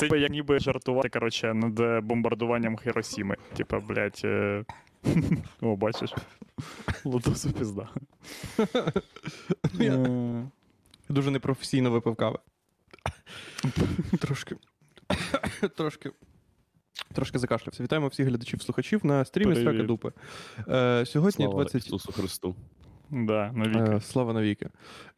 Це 0.00 0.06
типа, 0.06 0.16
як 0.16 0.30
ніби 0.30 0.58
жартувати, 0.58 1.08
коротше, 1.08 1.54
над 1.54 1.80
е, 1.80 2.00
бомбардуванням 2.00 2.76
Хіросіми. 2.76 3.36
Типа, 3.56 3.80
блядь. 3.80 4.20
Е... 4.24 4.64
О, 5.60 5.76
бачиш. 5.76 6.14
Лотосу 7.04 7.52
пізда. 7.52 7.88
Я 9.72 9.94
Е, 9.94 10.46
Дуже 11.08 11.30
непрофесійно 11.30 11.90
випив 11.90 12.16
кави. 12.16 12.38
Трошки. 14.20 14.56
Трошки. 15.76 16.10
Трошки 17.14 17.38
закашлявся. 17.38 17.82
Вітаємо 17.82 18.08
всіх 18.08 18.26
глядачів-слухачів 18.26 19.06
на 19.06 19.24
стрімі. 19.24 19.54
Срака 19.54 19.82
Дупи. 19.82 20.12
Е, 20.68 21.06
сьогодні 21.06 21.44
Слава 21.44 21.54
20... 21.54 21.86
Ісусу 21.86 22.12
Христу. 22.12 22.54
Да, 23.10 23.52
навіки. 23.52 23.96
Е, 23.96 24.00
слава 24.00 24.32
навіки. 24.32 24.68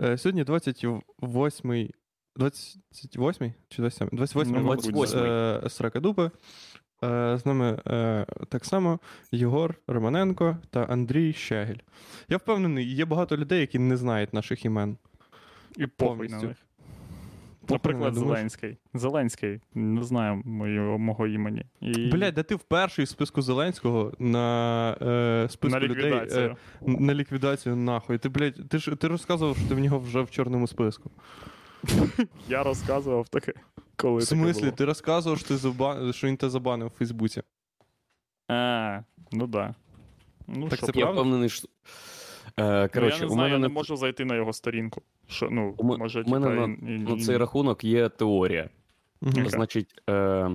Е, 0.00 0.18
сьогодні 0.18 0.44
28 0.44 1.88
28 2.36 3.52
чи 3.68 3.82
27? 3.82 4.08
28 4.12 4.52
Ну, 4.52 4.60
мабуть, 4.62 4.86
28-й. 4.86 5.66
е, 5.66 5.70
Срака 5.70 6.00
Дупи. 6.00 6.30
Е, 7.04 7.38
з 7.38 7.46
нами 7.46 7.78
е, 7.86 8.26
так 8.48 8.64
само 8.64 8.98
Єгор 9.32 9.74
Романенко 9.86 10.56
та 10.70 10.82
Андрій 10.84 11.32
Щегель. 11.32 11.76
Я 12.28 12.36
впевнений, 12.36 12.94
є 12.94 13.04
багато 13.04 13.36
людей, 13.36 13.60
які 13.60 13.78
не 13.78 13.96
знають 13.96 14.32
наших 14.32 14.64
імен. 14.64 14.96
І 15.76 15.80
на 15.80 15.88
повністю. 15.96 16.46
них. 16.46 16.56
Наприклад. 17.68 18.14
Зеленський. 18.14 18.76
Зеленський. 18.94 19.60
Не 19.74 20.04
знаю 20.04 20.42
мого, 20.44 20.98
мого 20.98 21.26
імені. 21.26 21.64
І... 21.80 22.06
Блядь, 22.06 22.34
да 22.34 22.42
ти 22.42 22.54
в 22.54 22.62
перший 22.62 23.04
в 23.04 23.08
списку 23.08 23.42
Зеленського 23.42 24.12
на 24.18 24.96
е, 25.02 25.48
списку 25.50 25.80
на 25.80 25.86
людей 25.86 26.12
е, 26.12 26.56
на 26.82 27.14
ліквідацію 27.14 27.76
нахуй. 27.76 28.18
Ти, 28.18 28.28
блядь, 28.28 28.68
ти 28.68 28.78
ж 28.78 28.96
ти 28.96 29.08
розказував, 29.08 29.56
що 29.56 29.68
ти 29.68 29.74
в 29.74 29.78
нього 29.78 29.98
вже 29.98 30.22
в 30.22 30.30
чорному 30.30 30.66
списку. 30.66 31.10
Я 32.48 32.62
розказував 32.62 33.28
таке. 33.28 33.52
Коли 33.96 34.16
В 34.22 34.28
таке 34.28 34.40
смислі, 34.40 34.60
було. 34.60 34.72
ти 34.72 34.84
розказував, 34.84 35.38
що, 35.38 35.48
ти 35.48 35.56
заба... 35.56 36.12
що 36.12 36.26
він 36.26 36.36
тебе 36.36 36.50
забанив 36.50 36.86
у 36.86 36.90
Фейсбуці. 36.90 37.42
А, 38.48 39.00
ну 39.32 39.46
да. 39.46 39.74
Ну, 40.46 40.68
Так 40.68 40.76
що, 40.78 40.86
це 40.86 40.92
Я 40.94 41.02
правда? 41.04 41.20
впевнений, 41.20 41.48
що. 41.48 41.68
Е, 42.58 42.90
Ну, 42.94 43.08
я 43.08 43.18
не 43.18 43.26
у 43.26 43.28
знаю, 43.28 43.36
мене 43.36 43.50
я 43.50 43.58
не 43.58 43.68
можу 43.68 43.96
зайти 43.96 44.24
на 44.24 44.34
його 44.36 44.52
сторінку. 44.52 45.02
Що, 45.28 45.48
ну, 45.50 45.74
У 45.78 45.84
може, 45.84 46.22
у 46.22 46.30
мене 46.30 46.46
типа, 46.50 46.66
на- 46.66 46.90
і- 46.92 46.94
і- 46.94 46.98
на 46.98 47.16
цей 47.24 47.36
рахунок 47.36 47.84
є 47.84 48.08
теорія. 48.08 48.68
Мгм. 49.20 49.48
Значить, 49.48 50.02
е, 50.10 50.50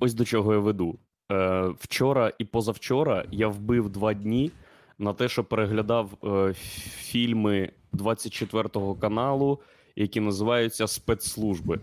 ось 0.00 0.14
до 0.14 0.24
чого 0.24 0.52
я 0.52 0.58
веду. 0.58 0.98
Е, 1.32 1.68
вчора 1.80 2.32
і 2.38 2.44
позавчора 2.44 3.24
я 3.30 3.48
вбив 3.48 3.88
два 3.88 4.14
дні 4.14 4.50
на 4.98 5.12
те, 5.12 5.28
що 5.28 5.44
переглядав 5.44 6.10
е, 6.24 6.54
фільми 6.98 7.70
24 7.92 8.94
каналу, 9.00 9.60
які 9.96 10.20
називаються 10.20 10.86
спецслужби. 10.86 11.80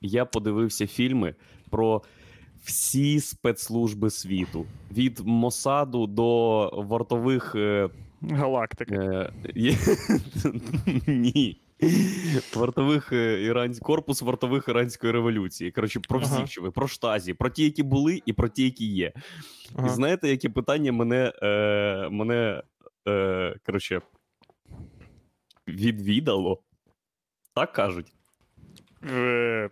Я 0.00 0.24
подивився 0.24 0.86
фільми 0.86 1.34
про 1.70 2.02
всі 2.64 3.20
спецслужби 3.20 4.10
світу: 4.10 4.66
від 4.92 5.20
Мосаду 5.20 6.06
до 6.06 6.70
вартових. 6.74 7.54
Е. 7.54 7.88
Е, 8.90 9.30
Ні. 11.06 11.60
Вартових 12.56 13.12
е, 13.12 13.42
ірансь... 13.42 13.78
корпус 13.78 14.22
вартових 14.22 14.68
іранської 14.68 15.12
революції. 15.12 15.70
Коротше, 15.70 16.00
про 16.08 16.18
всіх, 16.18 16.36
Ага. 16.36 16.46
що 16.46 16.62
ви, 16.62 16.70
про 16.70 16.88
штазі, 16.88 17.34
про 17.34 17.50
ті, 17.50 17.64
які 17.64 17.82
були, 17.82 18.22
і 18.26 18.32
про 18.32 18.48
ті, 18.48 18.64
які 18.64 18.86
є. 18.86 19.12
І 19.86 19.88
знаєте, 19.88 20.28
яке 20.28 20.48
питання 20.48 20.92
мене, 20.92 21.32
е, 21.42 22.08
мене 22.10 22.62
е, 23.08 23.56
коротше, 23.66 24.00
відвідало? 25.68 26.62
Так 27.56 27.72
кажуть. 27.72 28.12
Е, 29.10 29.70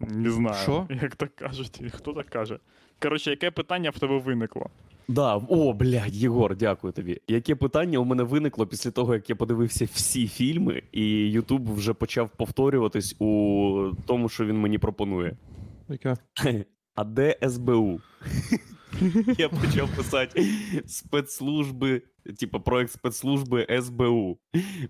не 0.00 0.30
знаю, 0.30 0.62
Що? 0.62 0.86
як 1.02 1.16
так 1.16 1.36
кажуть. 1.36 1.82
Хто 1.92 2.12
так 2.12 2.26
каже? 2.26 2.58
Коротше, 3.02 3.30
яке 3.30 3.50
питання 3.50 3.90
в 3.90 3.98
тебе 3.98 4.18
виникло? 4.18 4.70
Да, 5.08 5.36
о, 5.36 5.72
блядь, 5.72 6.16
Єгор, 6.16 6.56
дякую 6.56 6.92
тобі. 6.92 7.20
Яке 7.28 7.54
питання 7.54 7.98
у 7.98 8.04
мене 8.04 8.22
виникло 8.22 8.66
після 8.66 8.90
того, 8.90 9.14
як 9.14 9.30
я 9.30 9.36
подивився 9.36 9.84
всі 9.84 10.28
фільми, 10.28 10.82
і 10.92 11.30
Ютуб 11.30 11.74
вже 11.74 11.94
почав 11.94 12.30
повторюватись 12.36 13.16
у 13.18 13.92
тому, 14.06 14.28
що 14.28 14.46
він 14.46 14.58
мені 14.60 14.78
пропонує. 14.78 15.36
Яке? 15.88 16.16
А 16.94 17.04
де 17.04 17.36
СБУ? 17.48 18.00
Я 19.38 19.48
почав 19.48 19.88
писати 19.96 20.46
спецслужби, 20.86 22.02
типу 22.40 22.60
проект 22.60 22.92
спецслужби 22.92 23.80
СБУ. 23.82 24.38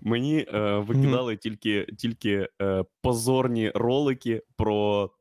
Мені 0.01 0.45
е, 0.53 0.77
викидали 0.77 1.37
тільки, 1.37 1.87
тільки 1.97 2.47
е, 2.61 2.83
позорні 3.01 3.71
ролики 3.75 4.41
про 4.57 5.11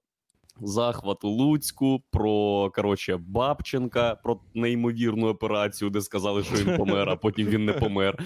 захват 0.61 1.25
у 1.25 1.29
Луцьку, 1.29 2.03
про 2.11 2.71
коротше, 2.75 3.17
Бабченка, 3.17 4.15
про 4.15 4.41
неймовірну 4.55 5.29
операцію, 5.29 5.91
де 5.91 6.01
сказали, 6.01 6.45
що 6.45 6.57
він 6.57 6.77
помер, 6.77 7.09
а 7.11 7.17
потім 7.23 7.47
він 7.47 7.65
не 7.65 7.73
помер. 7.73 8.19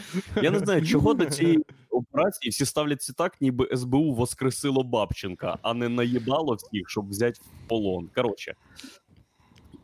Я 0.43 0.51
не 0.51 0.59
знаю, 0.59 0.87
чого 0.87 1.15
до 1.15 1.25
цієї 1.25 1.65
операції 1.91 2.51
всі 2.51 2.65
ставляться 2.65 3.13
так, 3.13 3.41
ніби 3.41 3.77
СБУ 3.77 4.15
воскресило 4.15 4.83
Бабченка, 4.83 5.59
а 5.63 5.75
не 5.75 5.89
наїбало 5.89 6.55
всіх, 6.55 6.91
щоб 6.91 7.09
взяти 7.09 7.41
в 7.43 7.69
полон. 7.69 8.09
Коротше. 8.15 8.55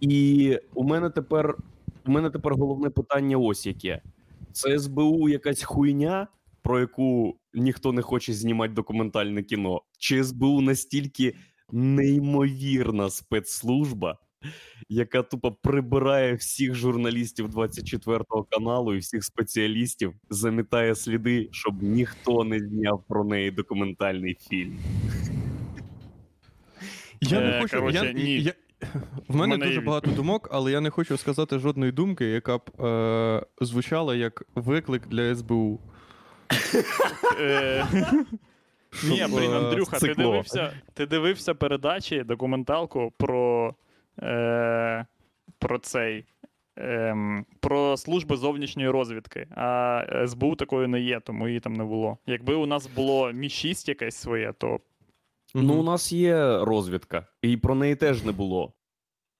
І 0.00 0.58
у 0.74 0.84
мене 0.84 1.10
тепер 1.10 1.56
у 2.06 2.10
мене 2.10 2.30
тепер 2.30 2.54
головне 2.54 2.90
питання 2.90 3.36
ось 3.38 3.66
яке: 3.66 4.02
це 4.52 4.78
СБУ 4.78 5.28
якась 5.28 5.62
хуйня, 5.62 6.26
про 6.62 6.80
яку 6.80 7.36
ніхто 7.54 7.92
не 7.92 8.02
хоче 8.02 8.32
знімати 8.32 8.72
документальне 8.74 9.42
кіно, 9.42 9.82
чи 9.98 10.24
СБУ 10.24 10.60
настільки 10.60 11.34
неймовірна 11.72 13.10
спецслужба, 13.10 14.18
яка 14.88 15.22
тупо 15.22 15.52
прибирає 15.52 16.34
всіх 16.34 16.74
журналістів 16.74 17.48
24 17.48 18.24
го 18.28 18.44
каналу 18.50 18.94
і 18.94 18.98
всіх 18.98 19.24
спеціалістів, 19.24 20.12
замітає 20.30 20.94
сліди, 20.94 21.48
щоб 21.52 21.82
ніхто 21.82 22.44
не 22.44 22.58
зняв 22.58 23.04
про 23.08 23.24
неї 23.24 23.50
документальний 23.50 24.36
фільм. 24.40 24.78
Я 27.20 27.40
не 27.40 27.46
Е, 27.46 27.60
хочу. 27.62 27.76
коротше, 27.76 28.04
я, 28.06 28.12
ні. 28.12 28.40
Я... 28.40 28.52
В 29.28 29.36
мене 29.36 29.56
мене 29.56 29.64
є 29.64 29.70
дуже 29.70 29.80
багато 29.80 30.10
думок, 30.10 30.48
але 30.52 30.72
я 30.72 30.80
не 30.80 30.90
хочу 30.90 31.16
сказати 31.16 31.58
жодної 31.58 31.92
думки, 31.92 32.24
яка 32.24 32.58
б 32.58 32.82
е, 32.84 33.42
звучала 33.60 34.14
як 34.14 34.42
виклик 34.54 35.06
для 35.06 35.34
СБУ. 35.34 35.80
Е, 37.40 37.86
Ні, 39.04 39.26
блін, 39.28 39.52
е, 39.52 39.58
Андрюха, 39.58 39.98
ти 39.98 40.14
дивився, 40.14 40.72
ти 40.94 41.06
дивився 41.06 41.54
передачі, 41.54 42.22
документалку 42.22 43.12
про, 43.16 43.74
е, 44.22 45.06
про 45.58 45.78
цей. 45.78 46.24
Ем, 46.78 47.46
про 47.60 47.96
служби 47.96 48.36
зовнішньої 48.36 48.90
розвідки. 48.90 49.46
А 49.56 50.04
СБУ 50.26 50.56
такої 50.56 50.88
не 50.88 51.00
є, 51.00 51.20
тому 51.20 51.48
її 51.48 51.60
там 51.60 51.72
не 51.72 51.84
було. 51.84 52.18
Якби 52.26 52.54
у 52.54 52.66
нас 52.66 52.86
було 52.86 53.32
Мі 53.32 53.48
6 53.48 53.88
якесь 53.88 54.16
своє, 54.16 54.52
то 54.58 54.80
Ну, 55.62 55.74
у 55.74 55.82
нас 55.82 56.12
є 56.12 56.58
розвідка, 56.64 57.26
і 57.42 57.56
про 57.56 57.74
неї 57.74 57.94
теж 57.96 58.24
не 58.24 58.32
було. 58.32 58.72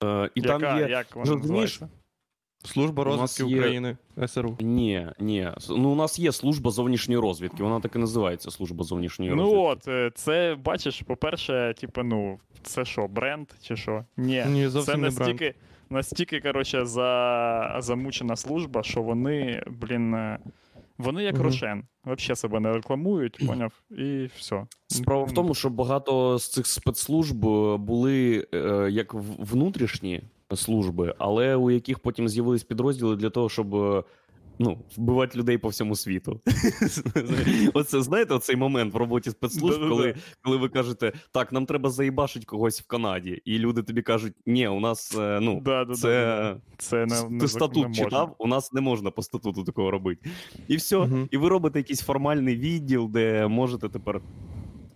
Е, 0.03 0.29
і 0.35 0.41
яка, 0.41 0.59
там 0.59 0.79
є. 0.79 0.87
як 0.89 1.15
вона 1.15 1.31
розумієш, 1.33 1.81
називається? 1.81 1.89
Служба 2.65 3.03
У 3.03 3.05
нас 3.07 3.19
розвідки 3.19 3.53
є- 3.53 3.59
України 3.59 3.97
СРУ. 4.27 4.57
Ні, 4.59 5.07
ні. 5.19 5.51
С- 5.57 5.69
Ну, 5.69 5.89
у 5.89 5.95
нас 5.95 6.19
є 6.19 6.31
служба 6.31 6.71
зовнішньої 6.71 7.19
розвідки. 7.21 7.63
Вона 7.63 7.79
так 7.79 7.95
і 7.95 7.99
називається 7.99 8.51
служба 8.51 8.83
зовнішньої 8.83 9.31
Ну 9.31 9.37
розвідки. 9.37 9.61
от, 9.63 9.87
е, 9.87 10.11
це 10.15 10.57
бачиш, 10.65 11.01
по-перше, 11.01 11.73
типу, 11.77 12.03
ну, 12.03 12.39
це 12.63 12.85
що, 12.85 13.07
бренд 13.07 13.47
чи 13.61 13.75
що? 13.75 14.05
Ні, 14.17 14.45
Ні, 14.49 14.67
зовсім 14.67 14.93
це 14.93 14.97
не 14.97 15.09
бренд. 15.09 15.19
настільки, 15.19 15.53
настільки, 15.89 16.39
коротше, 16.41 16.85
за, 16.85 17.75
замучена 17.79 18.35
служба, 18.35 18.83
що 18.83 19.01
вони, 19.01 19.63
блін, 19.67 20.13
е, 20.13 20.39
вони 20.97 21.23
як 21.23 21.35
угу. 21.35 21.43
Рошен. 21.43 21.83
Взагалі 22.05 22.35
себе 22.35 22.59
не 22.59 22.73
рекламують, 22.73 23.47
поняв? 23.47 23.73
І 23.89 24.29
все. 24.37 24.65
Справа 24.87 25.23
в 25.23 25.31
тому, 25.31 25.55
що 25.55 25.69
багато 25.69 26.37
з 26.39 26.51
цих 26.51 26.67
спецслужб 26.67 27.45
е, 27.45 27.77
були 27.77 28.47
е, 28.53 28.87
як 28.91 29.13
внутрішні 29.39 30.21
служби, 30.55 31.15
але 31.17 31.55
у 31.55 31.71
яких 31.71 31.99
потім 31.99 32.29
з'явились 32.29 32.63
підрозділи 32.63 33.15
для 33.15 33.29
того, 33.29 33.49
щоб. 33.49 34.05
Ну, 34.59 34.77
вбивати 34.97 35.37
людей 35.37 35.57
по 35.57 35.67
всьому 35.67 35.95
світу. 35.95 36.41
Оце 37.73 38.01
знаєте, 38.01 38.33
оцей 38.33 38.55
момент 38.55 38.93
в 38.93 38.97
роботі 38.97 39.29
спецслужб, 39.29 39.89
коли, 39.89 40.15
коли 40.41 40.57
ви 40.57 40.69
кажете, 40.69 41.13
так, 41.31 41.51
нам 41.51 41.65
треба 41.65 41.89
заїбашити 41.89 42.45
когось 42.45 42.81
в 42.81 42.87
Канаді, 42.87 43.41
і 43.45 43.59
люди 43.59 43.83
тобі 43.83 44.01
кажуть, 44.01 44.33
ні, 44.45 44.67
у 44.67 44.79
нас 44.79 45.15
е, 45.17 45.39
ну, 45.41 45.63
це. 45.95 46.55
Це 46.77 47.05
не, 47.05 47.29
не, 47.29 47.39
ти 47.39 47.47
статут 47.47 47.87
не 47.87 47.93
читав, 47.93 48.35
у 48.37 48.47
нас 48.47 48.73
не 48.73 48.81
можна 48.81 49.11
по 49.11 49.23
статуту 49.23 49.63
такого 49.63 49.91
робити. 49.91 50.29
І 50.67 50.75
все. 50.75 51.09
І 51.31 51.37
ви 51.37 51.49
робите 51.49 51.79
якийсь 51.79 52.01
формальний 52.01 52.55
відділ, 52.55 53.09
де 53.09 53.47
можете 53.47 53.89
тепер 53.89 54.21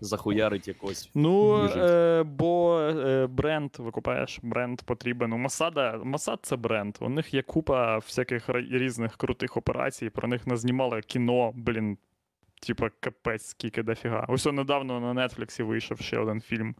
захуярити 0.01 0.71
якось. 0.71 1.09
Ну, 1.15 1.65
е, 1.65 2.23
бо 2.23 2.79
е, 2.79 3.27
бренд, 3.27 3.71
викупаєш, 3.77 4.39
бренд 4.43 4.81
потрібен. 4.81 5.33
У 5.33 5.37
Масада, 5.37 5.99
Масад 6.03 6.39
це 6.41 6.55
бренд. 6.55 6.97
У 6.99 7.09
них 7.09 7.33
є 7.33 7.41
купа 7.41 7.97
всяких 7.97 8.49
різних 8.49 9.17
крутих 9.17 9.57
операцій, 9.57 10.09
про 10.09 10.27
них 10.27 10.47
назнімали 10.47 11.01
кіно, 11.01 11.51
блін, 11.55 11.97
типа 12.67 12.89
капець, 12.99 13.45
скільки 13.45 13.83
дофіга. 13.83 14.25
Ось 14.29 14.45
недавно 14.45 14.99
на 14.99 15.27
Нетфліксі 15.27 15.63
вийшов 15.63 15.99
ще 15.99 16.19
один 16.19 16.41
фільм 16.41 16.75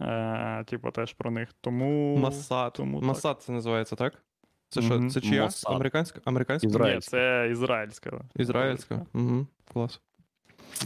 Е, 0.00 0.64
типу, 0.64 0.90
теж 0.90 1.12
про 1.12 1.30
них. 1.30 1.48
Тому. 1.60 2.16
Масад. 2.16 2.72
тому 2.72 3.14
так. 3.14 3.40
Це 3.40 3.52
називається, 3.52 3.96
так? 3.96 4.22
Це 4.68 4.82
що? 4.82 4.94
Мгм. 4.94 5.10
Це 5.10 5.20
чия? 5.20 5.42
Моссад. 5.42 5.74
Американська? 5.74 6.20
Американська? 6.24 6.68
Ізраїль. 6.68 6.94
Ні, 6.94 7.00
це 7.00 7.48
ізраїльська. 7.52 8.20
Ізраїльська. 8.36 9.06
Угу. 9.14 9.46
Клас. 9.72 10.00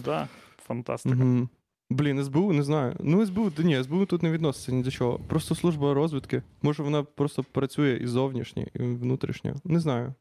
Да, 0.04 0.28
фантастика. 0.58 1.16
Угу. 1.16 1.48
Блін, 1.92 2.24
СБУ, 2.24 2.52
не 2.52 2.62
знаю. 2.62 2.96
Ну, 3.00 3.26
СБУ, 3.26 3.52
ні, 3.58 3.82
СБУ 3.82 4.06
тут 4.06 4.22
не 4.22 4.30
відноситься 4.30 4.72
ні 4.72 4.82
до 4.82 4.90
чого. 4.90 5.20
Просто 5.28 5.54
служба 5.54 5.94
розвідки. 5.94 6.42
Може, 6.62 6.82
вона 6.82 7.02
просто 7.02 7.42
працює 7.42 7.98
і 8.02 8.06
зовнішнє, 8.06 8.66
і 8.74 8.78
внутрішнє. 8.78 9.54
Не 9.64 9.80
знаю. 9.80 10.14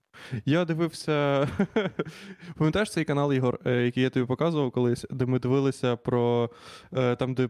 Я 0.46 0.66
дивився. 0.66 1.48
Пам'ятаєш 2.58 2.92
цей 2.92 3.06
канал, 3.06 3.34
Ігор, 3.34 3.60
е, 3.66 3.86
який 3.86 4.04
я 4.04 4.10
тобі 4.10 4.26
показував 4.26 4.72
колись, 4.72 5.06
де 5.10 5.26
ми 5.26 5.40
дивилися 5.40 5.96
про 5.96 6.50
е, 6.94 7.16
там, 7.16 7.34
де 7.34 7.50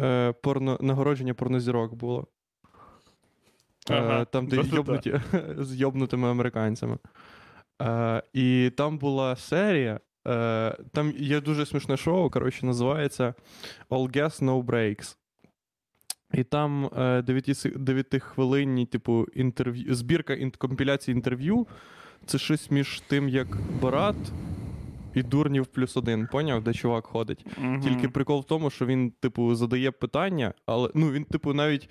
е, 0.00 0.32
порно, 0.42 0.78
нагородження 0.80 1.34
порнозірок 1.34 1.94
було. 1.94 2.26
Ага, 3.90 4.24
Там, 4.24 4.46
де 4.46 4.56
йобнуті 4.56 5.20
з 5.58 5.74
йобнутими 5.74 6.30
американцями. 6.30 6.98
І 8.32 8.72
там 8.76 8.98
була 8.98 9.36
серія. 9.36 10.00
Е, 10.28 10.76
Там 10.92 11.12
є 11.16 11.40
дуже 11.40 11.66
смішне 11.66 11.96
шоу, 11.96 12.30
коротше, 12.30 12.66
називається 12.66 13.34
All 13.90 14.16
Gas 14.16 14.44
No 14.44 14.64
Breaks. 14.64 15.16
І 16.34 16.44
там 16.44 16.90
9 17.76 18.22
хвилинні, 18.22 18.86
типу, 18.86 19.26
інтерв'ю, 19.34 19.94
збірка 19.94 20.50
компіляції 20.58 21.14
інтерв'ю. 21.14 21.66
Це 22.26 22.38
щось 22.38 22.70
між 22.70 23.00
тим, 23.00 23.28
як 23.28 23.46
Барат 23.82 24.16
і 25.14 25.22
Дурнів 25.22 25.66
плюс 25.66 25.96
один. 25.96 26.28
Поняв, 26.32 26.62
де 26.62 26.72
чувак 26.72 27.06
ходить. 27.06 27.46
Мгм. 27.58 27.80
Тільки 27.80 28.08
прикол 28.08 28.40
в 28.40 28.44
тому, 28.44 28.70
що 28.70 28.86
він, 28.86 29.10
типу, 29.10 29.54
задає 29.54 29.90
питання, 29.90 30.54
але 30.66 30.90
ну 30.94 31.10
він, 31.10 31.24
типу, 31.24 31.54
навіть. 31.54 31.90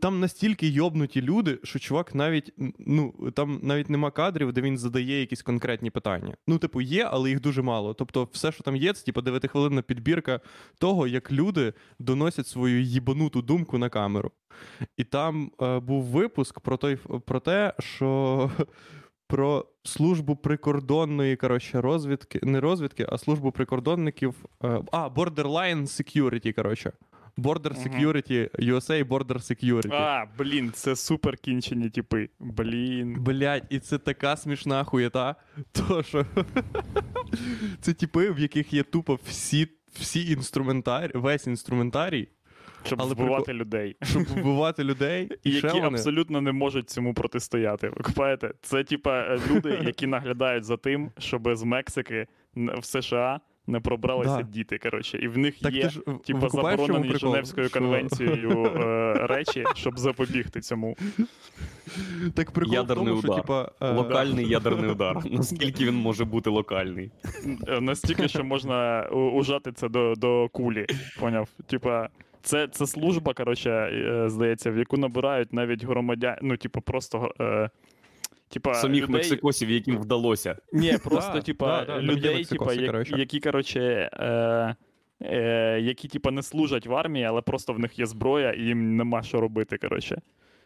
Там 0.00 0.20
настільки 0.20 0.68
йобнуті 0.68 1.22
люди, 1.22 1.58
що 1.62 1.78
чувак 1.78 2.14
навіть 2.14 2.54
ну 2.78 3.30
там 3.34 3.60
навіть 3.62 3.90
нема 3.90 4.10
кадрів, 4.10 4.52
де 4.52 4.60
він 4.60 4.78
задає 4.78 5.20
якісь 5.20 5.42
конкретні 5.42 5.90
питання. 5.90 6.36
Ну, 6.46 6.58
типу, 6.58 6.80
є, 6.80 7.08
але 7.10 7.30
їх 7.30 7.40
дуже 7.40 7.62
мало. 7.62 7.94
Тобто, 7.94 8.28
все, 8.32 8.52
що 8.52 8.62
там 8.62 8.76
є, 8.76 8.92
це 8.92 9.04
типу, 9.04 9.22
дев'ятихвилинна 9.22 9.82
підбірка 9.82 10.40
того, 10.78 11.06
як 11.06 11.32
люди 11.32 11.72
доносять 11.98 12.46
свою 12.46 12.82
їбануту 12.82 13.42
думку 13.42 13.78
на 13.78 13.88
камеру. 13.88 14.30
І 14.96 15.04
там 15.04 15.50
е, 15.62 15.78
був 15.78 16.04
випуск 16.04 16.60
про 16.60 16.76
той 16.76 16.96
про 17.26 17.40
те, 17.40 17.74
що 17.78 18.50
про 19.26 19.66
службу 19.84 20.36
прикордонної 20.36 21.36
коротше, 21.36 21.80
розвідки, 21.80 22.40
не 22.42 22.60
розвідки, 22.60 23.06
а 23.08 23.18
службу 23.18 23.52
прикордонників. 23.52 24.34
е, 24.64 24.82
а, 24.92 25.08
Borderline 25.08 25.82
Security, 25.82 26.52
коротше. 26.52 26.92
Border. 27.38 27.72
Security, 27.74 28.48
USA 28.58 29.04
Border 29.08 29.36
Security. 29.38 29.92
А, 29.94 30.24
блін, 30.38 30.70
це 30.74 30.96
супер 30.96 31.36
кінчені 31.36 31.90
типи. 31.90 32.28
Блін. 32.40 33.16
Блять, 33.20 33.64
і 33.70 33.78
це 33.78 33.98
така 33.98 34.36
смішна 34.36 34.84
хуєта. 34.84 35.36
То 35.72 36.02
що 36.02 36.26
це 37.80 37.92
типи, 37.92 38.30
в 38.30 38.38
яких 38.38 38.72
є 38.72 38.82
тупо 38.82 39.18
всі, 39.26 39.68
всі 39.92 40.30
інструментарі, 40.32 41.10
весь 41.14 41.46
інструментарій, 41.46 42.28
Щоб 42.86 43.02
Але 43.02 43.14
вбивати 43.14 43.52
людей. 43.52 43.96
щоб 44.02 44.22
вбивати 44.28 44.84
людей, 44.84 45.30
і, 45.44 45.52
ще 45.52 45.66
які 45.66 45.80
вони. 45.80 45.96
абсолютно 45.98 46.40
не 46.40 46.52
можуть 46.52 46.90
цьому 46.90 47.14
протистояти. 47.14 47.88
Ви 47.88 48.02
купаєте? 48.02 48.50
Це 48.62 48.84
типа 48.84 49.20
е, 49.20 49.40
люди, 49.50 49.80
які 49.86 50.06
наглядають 50.06 50.64
за 50.64 50.76
тим, 50.76 51.10
щоб 51.18 51.54
з 51.56 51.62
Мексики 51.62 52.26
в 52.56 52.84
США 52.84 53.40
не 53.66 53.80
пробралися 53.80 54.36
Да. 54.36 54.42
діти. 54.42 54.78
Коротше, 54.78 55.18
і 55.18 55.28
в 55.28 55.38
них 55.38 55.58
Так 55.58 55.72
є 55.74 55.82
ти 55.82 55.88
ж 55.88 56.00
в- 56.06 56.18
типа 56.18 56.38
викупаєш, 56.38 56.80
в 56.80 56.86
чому 56.86 56.98
заборонені? 56.98 57.18
Женевською 57.18 57.68
Що- 57.68 57.78
конвенцією 57.78 58.50
е, 58.76 59.14
речі, 59.26 59.64
щоб 59.74 59.98
запобігти 59.98 60.60
цьому. 60.60 60.96
Так 62.34 62.50
прикол 62.50 62.74
Ядерний 62.74 63.04
в 63.04 63.08
тому, 63.08 63.22
що, 63.22 63.28
удар. 63.32 63.40
типа, 63.42 63.70
е, 63.80 63.92
Локальний 63.92 64.48
ядерний 64.48 64.90
удар. 64.90 65.16
Наскільки 65.30 65.84
він 65.86 65.94
може 65.94 66.24
бути 66.24 66.50
локальний? 66.50 67.10
Е, 67.68 67.80
Настільки, 67.80 68.28
що 68.28 68.44
можна 68.44 69.08
ужати 69.34 69.72
це 69.72 69.88
до, 69.88 70.14
до 70.14 70.48
кулі. 70.48 70.86
Поняв? 71.20 71.48
Типа. 71.66 72.08
Це, 72.44 72.68
це 72.68 72.86
служба, 72.86 73.34
коротше, 73.34 73.70
е, 73.70 74.24
здається, 74.28 74.70
в 74.70 74.78
яку 74.78 74.96
набирають 74.96 75.52
навіть 75.52 75.84
громадян, 75.84 76.36
ну, 76.42 76.56
типу, 76.56 76.80
просто. 76.80 77.34
Е, 77.40 77.70
типа, 78.52 78.74
Самих 78.74 79.02
людей, 79.02 79.12
мексикосів, 79.14 79.70
яким 79.70 79.98
вдалося. 79.98 80.56
Ні, 80.72 80.98
просто, 81.04 81.32
Да, 81.34 81.40
типа, 81.40 81.84
да, 81.84 81.84
да, 81.84 82.02
людей, 82.02 82.34
мексикоси, 82.36 82.76
типа, 82.76 82.98
як- 82.98 83.18
які, 83.18 83.40
коротше, 83.40 84.10
е, 84.12 84.74
е, 85.22 85.80
які, 85.80 86.08
типа, 86.08 86.30
не 86.30 86.42
служать 86.42 86.86
в 86.86 86.94
армії, 86.94 87.24
але 87.24 87.40
просто 87.40 87.72
в 87.72 87.78
них 87.78 87.98
є 87.98 88.06
зброя, 88.06 88.52
і 88.52 88.60
їм 88.60 88.96
нема 88.96 89.22
що 89.22 89.40
робити, 89.40 89.78
коротше. 89.78 90.20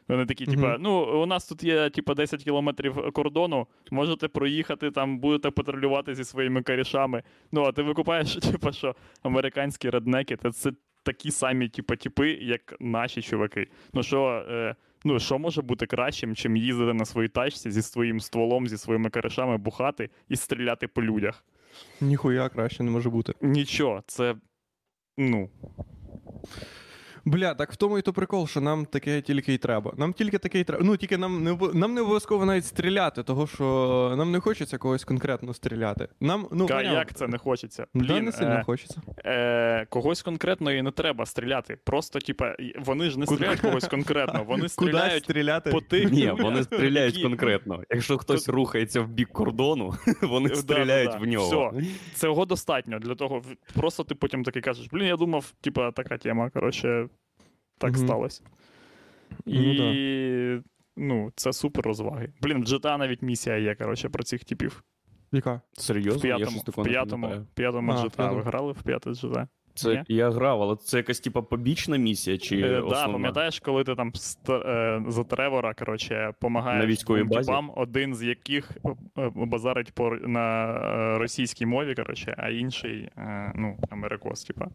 Вони 0.09 0.27
такі, 0.27 0.47
типа, 0.47 0.69
Мгм. 0.73 0.83
ну, 0.83 1.23
у 1.23 1.27
нас 1.27 1.49
тут 1.49 1.63
є, 1.65 1.91
типа, 1.91 2.15
10 2.15 2.45
кілометрів 2.45 3.13
кордону, 3.13 3.67
можете 3.91 4.29
проїхати, 4.29 4.91
там 4.91 5.19
будете 5.19 5.51
патрулювати 5.51 6.15
зі 6.15 6.25
своїми 6.25 6.63
корішами. 6.63 7.23
Ну, 7.53 7.63
а 7.65 7.73
ти 7.73 7.83
викупаєш, 7.83 8.37
типа, 8.53 8.73
що 8.73 8.95
американські 9.23 9.91
реднеки, 9.91 10.37
це, 10.37 10.53
це 10.53 10.71
такі 11.03 11.31
самі, 11.31 11.69
типа, 11.69 11.97
типи, 11.97 12.31
як 12.31 12.75
наші 12.81 13.23
чуваки. 13.23 13.67
Ну, 13.95 14.03
що, 14.03 14.45
е, 14.51 14.75
ну, 15.07 15.21
що 15.21 15.39
може 15.39 15.63
бути 15.63 15.87
кращим, 15.87 16.35
чим 16.35 16.57
їздити 16.57 16.95
на 16.95 17.05
своїй 17.05 17.29
тачці 17.29 17.71
зі 17.71 17.83
своїм 17.83 18.21
стволом, 18.21 18.69
зі 18.69 18.79
своїми 18.79 19.11
каришами, 19.11 19.57
бухати 19.57 20.11
і 20.29 20.37
стріляти 20.37 20.89
по 20.89 21.03
людях? 21.03 21.45
ніхуя 22.01 22.49
краще 22.49 22.83
не 22.83 22.91
може 22.91 23.11
бути. 23.11 23.33
Нічого, 23.41 24.03
це. 24.07 24.35
Ну, 25.19 25.51
Бля, 27.27 27.55
так 27.55 27.73
в 27.73 27.77
тому 27.77 27.99
і 27.99 28.03
то 28.03 28.13
прикол, 28.13 28.47
що 28.47 28.61
нам 28.61 28.87
таке 28.87 29.21
тільки 29.21 29.55
й 29.55 29.59
треба. 29.59 29.93
Нам 29.97 30.13
тільки 30.13 30.39
таке 30.39 30.61
й 30.61 30.65
треба. 30.65 30.85
Ну, 30.85 30.97
тільки 30.97 31.17
нам 31.19 31.45
не 31.45 31.59
нам 31.75 31.95
не 31.95 32.01
обов'язково 32.01 32.45
навіть 32.45 32.65
стріляти, 32.67 33.23
того 33.23 33.47
що 33.47 34.15
нам 34.19 34.31
не 34.33 34.41
хочеться 34.41 34.79
когось 34.79 35.05
конкретно 35.05 35.55
стріляти. 35.55 36.09
Нам, 36.21 36.49
ну, 36.53 36.67
ка- 36.67 36.83
як 36.83 37.15
це 37.15 37.27
не 37.29 37.39
хочеться? 37.39 37.87
Да, 37.95 38.21
не 38.21 38.33
сильно 38.33 38.55
е, 38.55 38.63
хочеться. 38.67 39.03
е, 39.25 39.87
когось 39.91 40.23
конкретно 40.23 40.73
і 40.73 40.83
не 40.83 40.91
треба 40.91 41.27
стріляти. 41.27 41.79
Просто, 41.85 42.19
типа, 42.19 42.57
вони 42.85 43.11
ж 43.11 43.19
не 43.19 43.27
стріляють 43.27 43.61
когось 43.61 43.89
конкретно, 43.89 44.45
вони 44.45 44.69
стріляють 44.69 45.25
стріляти? 45.25 45.71
по 45.71 45.81
тих. 45.81 46.13
Ні, 46.13 46.31
вони 46.41 46.63
стріляють 46.63 47.15
які- 47.15 47.29
конкретно. 47.29 47.83
Якщо 47.91 48.19
хтось 48.19 48.49
рухається 48.49 49.01
в 49.01 49.09
бік 49.09 49.29
кордону, 49.33 49.95
вони 50.23 50.49
стріляють 50.55 51.21
в 51.21 51.25
нього. 51.25 51.71
Все. 51.75 51.85
Цього 52.15 52.45
достатньо 52.47 52.99
для 52.99 53.15
того. 53.15 53.43
Просто 53.75 54.05
ти 54.05 54.15
потім 54.15 54.45
таки 54.45 54.61
кажеш, 54.61 54.89
блін, 54.93 55.07
я 55.07 55.17
думав, 55.17 55.53
типа, 55.61 55.91
така 55.93 56.19
тема, 56.19 56.51
коротше, 56.51 57.09
так 57.79 57.91
Мгм. 57.93 58.07
сталося. 58.07 58.43
Ну, 59.47 59.73
І 59.73 60.63
ну, 60.97 61.33
це 61.37 61.53
супер 61.53 61.85
розваги. 61.85 62.29
Блін, 62.43 62.63
в 62.63 62.65
GTA 62.67 62.99
навіть 62.99 63.23
місія 63.23 63.57
є, 63.57 63.75
коротше, 63.75 64.09
про 64.09 64.23
цих 64.25 64.45
типів. 64.45 64.85
Яка? 65.33 65.61
В 65.73 65.81
Серйозно, 65.83 66.29
я 66.29 66.37
п'ятому, 66.37 66.61
щось 66.61 66.77
в 66.77 66.83
п'ятому, 66.83 67.33
п'ятому 67.55 67.93
А, 67.93 67.95
GTA. 67.95 68.11
п'ятому. 68.17 68.35
Ви 68.37 68.43
грали 68.43 68.73
в 68.73 68.83
п'яте 68.83 69.11
GTA? 69.11 69.47
Це 69.75 69.95
Ні? 69.95 70.03
я 70.17 70.31
грав, 70.31 70.63
але 70.63 70.77
це 70.77 70.97
якась 70.97 71.21
типа 71.21 71.43
побічна 71.43 71.97
місія 71.97 72.39
чи 72.39 72.61
Е, 72.61 72.81
основна? 72.81 73.07
да, 73.07 73.13
пам'ятаєш, 73.13 73.61
коли 73.61 73.85
ти 73.85 73.95
там 73.95 74.13
е, 74.51 75.03
за 75.09 75.25
Тревора, 75.25 75.75
коротше, 75.75 76.33
помагаєш 76.41 76.99
типам, 77.03 77.73
один 77.77 78.15
з 78.15 78.23
яких 78.23 78.71
е, 79.19 79.31
базарить 79.35 79.93
по, 79.93 80.11
на 80.11 80.67
е, 81.15 81.19
російській 81.19 81.67
мові, 81.67 81.95
коротше, 81.95 82.35
а 82.39 82.51
інший, 82.51 83.09
е, 83.17 83.53
ну, 83.55 83.79
америкос, 83.91 84.45
типа. 84.45 84.67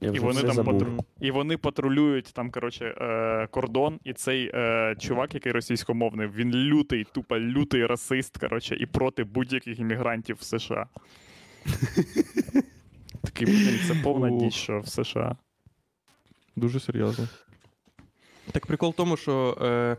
Я 0.00 0.10
І 0.10 0.18
вони 0.18 0.40
там 0.42 0.52
забув. 0.52 0.74
патру- 0.82 1.04
І 1.20 1.30
вони 1.30 1.56
патрулюють 1.56 2.30
там, 2.34 2.50
коротше, 2.50 2.84
е, 2.84 3.46
кордон, 3.50 4.00
і 4.04 4.12
цей 4.12 4.50
е, 4.54 4.96
чувак, 4.98 5.34
який 5.34 5.52
російськомовний, 5.52 6.26
він 6.26 6.52
лютий, 6.54 7.04
тупо 7.12 7.38
лютий 7.38 7.86
расист, 7.86 8.38
коротше, 8.38 8.76
і 8.76 8.86
проти 8.86 9.24
будь-яких 9.24 9.78
іммігрантів 9.78 10.36
в 10.36 10.42
США. 10.42 10.86
Такий, 13.22 13.46
блін, 13.46 13.78
це 13.88 13.94
повна 13.94 14.30
діч, 14.30 14.54
що 14.54 14.80
в 14.80 14.88
США. 14.88 15.36
Дуже 16.56 16.80
серйозно. 16.80 17.28
Так 18.52 18.66
прикол 18.66 18.90
в 18.90 18.94
тому, 18.94 19.16
що 19.16 19.58
е, 19.62 19.96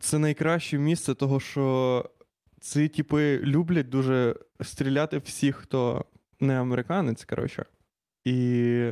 це 0.00 0.18
найкраще 0.18 0.78
місце, 0.78 1.14
того, 1.14 1.40
що 1.40 2.04
ці 2.60 2.88
типи 2.88 3.38
люблять 3.38 3.88
дуже 3.88 4.36
стріляти 4.60 5.18
всіх, 5.18 5.56
хто 5.56 6.04
не 6.40 6.60
американець, 6.60 7.24
коротше. 7.24 7.64
І. 8.24 8.90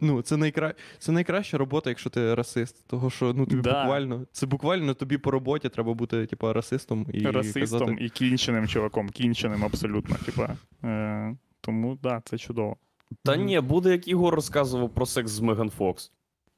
Ну, 0.00 0.22
це, 0.22 0.36
найкра... 0.36 0.74
це 0.98 1.12
найкраща 1.12 1.58
робота, 1.58 1.90
якщо 1.90 2.10
ти 2.10 2.34
расист. 2.34 2.86
Того, 2.86 3.10
що 3.10 3.32
ну, 3.32 3.46
тобі 3.46 3.62
Да. 3.62 3.82
буквально, 3.82 4.26
це 4.32 4.46
буквально 4.46 4.94
тобі 4.94 5.18
по 5.18 5.30
роботі 5.30 5.68
треба 5.68 5.94
бути, 5.94 6.26
типу, 6.26 6.52
расистом 6.52 7.06
і 7.12 7.26
Расистом 7.26 7.78
казати. 7.78 8.04
і 8.04 8.08
кінченим 8.08 8.68
чуваком, 8.68 9.08
кінченим 9.08 9.64
абсолютно. 9.64 10.16
Типа, 10.16 10.56
е, 10.84 11.36
тому, 11.60 11.98
да, 12.02 12.22
це 12.24 12.38
чудово. 12.38 12.76
Та 13.22 13.36
ні, 13.36 13.60
буде 13.60 13.90
як 13.90 14.08
Ігор 14.08 14.34
розказував 14.34 14.94
про 14.94 15.06
секс 15.06 15.30
з 15.30 15.40
Меган 15.40 15.70
Фокс. 15.70 16.12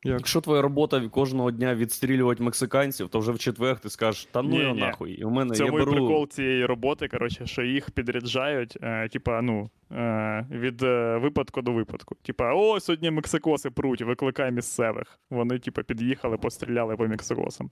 Як? 0.04 0.18
Якщо 0.18 0.40
твоя 0.40 0.62
робота 0.62 1.08
кожного 1.08 1.50
дня 1.50 1.74
відстрілювати 1.74 2.42
мексиканців, 2.42 3.08
то 3.08 3.18
вже 3.18 3.32
в 3.32 3.38
четвер 3.38 3.78
ти 3.78 3.90
скажеш, 3.90 4.24
та 4.24 4.42
ну 4.42 4.48
Ні, 4.48 4.60
його 4.60 4.74
ні. 4.74 4.80
нахуй. 4.80 5.12
І 5.12 5.24
в 5.24 5.30
мене 5.30 5.54
Це 5.54 5.64
я 5.64 5.70
мій 5.70 5.76
беру... 5.78 5.92
прикол 5.92 6.28
цієї 6.28 6.66
роботи, 6.66 7.08
коротше, 7.08 7.46
що 7.46 7.62
їх 7.62 7.90
підряджають, 7.90 8.78
е, 8.82 9.08
типа, 9.08 9.42
ну, 9.42 9.70
е, 9.92 10.46
від 10.50 10.82
е, 10.82 11.18
випадку 11.22 11.62
до 11.62 11.72
випадку. 11.72 12.14
Типа, 12.22 12.54
о, 12.54 12.80
сьогодні 12.80 13.10
мексикоси 13.10 13.70
пруть, 13.70 14.02
викликай 14.02 14.52
місцевих. 14.52 15.18
Вони, 15.30 15.58
типа, 15.58 15.82
під'їхали, 15.82 16.36
постріляли 16.36 16.96
по 16.96 17.06
мексикосам. 17.08 17.70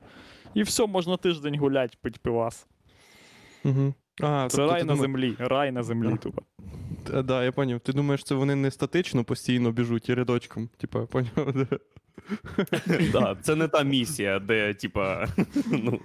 І 0.55 0.63
все, 0.63 0.87
можна 0.87 1.17
тиждень 1.17 1.59
гулять, 1.59 1.99
пить 2.03 2.19
пивас. 2.23 2.67
Угу. 3.65 3.95
А, 4.23 4.49
Це 4.51 4.57
тобто 4.57 4.73
рай 4.73 4.85
на 4.85 4.93
думаєш- 4.95 5.01
землі, 5.01 5.35
рай 5.39 5.73
на 5.73 5.83
землі, 5.83 6.09
Да. 6.11 6.17
тупо. 6.17 6.43
Та, 7.05 7.23
да, 7.23 7.45
я 7.45 7.53
поняв. 7.53 7.81
Ти 7.81 7.93
думаєш, 7.93 8.25
це 8.25 8.35
вони 8.35 8.55
не 8.55 8.71
статично 8.71 9.25
постійно 9.25 9.73
біжуть 9.73 10.09
і 10.09 10.15
рядочком? 10.15 10.69
Типа, 10.77 11.01
я 11.01 11.07
поняв. 11.07 11.31
Да. 13.13 13.37
Це 13.43 13.55
не 13.55 13.69
та 13.69 13.83
місія, 13.83 14.39
де, 14.39 14.75
типа, 14.75 15.27
ну, 15.73 16.01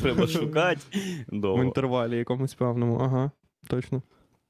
треба 0.00 0.26
шукати 0.26 0.80
В 1.28 1.64
інтервалі 1.64 2.16
якомусь 2.16 2.54
певному. 2.54 2.98
Ага, 2.98 3.30
точно. 3.68 4.02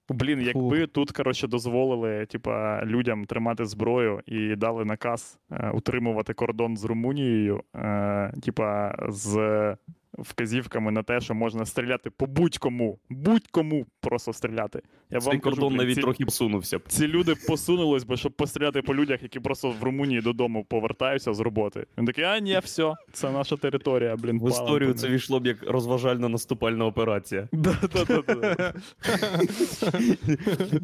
Блін, 0.08 0.40
якби 0.40 0.86
тут, 0.86 1.10
коротше, 1.10 1.48
дозволили, 1.48 2.26
типа, 2.26 2.84
людям 2.84 3.24
тримати 3.24 3.64
зброю 3.64 4.20
і 4.26 4.56
дали 4.56 4.84
наказ 4.84 5.38
е, 5.50 5.70
утримувати 5.70 6.34
кордон 6.34 6.76
з 6.76 6.84
Румунією, 6.84 7.62
е, 7.74 8.32
типа, 8.42 8.94
з 9.08 9.76
вказівками 10.18 10.92
на 10.92 11.02
те, 11.02 11.20
що 11.20 11.34
можна 11.34 11.66
стріляти 11.66 12.10
по 12.10 12.26
будь-кому, 12.26 12.98
будь-кому 13.10 13.86
просто 14.00 14.32
стріляти. 14.32 14.82
Я 15.10 15.20
Цей 15.20 15.28
вам 15.28 15.40
кажу, 15.40 15.56
кордон 15.56 15.68
блін, 15.68 15.78
навіть 15.78 15.94
ці, 15.94 16.00
трохи 16.00 16.24
посунувся. 16.24 16.80
ці 16.88 17.08
люди 17.08 17.34
посунулись 17.48 18.04
би, 18.04 18.16
щоб 18.16 18.32
постріляти 18.32 18.82
по 18.82 18.94
людях, 18.94 19.22
які 19.22 19.40
просто 19.40 19.70
в 19.70 19.82
Румунії 19.82 20.20
додому 20.20 20.64
повертаються 20.64 21.34
з 21.34 21.40
роботи. 21.40 21.86
Він 21.98 22.06
такий, 22.06 22.24
а 22.24 22.38
ні, 22.38 22.60
все, 22.64 22.94
це 23.12 23.30
наша 23.30 23.56
територія, 23.56 24.16
блін. 24.16 24.40
В 24.40 24.48
історію 24.48 24.94
це 24.94 25.06
ним». 25.06 25.14
війшло 25.14 25.40
б 25.40 25.46
як 25.46 25.62
розважальна 25.62 26.28
наступальна 26.28 26.86
операція. 26.86 27.48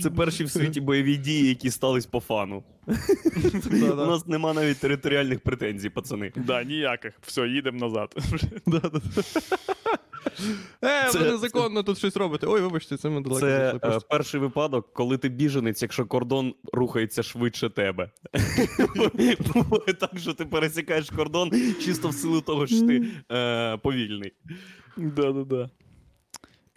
Це 0.02 0.10
перші 0.10 0.44
в 0.44 0.50
світі 0.50 0.80
бойові 0.80 1.16
дії, 1.16 1.48
які 1.48 1.70
стались 1.70 2.06
по 2.06 2.20
фану. 2.20 2.62
У 3.82 3.94
нас 3.94 4.26
нема 4.26 4.52
навіть 4.52 4.78
територіальних 4.78 5.40
претензій, 5.40 5.90
пацани. 5.90 6.32
Да, 6.36 6.64
ніяких. 6.64 7.14
Все, 7.22 7.48
їдемо 7.48 7.78
назад. 7.78 8.14
Е, 10.84 11.08
Це- 11.10 11.18
ви 11.18 11.30
незаконно 11.30 11.82
тут 11.82 11.98
щось 11.98 12.16
робите. 12.16 12.46
Ой, 12.46 12.60
вибачте, 12.60 12.96
це 12.96 13.08
ми 13.08 13.20
далеко 13.20 13.40
Це 13.40 13.78
е, 13.84 14.00
перший 14.10 14.40
випадок, 14.40 14.92
коли 14.92 15.18
ти 15.18 15.28
біженець, 15.28 15.82
якщо 15.82 16.06
кордон 16.06 16.54
рухається 16.72 17.22
швидше 17.22 17.70
тебе. 17.70 18.10
Буває 19.54 19.94
так, 20.00 20.18
що 20.18 20.34
ти 20.34 20.44
пересікаєш 20.44 21.10
кордон 21.10 21.50
чисто 21.84 22.08
в 22.08 22.14
силу 22.14 22.40
того, 22.40 22.66
що 22.66 22.86
ти 22.86 23.04
е, 23.32 23.76
повільний. 23.76 24.32
Да-да-да. 24.96 25.70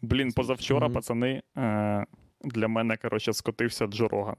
Блін, 0.01 0.31
позавчора, 0.31 0.89
пацани, 0.89 1.41
е, 1.57 2.05
для 2.43 2.67
мене, 2.67 2.97
коротше, 2.97 3.33
скотився 3.33 3.87
Джо 3.87 4.07
Роган. 4.07 4.35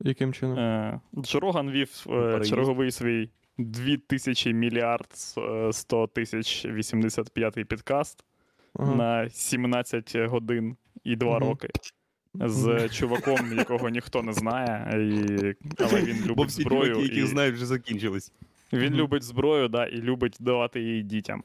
Яким 0.00 0.32
чином? 0.32 0.58
Е, 0.58 1.00
Джо 1.18 1.40
Роган 1.40 1.70
вів 1.70 2.06
е, 2.10 2.40
черговий 2.44 2.90
свій 2.90 3.30
2000 3.58 4.52
мільярд 4.54 5.06
е, 5.38 5.72
100 5.72 6.06
тисяч 6.06 6.66
85 6.66 7.54
підкаст 7.68 8.24
Ага. 8.74 8.94
на 8.94 9.30
17 9.30 10.16
годин 10.16 10.76
і 11.04 11.16
2 11.16 11.38
Мгм. 11.38 11.48
роки. 11.48 11.68
З 12.34 12.88
чуваком, 12.88 13.56
якого 13.58 13.88
ніхто 13.88 14.22
не 14.22 14.32
знає, 14.32 14.90
і... 14.94 15.54
але 15.78 16.02
він 16.02 16.16
Бо 16.22 16.28
любить 16.28 16.48
всі 16.48 16.62
зброю. 16.62 16.92
чуваки, 16.92 17.08
які 17.08 17.20
і... 17.20 17.26
знають, 17.26 17.54
вже 17.54 17.66
закінчились. 17.66 18.32
Він 18.72 18.92
Мгм. 18.92 18.94
любить 18.94 19.22
зброю, 19.22 19.68
да, 19.68 19.86
і 19.86 19.96
любить 20.02 20.36
давати 20.40 20.80
її 20.80 21.02
дітям. 21.02 21.42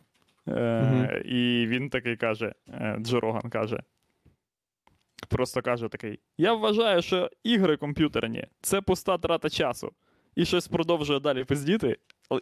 Е, 0.48 0.82
Мгм. 0.82 1.22
І 1.26 1.66
він 1.68 1.90
такий 1.90 2.16
каже: 2.18 2.54
е, 2.70 2.98
Джо 3.00 3.20
Роган 3.20 3.50
каже. 3.50 3.84
Просто 5.30 5.62
каже 5.62 5.88
такий: 5.90 6.20
Я 6.38 6.54
вважаю, 6.54 7.02
що 7.02 7.30
ігри 7.44 7.78
комп'ютерні 7.78 8.48
це 8.62 8.82
пуста 8.82 9.18
трата 9.18 9.50
часу. 9.50 9.92
І 10.36 10.46
щось 10.46 10.68
продовжує 10.68 11.20
далі 11.20 11.44
пиздіти. 11.44 11.98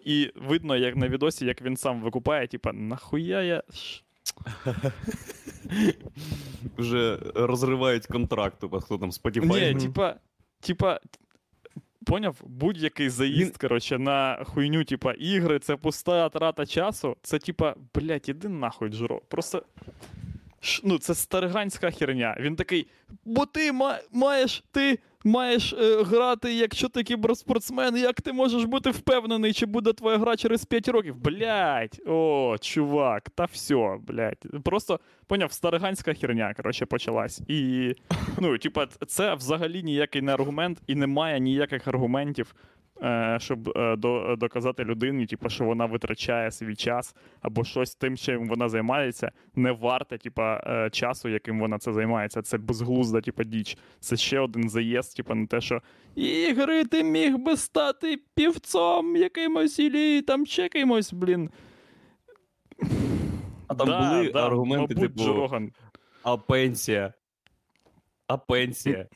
І 0.06 0.32
видно, 0.36 0.76
як 0.78 0.96
на 0.96 1.08
відосі, 1.08 1.46
як 1.46 1.62
він 1.62 1.78
сам 1.78 2.02
викупає, 2.02 2.48
типа, 2.48 2.74
нахуя 2.74 3.42
я. 3.44 3.64
ш- 3.74 4.04
Вже 6.78 7.18
розривають 7.36 8.06
контракт, 8.08 8.60
типа, 8.60 8.80
хто 8.80 8.98
там 8.98 9.10
Spotify. 9.12 9.46
Ні, 9.74 9.80
типа, 9.82 10.16
типа, 10.60 11.00
поняв, 12.06 12.36
будь-який 12.46 13.10
заїзд, 13.10 13.58
коротше, 13.58 13.98
на 13.98 14.44
хуйню, 14.44 14.84
типа, 14.84 15.14
ігри, 15.14 15.60
це 15.60 15.76
пуста 15.76 16.30
трата 16.30 16.66
часу. 16.66 17.18
Це, 17.22 17.40
типа, 17.40 17.76
блядь, 17.96 18.30
іди 18.30 18.50
нахуй, 18.50 18.90
Джуро. 18.90 19.22
Просто. 19.28 19.64
Ну, 20.84 20.98
це 21.00 21.16
стариганська 21.16 21.92
херня. 21.92 22.38
Він 22.40 22.56
такий, 22.56 22.88
бо 23.26 23.46
ти 23.46 23.72
ма- 23.72 24.00
маєш, 24.12 24.64
ти 24.72 25.00
маєш 25.24 25.74
е, 25.74 26.04
грати, 26.04 26.54
якщо 26.54 26.90
ти 26.90 27.04
кіберспортсмен, 27.04 27.98
як 27.98 28.22
ти 28.22 28.34
можеш 28.34 28.64
бути 28.64 28.90
впевнений, 28.90 29.54
чи 29.54 29.66
буде 29.66 29.94
твоя 29.94 30.18
гра 30.18 30.38
через 30.38 30.66
5 30.66 30.88
років? 30.88 31.16
Блять, 31.16 32.02
о, 32.08 32.56
чувак, 32.62 33.30
та 33.30 33.46
все, 33.46 33.98
блять. 34.08 34.46
Просто 34.64 35.00
поняв, 35.28 35.52
стариганська 35.52 36.14
херня, 36.14 36.54
коротше, 36.58 36.86
почалась. 36.86 37.42
І, 37.48 37.94
ну, 38.40 38.58
типа, 38.58 38.88
це 39.08 39.36
взагалі 39.36 39.84
ніякий 39.84 40.22
не 40.22 40.34
аргумент, 40.34 40.82
і 40.88 40.96
немає 40.96 41.40
ніяких 41.40 41.88
аргументів, 41.88 42.56
щоб 43.38 43.70
е, 43.78 43.96
доказати 44.38 44.84
людині, 44.84 45.26
типа, 45.26 45.50
що 45.50 45.66
вона 45.66 45.86
витрачає 45.86 46.52
свій 46.52 46.76
час 46.76 47.16
або 47.42 47.64
щось 47.64 47.96
тим, 47.96 48.18
чим 48.18 48.48
вона 48.48 48.70
займається, 48.70 49.32
не 49.56 49.72
варте, 49.72 50.18
типа, 50.18 50.64
е, 50.68 50.90
часу, 50.90 51.30
яким 51.30 51.60
вона 51.60 51.78
це 51.78 51.94
займається. 51.94 52.42
Це 52.42 52.58
безглузда, 52.58 53.22
типа, 53.22 53.44
діч. 53.44 53.78
Це 54.00 54.18
ще 54.18 54.40
один 54.40 54.70
заїзд, 54.70 55.16
типа, 55.16 55.36
на 55.36 55.48
те, 55.48 55.62
що 55.62 55.82
ігри, 56.16 56.86
ти 56.86 57.04
міг 57.04 57.38
би 57.38 57.58
стати 57.58 58.20
півцом 58.36 59.16
якимось 59.16 59.80
і 59.80 60.22
там 60.22 60.46
ще 60.46 60.70
кимось, 60.70 61.14
блін. 61.14 61.50
А 63.68 63.76
там 63.76 63.88
були 63.88 64.32
аргументи, 64.34 64.96
мабуть, 64.96 65.16
типу, 65.16 65.24
Джо 65.24 65.60
А 66.24 66.38
пенсія. 66.38 67.14
А 68.28 68.38
пенсія. 68.38 69.08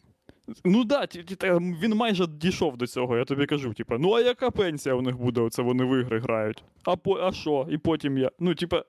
Ну 0.66 0.84
да, 0.84 1.06
ті- 1.06 1.24
ті- 1.24 1.36
та, 1.36 1.58
він 1.58 1.96
майже 1.96 2.28
дійшов 2.28 2.78
до 2.78 2.88
цього, 2.88 3.18
я 3.18 3.26
тобі 3.26 3.46
кажу. 3.46 3.74
Типа, 3.74 3.98
ну 3.98 4.14
а 4.14 4.22
яка 4.22 4.52
пенсія 4.52 4.96
у 4.96 5.02
них 5.02 5.18
буде? 5.18 5.42
Оце 5.42 5.62
вони 5.62 5.84
в 5.84 6.00
ігри 6.00 6.20
грають. 6.20 6.64
А 6.84 6.96
по, 6.96 7.18
а 7.20 7.32
що? 7.32 7.68
І 7.72 7.78
потім 7.78 8.18
я. 8.18 8.32
Ну, 8.40 8.56
типа. 8.56 8.84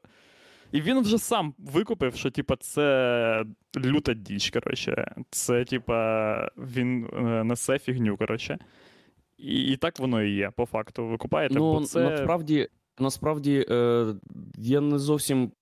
І 0.72 0.80
він 0.80 1.00
вже 1.00 1.18
сам 1.18 1.54
викупив, 1.58 2.14
що 2.14 2.30
типа, 2.30 2.56
це 2.56 3.44
люта 3.76 4.14
діч, 4.14 4.50
коротше. 4.50 5.14
Це, 5.30 5.64
типа, 5.64 6.48
він 6.56 7.06
е, 7.12 7.44
несе 7.44 7.78
фігню, 7.78 8.16
коротше. 8.16 8.58
І, 9.38 9.62
і 9.72 9.76
так 9.76 9.98
воно 9.98 10.22
і 10.22 10.30
є, 10.34 10.50
по 10.56 10.66
факту. 10.66 11.06
Ви 11.06 11.16
купаєте, 11.16 11.54
Ну, 11.54 11.72
бо 11.74 11.80
це. 11.84 12.10
насправді, 12.10 12.68
насправді 12.98 13.66
е, 13.70 14.06
я 14.58 14.80
не 14.80 14.98
зовсім 14.98 15.52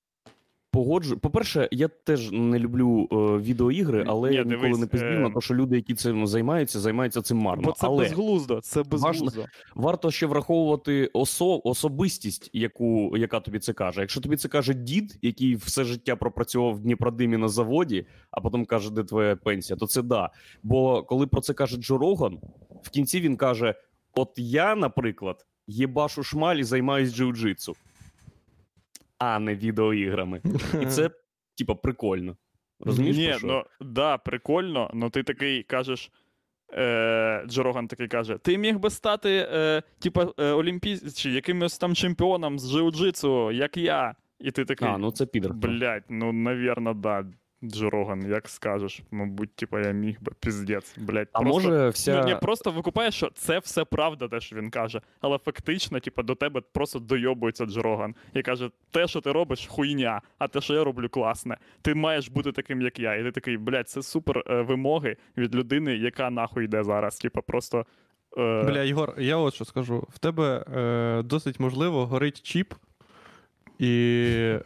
погоджу. 0.73 1.19
По-перше, 1.19 1.69
я 1.73 1.89
теж 1.89 2.31
не 2.31 2.59
люблю 2.59 3.09
е, 3.13 3.17
відеоігри, 3.17 4.05
але 4.09 4.31
Ні, 4.31 4.37
я 4.37 4.45
ніколи 4.45 4.63
дивись, 4.63 4.81
не 4.81 4.87
пиздів 4.87 5.11
е, 5.11 5.19
на 5.19 5.31
те, 5.31 5.41
що 5.41 5.55
люди, 5.55 5.77
які 5.77 5.95
цим 5.95 6.27
займаються, 6.27 6.81
займаються 6.81 7.23
цим 7.23 7.39
марно. 7.39 7.63
Бо 7.63 7.73
це 7.73 7.87
але 7.87 8.05
безглуздо, 8.05 8.61
це 8.61 8.83
безглуздо. 8.83 9.45
варто 9.75 10.11
ще 10.11 10.27
враховувати 10.27 11.11
осо, 11.13 11.61
особистість, 11.65 12.51
яку, 12.53 13.17
яка 13.17 13.41
тобі 13.41 13.59
це 13.59 13.73
каже. 13.73 14.01
Якщо 14.01 14.21
тобі 14.21 14.37
це 14.37 14.49
каже 14.49 14.75
дід, 14.75 15.19
який 15.23 15.55
все 15.55 15.85
життя 15.85 16.17
пропрацював 16.17 16.75
в 16.75 16.81
Дніпродимі 16.81 17.37
на 17.37 17.49
заводі, 17.49 18.07
а 18.31 18.41
потім 18.41 18.65
каже, 18.65 18.93
де 18.93 19.05
твоя 19.05 19.37
пенсія, 19.37 19.77
то 19.77 19.87
це 19.87 20.03
да. 20.03 20.31
Бо 20.63 21.03
коли 21.03 21.27
про 21.27 21.41
це 21.41 21.55
каже 21.55 21.77
Джо 21.77 21.99
Роган, 21.99 22.39
в 22.83 22.91
кінці 22.91 23.21
він 23.21 23.37
каже: 23.37 23.75
От 24.15 24.31
я, 24.37 24.75
наприклад, 24.75 25.47
єбашу 25.67 26.23
шмаль 26.23 26.57
і 26.57 26.63
займаюсь 26.63 27.15
джиу-джитсу, 27.15 27.73
а 29.23 29.39
не 29.39 29.55
відеоіграми. 29.55 30.43
І 30.83 30.87
це, 30.87 31.11
типа, 31.59 31.75
прикольно. 31.75 32.37
Розумієш? 32.81 33.43
Ні, 33.43 33.49
ну 33.49 33.65
да, 33.81 34.19
прикольно, 34.19 34.91
але 34.95 35.11
ти 35.11 35.23
такий 35.23 35.63
кажеш. 35.63 36.11
Е, 36.75 37.45
Джо 37.47 37.63
Роган 37.63 37.89
такий 37.89 38.09
каже: 38.09 38.39
Ти 38.39 38.59
міг 38.59 38.79
би 38.79 38.91
стати, 38.91 39.49
е, 39.53 39.83
типа, 39.99 40.33
е, 40.39 40.51
олімпійсь... 40.51 41.15
чи 41.15 41.31
якимось 41.31 41.79
там 41.79 41.95
чемпіоном 41.95 42.59
з 42.59 42.75
джиу-джитсу, 42.75 43.53
як 43.53 43.77
я. 43.77 44.15
І 44.41 44.51
ти 44.51 44.65
такий, 44.65 44.89
А, 44.89 44.99
ну 44.99 45.13
це 45.13 45.27
підер. 45.27 45.55
Блять, 45.55 46.05
ну, 46.09 46.33
навірно, 46.33 46.95
да. 46.95 47.25
Джо 47.65 47.91
Роган, 47.91 48.31
як 48.31 48.49
скажеш, 48.49 49.03
мабуть, 49.11 49.55
типа, 49.57 49.81
я 49.81 49.91
міг 49.91 50.17
би, 50.21 50.33
піздець, 50.41 50.99
блядь. 50.99 51.29
А 51.33 51.41
просто... 51.41 51.69
може 51.69 51.89
вся. 51.89 52.21
Ну, 52.21 52.27
ні, 52.27 52.37
просто 52.43 52.71
викупаєш, 52.71 53.15
що 53.15 53.31
це 53.35 53.59
все 53.59 53.85
правда, 53.85 54.29
те, 54.29 54.41
що 54.41 54.57
він 54.57 54.71
каже. 54.71 55.01
Але 55.21 55.39
фактично, 55.39 56.01
типу, 56.01 56.23
до 56.23 56.35
тебе 56.35 56.61
просто 56.73 56.99
дойобується 56.99 57.67
Джороган 57.67 58.15
і 58.35 58.43
каже: 58.43 58.71
те, 58.91 59.07
що 59.07 59.21
ти 59.21 59.33
робиш, 59.33 59.67
хуйня, 59.67 60.21
а 60.39 60.49
те, 60.49 60.61
що 60.61 60.75
я 60.75 60.85
роблю, 60.85 61.09
класне. 61.09 61.57
Ти 61.83 61.95
маєш 61.95 62.29
бути 62.29 62.53
таким, 62.53 62.83
як 62.83 62.99
я. 62.99 63.15
І 63.15 63.23
ти 63.23 63.31
такий, 63.33 63.57
блядь, 63.57 63.89
це 63.89 64.03
супер 64.03 64.45
е, 64.47 64.63
вимоги 64.63 65.17
від 65.37 65.55
людини, 65.55 65.97
яка 65.97 66.31
нахуй 66.31 66.65
йде 66.65 66.85
зараз. 66.85 67.19
Типу, 67.19 67.43
просто 67.43 67.87
Е, 68.39 68.63
Бля, 68.63 68.83
Єгор, 68.83 69.15
я 69.19 69.37
от 69.37 69.55
що 69.55 69.65
скажу. 69.65 70.07
В 70.09 70.19
тебе 70.19 70.65
е, 70.77 71.23
досить 71.23 71.61
можливо 71.61 72.07
горить 72.07 72.43
чіп, 72.43 72.75
і 73.79 73.89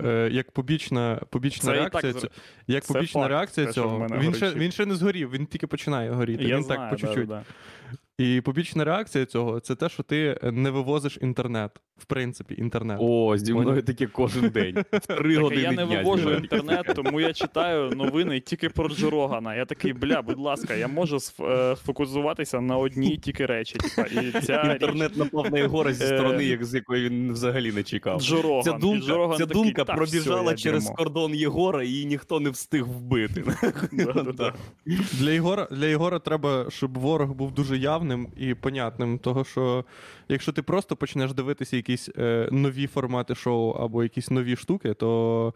е, 0.05 0.29
як 0.33 0.51
побічна, 0.51 1.21
побічна 1.31 1.73
Це 1.73 1.79
реакція, 1.79 2.13
так 2.13 2.23
цю- 2.23 2.29
як 2.67 2.85
це 2.85 2.93
побічна 2.95 3.21
факт, 3.21 3.31
реакція 3.31 3.73
цього, 3.73 4.07
він 4.19 4.35
ще, 4.35 4.51
він 4.51 4.73
ще 4.73 4.87
не 4.87 4.95
згорів, 4.95 5.31
він 5.31 5.47
тільки 5.47 5.67
починає 5.67 6.11
горіти. 6.11 6.45
я 6.45 6.57
він 6.57 6.65
знаю, 6.65 6.81
так 6.81 6.91
по 6.91 6.97
чуть-чуть. 6.97 7.29
Да, 7.29 7.35
да. 7.35 8.25
І 8.25 8.41
побічна 8.41 8.85
реакція 8.85 9.27
цього 9.27 9.61
це 9.61 9.75
те, 9.75 9.89
що 9.89 10.03
ти 10.03 10.39
не 10.43 10.71
вивозиш 10.71 11.19
інтернет. 11.21 11.71
В 11.99 12.05
принципі, 12.05 12.55
інтернет. 12.59 12.99
О, 13.01 13.37
зі 13.39 13.55
мною 13.55 13.83
таке 13.83 14.07
кожен 14.07 14.49
день. 14.49 14.75
Три 15.07 15.35
Так, 15.35 15.43
години 15.43 15.63
я 15.63 15.73
не 15.73 15.85
вивожу 15.85 16.31
інтернет, 16.33 16.93
тому 16.97 17.21
я 17.21 17.33
читаю 17.33 17.91
новини 17.91 18.41
тільки 18.41 18.69
про 18.69 18.89
Джо 18.89 19.11
Рогана. 19.11 19.55
Я 19.55 19.65
такий, 19.65 19.93
бля, 19.93 20.23
будь 20.23 20.39
ласка, 20.39 20.75
я 20.75 20.89
можу 20.89 21.19
е, 21.41 21.77
сфокусуватися 21.77 22.61
на 22.61 22.77
одній 22.77 23.17
тільки 23.17 23.47
речі. 23.47 23.77
І 24.13 24.41
ця 24.41 24.63
річ 24.63 24.73
Інтернет 24.73 25.17
напав 25.17 25.53
на 25.53 25.59
Єгора 25.59 25.93
зі 25.93 26.05
Е, 26.05 26.07
сторони, 26.07 26.45
як- 26.45 26.65
з 26.65 26.75
якої 26.75 27.09
він 27.09 27.33
взагалі 27.33 27.73
не 27.73 27.83
чекав. 27.83 28.21
Джо 28.21 28.43
Роган. 28.43 28.63
Ця 28.63 28.73
думка, 28.73 29.37
ця 29.39 29.47
думка 29.47 29.85
«Та 29.85 29.95
пробіжала 29.95 30.53
все, 30.53 30.63
через 30.63 30.83
дерьмо». 30.85 30.97
кордон 30.97 31.35
Єгора, 31.35 31.83
і 31.83 31.89
її 31.89 32.05
ніхто 32.07 32.41
не 32.41 32.51
встиг 32.51 32.87
вбити. 32.87 33.45
Для 35.13 35.31
Єгора, 35.31 35.69
для 35.71 35.87
Єгора 35.87 36.19
треба, 36.19 36.67
щоб 36.69 36.99
ворог 36.99 37.33
був 37.33 37.53
дуже 37.53 37.79
явним 37.79 38.29
і 38.37 38.55
понятним. 38.55 39.19
Того, 39.19 39.45
що 39.45 39.85
якщо 40.29 40.53
ти 40.53 40.63
просто 40.63 40.97
почнеш 40.97 41.33
дивитися 41.33 41.77
якісь 41.89 42.09
е, 42.19 42.49
нові 42.53 42.87
формати 42.87 43.35
шоу 43.35 43.71
або 43.71 44.03
якісь 44.03 44.31
нові 44.31 44.57
штуки, 44.57 44.95
то. 44.95 45.55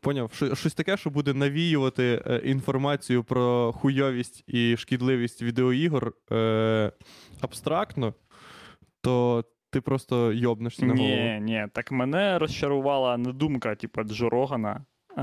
Поняв, 0.00 0.30
Що- 0.34 0.54
щось 0.54 0.74
таке, 0.74 0.96
що 0.96 1.10
буде 1.10 1.34
навіювати 1.34 2.22
е, 2.26 2.36
інформацію 2.44 3.24
про 3.24 3.72
хуйовість 3.72 4.44
і 4.46 4.76
шкідливість 4.76 5.42
відеоігор 5.42 6.12
е, 6.32 6.92
абстрактно, 7.40 8.14
то 9.02 9.44
ти 9.70 9.80
просто 9.80 10.32
йобнешся 10.32 10.86
на 10.86 10.94
голову. 10.94 11.14
Ні, 11.14 11.38
ні, 11.40 11.66
так 11.72 11.92
мене 11.92 12.38
розчарувала 12.38 13.16
не 13.16 13.32
думка, 13.32 13.74
типу, 13.74 14.02
Джо 14.02 14.28
Рогана. 14.28 14.84
Е, 15.18 15.20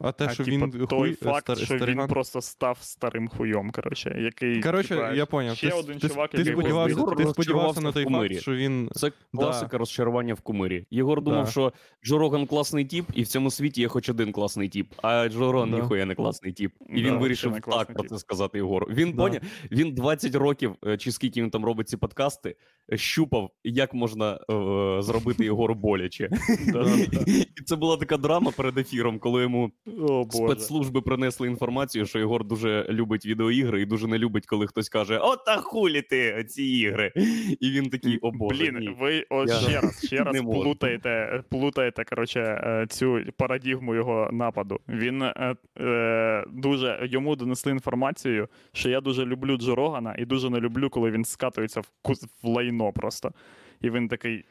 А, 0.00 0.12
те, 0.18 0.30
що 0.34 0.44
типа, 0.44 0.56
він 0.66 0.86
той 0.86 0.98
хуй- 1.10 1.14
факт, 1.24 1.44
стар- 1.50 1.58
що 1.64 1.76
він 1.86 2.06
просто 2.08 2.40
став 2.40 2.78
старим 2.80 3.28
хуйом, 3.28 3.70
коротше, 3.70 4.16
який. 4.20 4.62
Коротше, 4.62 4.88
типа, 4.88 5.12
я 5.12 5.26
поняв. 5.26 5.56
Ще 5.56 5.70
ти, 5.70 5.74
один 5.76 5.98
ти, 5.98 6.08
чувак, 6.08 6.30
ти, 6.30 6.38
який 6.38 6.52
сподівався, 6.52 6.96
Єгор 6.96 7.16
ти 7.16 7.26
сподівався 7.26 7.80
на 7.80 7.92
той 7.92 8.04
кумирі. 8.04 8.28
факт, 8.34 8.42
що 8.42 8.52
він. 8.54 8.90
Це 8.94 9.12
класика 9.34 9.78
розчарування 9.78 10.34
в 10.34 10.40
кумирі. 10.40 10.86
Єгор 10.90 11.22
думав, 11.22 11.44
Да. 11.44 11.50
що 11.50 11.72
Джо 12.04 12.18
Роган 12.18 12.46
класний 12.46 12.84
тіп, 12.84 13.04
і 13.14 13.22
в 13.22 13.26
цьому 13.26 13.50
світі 13.50 13.80
є 13.80 13.88
хоч 13.88 14.08
один 14.08 14.32
класний 14.32 14.68
тіп. 14.68 14.92
А 15.02 15.28
Джо 15.28 15.52
Роган 15.52 15.70
Да. 15.70 15.76
ніхуя 15.76 16.06
не 16.06 16.14
класний 16.14 16.52
тіп. 16.52 16.72
І 16.90 17.02
Да, 17.02 17.08
він 17.08 17.18
вирішив 17.18 17.52
так 17.70 17.92
про 17.94 18.04
це 18.04 18.18
сказати 18.18 18.58
Єгору. 18.58 18.86
Він 18.90 19.10
Да. 19.12 19.16
поняв, 19.22 19.40
він 19.72 19.94
20 19.94 20.34
років, 20.34 20.74
е, 20.86 20.96
чи 20.96 21.12
скільки 21.12 21.42
він 21.42 21.50
там 21.50 21.64
робить 21.64 21.88
ці 21.88 21.96
подкасти, 21.96 22.56
е, 22.92 22.96
щупав, 22.96 23.50
як 23.64 23.94
можна 23.94 24.32
е, 24.34 25.02
зробити 25.02 25.44
Єгору 25.44 25.74
боляче. 25.74 26.28
І 27.56 27.62
це 27.64 27.76
була 27.76 27.96
така 27.96 28.16
драма 28.16 28.50
перед 28.56 28.78
ефіром, 28.78 29.11
коли 29.18 29.42
йому 29.42 29.72
О, 29.86 30.24
Боже. 30.24 30.30
спецслужби 30.30 31.02
принесли 31.02 31.48
інформацію, 31.48 32.06
що 32.06 32.18
Єгор 32.18 32.44
дуже 32.44 32.86
любить 32.90 33.26
відеоігри 33.26 33.82
і 33.82 33.86
дуже 33.86 34.06
не 34.06 34.18
любить, 34.18 34.46
коли 34.46 34.66
хтось 34.66 34.88
каже: 34.88 35.18
О, 35.18 35.36
та 35.36 35.56
хулі 35.56 36.02
ти 36.02 36.44
ці 36.44 36.62
ігри. 36.62 37.12
І 37.60 37.70
він 37.70 37.90
такий, 37.90 38.18
о 38.18 38.30
боже. 38.30 38.64
Блін, 38.64 38.78
ні». 38.78 38.96
ви 39.00 39.26
от 39.30 39.48
Я 39.48 39.54
ще 39.54 39.80
раз, 39.80 40.06
ще 40.06 40.16
раз 40.24 40.42
можу. 40.42 40.62
плутаєте, 40.62 41.42
плутаєте 41.50 42.04
коротше, 42.04 42.40
е, 42.40 42.86
цю 42.88 43.20
парадігму 43.36 43.94
його 43.94 44.30
нападу. 44.32 44.80
Він 44.88 45.22
е, 45.22 45.56
е, 45.80 46.44
дуже 46.52 47.08
йому 47.10 47.36
донесли 47.36 47.72
інформацію, 47.72 48.48
що 48.72 48.90
я 48.90 49.00
дуже 49.00 49.24
люблю 49.24 49.56
Джо 49.56 49.74
Рогана 49.74 50.14
і 50.18 50.24
дуже 50.24 50.50
не 50.50 50.60
люблю, 50.60 50.90
коли 50.90 51.10
він 51.10 51.24
скатується 51.24 51.80
в 51.80 51.90
кус 52.02 52.24
в 52.42 52.48
лайно 52.48 52.92
просто. 52.92 53.32
І 53.80 53.90
він 53.90 54.08
такий. 54.08 54.44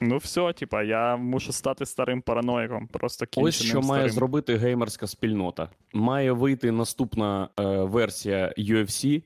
Ну, 0.00 0.16
все, 0.18 0.52
типа, 0.52 0.82
я 0.82 1.16
мушу 1.16 1.52
стати 1.52 1.86
старим 1.86 2.22
параноїком. 2.22 2.86
Просто 2.86 3.26
кінченим 3.26 3.48
Ось 3.48 3.62
що 3.62 3.80
має 3.80 4.08
зробити 4.08 4.56
геймерська 4.56 5.06
спільнота. 5.06 5.68
Має 5.92 6.32
вийти 6.32 6.72
наступна 6.72 7.48
е, 7.60 7.62
версія 7.64 8.54
UFC 8.58 9.22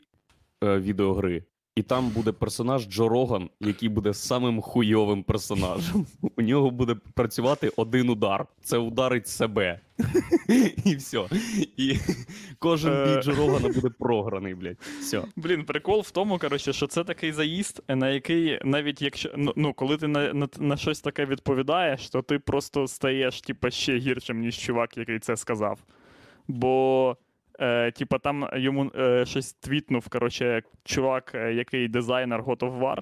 е, 0.65 0.79
відеогри, 0.79 1.45
і 1.81 1.83
там 1.83 2.09
буде 2.09 2.33
персонаж 2.33 2.89
Джо 2.89 3.09
Роган, 3.09 3.51
який 3.61 3.89
буде 3.89 4.15
самим 4.15 4.61
хуйовим 4.61 5.23
персонажем. 5.23 6.07
У 6.37 6.43
нього 6.43 6.71
буде 6.71 6.97
працювати 7.15 7.73
один 7.77 8.09
удар. 8.11 8.47
Це 8.63 8.79
ударить 8.79 9.29
себе. 9.29 9.81
І 10.85 10.97
все. 10.97 11.25
І 11.77 11.97
кожен 12.59 12.93
Е. 12.93 13.05
бій 13.05 13.23
Джо 13.23 13.35
Рогана 13.35 13.69
буде 13.69 13.89
програний, 13.99 14.55
блядь. 14.55 14.77
Все. 15.01 15.23
Блін, 15.37 15.65
прикол 15.65 16.01
в 16.01 16.11
тому, 16.11 16.39
коротше, 16.39 16.73
що 16.73 16.87
це 16.87 17.05
такий 17.05 17.33
заїзд, 17.33 17.83
на 17.89 18.11
який 18.11 18.61
навіть 18.65 19.03
якщо 19.03 19.31
ну, 19.37 19.53
ну 19.57 19.73
коли 19.73 19.97
ти 19.97 20.09
на, 20.09 20.33
на, 20.33 20.49
на 20.59 20.77
щось 20.77 21.01
таке 21.01 21.27
відповідаєш, 21.27 22.11
то 22.11 22.23
ти 22.23 22.39
просто 22.39 22.87
стаєш 22.87 23.41
типа 23.41 23.71
ще 23.71 23.99
гіршим, 23.99 24.41
ніж 24.41 24.59
чувак, 24.59 24.97
який 24.97 25.19
це 25.19 25.37
сказав. 25.37 25.79
Бо, 26.49 27.17
е, 27.61 27.91
типа, 27.91 28.19
там 28.19 28.49
йому 28.53 28.93
е, 28.99 29.27
щось 29.27 29.53
твітнув, 29.53 30.09
коротше, 30.09 30.63
чувак, 30.85 31.33
е, 31.35 31.53
який 31.55 31.89
дизайнер 31.89 32.43
God 32.43 32.59
of 32.59 32.79
War, 32.81 32.99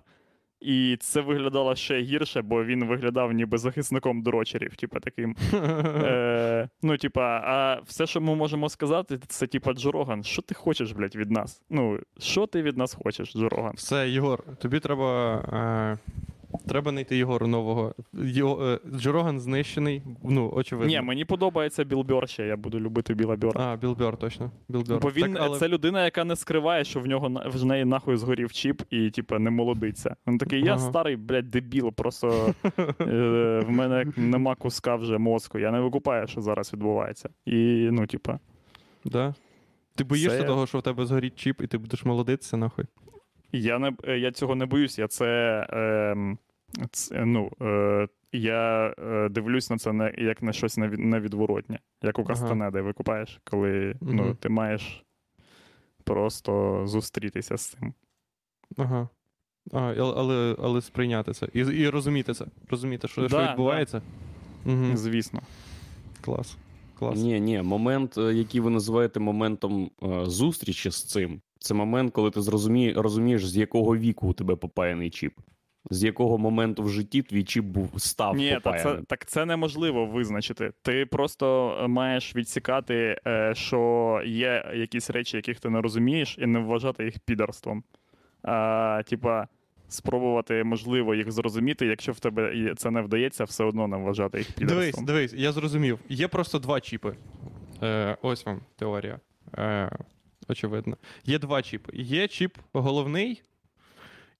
і 0.61 0.97
це 1.01 1.21
виглядало 1.21 1.75
ще 1.75 2.01
гірше, 2.01 2.42
бо 2.42 2.64
він 2.64 2.85
виглядав 2.85 3.33
ніби 3.33 3.59
захисником 3.59 4.23
дрочерів, 4.23 4.77
типа 4.77 5.01
таким. 5.01 5.37
Е, 6.09 6.68
ну, 6.83 6.97
типа, 6.97 7.42
а 7.44 7.81
все, 7.87 8.07
що 8.07 8.21
ми 8.21 8.35
можемо 8.35 8.68
сказати, 8.68 9.18
це 9.27 9.47
типа 9.47 9.73
Джо 9.73 9.90
Роган, 9.90 10.25
що 10.25 10.42
ти 10.42 10.55
хочеш, 10.55 10.92
блядь, 10.92 11.16
від 11.16 11.31
нас? 11.31 11.62
Ну, 11.71 12.01
що 12.18 12.47
ти 12.47 12.62
від 12.62 12.77
нас 12.77 12.94
хочеш, 12.94 13.33
Джо 13.33 13.49
Роган? 13.49 13.73
Все, 13.77 14.09
Єгор, 14.09 14.57
тобі 14.57 14.81
треба. 14.81 15.35
Е, 15.53 16.18
треба 16.68 16.90
знайти 16.90 17.16
Єгору 17.16 17.46
нового. 17.46 17.94
Його, 18.12 18.66
е, 18.66 18.78
Джо 18.96 19.16
Роган 19.16 19.40
знищений. 19.40 20.02
Ну, 20.24 20.52
очевидно. 20.54 20.88
Ні, 20.88 21.00
мені 21.00 21.24
подобається 21.24 21.84
Біл 21.84 22.02
Бьор 22.02 22.28
ще, 22.28 22.46
я 22.46 22.56
буду 22.56 22.80
любити 22.80 23.14
Біла 23.14 23.37
Бьора. 23.37 23.61
А, 23.64 23.76
Біл 23.76 23.92
Бьор, 23.92 24.16
точно. 24.16 24.50
Біл 24.68 24.82
Бьор. 24.82 25.00
Бо 25.00 25.11
він 25.11 25.32
Так, 25.32 25.42
але... 25.42 25.58
це 25.58 25.68
людина, 25.68 26.04
яка 26.04 26.24
не 26.24 26.37
скриває, 26.37 26.84
що 26.84 27.00
в 27.00 27.06
нього 27.06 27.42
в 27.46 27.64
неї 27.64 27.84
нахуй 27.84 28.16
згорів 28.16 28.52
чіп 28.52 28.82
і, 28.90 29.11
типа, 29.11 29.38
не 29.38 29.50
молодиться. 29.50 30.16
Він 30.26 30.38
такий, 30.38 30.64
я 30.64 30.74
Ага. 30.74 30.90
старий, 30.90 31.16
блядь, 31.16 31.50
дебіл, 31.50 31.92
просто 31.92 32.54
е, 33.00 33.64
в 33.66 33.70
мене 33.70 34.06
нема 34.16 34.54
куска 34.54 34.96
вже 34.96 35.18
мозку. 35.18 35.58
Я 35.58 35.70
не 35.70 35.80
викупаю, 35.80 36.26
що 36.26 36.40
зараз 36.40 36.72
відбувається. 36.72 37.28
І, 37.46 37.88
ну, 37.92 38.06
типа, 38.06 38.38
Да? 39.04 39.34
Ти 39.94 40.04
боїшся 40.04 40.38
Це- 40.38 40.44
того, 40.44 40.66
що 40.66 40.78
в 40.78 40.82
тебе 40.82 41.06
згорить 41.06 41.37
чіп, 41.37 41.61
і 41.62 41.66
ти 41.66 41.78
будеш 41.78 42.04
молодитися, 42.04 42.56
нахуй. 42.56 42.84
Я 43.52 43.78
не 43.78 43.92
е, 44.04 44.18
я 44.18 44.32
цього 44.32 44.54
не 44.54 44.66
боюсь. 44.66 44.98
Я 44.98 45.08
це, 45.08 45.26
е, 45.72 46.37
це 46.90 47.24
ну, 47.24 47.50
е, 47.61 48.08
я 48.32 48.94
е, 48.98 49.28
дивлюсь 49.28 49.70
на 49.70 49.78
це 49.78 49.92
не 49.92 50.14
як 50.18 50.42
на 50.42 50.52
щось 50.52 50.78
невід- 50.78 50.98
невідворотнє, 50.98 51.78
як 52.02 52.18
у 52.18 52.22
Ага. 52.22 52.28
Кастанеди 52.28 52.80
викупаєш, 52.80 53.40
коли 53.44 53.94
ну, 54.00 54.34
ти 54.34 54.48
маєш 54.48 55.04
просто 56.04 56.82
зустрітися 56.87 57.56
з 57.56 57.66
цим. 57.66 57.94
Ага. 58.76 59.08
А, 59.72 59.94
але, 59.98 60.56
але, 60.62 60.82
сприйняти 60.82 61.32
це. 61.32 61.48
І, 61.54 61.58
і 61.58 61.88
розуміти 61.88 62.34
це. 62.34 62.46
Розуміти, 62.70 63.08
що, 63.08 63.28
що 63.28 63.37
Да, 63.37 63.50
відбувається. 63.50 64.02
Угу. 64.66 64.96
Звісно. 64.96 65.40
Клас. 66.20 66.56
Клас. 66.98 67.18
Ні, 67.18 67.40
ні, 67.40 67.62
момент, 67.62 68.18
е, 68.18 68.34
який 68.34 68.61
ви 68.61 68.70
називаєте 68.70 69.20
моментом 69.20 69.90
е, 70.02 70.26
зустрічі 70.26 70.90
з 70.90 71.04
цим, 71.04 71.40
це 71.59 71.75
момент, 71.75 72.12
коли 72.12 72.31
ти 72.31 72.42
зрозумієш, 72.42 72.97
розумієш, 72.97 73.47
з 73.47 73.57
якого 73.57 73.97
віку 73.97 74.29
у 74.29 74.33
тебе 74.33 74.57
попаяний 74.57 75.11
чіп. 75.11 75.33
З 75.90 76.05
якого 76.05 76.38
моменту 76.38 76.83
в 76.83 76.88
житті 76.88 77.23
твій 77.23 77.44
чіп 77.44 77.64
був 77.64 77.90
став 77.97 78.37
Ні, 78.37 78.59
та 78.64 78.79
це, 78.79 79.01
так 79.07 79.27
це 79.27 79.44
неможливо 79.44 80.07
визначити. 80.07 80.73
Ти 80.83 81.07
просто 81.07 81.79
е, 81.83 81.88
маєш 81.88 82.37
відсікати, 82.37 83.21
е, 83.27 83.53
що 83.55 84.23
є 84.27 84.73
якісь 84.75 85.11
речі, 85.11 85.37
яких 85.37 85.61
ти 85.61 85.71
не 85.71 85.81
розумієш, 85.81 86.37
і 86.40 86.47
не 86.47 86.59
вважати 86.59 87.05
їх 87.05 87.18
підарством. 87.18 87.85
А, 88.42 89.03
типа, 89.07 89.49
спробувати, 89.88 90.64
можливо, 90.64 91.14
їх 91.14 91.33
зрозуміти, 91.33 91.87
якщо 91.87 92.12
в 92.12 92.21
тебе 92.21 92.75
це 92.77 92.90
не 92.90 93.03
вдається, 93.03 93.44
все 93.44 93.64
одно 93.64 93.88
не 93.88 93.97
вважати 93.97 94.38
їх 94.38 94.68
Дивись, 94.68 94.99
дивись, 94.99 95.33
я 95.33 95.53
зрозумів. 95.53 95.99
Є 96.09 96.29
просто 96.29 96.59
два 96.59 96.81
чіпи. 96.81 97.14
Е, 97.83 98.16
ось 98.23 98.47
вам 98.47 98.61
теорія. 98.77 99.21
Е, 99.59 99.90
очевидно. 100.48 100.96
Є 101.24 101.38
два 101.38 101.62
чіпи. 101.62 101.92
Є 101.94 102.28
чіп 102.28 102.58
головний, 102.72 103.42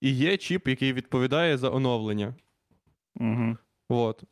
і 0.01 0.11
є 0.11 0.37
чіп, 0.37 0.69
який 0.69 0.93
відповідає 0.93 1.57
за 1.57 1.71
оновлення. 1.71 2.35
Угу. 3.17 3.57
От. 3.89 4.23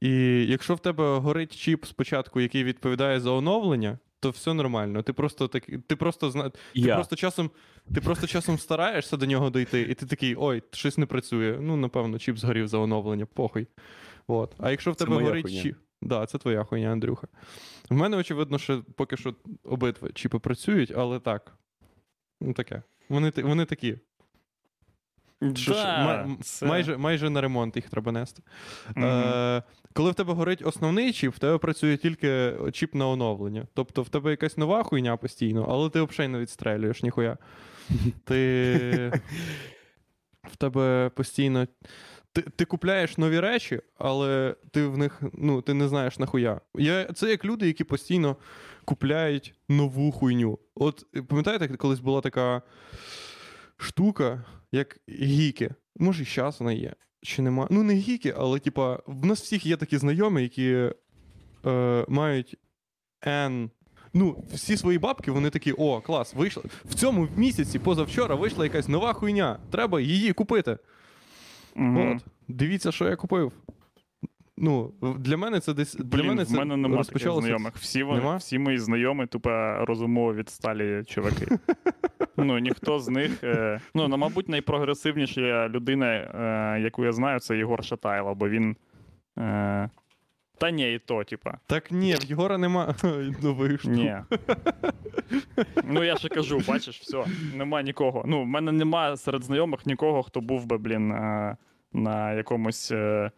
І 0.00 0.10
якщо 0.48 0.74
в 0.74 0.78
тебе 0.78 1.18
горить 1.18 1.56
чіп 1.56 1.84
спочатку, 1.84 2.40
який 2.40 2.64
відповідає 2.64 3.20
за 3.20 3.30
оновлення, 3.30 3.98
то 4.20 4.30
все 4.30 4.54
нормально. 4.54 5.02
Ти 5.02 5.12
просто 5.12 5.48
так, 5.48 5.66
ти 5.86 5.96
просто 5.96 6.30
зна... 6.30 6.50
ти 6.50 6.58
Я. 6.74 6.94
просто 6.94 7.16
часом, 7.16 7.50
ти 7.94 8.00
просто 8.00 8.26
часом 8.26 8.58
стараєшся 8.58 9.16
до 9.16 9.26
нього 9.26 9.50
дойти, 9.50 9.80
і 9.80 9.94
ти 9.94 10.06
такий, 10.06 10.34
ой, 10.38 10.62
щось 10.72 10.98
не 10.98 11.06
працює. 11.06 11.58
Ну, 11.60 11.76
напевно, 11.76 12.18
чіп 12.18 12.36
згорів 12.36 12.68
за 12.68 12.78
оновлення, 12.78 13.26
похуй. 13.26 13.66
От. 14.26 14.54
А 14.58 14.70
якщо 14.70 14.92
в 14.92 14.96
тебе 14.96 15.14
горить 15.14 15.44
хуйня. 15.44 15.62
чіп. 15.62 15.76
Да, 16.02 16.26
це 16.26 16.38
твоя 16.38 16.64
хуйня, 16.64 16.92
Андрюха. 16.92 17.26
В 17.90 17.94
мене, 17.94 18.16
очевидно, 18.16 18.58
що 18.58 18.82
поки 18.96 19.16
що 19.16 19.34
обидва 19.64 20.08
чіпи 20.12 20.38
працюють, 20.38 20.92
але 20.96 21.20
так. 21.20 21.52
Ну, 22.40 22.52
таке. 22.52 22.82
Вони, 23.08 23.32
вони 23.36 23.64
такі. 23.64 23.98
Да, 25.40 26.22
м- 26.22 26.38
це- 26.42 26.66
майже, 26.66 26.96
майже 26.96 27.30
на 27.30 27.40
ремонт 27.40 27.76
їх 27.76 27.90
треба 27.90 28.12
нести. 28.12 28.42
Мгм. 28.96 29.04
Е, 29.04 29.62
коли 29.92 30.10
в 30.10 30.14
тебе 30.14 30.32
горить 30.32 30.62
основний 30.66 31.12
чіп, 31.12 31.34
в 31.34 31.38
тебе 31.38 31.58
працює 31.58 31.96
тільки 31.96 32.54
чіп 32.72 32.94
на 32.94 33.06
оновлення. 33.08 33.66
Тобто 33.74 34.02
в 34.02 34.08
тебе 34.08 34.30
якась 34.30 34.56
нова 34.56 34.82
хуйня 34.82 35.16
постійно, 35.16 35.66
але 35.68 35.90
ти 35.90 36.02
взагалі 36.02 36.32
не 36.32 36.38
відстрелюєш 36.38 37.02
ніхуя. 37.02 37.36
Ти. 38.24 39.12
В 40.52 40.56
тебе 40.56 41.10
постійно. 41.14 41.66
Ти, 42.36 42.42
ти 42.42 42.64
купляєш 42.64 43.18
нові 43.18 43.40
речі, 43.40 43.80
але 43.98 44.56
ти 44.70 44.86
в 44.86 44.98
них 44.98 45.22
ну, 45.32 45.62
ти 45.62 45.74
не 45.74 45.88
знаєш 45.88 46.18
нахуя. 46.18 46.60
Я, 46.74 47.04
це 47.04 47.30
як 47.30 47.44
люди, 47.44 47.66
які 47.66 47.84
постійно 47.84 48.36
купляють 48.84 49.54
нову 49.68 50.12
хуйню. 50.12 50.58
От 50.74 51.06
пам'ятаєте, 51.28 51.68
колись 51.68 52.00
була 52.00 52.20
така 52.20 52.62
штука, 53.76 54.44
як 54.72 54.98
гіки. 55.08 55.70
Може, 55.96 56.22
і 56.22 56.26
зараз 56.26 56.60
вона 56.60 56.72
є. 56.72 56.92
Чи 57.22 57.42
нема? 57.42 57.66
Ну, 57.70 57.82
не 57.82 57.94
гіки, 57.94 58.34
але 58.36 58.58
типа, 58.58 58.98
в 59.06 59.26
нас 59.26 59.42
всіх 59.42 59.66
є 59.66 59.76
такі 59.76 59.98
знайомі, 59.98 60.42
які 60.42 60.90
е, 61.66 62.04
мають 62.08 62.56
N. 63.26 63.70
Ну, 64.14 64.44
всі 64.54 64.76
свої 64.76 64.98
бабки, 64.98 65.30
вони 65.30 65.50
такі: 65.50 65.72
о, 65.72 66.00
клас, 66.00 66.34
вийшла. 66.34 66.62
В 66.84 66.94
цьому 66.94 67.28
місяці 67.36 67.78
позавчора 67.78 68.34
вийшла 68.34 68.64
якась 68.64 68.88
нова 68.88 69.12
хуйня. 69.12 69.58
Треба 69.70 70.00
її 70.00 70.32
купити. 70.32 70.78
Мгм. 71.76 72.16
От, 72.16 72.24
дивіться, 72.48 72.92
що 72.92 73.04
я 73.08 73.16
купив. 73.16 73.52
Ну, 74.58 74.92
для 75.18 75.36
мене 75.36 75.60
це 75.60 75.74
десь. 75.74 75.94
Для 75.94 76.04
Блін, 76.04 76.26
мене 76.26 76.44
в 76.44 76.52
мене 76.52 76.76
нема 76.76 77.04
таких 77.04 77.32
знайомих. 77.32 77.74
Всі, 77.76 78.02
вони, 78.02 78.18
Нема? 78.18 78.36
всі 78.36 78.58
мої 78.58 78.78
знайомі, 78.78 79.26
тупо 79.26 79.50
розумово 79.80 80.34
відсталі 80.34 81.02
чуваки. 81.04 81.46
ну, 82.36 82.58
ніхто 82.58 82.98
з 82.98 83.08
них. 83.08 83.44
Е, 83.44 83.80
ну, 83.94 84.08
ну, 84.08 84.16
мабуть, 84.16 84.48
найпрогресивніша 84.48 85.68
людина, 85.68 86.06
е, 86.06 86.80
яку 86.80 87.04
я 87.04 87.12
знаю, 87.12 87.40
це 87.40 87.56
Єгор 87.56 87.84
Шатайло, 87.84 88.34
бо 88.34 88.48
він. 88.48 88.76
Е, 89.38 89.90
та 90.58 90.70
ні, 90.70 90.94
і 90.94 90.98
то, 90.98 91.24
типа. 91.24 91.58
Так 91.66 91.90
ні, 91.90 92.14
в 92.14 92.24
Єгора 92.24 92.58
нема 92.58 92.94
нових 93.42 93.80
штук. 93.80 93.92
Ні. 93.92 94.16
ну, 95.84 96.04
я 96.04 96.16
ще 96.16 96.28
кажу, 96.28 96.60
бачиш, 96.68 97.00
все, 97.00 97.24
нема 97.54 97.82
нікого. 97.82 98.24
Ну, 98.26 98.42
в 98.42 98.46
мене 98.46 98.72
нема 98.72 99.16
серед 99.16 99.42
знайомих 99.44 99.86
нікого, 99.86 100.22
хто 100.22 100.40
був 100.40 100.66
би, 100.66 100.78
блін, 100.78 101.12
е, 101.12 101.56
на 101.92 102.32
якомусь, 102.32 102.90
е, 102.92 103.30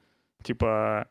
типа. 0.42 1.04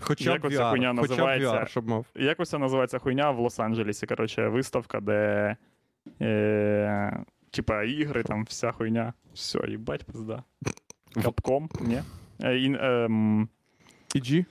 Хоча 0.00 0.32
Як 0.32 0.44
оця 0.44 0.70
хуйня 0.70 0.94
хоча 0.98 1.06
б 1.06 1.10
називається? 1.10 1.50
VR, 1.54 1.66
щоб 1.68 1.88
мав. 1.88 2.06
Якось 2.14 2.48
це 2.50 2.58
називається 2.58 2.98
хуйня 2.98 3.30
в 3.30 3.40
Лос-Анджелесі. 3.40 4.06
Коротше, 4.08 4.48
виставка, 4.48 5.00
де. 5.00 5.56
Е, 6.20 7.24
типа 7.50 7.82
ігри, 7.82 8.22
там 8.22 8.44
вся 8.44 8.72
хуйня. 8.72 9.12
Все, 9.34 9.58
їбать, 9.68 10.04
пизда. 10.04 10.42
Капком, 11.22 11.68
ні. 11.80 12.02
Е, 12.42 12.58
ін- 12.58 12.78
ем, 12.80 13.48
EG? 14.14 14.44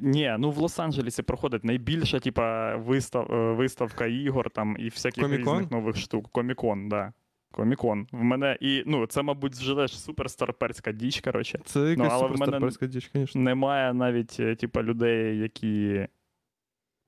Ні, 0.00 0.36
ну 0.38 0.50
в 0.50 0.58
Лос-Анджелесі 0.58 1.22
проходить 1.22 1.64
найбільша, 1.64 2.20
типа, 2.20 2.76
вистав, 2.76 3.32
е, 3.32 3.52
виставка 3.52 4.06
ігор 4.06 4.50
там 4.50 4.76
і 4.78 4.88
всяких 4.88 5.24
Комікон? 5.24 5.54
різних 5.54 5.70
нових 5.70 5.96
штук. 5.96 6.28
Комікон, 6.32 6.88
да. 6.88 7.12
Комікон. 7.52 8.06
В 8.12 8.22
мене 8.22 8.58
і, 8.60 8.82
ну, 8.86 9.06
це, 9.06 9.22
мабуть, 9.22 9.54
вже 9.54 9.74
теж 9.74 9.98
супер 9.98 10.30
старперська 10.30 10.92
діч, 10.92 11.20
коротше. 11.20 11.60
Це 11.64 11.80
якась 11.80 12.12
але 12.12 12.28
в 12.28 12.38
мене- 12.38 12.70
діч, 12.82 13.10
звісно. 13.14 13.40
Немає 13.40 13.94
навіть, 13.94 14.36
е, 14.40 14.54
типа, 14.56 14.82
людей, 14.82 15.38
які, 15.38 16.06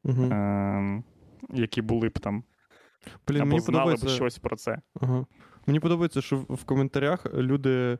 Угу. 0.05 0.23
ем, 0.25 1.05
які 1.53 1.83
були 1.83 2.09
б 2.09 2.19
там. 2.19 2.45
Блін, 3.29 3.41
або 3.41 3.49
мені 3.49 3.61
знали 3.61 3.95
б 3.95 4.09
щось 4.09 4.39
про 4.39 4.57
це. 4.57 4.79
Ага. 5.01 5.27
Мені 5.67 5.81
подобається, 5.81 6.21
що 6.21 6.37
в 6.37 6.55
в 6.55 6.65
коментарях 6.65 7.35
люди 7.35 7.99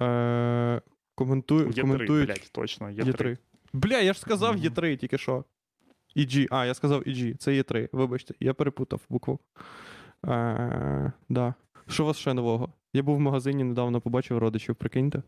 е, 0.00 0.80
коментують. 1.14 1.76
Є 1.76 1.82
коментують... 1.82 2.26
три, 2.26 2.34
блядь, 2.36 2.50
точно, 2.52 2.90
є, 2.90 2.96
Є 2.96 3.02
три. 3.02 3.12
три. 3.12 3.38
Бля, 3.72 3.98
я 3.98 4.12
ж 4.12 4.20
сказав 4.20 4.52
Мгм. 4.54 4.62
є 4.62 4.70
три 4.70 4.96
тільки 4.96 5.18
що. 5.18 5.44
EG. 6.16 6.46
А, 6.50 6.64
я 6.66 6.74
сказав 6.74 7.00
EG. 7.02 7.36
Це 7.36 7.54
є 7.54 7.62
три. 7.62 7.88
Вибачте, 7.92 8.34
я 8.40 8.54
перепутав 8.54 9.00
букву. 9.08 9.38
Е, 10.26 11.12
да. 11.28 11.54
Що 11.88 12.02
у 12.02 12.06
вас 12.06 12.16
ще 12.16 12.34
нового? 12.34 12.72
Я 12.92 13.02
був 13.02 13.16
в 13.16 13.20
магазині 13.20 13.64
недавно, 13.64 14.00
побачив 14.00 14.38
родичів, 14.38 14.74
прикиньте. 14.76 15.22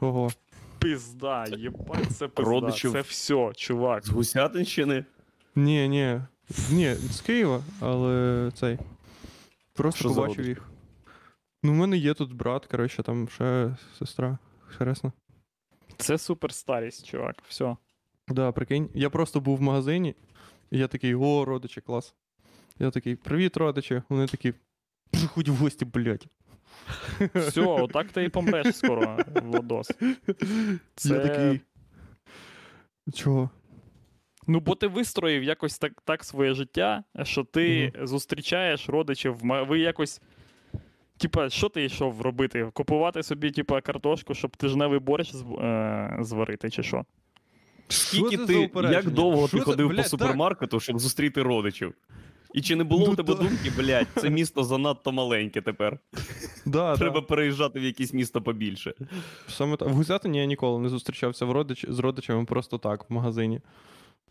Ого. 0.00 0.30
Пизда, 0.78 1.44
єбать, 1.58 2.10
це 2.10 2.28
пизда. 2.28 2.50
Родичів. 2.50 2.92
Це 2.92 3.00
все, 3.00 3.52
чувак. 3.56 4.06
З 4.06 4.08
Гусятинщини? 4.08 5.04
Ні, 5.56 5.88
ні. 5.88 6.20
Ні, 6.70 6.94
з 6.94 7.20
Києва, 7.20 7.62
але 7.80 8.50
цей. 8.54 8.78
Просто 9.74 9.98
Що 10.00 10.08
побачив 10.08 10.46
їх. 10.46 10.62
Ну, 11.62 11.72
в 11.72 11.74
мене 11.74 11.96
є 11.96 12.14
тут 12.14 12.32
брат, 12.32 12.66
коротше, 12.66 13.02
там 13.02 13.28
ще 13.28 13.76
сестра. 13.98 14.38
Хресна. 14.66 15.12
Це 16.04 16.18
супер 16.18 16.52
старість, 16.52 17.06
чувак. 17.06 17.36
Все. 17.48 17.76
Да, 18.28 18.52
прикинь. 18.52 18.90
Я 18.94 19.10
просто 19.10 19.40
був 19.40 19.58
в 19.58 19.62
магазині, 19.62 20.14
і 20.70 20.78
я 20.78 20.88
такий, 20.88 21.14
о, 21.14 21.44
родичі, 21.44 21.80
клас. 21.80 22.14
Я 22.78 22.90
такий, 22.90 23.16
привіт, 23.16 23.56
родичі. 23.56 24.02
Вони 24.08 24.26
такі, 24.26 24.54
приходь 25.10 25.48
в 25.48 25.54
гості, 25.54 25.84
блядь. 25.84 26.26
Все, 27.34 27.60
отак 27.60 28.12
ти 28.12 28.24
і 28.24 28.28
помреш 28.28 28.76
скоро, 28.76 29.18
Владос. 29.42 29.92
Це... 30.94 31.14
Я 31.14 31.20
такий. 31.20 31.60
Чого? 33.14 33.50
Ну, 34.46 34.60
бо 34.60 34.74
ти 34.74 34.86
вистроїв 34.86 35.42
якось 35.42 35.78
так, 35.78 36.02
так 36.04 36.24
своє 36.24 36.54
життя, 36.54 37.04
що 37.22 37.44
ти 37.44 37.92
зустрічаєш 38.02 38.88
родичів, 38.88 39.36
ви 39.42 39.78
якось. 39.78 40.20
Типа, 41.18 41.50
що 41.50 41.68
ти 41.68 41.84
йшов 41.84 42.20
робити? 42.22 42.70
Купувати 42.72 43.22
собі, 43.22 43.50
типа, 43.50 43.80
картошку, 43.80 44.34
щоб 44.34 44.56
тижневий 44.56 44.98
борщ 44.98 45.32
з- 45.34 45.42
е, 45.60 46.16
зварити, 46.20 46.70
чи 46.70 46.82
що? 46.82 47.04
Скільки 47.88 48.36
Що 48.36 48.46
ти, 48.46 48.70
як 48.92 49.10
довго 49.10 49.48
Що 49.48 49.56
ти 49.56 49.64
це? 49.64 49.70
ходив 49.70 49.86
Блядь, 49.88 49.96
по 49.96 50.02
так. 50.02 50.10
супермаркету, 50.10 50.80
щоб 50.80 50.98
зустріти 50.98 51.42
родичів? 51.42 51.94
І 52.54 52.60
чи 52.60 52.76
не 52.76 52.84
було 52.84 53.06
Ну, 53.06 53.12
у 53.12 53.16
тебе 53.16 53.34
то- 53.34 53.42
думки, 53.42 53.72
блядь, 53.76 54.06
це 54.16 54.30
місто 54.30 54.64
занадто 54.64 55.12
маленьке 55.12 55.60
тепер. 55.60 55.98
Да, 56.66 56.96
Треба 56.96 57.20
да. 57.20 57.26
переїжджати 57.26 57.80
в 57.80 57.82
якесь 57.84 58.12
місто 58.14 58.42
побільше. 58.42 58.94
Саме 59.48 59.76
так. 59.76 59.88
В 59.88 59.92
Гусятині 59.92 60.38
я 60.38 60.44
ніколи 60.44 60.80
не 60.80 60.88
зустрічався 60.88 61.44
в 61.44 61.52
родич... 61.52 61.86
з 61.88 61.98
родичами 61.98 62.44
просто 62.44 62.78
так, 62.78 63.10
в 63.10 63.12
магазині. 63.12 63.60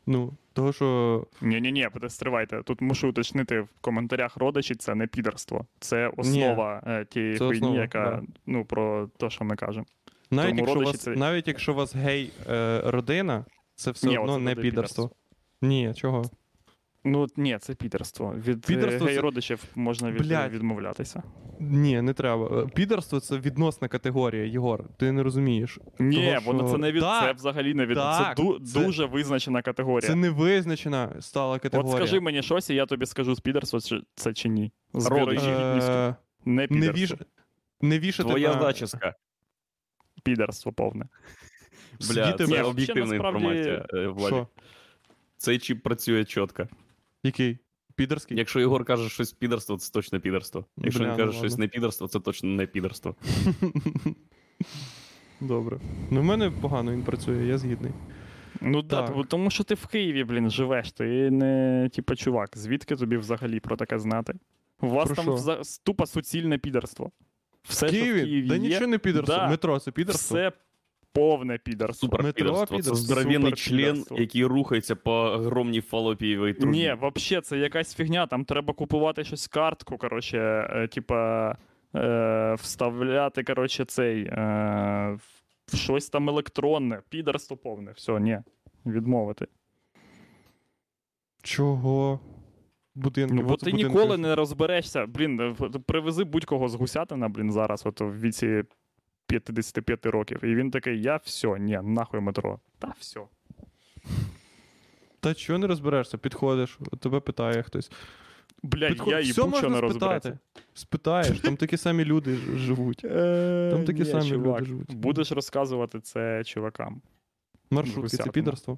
Ну, 0.05 0.33
того, 0.53 0.73
що. 0.73 1.27
Ні-ні-ні, 1.41 1.89
стривайте. 2.07 2.61
Тут 2.63 2.81
мушу 2.81 3.09
уточнити 3.09 3.61
в 3.61 3.67
коментарях 3.81 4.37
родичі, 4.37 4.75
це 4.75 4.95
не 4.95 5.07
підерство. 5.07 5.65
Це 5.79 6.07
основа 6.17 6.83
е, 6.87 7.05
тієї 7.05 7.37
Це 7.37 7.45
хуйні, 7.45 7.57
основа, 7.61 7.81
яка, 7.81 8.05
да. 8.05 8.21
ну, 8.45 8.65
про 8.65 9.07
те, 9.17 9.29
що 9.29 9.45
ми 9.45 9.55
кажемо. 9.55 9.85
Навіть 10.31 10.49
Тому 10.49 10.59
якщо, 10.59 10.79
у 10.79 10.83
родичі 10.83 10.97
вас, 10.97 11.03
це- 11.03 11.15
навіть 11.15 11.47
якщо 11.47 11.71
у 11.71 11.75
вас 11.75 11.95
гей 11.95 12.31
е, 12.49 12.81
родина, 12.85 13.45
це 13.75 13.91
все 13.91 14.07
Ні, 14.07 14.17
одно 14.17 14.37
не 14.37 14.55
підерство. 14.55 14.71
підерство. 14.71 15.11
Ні, 15.61 15.93
чого? 15.95 16.23
Ну, 17.05 17.27
ні, 17.37 17.57
це 17.61 17.75
підерство. 17.75 18.35
Від 18.47 18.65
Підерство 18.65 19.05
гей 19.07 19.15
це- 19.15 19.21
родичів 19.21 19.63
можна 19.75 20.11
від, 20.11 20.21
Блядь. 20.27 20.51
відмовлятися. 20.51 21.23
Ні, 21.59 22.01
не 22.01 22.13
треба. 22.13 22.61
Е, 22.63 22.67
Підерство 22.67 23.19
це 23.19 23.37
відносна 23.37 23.87
категорія, 23.87 24.45
Єгор. 24.45 24.89
Ти 24.97 25.11
не 25.11 25.23
розумієш. 25.23 25.79
Ні, 25.99 26.25
Того, 26.25 26.39
воно 26.45 26.59
що- 26.59 26.71
це 26.71 26.77
не 26.77 26.91
від 26.91 27.01
Так, 27.01 27.23
це 27.23 27.31
взагалі 27.33 27.73
не 27.73 27.85
від 27.85 27.97
так, 27.97 28.37
це, 28.37 28.43
ду, 28.43 28.59
це- 28.59 28.85
дуже 28.85 29.05
визначена 29.05 29.61
категорія. 29.61 30.09
Це 30.09 30.15
не 30.15 30.29
визначена 30.29 31.21
стала 31.21 31.59
категорія. 31.59 31.93
От 31.93 31.97
скажи 31.97 32.19
мені 32.19 32.41
щось, 32.43 32.69
і 32.69 32.75
я 32.75 32.85
тобі 32.85 33.05
скажу 33.05 33.35
з 33.35 33.39
підерство 33.39 33.79
чи 33.81 34.01
це 34.15 34.33
чи 34.33 34.49
ні. 34.49 34.71
З 34.93 35.05
Родичі. 35.07 35.45
Е, 35.47 36.15
Не 36.45 36.67
не, 36.69 36.91
віш... 36.91 37.13
не 37.81 37.99
вішати 37.99 38.29
Твоя 38.29 38.55
на... 38.55 38.61
зачіска. 38.61 39.15
Підерство 40.23 40.73
повне. 40.73 41.05
Бля, 41.99 42.25
Світи 42.37 42.45
це 42.45 42.63
об'єктивна 42.63 43.01
насправді- 43.05 43.15
інформація, 43.37 43.85
е, 43.93 44.07
Владі. 44.07 44.35
Що? 44.35 44.47
Цей 45.37 45.59
чіп 45.59 45.83
працює 45.83 46.25
чітко. 46.25 46.67
Який? 47.23 47.57
Підерський? 47.95 48.37
Якщо 48.37 48.59
Ігор 48.59 48.85
каже 48.85 49.09
щось 49.09 49.33
підерство, 49.33 49.77
це 49.77 49.91
точно 49.91 50.19
підерство. 50.19 50.65
Якщо 50.77 50.99
Бля, 50.99 51.05
він 51.07 51.11
ну 51.11 51.17
каже 51.17 51.29
ладно. 51.29 51.39
щось 51.49 51.57
не 51.57 51.67
підерство, 51.67 52.07
це 52.07 52.19
точно 52.19 52.49
не 52.49 52.65
підерство. 52.65 53.15
Добре. 55.41 55.79
Ну, 56.11 56.21
в 56.21 56.23
мене 56.23 56.51
погано 56.51 56.91
він 56.91 57.03
працює, 57.03 57.45
я 57.45 57.57
згідний. 57.57 57.91
Ну 58.61 58.81
да, 58.81 59.01
Так. 59.07 59.15
бо- 59.15 59.23
тому 59.23 59.49
що 59.49 59.63
ти 59.63 59.75
в 59.75 59.85
Києві, 59.87 60.23
блін, 60.23 60.49
живеш. 60.49 60.91
Ти 60.91 61.31
не 61.31 61.89
типа 61.95 62.15
чувак. 62.15 62.57
Звідки 62.57 62.95
тобі 62.95 63.17
взагалі 63.17 63.59
про 63.59 63.75
таке 63.75 63.99
знати? 63.99 64.33
У 64.81 64.89
вас 64.89 65.05
Про 65.07 65.15
там 65.15 65.25
що? 65.25 65.35
вза- 65.35 65.79
тупо 65.83 66.05
суцільне 66.05 66.57
підерство. 66.57 67.11
Все, 67.63 67.85
в 67.85 67.89
що 67.89 67.97
в 67.97 68.01
Києві? 68.01 68.21
Києві 68.23 68.47
да 68.47 68.55
є, 68.55 68.59
нічого 68.61 68.87
не 68.87 68.97
підерство. 68.97 69.35
Да. 69.35 69.49
Метро 69.49 69.79
це 69.79 69.91
підерство. 69.91 70.37
все 70.37 70.51
повне 71.13 71.57
підерство. 71.57 72.07
Супер 72.07 72.23
Метро 72.23 72.33
підерство. 72.33 72.65
Це 72.65 72.71
підерство. 72.75 72.95
здоровенний 72.95 73.37
Супер 73.37 73.57
член, 73.57 74.05
який 74.11 74.45
рухається 74.45 74.95
по 74.95 75.11
огромній 75.11 75.81
фалопієвій 75.81 76.53
трубі. 76.53 76.77
Ні, 76.77 76.95
взагалі, 77.01 77.41
це 77.41 77.57
якась 77.57 77.95
фігня. 77.95 78.27
Там 78.27 78.45
треба 78.45 78.73
купувати 78.73 79.23
щось 79.23 79.47
картку, 79.47 79.97
коротше, 79.97 80.37
е, 80.69 80.87
типа 80.87 81.51
е, 81.95 82.55
вставляти, 82.59 83.43
коротше, 83.43 83.85
цей 83.85 84.23
е, 84.23 85.17
в 85.67 85.75
щось 85.75 86.09
там 86.09 86.29
електронне, 86.29 87.01
підерство 87.09 87.57
повне. 87.57 87.91
Все, 87.91 88.19
ні. 88.19 88.39
Відмовити. 88.85 89.47
Чого? 91.43 92.19
будинків. 92.95 93.35
Ну, 93.35 93.41
бо 93.41 93.55
ти 93.55 93.71
будинки. 93.71 93.87
ніколи 93.87 94.17
не 94.17 94.35
розберешся. 94.35 95.05
Блін, 95.05 95.55
привези 95.85 96.23
будь-кого 96.23 96.69
з 96.69 96.75
гусятина, 96.75 97.29
блін, 97.29 97.51
зараз, 97.51 97.85
от 97.85 98.01
в 98.01 98.19
віці 98.19 98.63
55 99.39 100.05
років. 100.05 100.43
І 100.45 100.55
він 100.55 100.71
такий: 100.71 101.01
я 101.01 101.15
все, 101.23 101.59
ні, 101.59 101.79
нахуй 101.83 102.19
метро. 102.19 102.59
Та 102.79 102.93
все. 102.99 103.19
Та 105.19 105.33
чого 105.33 105.59
не 105.59 105.67
розберешся? 105.67 106.17
Підходиш, 106.17 106.79
тебе 106.99 107.19
питає 107.19 107.63
хтось. 107.63 107.91
Підход- 108.63 109.09
я 109.09 109.19
Все 109.19 109.27
їбу, 109.27 109.41
можна 109.41 109.57
що 109.57 109.69
не 109.69 109.81
розбереться. 109.81 110.39
Спитаєш, 110.73 111.39
там 111.39 111.57
такі 111.57 111.77
самі 111.77 112.05
люди 112.05 112.35
живуть. 112.35 112.97
Там 113.71 113.85
такі 113.85 114.05
самі 114.05 114.31
люди 114.31 114.65
живуть. 114.65 114.89
Е, 114.91 114.95
Будеш 114.95 115.31
розказувати 115.31 115.99
це 115.99 116.43
чувакам. 116.43 117.01
Маршрутки 117.71 118.17
це 118.17 118.29
підерство. 118.29 118.77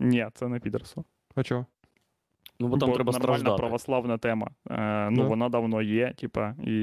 Ні, 0.00 0.28
це 0.34 0.48
не 0.48 0.60
підерство. 0.60 1.04
А 1.34 1.42
чого? 1.42 1.66
Ну, 2.60 2.68
бо 2.68 2.78
там 2.78 2.88
Бо 2.90 2.94
треба 2.94 3.12
нормальна 3.12 3.36
страждати. 3.38 3.56
православна 3.58 4.18
тема. 4.18 4.50
Е, 4.70 5.10
ну, 5.10 5.22
Да. 5.22 5.28
вона 5.28 5.48
давно 5.48 5.82
є, 5.82 6.14
типа, 6.18 6.54
і. 6.66 6.76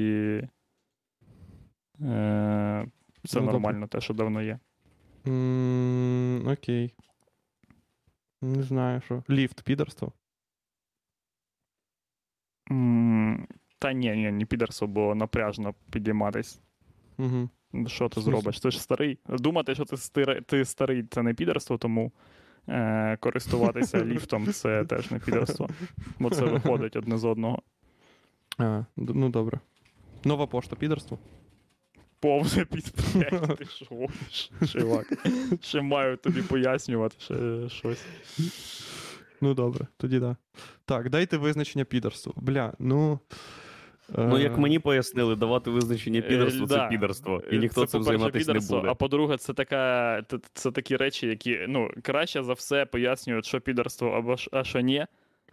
Е, 2.02 2.86
це 3.28 3.40
Ну, 3.40 3.46
добре. 3.46 3.52
нормально, 3.52 3.86
те, 3.86 4.00
що 4.00 4.14
давно 4.14 4.42
є. 4.42 4.58
м 5.26 6.46
окей. 6.48 6.94
Не 8.42 8.62
знаю, 8.62 9.00
що. 9.00 9.22
Ліфт, 9.30 9.62
підерство. 9.62 10.12
М, 12.70 13.46
Та 13.78 13.92
ні, 13.92 14.10
ні, 14.16 14.30
не 14.30 14.44
підерство, 14.44 14.86
бо 14.88 15.14
напряжно 15.14 15.74
підійматись. 15.90 16.60
Угу. 17.18 17.48
Що 17.86 18.08
ти 18.08 18.20
В 18.20 18.22
смислі? 18.22 18.30
зробиш? 18.40 18.60
Ти 18.60 18.70
ж 18.70 18.82
старий. 18.82 19.18
Думати, 19.28 19.74
що 19.74 19.84
ти, 19.84 19.96
стира- 19.96 20.42
ти 20.42 20.64
старий, 20.64 21.02
це 21.10 21.22
не 21.22 21.34
підерство, 21.34 21.78
тому 21.78 22.12
е, 22.68 23.16
користуватися 23.16 24.04
ліфтом 24.04 24.52
це 24.52 24.84
теж 24.84 25.10
не 25.10 25.18
підерство. 25.18 25.68
Бо 26.18 26.30
це 26.30 26.44
виходить 26.44 26.96
одне 26.96 27.18
з 27.18 27.24
одного. 27.24 27.62
А, 28.58 28.84
д- 28.96 29.12
ну 29.14 29.28
добре. 29.28 29.60
Нова 30.24 30.46
пошта, 30.46 30.76
підерство. 30.76 31.18
Повне 32.20 32.64
підприємство. 32.72 33.56
Ти 33.56 33.64
що 33.64 34.08
чувак? 34.66 35.06
Ще 35.60 35.80
маю 35.80 36.16
тобі 36.16 36.42
пояснювати 36.42 37.16
ще 37.18 37.68
щось. 37.68 38.04
Ну 39.40 39.54
добре, 39.54 39.86
тоді 39.96 40.18
да. 40.18 40.36
Так, 40.84 41.10
дайте 41.10 41.36
визначення 41.36 41.84
підерству. 41.84 42.32
Бля, 42.36 42.72
ну. 42.78 43.20
Ну, 44.18 44.36
е, 44.36 44.42
як 44.42 44.58
мені 44.58 44.78
пояснили, 44.78 45.36
давати 45.36 45.70
визначення 45.70 46.20
Е, 46.20 46.50
це 46.68 46.86
підерство. 46.90 47.42
І 47.50 47.56
Е, 47.56 47.58
ніхто 47.58 47.86
це, 47.86 47.92
цим 47.92 48.02
займатися 48.02 48.52
не 48.52 48.60
буде. 48.60 48.88
А 48.88 48.94
по-друге, 48.94 49.36
це 49.36 49.52
така 49.52 50.22
це, 50.28 50.38
це 50.54 50.70
такі 50.70 50.96
речі, 50.96 51.26
які 51.26 51.60
ну, 51.68 51.90
краще 52.02 52.42
за 52.42 52.52
все 52.52 52.86
пояснюють, 52.86 53.46
що 53.46 53.60
підерство 53.60 54.08
або 54.08 54.36
а 54.52 54.64
що 54.64 54.80
ні. 54.80 55.06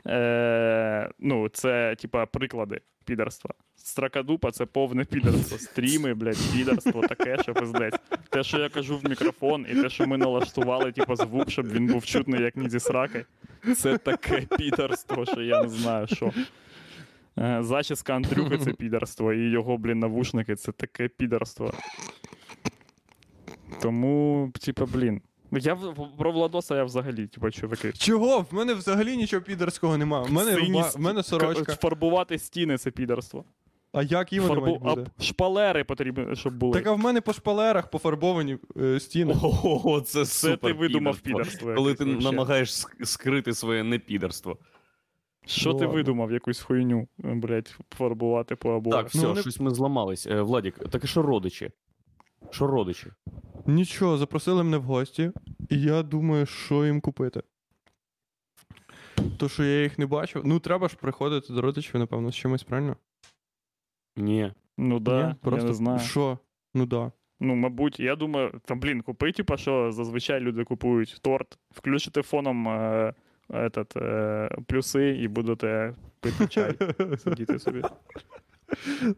Е, 0.08 1.10
ну, 1.20 1.50
це, 1.50 1.96
типа, 1.96 2.26
приклади 2.26 2.82
підерства. 3.06 3.52
Стракадупа 3.76 4.52
це 4.52 4.66
повне 4.66 5.06
підерство. 5.06 5.58
Стріми, 5.58 6.14
блядь, 6.14 6.54
підерство, 6.54 7.02
таке, 7.02 7.38
що 7.42 7.54
пиздець. 7.54 7.96
Те, 8.30 8.44
що 8.44 8.58
я 8.60 8.70
кажу 8.70 8.98
в 8.98 9.10
мікрофон, 9.10 9.66
і 9.70 9.76
те, 9.76 9.90
що 9.90 10.08
ми 10.08 10.18
налаштували, 10.18 10.92
типу, 10.92 11.16
звук, 11.16 11.52
щоб 11.52 11.68
він 11.72 11.88
був 11.88 12.06
чутний, 12.06 12.42
як 12.42 12.56
ні 12.56 12.70
зі 12.70 12.80
сраки. 12.80 13.26
Це 13.78 13.98
таке 13.98 14.42
підерство, 14.58 15.26
що 15.26 15.42
я 15.42 15.64
не 15.64 15.70
знаю, 15.70 16.08
що. 16.08 16.32
Е, 17.40 17.58
Зачіска 17.62 18.16
Андрюхи 18.16 18.58
це 18.58 18.72
підерство, 18.72 19.34
і 19.34 19.50
його, 19.50 19.78
блін, 19.78 20.00
навушники 20.00 20.56
це 20.56 20.72
таке 20.72 21.08
підерство. 21.08 21.74
Тому, 23.82 24.52
типа, 24.62 24.86
блін. 24.86 25.22
Я 25.52 25.74
в- 25.74 26.18
про 26.18 26.32
Владоса 26.32 26.76
я 26.76 26.84
взагалі, 26.84 27.28
типа, 27.28 27.52
чуваки. 27.52 27.92
Чого? 27.94 28.46
В 28.52 28.54
мене 28.54 28.74
взагалі 28.74 29.18
нічого 29.18 29.42
підерського 29.44 29.98
немає. 29.98 30.26
В 30.26 30.32
мене, 30.32 30.52
Сині 30.56 30.68
руба... 30.68 30.90
в 30.96 31.00
мене 31.00 31.24
сорочка. 31.24 31.76
Фарбувати 31.76 32.40
стіни 32.40 32.78
це 32.78 32.92
підерство. 32.92 33.46
А 33.94 34.04
як 34.04 34.34
їм 34.34 34.44
вони 34.44 34.62
мають 34.62 35.08
а 35.18 35.24
шпалери 35.24 35.84
потрібно, 35.84 36.36
щоб 36.36 36.54
були. 36.58 36.74
Так 36.74 36.88
а 36.88 36.92
в 36.92 37.00
мене 37.00 37.22
по 37.22 37.34
шпалерах 37.34 37.90
пофарбовані 37.90 38.58
е, 38.78 39.00
стіни. 39.00 39.34
Ого, 39.44 40.02
це 40.02 40.26
це 40.26 40.26
супер 40.26 40.72
ти 40.72 40.74
видумав 40.74 41.20
підерство. 41.20 41.74
Коли 41.76 41.90
якесь 41.90 42.06
ти 42.06 42.12
вообще. 42.12 42.32
намагаєш 42.32 42.70
ск- 42.70 43.06
скрити 43.06 43.54
своє 43.54 43.84
непідерство. 43.84 44.58
Що 45.46 45.74
ти 45.74 45.80
Ладно. 45.86 45.90
видумав 45.90 46.32
якусь 46.32 46.60
хуйню, 46.60 47.08
блядь, 47.18 47.76
фарбувати 47.98 48.56
по 48.56 48.70
обоях? 48.70 49.02
Так, 49.04 49.10
все, 49.10 49.22
Ну, 49.22 49.28
вони- 49.30 49.42
щось 49.42 49.60
ми 49.60 49.70
зламались. 49.72 50.28
Е, 50.28 50.42
Владік, 50.42 50.90
так 50.90 51.04
і 51.04 51.08
що 51.08 51.22
родичі? 51.22 51.72
Що 52.52 52.68
родичі? 52.68 53.08
Нічого, 53.66 54.18
запросили 54.18 54.64
мене 54.64 54.78
в 54.78 54.84
гості, 54.84 55.32
і 55.70 55.82
я 55.82 56.04
думаю, 56.04 56.46
що 56.46 56.86
їм 56.86 57.02
купити. 57.02 57.42
То, 59.38 59.50
що 59.50 59.64
я 59.64 59.84
їх 59.84 60.00
не 60.00 60.06
бачив. 60.06 60.42
Ну, 60.46 60.60
треба 60.60 60.88
ж 60.88 60.96
приходити 60.96 61.54
до 61.54 61.62
родичів, 61.62 62.00
напевно, 62.00 62.32
з 62.32 62.36
чимось, 62.36 62.64
правильно? 62.64 62.96
Ні. 64.16 64.54
Ну 64.78 65.00
да, 65.00 65.28
Ні? 65.28 65.36
Просто 65.42 65.66
я 65.66 65.68
не 65.68 65.74
знаю. 65.74 66.00
Що? 66.00 66.38
Ну 66.74 66.86
да. 66.86 67.12
Ну, 67.40 67.56
мабуть, 67.56 68.00
я 68.00 68.16
думаю, 68.16 68.62
там, 68.66 68.80
блін, 68.80 69.02
купи, 69.02 69.32
типа, 69.32 69.58
що 69.58 69.92
зазвичай 69.92 70.40
люди 70.40 70.64
купують 70.64 71.18
торт, 71.22 71.58
включите 71.72 72.22
фоном 72.22 72.68
е, 72.68 73.14
этот, 73.50 74.04
е, 74.04 74.58
плюси 74.68 75.10
і 75.10 75.28
будете 75.28 75.96
пити 76.20 76.48
чай, 76.48 76.76
сидіти 77.18 77.60
собі. 77.60 77.82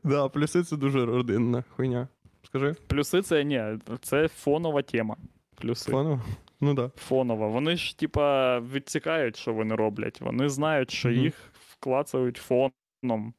Да, 0.04 0.30
плюси 0.30 0.64
це 0.64 0.78
дуже 0.78 1.06
родинна 1.06 1.64
хуйня. 1.76 2.08
Скажи, 2.44 2.74
Плюси 2.88 3.22
це 3.22 3.44
ні, 3.44 3.64
це 4.02 4.28
фонова 4.28 4.82
тема. 4.82 5.18
Плюси. 5.56 5.92
фону? 5.92 6.22
Ну 6.62 6.74
да. 6.74 6.92
Фонова. 6.96 7.48
Вони 7.48 7.76
ж, 7.76 7.98
типа, 7.98 8.60
відсікають, 8.60 9.38
що 9.38 9.54
вони 9.54 9.76
роблять. 9.76 10.22
Вони 10.22 10.50
знають, 10.50 10.92
що 10.92 11.10
Мгм. 11.10 11.18
їх 11.18 11.52
вклацають 11.54 12.38
фоном. 12.38 13.34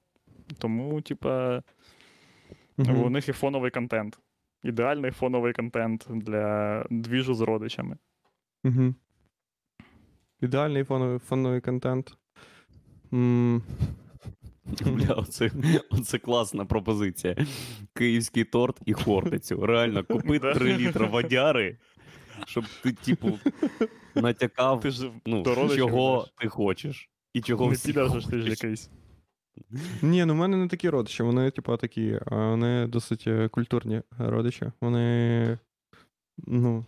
Тому, 0.59 1.01
типа, 1.01 1.63
Мгм. 2.77 3.03
у 3.03 3.11
них 3.11 3.29
і 3.29 3.33
фоновий 3.33 3.71
контент. 3.71 4.19
Ідеальний 4.63 5.11
фоновий 5.11 5.53
контент 5.53 6.07
для 6.11 6.87
двіжу 6.91 7.35
з 7.35 7.41
родичами. 7.41 7.97
Угу. 8.65 8.95
Ідеальний 10.41 10.85
фоновий, 10.85 11.19
фоновий 11.19 11.61
контент. 11.61 12.15
М, 13.13 13.63
Бля, 14.85 15.15
оце, 15.15 15.51
оце 15.91 16.19
класна 16.19 16.65
пропозиція. 16.65 17.37
Київський 17.95 18.45
торт 18.45 18.81
і 18.87 18.93
хортицю. 18.93 19.67
Реально, 19.67 20.05
купи 20.05 20.39
3 20.39 20.77
літра 20.77 21.07
водяри, 21.07 21.79
щоб 22.47 22.65
ти, 22.83 22.93
типу, 22.93 23.39
натякав, 24.15 24.81
Ти 24.81 24.91
ж 24.91 25.11
ну, 25.27 25.45
чого 25.77 26.27
ти 26.39 26.49
хочеш. 26.49 27.11
І 27.35 27.41
чого 27.41 27.67
не 27.67 27.73
всі 27.73 27.93
підеш, 27.93 28.27
ти 28.27 28.41
ж 28.41 28.49
якийсь. 28.51 28.91
Ні, 30.03 30.25
ну 30.25 30.33
в 30.33 30.37
мене 30.37 30.57
не 30.57 30.69
такі 30.69 30.91
родичі, 30.91 31.23
вони, 31.23 31.51
типа, 31.51 31.77
такі, 31.77 32.21
а 32.27 32.37
вони 32.37 32.87
досить 32.87 33.25
е, 33.27 33.49
культурні 33.49 34.03
родичі. 34.19 34.67
Вони. 34.81 35.59
Ну. 36.39 36.85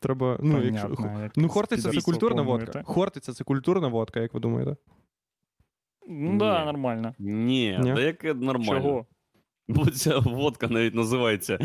Треба. 0.00 0.38
Ну, 0.42 0.62
якщо. 0.62 0.88
Як 1.22 1.32
Ну, 1.36 1.48
Хортиця 1.48 1.90
це 1.90 2.00
культурна 2.00 2.44
плануєте. 2.44 2.72
водка. 2.72 2.92
Хортиця 2.92 3.32
це 3.32 3.44
культурна 3.44 3.88
водка, 3.88 4.20
як 4.20 4.34
ви 4.34 4.40
думаєте? 4.40 4.76
Ну 6.10 6.38
да, 6.38 6.64
нормально. 6.64 7.14
Ні, 7.18 7.78
Ні? 7.82 7.94
та 7.94 8.00
яке 8.00 8.34
нормально. 8.34 8.80
Чого? 8.80 9.06
Бо 9.68 9.86
ця 9.86 10.18
водка 10.18 10.68
навіть 10.68 10.94
називається 10.94 11.58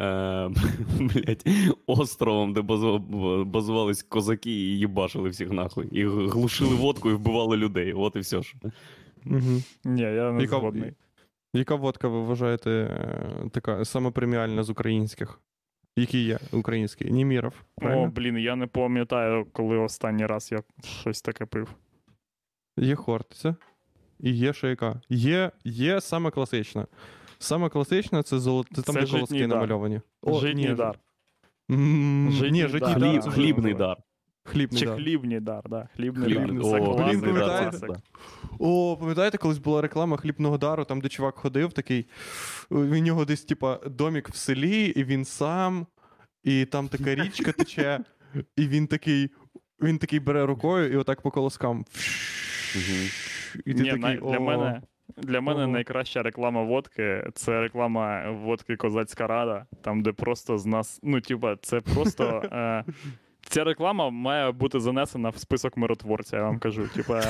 е, 0.00 0.50
блядь, 1.00 1.44
островом, 1.86 2.52
де 2.52 2.60
базу- 2.60 3.44
базувались 3.44 4.02
козаки 4.02 4.50
і 4.50 4.78
їбашили 4.78 5.28
всіх 5.28 5.50
нахуй. 5.50 5.86
І 5.92 6.04
глушили 6.04 6.74
водку 6.74 7.10
і 7.10 7.14
вбивали 7.14 7.56
людей. 7.56 7.92
От 7.92 8.16
і 8.16 8.18
все 8.18 8.42
ж. 8.42 8.54
Угу. 9.26 9.62
Ні, 9.84 10.02
я 10.02 10.32
не 10.32 10.42
Яка- 10.42 10.58
згодний. 10.58 10.92
Яка 11.54 11.74
водка 11.74 12.08
ви 12.08 12.20
вважаєте 12.20 12.70
е, 12.70 13.48
така 13.50 13.84
саме 13.84 14.10
преміальна 14.10 14.62
з 14.62 14.70
українських? 14.70 15.40
Які 15.96 16.24
є 16.24 16.38
українські? 16.52 17.04
Німіров. 17.10 17.54
О, 17.82 18.06
блін, 18.06 18.38
я 18.38 18.56
не 18.56 18.66
пам'ятаю, 18.66 19.46
коли 19.52 19.76
останній 19.78 20.26
раз 20.26 20.52
я 20.52 20.62
щось 20.84 21.22
таке 21.22 21.46
пив. 21.46 21.74
Є 22.78 22.94
Хортиця. 22.94 23.56
І 24.20 24.30
є 24.30 24.52
ще 24.52 24.68
яка. 24.68 25.00
Є, 25.08 25.50
є 25.64 26.00
саме 26.00 26.30
класична. 26.30 26.86
Саме 27.38 27.68
класична 27.68 28.22
це 28.22 28.38
золото. 28.38 28.74
Це 28.74 28.82
там, 28.82 28.94
де 28.94 29.06
колоски 29.06 29.46
намальовані. 29.46 30.00
Житній 30.26 30.68
ні, 30.68 30.74
дар. 30.74 30.98
Житній 31.68 32.50
Ні, 32.50 32.68
житній 32.68 32.94
дар, 32.94 33.30
хлібний 33.30 33.74
дар. 33.74 33.96
Хлібний 34.44 34.80
Чи 34.80 34.86
дар. 34.86 34.96
хлібний 34.96 35.40
дар, 35.40 35.62
да. 35.68 35.88
Хлібний, 35.96 36.34
Хлібний, 36.34 36.70
дар. 36.70 36.82
О, 36.82 36.96
блін, 36.96 37.20
пам'ятаєте? 37.20 37.86
О, 38.58 38.96
пам'ятаєте, 39.00 39.38
колись 39.38 39.58
була 39.58 39.82
реклама 39.82 40.16
хлібного 40.16 40.58
дару, 40.58 40.84
там, 40.84 41.00
де 41.00 41.08
чувак 41.08 41.34
ходив, 41.34 41.72
такий. 41.72 42.06
В 42.70 43.00
нього 43.00 43.24
десь, 43.24 43.44
типа, 43.44 43.76
домік 43.86 44.28
в 44.28 44.34
селі, 44.36 44.84
і 44.86 45.04
він 45.04 45.24
сам, 45.24 45.86
і 46.44 46.64
там 46.64 46.88
така 46.88 47.14
річка 47.14 47.52
тече, 47.52 48.00
і 48.56 48.68
він 48.68 48.86
такий. 48.86 49.30
Він 49.82 49.98
такий 49.98 50.20
бере 50.20 50.46
рукою 50.46 50.92
і 50.92 50.96
отак 50.96 51.22
по 51.22 51.30
колоскам. 51.30 51.84
І 53.66 53.74
ти 53.74 53.82
Ні, 53.82 53.88
такий, 53.90 54.02
най- 54.02 54.16
для 54.16 54.40
мене, 54.40 54.82
для 55.16 55.40
мене 55.40 55.62
Ого. 55.62 55.72
найкраща 55.72 56.22
реклама 56.22 56.62
водки 56.62 57.30
це 57.34 57.60
реклама 57.60 58.30
водки 58.30 58.76
Козацька 58.76 59.26
Рада, 59.26 59.66
там, 59.82 60.02
де 60.02 60.12
просто 60.12 60.58
з 60.58 60.66
нас. 60.66 61.00
Ну, 61.02 61.20
типа, 61.20 61.56
це 61.56 61.80
просто. 61.80 62.42
Е, 62.52 62.84
Ця 63.50 63.64
реклама 63.64 64.10
має 64.10 64.52
бути 64.52 64.80
занесена 64.80 65.28
в 65.28 65.36
список 65.38 65.76
миротворця, 65.76 66.36
я 66.36 66.42
вам 66.42 66.58
кажу. 66.58 66.88
Типа. 66.88 67.20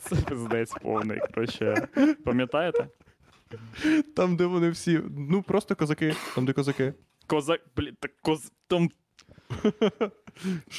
Це 0.00 0.16
пиздець 0.16 0.72
повний. 0.82 1.18
Коротше, 1.34 1.88
пам'ятаєте? 2.24 2.86
Там, 4.16 4.36
де 4.36 4.46
вони 4.46 4.70
всі. 4.70 5.00
Ну, 5.16 5.42
просто 5.42 5.76
козаки. 5.76 6.14
Там, 6.34 6.46
де 6.46 6.52
козаки. 6.52 6.94
Козак. 7.26 7.60
Блін, 7.76 7.96
так 8.00 8.10
коз. 8.22 8.52
Там? 8.68 8.88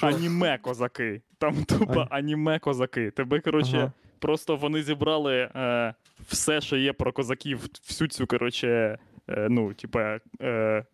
Аніме 0.01 0.57
козаки. 0.57 1.21
Там 1.37 1.63
тупо 1.63 2.07
аніме 2.09 2.59
козаки. 2.59 3.11
Тебе, 3.11 3.39
коротше, 3.39 3.77
Ага. 3.77 3.91
просто 4.19 4.55
вони 4.55 4.83
зібрали 4.83 5.49
е, 5.55 5.93
все, 6.27 6.61
що 6.61 6.77
є 6.77 6.93
про 6.93 7.11
козаків, 7.13 7.59
всю 7.87 8.07
цю, 8.07 8.27
коротше, 8.27 8.97
е, 9.29 9.47
ну, 9.49 9.73
типа. 9.73 10.19
Е, 10.41 10.85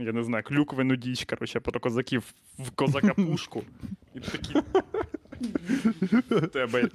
я 0.00 0.12
не 0.12 0.22
знаю, 0.22 0.44
клюквену 0.44 0.96
діч, 0.96 1.24
коротше, 1.24 1.60
про 1.60 1.80
козаків 1.80 2.34
в 2.58 2.70
козака 2.70 3.14
пушку. 3.14 3.62
І 4.14 4.20
такі. 4.20 4.62
Тебе. 6.52 6.88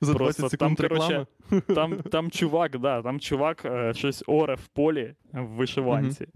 За 0.00 0.14
Просто 0.14 0.42
20 0.42 0.60
там, 0.60 0.76
коротше, 0.76 1.26
Там, 1.74 2.02
там 2.02 2.30
чувак, 2.30 2.78
да, 2.78 3.02
там 3.02 3.20
чувак 3.20 3.64
е, 3.64 3.94
щось 3.94 4.24
оре 4.26 4.54
в 4.54 4.66
полі 4.66 5.14
в 5.32 5.44
вишиванці. 5.46 6.26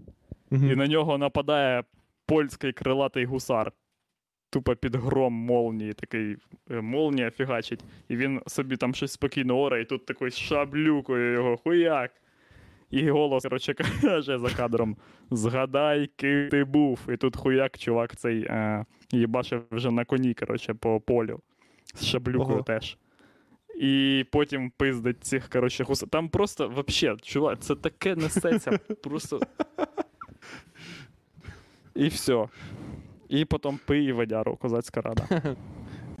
Мгм. 0.49 0.71
І 0.71 0.75
на 0.75 0.87
нього 0.87 1.17
нападає 1.17 1.83
польський 2.29 2.73
крилатий 2.73 3.25
гусар. 3.25 3.71
Тупо 4.51 4.75
під 4.75 4.95
гром 4.95 5.33
молнії, 5.33 5.93
такий 5.93 6.37
е, 6.71 6.81
молнія 6.81 7.31
фігачить. 7.31 7.83
І 8.07 8.15
він 8.15 8.41
собі 8.47 8.77
там 8.77 8.95
щось 8.95 9.11
спокійно 9.11 9.59
оре, 9.59 9.81
і 9.81 9.85
тут 9.85 10.05
такий 10.05 10.31
шаблюкою 10.31 11.33
його 11.33 11.57
хуяк. 11.57 12.11
І 12.89 13.09
голос, 13.09 13.43
коротше, 13.43 13.73
каже 14.01 14.39
за 14.39 14.49
кадром: 14.49 14.97
Згадай, 15.31 16.09
ким 16.15 16.49
ти 16.49 16.63
був. 16.63 16.99
І 17.09 17.17
тут 17.17 17.35
хуяк, 17.35 17.77
чувак, 17.77 18.15
цей 18.15 18.43
е, 18.43 18.85
їбашив 19.11 19.63
вже 19.71 19.91
на 19.91 20.05
коні, 20.05 20.33
коротше, 20.33 20.73
по 20.73 20.99
полю. 20.99 21.39
З 21.95 22.05
шаблюкою 22.05 22.55
Ого. 22.55 22.63
теж. 22.63 22.97
І 23.79 24.25
потім 24.31 24.71
пиздить 24.77 25.23
цих, 25.23 25.49
коротше, 25.49 25.83
гуса. 25.83 26.07
Там 26.07 26.29
просто, 26.29 26.69
вообще, 26.69 27.15
чувак, 27.21 27.59
це 27.59 27.75
таке 27.75 28.15
несеться. 28.15 28.71
Просто. 29.03 29.39
І 31.99 32.07
все. 32.07 32.47
І 33.29 33.45
потім 33.45 33.79
пий 33.85 34.05
і 34.05 34.11
водяру, 34.11 34.55
козацька 34.55 35.01
рада. 35.01 35.27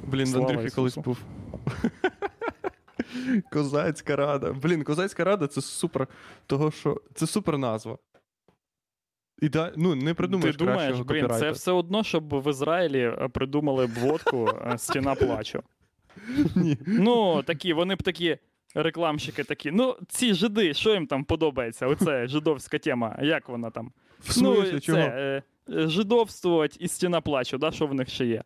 Блін, 0.07 0.27
Слава 0.27 0.49
Андрюхі 0.49 0.75
колись 0.75 0.97
був. 0.97 1.17
Козацька 3.51 4.15
рада. 4.15 4.53
Блін, 4.53 4.83
козацька 4.83 5.23
рада 5.23 5.47
це 5.47 5.61
супер. 5.61 6.07
Того, 6.47 6.71
що 6.71 7.01
це 7.15 7.27
супер 7.27 7.57
назва. 7.57 7.97
І 9.41 9.49
да, 9.49 9.73
ну, 9.77 9.95
не 9.95 10.13
придумаєш 10.13 10.55
Ти 10.55 10.65
думаєш, 10.65 10.81
кращого 10.81 11.03
блін, 11.03 11.39
це 11.39 11.51
все 11.51 11.71
одно, 11.71 12.03
щоб 12.03 12.41
в 12.41 12.49
Ізраїлі 12.49 13.01
е, 13.01 13.27
придумали 13.27 13.87
б 13.87 13.93
водку 13.93 14.49
е, 14.73 14.77
стіна 14.77 15.15
плачу. 15.15 15.63
Ні. 16.55 16.77
Ну, 16.87 17.43
такі, 17.43 17.73
вони 17.73 17.95
б 17.95 18.03
такі. 18.03 18.37
Рекламщики 18.75 19.43
такі, 19.43 19.71
ну 19.71 19.95
ці 20.07 20.33
жиди, 20.33 20.73
що 20.73 20.93
їм 20.93 21.07
там 21.07 21.23
подобається? 21.23 21.87
Оце 21.87 22.27
жидовська 22.27 22.79
тема. 22.79 23.19
Як 23.21 23.49
вона 23.49 23.69
там? 23.69 23.91
В 24.19 24.31
смислі, 24.31 24.71
ну, 24.73 24.79
це 24.79 24.93
е, 24.93 25.13
е, 25.17 25.43
жидовствувати 25.69 26.77
і 26.79 26.87
стіна 26.87 27.21
плачу, 27.21 27.57
да, 27.57 27.71
що 27.71 27.87
в 27.87 27.93
них 27.93 28.09
ще 28.09 28.25
є. 28.25 28.43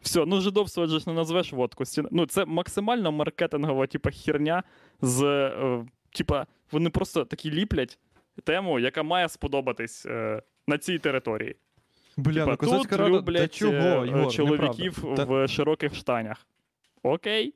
Все, 0.00 0.24
ну 0.26 0.40
жидовствувати 0.40 0.98
ж 0.98 1.04
не 1.06 1.12
назвеш 1.12 1.52
водку. 1.52 1.84
Стіна... 1.84 2.08
Ну, 2.12 2.26
це 2.26 2.44
максимально 2.44 3.12
маркетингова, 3.12 3.86
типа, 3.86 4.10
херня 4.10 4.62
з. 5.02 5.22
Е, 5.22 5.86
типа, 6.10 6.46
вони 6.72 6.90
просто 6.90 7.24
такі 7.24 7.50
ліплять 7.50 7.98
тему, 8.44 8.78
яка 8.78 9.02
має 9.02 9.28
сподобатись 9.28 10.06
е, 10.06 10.42
на 10.66 10.78
цій 10.78 10.98
території. 10.98 11.56
Бля, 12.16 12.32
Типа, 12.32 12.50
ну 12.50 12.56
козацька 12.56 12.96
тут 12.96 13.00
рада, 13.00 13.18
люблять 13.18 13.42
та 13.42 13.48
чого, 13.48 14.04
е, 14.04 14.30
чоловіків 14.30 14.96
неправда. 14.96 15.24
Та- 15.24 15.44
в 15.44 15.48
широких 15.48 15.94
штанях. 15.94 16.46
Окей. 17.02 17.54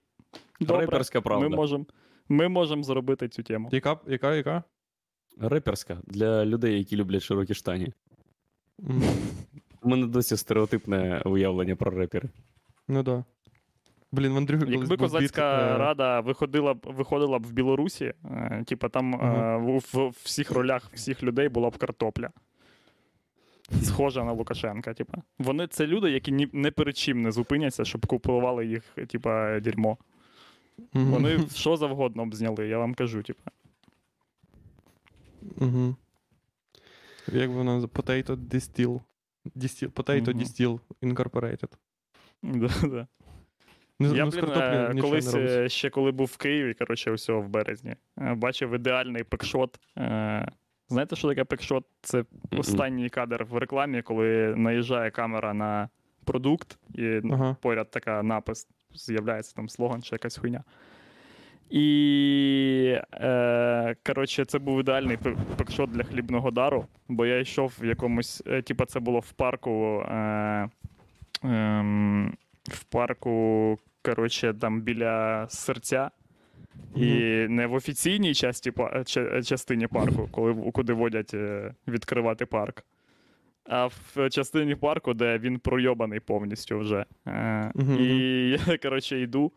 Добре, 0.61 0.81
Реперська 0.81 1.21
правда. 1.21 1.49
ми 1.49 1.57
можемо 1.57 1.87
ми 2.29 2.49
можем 2.49 2.85
зробити 2.85 3.29
цю 3.29 3.43
тему. 3.43 3.69
Яка, 3.73 3.99
яка, 4.07 4.35
яка? 4.35 4.63
Реперська 5.41 5.99
для 6.07 6.45
людей, 6.45 6.79
які 6.79 6.97
люблять 6.97 7.23
широкі 7.23 7.55
штані. 7.55 7.93
У 9.83 9.89
мене 9.89 10.07
досі 10.07 10.37
стереотипне 10.37 11.23
уявлення 11.25 11.77
про 11.77 11.91
репери. 11.91 12.29
Ну 12.89 13.03
да. 13.03 13.25
Блін, 14.13 14.33
в 14.33 14.37
Андрюхі 14.37 14.65
колись 14.65 14.81
Якби 14.81 14.97
був 14.97 14.99
козацька 14.99 15.57
біт, 15.57 15.75
е, 15.75 15.79
рада 15.79 16.21
виходила 16.21 16.75
б 16.75 16.81
виходила 16.85 17.39
б 17.39 17.47
в 17.47 17.53
Білорусі, 17.53 18.13
е, 18.25 18.65
типа 18.67 18.89
там 18.89 19.15
е, 19.15 19.57
в, 19.57 19.79
в 19.93 20.15
всіх 20.23 20.51
ролях 20.51 20.91
всіх 20.93 21.23
людей 21.23 21.49
була 21.49 21.71
б 21.71 21.79
картопля. 21.79 22.31
Схожа 23.83 24.25
на 24.25 24.33
Лукашенка. 24.33 24.95
Типа. 24.95 25.19
Вони 25.39 25.67
це 25.67 25.87
люди, 25.87 26.11
які 26.11 26.33
ні, 26.33 26.49
не 26.53 26.71
перед 26.71 26.97
чим 26.97 27.23
не 27.23 27.33
зупиняться, 27.33 27.85
щоб 27.85 28.07
купували 28.07 28.67
їх, 28.67 28.83
типа, 29.09 29.61
дерьмо. 29.61 29.99
мгм. 30.93 31.11
Вони 31.11 31.39
що 31.55 31.77
завгодно 31.77 32.27
б 32.27 32.35
зняли, 32.35 32.69
я 32.69 32.79
вам 32.79 32.95
кажу, 32.95 33.23
типа. 33.23 33.51
Мгм. 35.57 35.97
Як 37.33 37.51
воно 37.51 37.79
назив- 37.81 37.89
Potato 37.89 38.37
Distill. 38.37 39.01
Distill. 39.57 39.89
Potato 39.91 40.31
Мгм. 40.31 40.41
Distill 40.41 40.81
Incorporated. 41.03 41.69
Да, 42.43 42.69
да. 42.89 43.07
Не, 44.01 44.09
Я, 44.17 44.25
ну, 44.25 44.31
блін, 44.31 44.45
е, 44.51 44.95
колись 45.01 45.35
не 45.35 45.41
е, 45.41 45.69
ще 45.69 45.91
коли 45.91 46.13
був 46.13 46.27
в 46.27 46.37
Києві, 46.37 46.75
коротше, 46.75 47.11
усього 47.11 47.41
в 47.41 47.49
березні, 47.49 47.95
е, 48.19 48.35
бачив 48.35 48.75
ідеальний 48.75 49.25
packshot. 49.25 49.81
Е, 49.99 50.49
Знаєте, 50.89 51.17
що 51.17 51.29
таке 51.29 51.45
packshot? 51.45 51.85
Це 52.03 52.25
останній 52.59 53.09
кадр 53.09 53.45
в 53.51 53.57
рекламі, 53.57 54.03
коли 54.03 54.55
наїжджає 54.57 55.11
камера 55.11 55.55
на 55.55 55.89
продукт, 56.25 56.79
і 56.95 57.21
Ага. 57.31 57.57
поряд 57.61 57.91
така 57.91 58.23
напис, 58.23 58.69
з'являється 58.95 59.55
там 59.57 59.69
слоган 59.69 60.03
чи 60.03 60.15
якась 60.15 60.37
хуйня. 60.39 60.65
І 61.71 62.99
е, 63.15 63.95
коротше, 64.07 64.45
це 64.45 64.59
був 64.59 64.81
ідеальний 64.81 65.17
pa- 65.17 65.37
packshot 65.57 65.91
для 65.91 66.03
хлібного 66.03 66.51
дару, 66.51 66.87
бо 67.09 67.27
я 67.27 67.39
йшов 67.39 67.73
в 67.81 67.85
якомусь, 67.87 68.43
е, 68.47 68.63
типа, 68.63 68.87
це 68.87 69.01
було 69.01 69.21
в 69.21 69.33
парку. 69.33 70.01
Е, 70.01 70.69
ем, 71.45 72.35
в 72.65 72.85
парку, 72.85 73.79
коротше, 74.03 74.55
там 74.61 74.81
біля 74.81 75.47
серця. 75.49 76.11
І 76.97 77.07
не 77.49 77.67
в 77.67 77.75
офіційній 77.75 78.35
часті, 78.35 78.73
частині 79.45 79.87
парку, 79.87 80.29
коли 80.33 80.55
куди 80.73 80.93
водять 80.93 81.35
е, 81.35 81.75
відкривати 81.89 82.47
парк, 82.47 82.85
а 83.69 83.87
в 83.87 84.31
частині 84.31 84.75
парку, 84.75 85.15
де 85.15 85.39
він 85.39 85.59
пройобаний 85.59 86.21
повністю 86.21 86.79
вже. 86.79 87.05
Е, 87.27 87.71
Мгм, 87.75 87.97
І 88.01 88.09
я, 88.67 88.79
коротше, 88.79 89.21
йду 89.21 89.53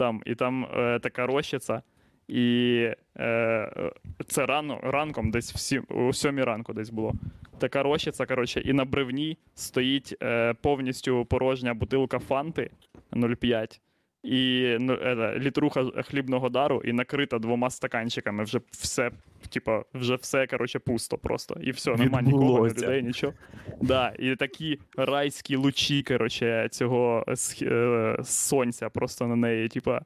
там, 0.00 0.22
і 0.26 0.34
там 0.34 0.64
е, 0.64 0.98
така 0.98 1.26
рощиця. 1.26 1.82
І 2.28 2.76
е, 3.18 3.90
це 4.26 4.46
рано, 4.46 4.80
ранком, 4.82 5.30
десь 5.30 5.54
в 5.54 5.58
сім, 5.58 5.84
у 5.88 6.12
сьомій 6.12 6.42
ранку 6.42 6.72
десь 6.72 6.90
було. 6.90 7.12
Така 7.58 7.82
рощиця, 7.82 8.26
коротше, 8.26 8.60
і 8.60 8.72
на 8.72 8.84
бревні 8.84 9.38
стоїть 9.54 10.16
е, 10.22 10.54
повністю 10.54 11.24
порожня 11.24 11.74
бутилка 11.74 12.18
фанти 12.18 12.70
0,5 13.12 13.80
і 14.22 14.76
ну, 14.80 14.92
е, 14.92 15.38
літруха 15.38 15.84
хлібного 15.84 16.48
дару, 16.48 16.82
і 16.84 16.92
накрита 16.92 17.38
двома 17.38 17.70
стаканчиками. 17.70 18.44
Вже 18.44 18.60
все, 18.70 19.10
типа, 19.48 19.84
вже 19.94 20.14
все, 20.14 20.46
коротше, 20.46 20.78
пусто 20.78 21.18
просто. 21.18 21.56
І 21.62 21.70
все, 21.70 21.96
нема 21.96 22.22
нікого, 22.22 22.68
людей, 22.68 23.02
нічого. 23.02 23.32
Да, 23.80 24.12
і 24.18 24.36
такі 24.36 24.78
райські 24.96 25.56
лучі, 25.56 26.02
коротше, 26.02 26.68
цього 26.70 27.24
е, 27.62 28.16
сонця 28.24 28.88
просто 28.90 29.26
на 29.26 29.36
неї, 29.36 29.68
типа, 29.68 30.00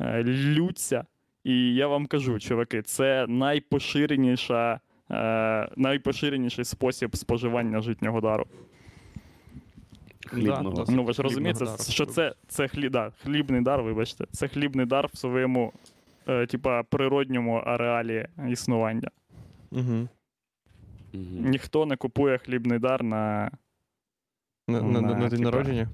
е, 0.00 0.22
лються. 0.24 1.04
І 1.44 1.74
я 1.74 1.86
вам 1.86 2.06
кажу, 2.06 2.38
чуваки, 2.38 2.82
це 2.82 3.26
найпоширеніша, 3.28 4.80
е, 5.10 5.68
найпоширеніший 5.76 6.64
спосіб 6.64 7.16
споживання 7.16 7.80
житнього 7.80 8.20
дару. 8.20 8.46
Хлібного. 10.26 10.84
Да, 10.84 10.92
Ну 10.92 11.04
ви 11.04 11.12
ж 11.12 11.22
розумієте, 11.22 11.64
дару. 11.64 11.82
що 11.88 12.06
це, 12.06 12.34
це 12.48 12.68
хлі, 12.68 12.88
да, 12.88 13.12
хлібний 13.22 13.60
дар, 13.60 13.82
вибачте, 13.82 14.26
це 14.32 14.48
хлібний 14.48 14.86
дар 14.86 15.08
в 15.12 15.16
своєму, 15.18 15.72
е, 16.28 16.46
типа, 16.46 16.82
природньому 16.82 17.54
ареалі 17.56 18.26
існування. 18.48 19.10
Мгм. 19.70 20.08
Ніхто 21.40 21.86
не 21.86 21.96
купує 21.96 22.38
хлібний 22.38 22.78
дар 22.78 23.02
на 23.02 23.50
На, 24.68 24.80
на, 24.80 25.00
на, 25.00 25.00
На, 25.00 25.14
на 25.14 25.28
день 25.28 25.30
типа, 25.30 25.42
народження. 25.50 25.88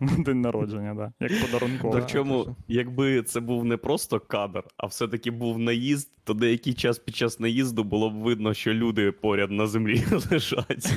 день 0.18 0.40
народження, 0.40 0.94
да, 0.94 1.12
як 1.20 1.40
подарункове. 1.40 1.94
Да. 1.94 2.00
Причому, 2.00 2.56
якби 2.68 3.22
це 3.22 3.40
був 3.40 3.64
не 3.64 3.76
просто 3.76 4.20
кадр, 4.20 4.64
а 4.76 4.86
все-таки 4.86 5.30
був 5.30 5.58
наїзд, 5.58 6.10
то 6.24 6.34
деякий 6.34 6.74
час 6.74 6.98
під 6.98 7.16
час 7.16 7.40
наїзду 7.40 7.84
було 7.84 8.10
б 8.10 8.14
видно, 8.14 8.54
що 8.54 8.74
люди 8.74 9.12
поряд 9.12 9.50
на 9.50 9.66
землі 9.66 10.04
лежать. 10.30 10.82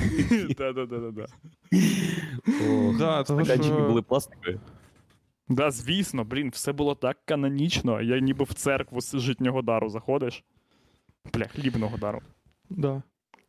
Стаканчики 3.24 3.80
були 3.88 4.02
пластикові. 4.02 4.58
Да, 5.48 5.70
звісно, 5.70 6.24
блін, 6.24 6.50
все 6.50 6.72
було 6.72 6.94
так 6.94 7.18
канонічно. 7.24 8.00
Я 8.00 8.18
ніби 8.18 8.44
в 8.44 8.54
церкву 8.54 9.00
з 9.00 9.18
житнього 9.18 9.62
дару 9.62 9.88
заходиш. 9.88 10.44
Бля, 11.34 11.44
хлібного 11.44 11.96
дару. 11.96 12.20
Да. 12.70 13.02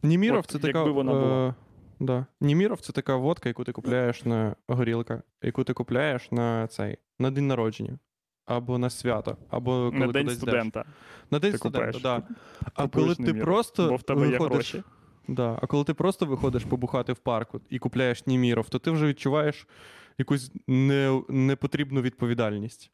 Німіров 0.04 0.46
це 0.46 0.60
така. 0.60 0.80
якби 0.80 0.92
вона 0.92 1.12
була. 1.12 1.56
Да. 2.02 2.26
Німіров 2.42 2.82
це 2.82 2.94
така 2.94 3.16
водка, 3.16 3.50
яку 3.50 3.64
ти 3.64 3.72
купляєш 3.72 4.26
на 4.26 4.56
горілка, 4.68 5.24
яку 5.42 5.64
ти 5.64 5.74
купляєш 5.74 6.32
на 6.32 6.68
цей 6.68 6.98
на 7.20 7.32
день 7.32 7.48
народження. 7.48 8.00
Або 8.46 8.78
на 8.78 8.90
свято, 8.90 9.38
або 9.50 9.72
коли 9.72 9.92
На 9.92 10.00
день 10.00 10.08
кудись 10.08 10.24
йдеш. 10.24 10.38
студента. 10.38 10.86
На 11.32 11.40
день 11.40 11.52
ти 11.52 11.58
студента, 11.58 11.92
так. 12.00 12.02
Да. 12.02 12.36
А 12.74 12.88
коли 12.88 13.16
ти 13.16 13.24
Німіров, 13.24 13.46
просто 13.46 13.90
Бо 13.90 13.96
в 13.96 14.04
тебе 14.04 14.30
є 14.30 14.38
гроші. 14.38 14.84
Да. 15.28 15.60
А 15.62 15.68
коли 15.68 15.84
ти 15.84 15.94
просто 15.94 16.26
виходиш 16.26 16.64
побухати 16.64 17.14
в 17.14 17.18
парку 17.18 17.62
і 17.70 17.80
купляєш 17.80 18.28
Німіров, 18.28 18.70
то 18.70 18.80
ти 18.80 18.92
вже 18.92 19.08
відчуваєш 19.08 19.68
якусь 20.18 20.52
не, 20.68 21.22
непотрібну 21.30 22.02
відповідальність. 22.02 22.92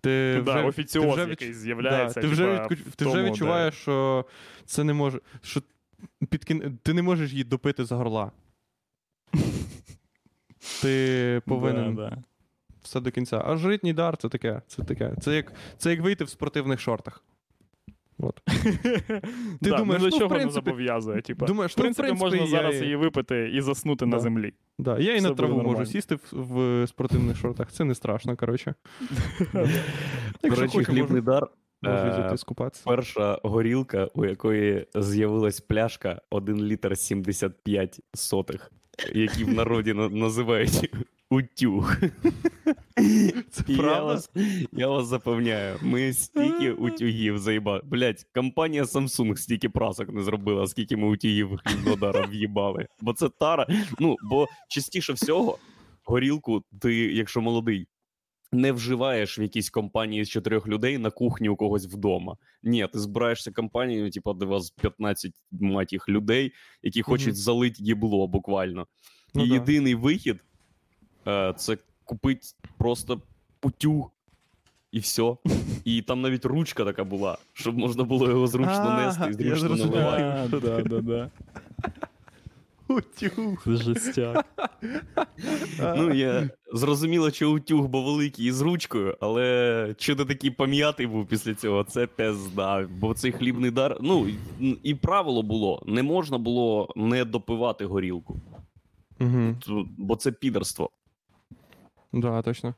Ти 0.00 0.32
Ну, 0.36 0.42
вже, 0.42 0.52
да, 0.54 0.62
ти 0.62 0.68
офіціоз 0.68 1.14
вже 1.16 1.28
якийсь 1.28 1.56
Да, 1.56 1.62
з'являється. 1.62 2.20
ти 2.20 2.26
вже, 2.26 2.52
відку- 2.54 2.74
в 2.74 2.96
ти 2.96 3.04
вже 3.04 3.14
тому, 3.14 3.14
де- 3.14 3.30
відчуваєш, 3.30 3.74
що 3.74 4.24
це 4.64 4.84
не 4.84 4.92
може. 4.92 5.20
Що 5.42 5.60
під 6.30 6.44
кін... 6.44 6.78
Ти 6.82 6.94
не 6.94 7.02
можеш 7.02 7.30
її 7.30 7.44
допити 7.44 7.84
з 7.84 7.92
горла. 7.92 8.32
Ти 10.82 11.42
повинен 11.46 11.94
Да, 11.94 12.10
да. 12.10 12.22
все 12.82 13.00
до 13.00 13.10
кінця. 13.10 13.42
А 13.46 13.56
житній 13.56 13.92
дар 13.92 14.16
це 14.16 14.28
таке. 14.28 14.62
Це 14.66 14.82
таке. 14.82 15.14
Це 15.20 15.36
як, 15.36 15.52
це 15.78 15.90
як 15.90 16.00
вийти 16.00 16.24
в 16.24 16.28
спортивних 16.28 16.80
шортах. 16.80 17.24
От. 18.18 18.40
Ти 18.46 19.20
Да, 19.60 19.76
думаєш, 19.76 20.02
ну, 20.02 20.08
ну, 20.08 20.10
до 20.10 20.18
чого 20.18 20.38
не 20.38 20.50
зобов'язує. 20.50 21.22
Типа. 21.22 21.46
Думаєш, 21.46 21.72
В 21.72 21.76
принципі, 21.76 22.08
ну, 22.08 22.14
в 22.14 22.18
принципі 22.18 22.40
можна 22.42 22.56
я 22.58 22.62
зараз 22.62 22.80
і- 22.80 22.84
її 22.84 22.96
випити 22.96 23.50
і 23.54 23.60
заснути 23.60 24.06
на 24.06 24.18
землі. 24.20 24.54
Да, 24.78 24.98
я 24.98 25.14
і 25.14 25.18
Все 25.18 25.28
на 25.28 25.34
траву 25.34 25.62
можу 25.62 25.86
сісти 25.86 26.14
в, 26.14 26.20
в 26.32 26.86
спортивних 26.88 27.36
шортах. 27.36 27.72
Це 27.72 27.84
не 27.84 27.94
страшно, 27.94 28.36
коротше. 28.36 28.74
До 29.52 29.68
Якщо 30.42 30.62
речі, 30.62 30.84
хлібний 30.84 31.02
можу, 31.22 31.22
дар. 31.22 31.46
Можу 31.82 32.22
е, 32.32 32.36
скупатися. 32.36 32.82
Перша 32.86 33.40
горілка, 33.42 34.08
у 34.14 34.24
якої 34.24 34.86
з'явилась 34.94 35.60
пляшка 35.60 36.20
1 36.30 36.64
літр 36.64 36.98
75 36.98 38.00
сотих, 38.14 38.72
які 39.14 39.44
в 39.44 39.52
народі 39.54 39.92
називають 39.94 40.90
утюг. 41.30 41.96
Це 43.50 43.64
І 43.68 43.72
Я 43.72 43.78
правда? 43.78 44.02
вас, 44.04 44.30
я 44.72 44.88
вас 44.88 45.06
запевняю, 45.06 45.76
ми 45.82 46.12
стільки 46.12 46.72
утюгів 46.72 47.38
заїбали. 47.38 47.80
Блять, 47.84 48.26
компанія 48.34 48.82
Samsung 48.82 49.36
стільки 49.36 49.68
прасок 49.68 50.08
не 50.08 50.22
зробила, 50.22 50.66
скільки 50.66 50.96
ми 50.96 51.08
утюгів 51.08 51.50
хлібного 51.64 51.96
дара 51.96 52.26
в'їбали. 52.26 52.86
Бо 53.00 53.12
це 53.12 53.28
тара. 53.28 53.66
Ну, 53.98 54.16
бо 54.22 54.48
частіше 54.68 55.12
всього, 55.12 55.58
горілку, 56.04 56.62
ти, 56.80 56.94
якщо 56.94 57.40
молодий, 57.40 57.86
не 58.52 58.72
вживаєш 58.72 59.38
в 59.38 59.42
якійсь 59.42 59.70
компанії 59.70 60.24
з 60.24 60.28
чотирьох 60.28 60.68
людей 60.68 60.98
на 60.98 61.10
кухні 61.10 61.48
у 61.48 61.56
когось 61.56 61.86
вдома. 61.86 62.36
Ні, 62.62 62.88
ти 62.92 62.98
збираєшся 62.98 63.52
компанією, 63.52 64.10
типу, 64.10 64.32
де 64.34 64.46
вас 64.46 64.70
15 64.70 65.32
мать 65.50 65.92
їх 65.92 66.08
людей, 66.08 66.52
які 66.82 67.02
хочуть 67.02 67.26
Мгм. 67.26 67.36
залить 67.36 67.80
їбло 67.80 68.26
буквально. 68.26 68.86
Ну 69.34 69.44
і 69.44 69.48
да. 69.48 69.54
єдиний 69.54 69.94
вихід 69.94 70.44
е, 71.26 71.54
це 71.56 71.76
купити 72.04 72.46
просто 72.78 73.22
утюг. 73.62 74.10
І 74.92 74.98
все. 74.98 75.36
І 75.84 76.02
там 76.02 76.20
навіть 76.20 76.44
ручка 76.44 76.84
така 76.84 77.04
була, 77.04 77.38
щоб 77.52 77.78
можна 77.78 78.04
було 78.04 78.28
його 78.28 78.46
зручно 78.46 78.96
нести 78.96 79.30
і 79.30 79.54
зручно 79.54 79.76
наливати. 79.76 80.50
Утюг. 82.88 83.62
Це 83.64 83.76
жестяк. 83.76 84.46
Ну, 85.96 86.14
я 86.14 86.50
зрозуміло, 86.72 87.30
що 87.30 87.52
утюг 87.52 87.86
був 87.86 88.04
великий 88.04 88.46
і 88.46 88.52
з 88.52 88.60
ручкою, 88.60 89.16
але 89.20 89.94
що 89.98 90.16
ти 90.16 90.24
такий 90.24 90.50
пам'ятий 90.50 91.06
був 91.06 91.26
після 91.26 91.54
цього, 91.54 91.84
це 91.84 92.06
пизда. 92.06 92.88
Бо 92.98 93.14
цей 93.14 93.32
хлібний 93.32 93.70
дар. 93.70 93.98
Ну, 94.00 94.26
і- 94.82 94.94
правило 94.94 95.42
було: 95.42 95.82
не 95.86 96.02
можна 96.02 96.38
було 96.38 96.92
не 96.96 97.24
допивати 97.24 97.86
горілку, 97.86 98.40
Угу. 99.20 99.54
Бо 99.98 100.16
це 100.16 100.32
підерство. 100.32 100.90
Да, 102.12 102.42
точно. 102.42 102.74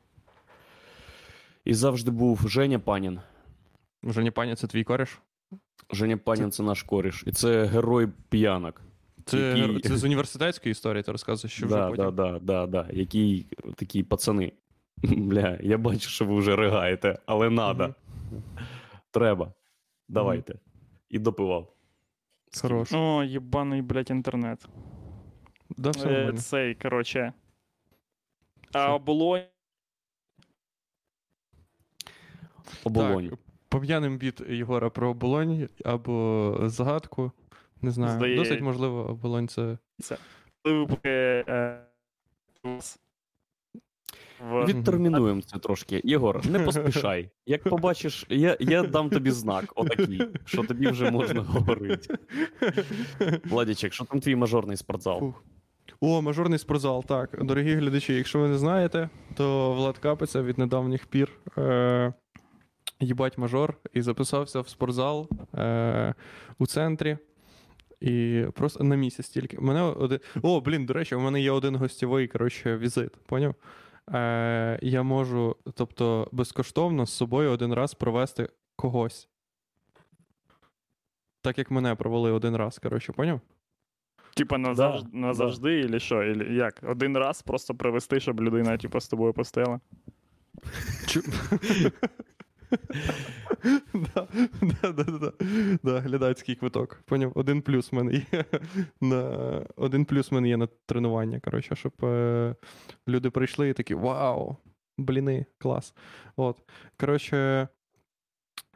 І 1.65 1.73
завжди 1.73 2.11
був 2.11 2.49
Женя 2.49 2.79
Панін. 2.79 3.19
Вже 4.03 4.23
не 4.23 4.31
пані, 4.31 4.55
це 4.55 4.67
твій 4.67 4.83
кореш? 4.83 5.19
Женя 5.91 6.17
Панін 6.17 6.51
це 6.51 6.63
наш 6.63 6.83
коріш. 6.83 7.23
І 7.27 7.31
це 7.31 7.65
герой 7.65 8.07
п'янок. 8.29 8.81
Це, 9.29 9.57
Який- 9.57 9.79
це 9.79 9.97
з 9.97 10.03
університетської 10.03 10.71
історії, 10.71 11.03
ти 11.03 11.11
розказуєш, 11.11 11.53
що 11.53 11.65
вже 11.65 11.75
да, 11.75 11.89
потім. 11.89 12.05
да, 12.05 12.11
да, 12.11 12.39
да, 12.39 12.67
да. 12.67 12.87
Які 12.93 13.45
такі 13.75 14.03
пацани. 14.03 14.51
Бля, 15.03 15.57
я 15.61 15.77
бачу, 15.77 16.09
що 16.09 16.25
ви 16.25 16.35
вже 16.39 16.55
ригаєте, 16.55 17.19
але 17.25 17.49
надо. 17.49 17.95
Треба. 19.11 19.53
Давайте. 20.07 20.59
І 21.09 21.19
допивав. 21.19 21.73
Хорош. 22.61 22.93
О, 22.93 23.23
єбаний, 23.23 23.81
блядь, 23.81 24.09
інтернет. 24.11 24.65
Да, 25.77 25.89
все 25.89 26.09
Е. 26.09 26.33
Цей, 26.33 26.75
коротше. 26.75 27.33
А 28.73 28.95
оболонь. 28.95 29.41
Оболонь. 32.83 33.31
Пом'яним 33.69 34.17
біт 34.17 34.41
Єгора 34.49 34.89
про 34.89 35.09
оболонь 35.09 35.69
або 35.85 36.57
згадку. 36.63 37.31
Не 37.81 37.91
знаю. 37.91 38.17
Здає- 38.17 38.35
Досить 38.35 38.61
можливо, 38.61 39.09
оболонь 39.09 39.47
це. 39.47 39.77
випуски. 40.65 41.09
е, 41.09 41.79
В... 44.39 44.65
Відтермінуємо 44.65 45.41
це 45.41 45.59
трошки. 45.59 46.01
Єгор, 46.03 46.49
не 46.49 46.59
поспішай. 46.59 47.29
Як 47.45 47.63
побачиш, 47.69 48.25
я, 48.29 48.57
я 48.59 48.83
дам 48.83 49.09
тобі 49.09 49.31
знак, 49.31 49.73
отакий, 49.75 50.21
що 50.45 50.63
тобі 50.63 50.87
вже 50.87 51.11
можна 51.11 51.41
говорити. 51.41 52.15
Владічек, 53.45 53.93
що 53.93 54.05
там 54.05 54.19
твій 54.19 54.35
мажорний 54.35 54.77
спортзал? 54.77 55.19
Фух. 55.19 55.43
О, 56.01 56.21
мажорний 56.21 56.59
спортзал. 56.59 57.05
Так, 57.05 57.45
дорогі 57.45 57.73
глядачі, 57.75 58.13
якщо 58.13 58.39
ви 58.39 58.47
не 58.47 58.57
знаєте, 58.57 59.09
то 59.35 59.73
Влад 59.73 59.97
Капиця 59.97 60.41
від 60.41 60.57
недавніх 60.57 61.05
пір 61.05 61.31
е- 61.57 62.13
їбать 62.99 63.37
мажор 63.37 63.77
і 63.93 64.01
записався 64.01 64.61
в 64.61 64.69
спортзал 64.69 65.29
е- 65.55 66.13
у 66.59 66.67
центрі. 66.67 67.17
І 68.01 68.45
просто 68.53 68.83
на 68.83 68.95
місяць 68.95 69.29
тільки. 69.29 69.59
Мене 69.59 69.81
один... 69.81 70.19
О, 70.41 70.61
блін, 70.61 70.85
до 70.85 70.93
речі, 70.93 71.15
у 71.15 71.19
мене 71.19 71.41
є 71.41 71.51
один 71.51 71.75
гостєвий 71.75 72.27
коротше, 72.27 72.77
візит, 72.77 73.11
поняв? 73.25 73.55
Е, 74.13 74.79
я 74.81 75.03
можу, 75.03 75.55
тобто, 75.73 76.29
безкоштовно 76.31 77.05
з 77.05 77.13
собою 77.13 77.51
один 77.51 77.73
раз 77.73 77.93
провести 77.93 78.49
когось. 78.75 79.29
Так 81.41 81.57
як 81.57 81.71
мене 81.71 81.95
провели 81.95 82.31
один 82.31 82.55
раз, 82.55 82.79
коротше, 82.79 83.13
поняв? 83.13 83.41
Типа 84.35 84.57
назавжди, 84.57 85.09
назавжди, 85.17 85.79
і 85.79 85.99
що? 85.99 86.23
Ілі 86.23 86.55
як? 86.55 86.79
Один 86.83 87.17
раз 87.17 87.41
просто 87.41 87.75
привести, 87.75 88.19
щоб 88.19 88.41
людина, 88.41 88.77
типа, 88.77 88.99
з 88.99 89.07
тобою 89.07 89.33
постела. 89.33 89.79
Чу... 93.63 93.81
да, 93.93 94.27
да, 94.61 94.91
да, 94.91 95.03
да, 95.03 95.31
да, 95.83 95.99
глядацький 95.99 96.55
квиток. 96.55 97.01
Поняв, 97.05 97.31
один 97.35 97.61
плюс 97.61 97.91
в 97.91 97.95
мене 97.95 98.13
є 98.31 98.45
на 99.01 99.21
один 99.75 100.05
плюс 100.05 100.31
в 100.31 100.33
мене 100.33 100.49
є 100.49 100.57
на 100.57 100.67
тренування. 100.85 101.39
Коротше, 101.39 101.75
щоб 101.75 101.93
е... 102.03 102.55
люди 103.07 103.29
прийшли 103.29 103.69
і 103.69 103.73
такі 103.73 103.95
вау! 103.95 104.57
Бліни, 104.97 105.45
клас. 105.57 105.93
От. 106.35 106.57
Коротше, 106.99 107.67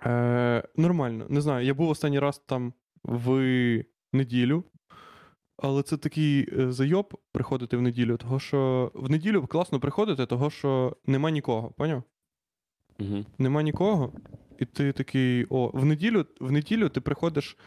е... 0.05 0.63
нормально. 0.75 1.25
Не 1.29 1.41
знаю, 1.41 1.65
я 1.65 1.73
був 1.73 1.89
останній 1.89 2.19
раз 2.19 2.41
там 2.45 2.73
в 3.03 3.83
неділю. 4.13 4.63
Але 5.57 5.83
це 5.83 5.97
такий 5.97 6.49
е, 6.59 6.71
зайоб 6.71 7.17
приходити 7.31 7.77
в 7.77 7.81
неділю, 7.81 8.17
того 8.17 8.39
що 8.39 8.91
в 8.95 9.09
неділю 9.09 9.47
класно 9.47 9.79
приходити, 9.79 10.25
того 10.25 10.49
що 10.49 10.97
нема 11.05 11.31
нікого, 11.31 11.71
поняв? 11.71 12.03
Угу. 12.99 13.25
Нема 13.37 13.63
нікого, 13.63 14.13
і 14.59 14.65
ти 14.65 14.91
такий: 14.91 15.45
о, 15.49 15.71
в 15.73 15.85
неділю, 15.85 16.25
в 16.39 16.51
неділю 16.51 16.89
ти 16.89 17.01
приходиш 17.01 17.57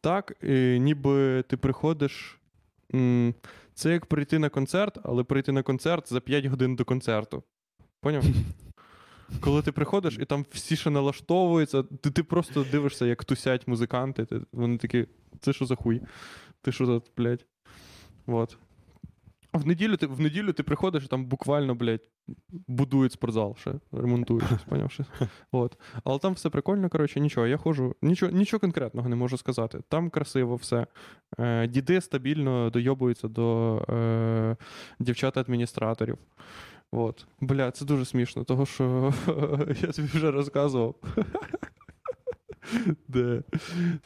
так, 0.00 0.36
е, 0.44 0.78
ніби 0.78 1.42
ти 1.48 1.56
приходиш. 1.56 2.38
М, 2.94 3.34
це 3.74 3.92
як 3.92 4.06
прийти 4.06 4.38
на 4.38 4.48
концерт, 4.48 4.98
але 5.02 5.24
прийти 5.24 5.52
на 5.52 5.62
концерт 5.62 6.08
за 6.12 6.20
5 6.20 6.46
годин 6.46 6.76
до 6.76 6.84
концерту. 6.84 7.42
Поняв? 8.00 8.24
Коли 9.40 9.62
ти 9.62 9.72
приходиш, 9.72 10.18
і 10.20 10.24
там 10.24 10.46
всі 10.50 10.76
ще 10.76 10.90
налаштовуються, 10.90 11.82
ти, 11.82 12.10
ти 12.10 12.22
просто 12.22 12.66
дивишся, 12.70 13.06
як 13.06 13.24
тусять 13.24 13.68
музиканти. 13.68 14.24
Ти, 14.24 14.40
вони 14.52 14.78
такі, 14.78 15.06
це 15.40 15.52
що 15.52 15.66
за 15.66 15.74
хуй? 15.74 16.00
Ти 16.62 16.72
що 16.72 16.86
за, 16.86 17.00
блядь? 17.16 17.46
Вот. 18.26 18.58
В 19.54 19.66
неділю 19.66 19.96
ти, 19.96 20.06
в 20.06 20.20
неділю 20.20 20.52
ти 20.52 20.62
приходиш, 20.62 21.04
і 21.04 21.06
там 21.06 21.26
буквально, 21.26 21.74
блядь, 21.74 22.08
будують 22.68 23.12
спортзал 23.12 23.56
ще, 23.56 23.74
ремонтують. 23.92 24.44
Щось. 24.88 25.06
От. 25.52 25.78
Але 26.04 26.18
там 26.18 26.32
все 26.32 26.50
прикольно, 26.50 26.88
коротше, 26.88 27.20
нічого. 27.20 27.46
Я 27.46 27.56
ходжу, 27.56 27.94
нічого, 28.02 28.32
нічого 28.32 28.60
конкретного 28.60 29.08
не 29.08 29.16
можу 29.16 29.36
сказати. 29.36 29.80
Там 29.88 30.10
красиво 30.10 30.56
все. 30.56 30.86
Е, 31.38 31.66
діди 31.66 32.00
стабільно 32.00 32.70
дойобуються 32.70 33.28
до 33.28 33.76
е, 33.88 34.56
дівчат-адміністраторів. 35.00 36.18
От. 36.92 37.26
Бля, 37.40 37.70
це 37.70 37.84
дуже 37.84 38.04
смішно, 38.04 38.44
того 38.44 38.66
що 38.66 39.14
я 39.82 39.92
тобі 39.92 40.08
вже 40.08 40.30
розказував. 40.30 40.94
Де, 43.08 43.42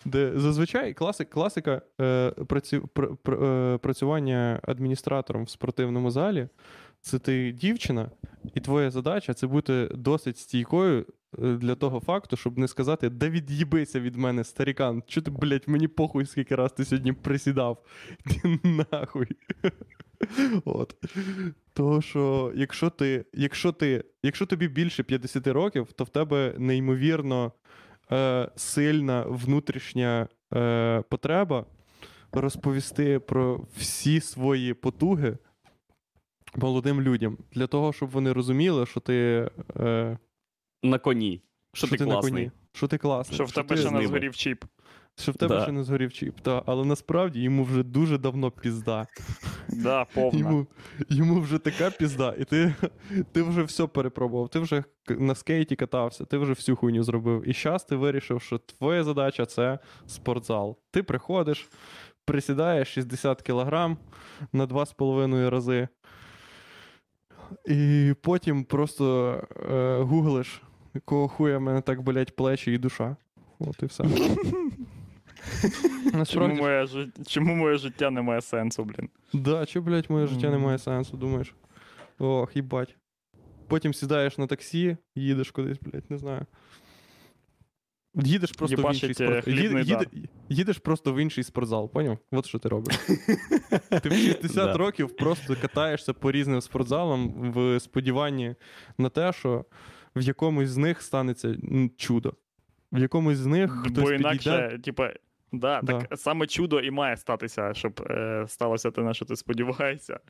де 0.04 0.32
зазвичай 0.36 0.94
класик, 0.94 1.30
класика 1.30 1.82
е, 2.00 2.30
праці, 2.30 2.80
пр, 2.92 3.08
пр, 3.22 3.44
е, 3.44 3.78
працювання 3.78 4.60
адміністратором 4.62 5.44
в 5.44 5.50
спортивному 5.50 6.10
залі. 6.10 6.48
Це 7.00 7.18
ти 7.18 7.52
дівчина, 7.52 8.10
і 8.54 8.60
твоя 8.60 8.90
задача 8.90 9.34
це 9.34 9.46
бути 9.46 9.88
досить 9.94 10.38
стійкою 10.38 11.06
е, 11.38 11.52
для 11.52 11.74
того 11.74 12.00
факту, 12.00 12.36
щоб 12.36 12.58
не 12.58 12.68
сказати: 12.68 13.10
да 13.10 13.28
від'їбися 13.28 14.00
від 14.00 14.16
мене, 14.16 14.44
старікан. 14.44 15.02
Чого 15.06 15.24
ти, 15.24 15.30
блядь, 15.30 15.64
мені 15.66 15.88
похуй, 15.88 16.26
скільки 16.26 16.54
раз 16.54 16.72
ти 16.72 16.84
сьогодні 16.84 17.12
присідав. 17.12 17.84
Ти 18.24 18.58
нахуй. 18.92 19.26
От. 20.64 20.94
Того, 21.72 22.02
що 22.02 22.52
якщо 22.54 22.90
ти, 22.90 23.24
якщо 23.32 23.72
ти, 23.72 24.04
якщо 24.22 24.46
тобі 24.46 24.68
більше 24.68 25.02
50 25.02 25.46
років, 25.46 25.92
то 25.92 26.04
в 26.04 26.08
тебе 26.08 26.54
неймовірно 26.58 27.52
е, 28.12 28.48
сильна 28.56 29.24
внутрішня 29.28 30.28
е, 30.54 31.02
потреба 31.08 31.66
розповісти 32.32 33.18
про 33.18 33.60
всі 33.76 34.20
свої 34.20 34.74
потуги 34.74 35.38
молодим 36.56 37.02
людям, 37.02 37.38
для 37.52 37.66
того, 37.66 37.92
щоб 37.92 38.10
вони 38.10 38.32
розуміли, 38.32 38.86
що 38.86 39.00
ти, 39.00 39.50
е, 39.80 40.18
На 40.82 40.98
коні. 40.98 41.42
Що, 41.72 41.88
ти 41.88 41.96
ти 41.96 42.04
класний. 42.04 42.32
коні, 42.32 42.50
що 42.72 42.88
ти 42.88 42.98
класний, 42.98 43.34
Що 43.34 43.44
в 43.44 43.52
тебе 43.52 43.68
ти, 43.68 43.76
ще 43.76 43.90
на 43.90 44.00
не 44.00 44.06
згорів 44.06 44.36
чіп. 44.36 44.64
Що 45.18 45.32
в 45.32 45.36
тебе 45.36 45.54
Да. 45.56 45.62
ще 45.62 45.72
не 45.72 45.84
згорів 45.84 46.12
чіп. 46.12 46.40
Та, 46.40 46.62
але 46.66 46.84
насправді 46.84 47.40
йому 47.40 47.64
вже 47.64 47.82
дуже 47.82 48.18
давно 48.18 48.50
пізда. 48.50 49.06
Да, 49.68 50.04
повна. 50.04 50.38
Йому, 50.40 50.66
йому 51.08 51.40
вже 51.40 51.58
така 51.58 51.90
пізда, 51.90 52.34
і 52.38 52.44
ти, 52.44 52.74
ти 53.32 53.42
вже 53.42 53.62
все 53.62 53.86
перепробував. 53.86 54.48
Ти 54.48 54.58
вже 54.58 54.84
на 55.08 55.34
скейті 55.34 55.76
катався, 55.76 56.24
ти 56.24 56.38
вже 56.38 56.52
всю 56.52 56.76
хуйню 56.76 57.02
зробив. 57.02 57.48
І 57.48 57.52
зараз 57.52 57.84
ти 57.84 57.96
вирішив, 57.96 58.42
що 58.42 58.58
твоя 58.58 59.04
задача 59.04 59.46
це 59.46 59.78
спортзал. 60.06 60.78
Ти 60.90 61.02
приходиш, 61.02 61.68
присідаєш 62.24 62.88
60 62.88 63.42
кілограм 63.42 63.96
на 64.52 64.66
2,5 64.66 65.50
рази. 65.50 65.88
І 67.66 68.14
потім 68.22 68.64
просто 68.64 69.34
е, 69.70 70.02
гуглиш, 70.02 70.62
якого 70.94 71.28
хуя 71.28 71.58
мене 71.58 71.80
так 71.80 72.02
болять 72.02 72.36
плечі 72.36 72.72
і 72.72 72.78
душа. 72.78 73.16
От 73.58 73.82
і 73.82 73.86
все. 73.86 74.04
Чому 76.28 76.54
моє, 76.54 76.84
жи- 76.86 77.08
чому 77.26 77.54
моє 77.54 77.76
життя 77.76 78.10
не 78.10 78.22
має 78.22 78.40
сенсу, 78.40 78.84
блін? 78.84 79.08
Да, 79.32 79.66
чи, 79.66 79.80
блядь, 79.80 80.10
моє 80.10 80.26
життя 80.26 80.50
не 80.50 80.58
має 80.58 80.78
сенсу, 80.78 81.16
думаєш? 81.16 81.54
Ох, 82.18 82.56
їбать. 82.56 82.96
Потім 83.68 83.94
сідаєш 83.94 84.38
на 84.38 84.46
таксі, 84.46 84.96
їдеш 85.14 85.50
кудись, 85.50 85.78
блядь, 85.80 86.10
не 86.10 86.18
знаю. 86.18 86.46
Їдеш 88.14 88.52
просто 88.52 88.76
в 88.76 88.88
інший 88.88 89.10
е, 89.10 89.14
спорт... 89.14 89.46
Їд, 89.48 89.56
хлібний 89.58 89.84
їде- 89.84 90.28
їдеш 90.48 90.78
просто 90.78 91.12
в 91.12 91.18
інший 91.18 91.44
спортзал, 91.44 91.90
поняв? 91.92 92.18
От 92.32 92.46
що 92.46 92.58
ти 92.58 92.68
робиш. 92.68 92.96
Ти 94.02 94.08
в 94.08 94.12
60 94.12 94.54
Да. 94.54 94.72
років 94.76 95.16
просто 95.16 95.56
катаєшся 95.60 96.12
по 96.12 96.32
різним 96.32 96.60
спортзалам 96.60 97.52
в 97.52 97.80
сподіванні 97.80 98.54
на 98.98 99.08
те, 99.08 99.32
що 99.32 99.64
в 100.16 100.20
якомусь 100.22 100.68
з 100.68 100.76
них 100.76 101.02
станеться 101.02 101.48
м, 101.48 101.90
чудо. 101.96 102.32
В 102.92 102.98
якомусь 102.98 103.36
з 103.36 103.46
них 103.46 103.72
хтось 103.72 103.92
Бо 103.94 104.02
підійде. 104.10 104.20
інакше, 104.20 104.78
типа, 104.84 105.12
да, 105.52 105.80
Да. 105.82 106.00
так 106.00 106.18
саме 106.18 106.46
чудо 106.46 106.80
і 106.80 106.90
має 106.90 107.16
статися, 107.16 107.74
щоб 107.74 108.00
е, 108.10 108.44
сталося 108.48 108.90
те, 108.90 109.02
на 109.02 109.14
що 109.14 109.24
ти 109.24 109.36
сподіваєшся. 109.36 110.20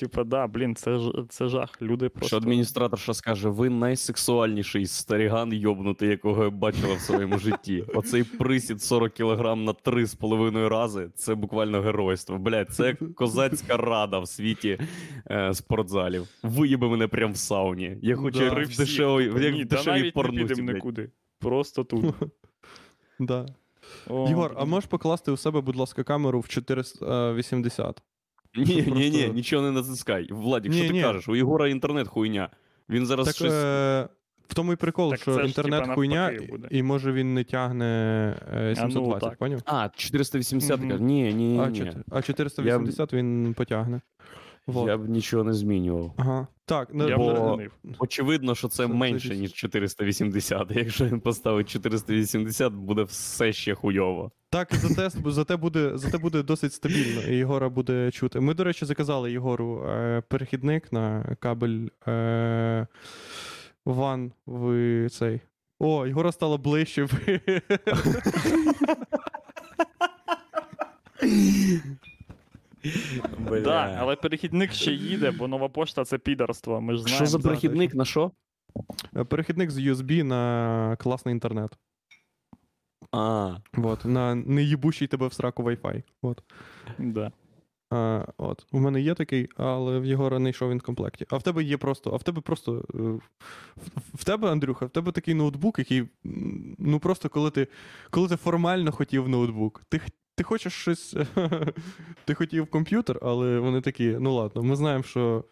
Типа, 0.00 0.24
да, 0.24 0.46
блін, 0.46 0.74
це, 0.76 0.98
це 1.28 1.48
жах. 1.48 1.82
Люди 1.82 2.08
просто. 2.08 2.26
Що 2.28 2.36
адміністраторша 2.36 3.14
скаже: 3.14 3.48
ви 3.48 3.70
найсексуальніший 3.70 4.86
старіган 4.86 5.52
йобнутий, 5.52 6.08
якого 6.08 6.44
я 6.44 6.50
бачила 6.50 6.94
в 6.94 7.00
своєму 7.00 7.38
житті. 7.38 7.84
Оцей 7.94 8.22
присід 8.24 8.82
40 8.82 9.14
кг 9.14 9.56
на 9.56 9.72
3,5 9.72 10.68
рази 10.68 11.10
це 11.14 11.34
буквально 11.34 11.80
геройство. 11.80 12.38
Блядь, 12.38 12.70
це 12.70 12.94
козацька 12.94 13.76
рада 13.76 14.18
в 14.18 14.28
світі 14.28 14.78
е, 15.30 15.54
спортзалів. 15.54 16.26
Виїби 16.42 16.88
мене 16.88 17.06
прямо 17.08 17.32
в 17.32 17.36
сауні. 17.36 17.98
Я 18.02 18.16
хочу 18.16 18.38
Да. 18.38 18.44
як 18.44 18.54
в 18.68 18.76
дешевій, 18.76 19.44
як 19.44 19.54
Ні, 19.54 19.64
в 19.64 19.68
та 19.68 19.76
дешевій 19.76 19.92
навіть 19.98 20.04
не 20.16 20.22
порнусі. 20.22 20.44
підемо 20.54 20.72
нікуди. 20.72 21.10
Просто 21.40 21.84
тут. 21.84 22.04
Да. 23.20 23.46
О, 24.08 24.28
Єгор, 24.28 24.54
а 24.56 24.64
можеш 24.64 24.88
покласти 24.90 25.30
у 25.30 25.36
себе, 25.36 25.60
будь 25.60 25.76
ласка, 25.76 26.02
камеру 26.04 26.40
в 26.40 26.48
480? 26.48 28.02
Ні, 28.56 28.66
Щоб 28.66 28.94
ні, 28.96 29.10
ні, 29.10 29.18
просто- 29.18 29.32
нічого 29.34 29.62
не 29.62 29.70
натискай. 29.70 30.26
Владік, 30.30 30.72
Ні, 30.72 30.78
що 30.78 30.86
ти 30.86 30.92
ні. 30.92 31.02
кажеш? 31.02 31.28
У 31.28 31.36
Єгора 31.36 31.68
інтернет 31.68 32.08
хуйня. 32.08 32.48
Він 32.90 33.06
зараз 33.06 33.26
Так 33.26 33.36
щось. 33.36 33.52
е, 33.52 34.08
в 34.48 34.54
тому 34.54 34.72
і 34.72 34.76
прикол, 34.76 35.10
Так 35.10 35.20
що 35.20 35.34
це 35.34 35.40
ж, 35.40 35.46
інтернет 35.46 35.80
типа, 35.82 35.94
хуйня, 35.94 36.30
навпаки 36.30 36.46
буде. 36.52 36.68
і 36.70 36.82
може 36.82 37.12
він 37.12 37.34
не 37.34 37.44
тягне 37.44 37.84
е, 38.54 38.74
А, 38.78 38.84
ну, 38.84 38.90
720, 38.90 39.30
так. 39.30 39.38
поняв? 39.38 39.60
А, 39.66 39.88
480 39.96 40.80
Мгм. 40.80 40.90
каже. 40.90 41.02
Ні, 41.02 41.34
ні, 41.34 41.60
А, 41.62 41.68
ні. 41.68 41.80
чот- 41.80 41.96
а 42.10 42.22
480 42.22 43.12
він 43.12 43.54
потягне. 43.56 44.00
Вот. 44.68 44.88
Я 44.88 44.96
б 44.98 45.08
нічого 45.08 45.44
не 45.44 45.52
змінював. 45.52 46.12
Ага. 46.16 46.46
Так, 46.64 46.88
ну, 46.92 47.08
Я 47.08 47.16
бо- 47.16 47.32
б 47.32 47.34
не 47.34 47.40
змінив. 47.48 47.72
Очевидно, 47.98 48.54
що 48.54 48.68
це 48.68 48.76
Це 48.76 48.86
менше, 48.86 49.36
ніж 49.36 49.52
480. 49.52 50.70
Якщо 50.70 51.04
він 51.04 51.20
поставить 51.20 51.68
480, 51.68 52.72
буде 52.72 53.02
все 53.02 53.52
ще 53.52 53.74
хуйово. 53.74 54.30
так 54.50 54.74
зате, 54.74 55.10
зате, 55.30 55.56
буде, 55.56 55.90
зате 55.94 56.18
буде 56.18 56.42
досить 56.42 56.72
стабільно, 56.72 57.20
і 57.22 57.36
Єгора 57.36 57.68
буде 57.68 58.10
чути. 58.10 58.40
Ми, 58.40 58.54
до 58.54 58.64
речі, 58.64 58.84
заказали 58.84 59.32
Єгору 59.32 59.84
е, 59.88 60.22
перехідник 60.28 60.92
на 60.92 61.36
кабель 61.40 61.88
е, 62.08 62.86
ван 63.84 64.32
в 64.46 65.08
цей. 65.10 65.40
О, 65.78 66.06
Єгора 66.06 66.32
стало 66.32 66.58
ближче. 66.58 67.08
Да, 73.64 73.96
але 73.98 74.16
перехідник 74.16 74.72
ще 74.72 74.92
їде, 74.92 75.30
бо 75.30 75.48
нова 75.48 75.68
пошта 75.68 76.04
це 76.04 76.18
підарство. 76.18 76.80
Ми 76.80 76.94
ж 76.94 77.02
знаємо. 77.02 77.16
Що 77.16 77.26
за 77.26 77.38
перехідник 77.38 77.94
на 77.94 78.04
що? 78.04 78.30
Перехідник 79.28 79.70
з 79.70 79.78
USB 79.78 80.22
на 80.22 80.96
класний 81.00 81.32
інтернет. 81.32 81.78
А, 83.12 83.56
Вот, 83.72 84.04
на 84.04 84.34
неїбучий 84.34 85.08
тебе 85.08 85.26
в 85.26 85.32
сраку 85.32 85.62
Wi-Fi. 85.62 86.02
От. 86.22 86.42
Да. 86.98 87.32
А, 87.90 88.24
от. 88.36 88.66
У 88.72 88.80
мене 88.80 89.00
є 89.00 89.14
такий, 89.14 89.48
але 89.56 89.98
в 89.98 90.04
Єгора 90.04 90.38
не 90.38 90.50
йшов 90.50 90.70
він 90.70 90.78
в 90.78 90.82
комплекті. 90.82 91.26
А 91.30 91.36
в 91.36 91.42
тебе 91.42 91.62
є 91.64 91.76
просто. 91.76 92.10
А 92.12 92.16
в 92.16 92.22
тебе 92.22 92.40
просто. 92.40 92.84
е, 92.94 92.98
В, 92.98 93.20
в 94.14 94.24
тебе, 94.24 94.50
Андрюха, 94.52 94.86
в 94.86 94.90
тебе 94.90 95.12
такий 95.12 95.34
ноутбук, 95.34 95.78
який. 95.78 96.08
Ну 96.78 96.98
просто 97.00 97.28
коли 97.28 97.50
ти 97.50 97.68
коли 98.10 98.28
ти 98.28 98.36
формально 98.36 98.92
хотів 98.92 99.28
ноутбук, 99.28 99.82
ти, 99.88 100.00
ти 100.38 100.44
хочеш 100.44 100.72
щось. 100.72 101.16
ти 102.24 102.34
хотів 102.34 102.66
комп'ютер, 102.66 103.18
але 103.22 103.58
вони 103.58 103.80
такі, 103.80 104.16
ну 104.20 104.34
ладно, 104.34 104.62
ми 104.62 104.76
знаємо, 104.76 105.02
що. 105.02 105.44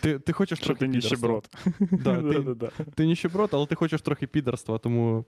Ти, 0.00 0.18
ти 0.18 0.32
хочеш 0.32 0.58
Що 0.58 0.66
трохи 0.66 0.78
ти 0.78 0.86
підерства. 0.86 1.10
ніщеброд. 1.10 1.48
Да, 2.04 2.22
ти, 2.22 2.82
ти 2.94 3.06
ніщеброд, 3.06 3.50
але 3.52 3.66
ти 3.66 3.74
хочеш 3.74 4.02
трохи 4.02 4.26
підерства, 4.26 4.78
тому. 4.78 5.24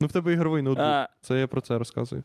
Ну, 0.00 0.06
в 0.06 0.12
тебе 0.12 0.32
ігровий 0.32 0.62
ноутбук. 0.62 0.86
А, 0.86 1.08
Це 1.20 1.40
я 1.40 1.46
про 1.46 1.60
це 1.60 1.78
розказую. 1.78 2.22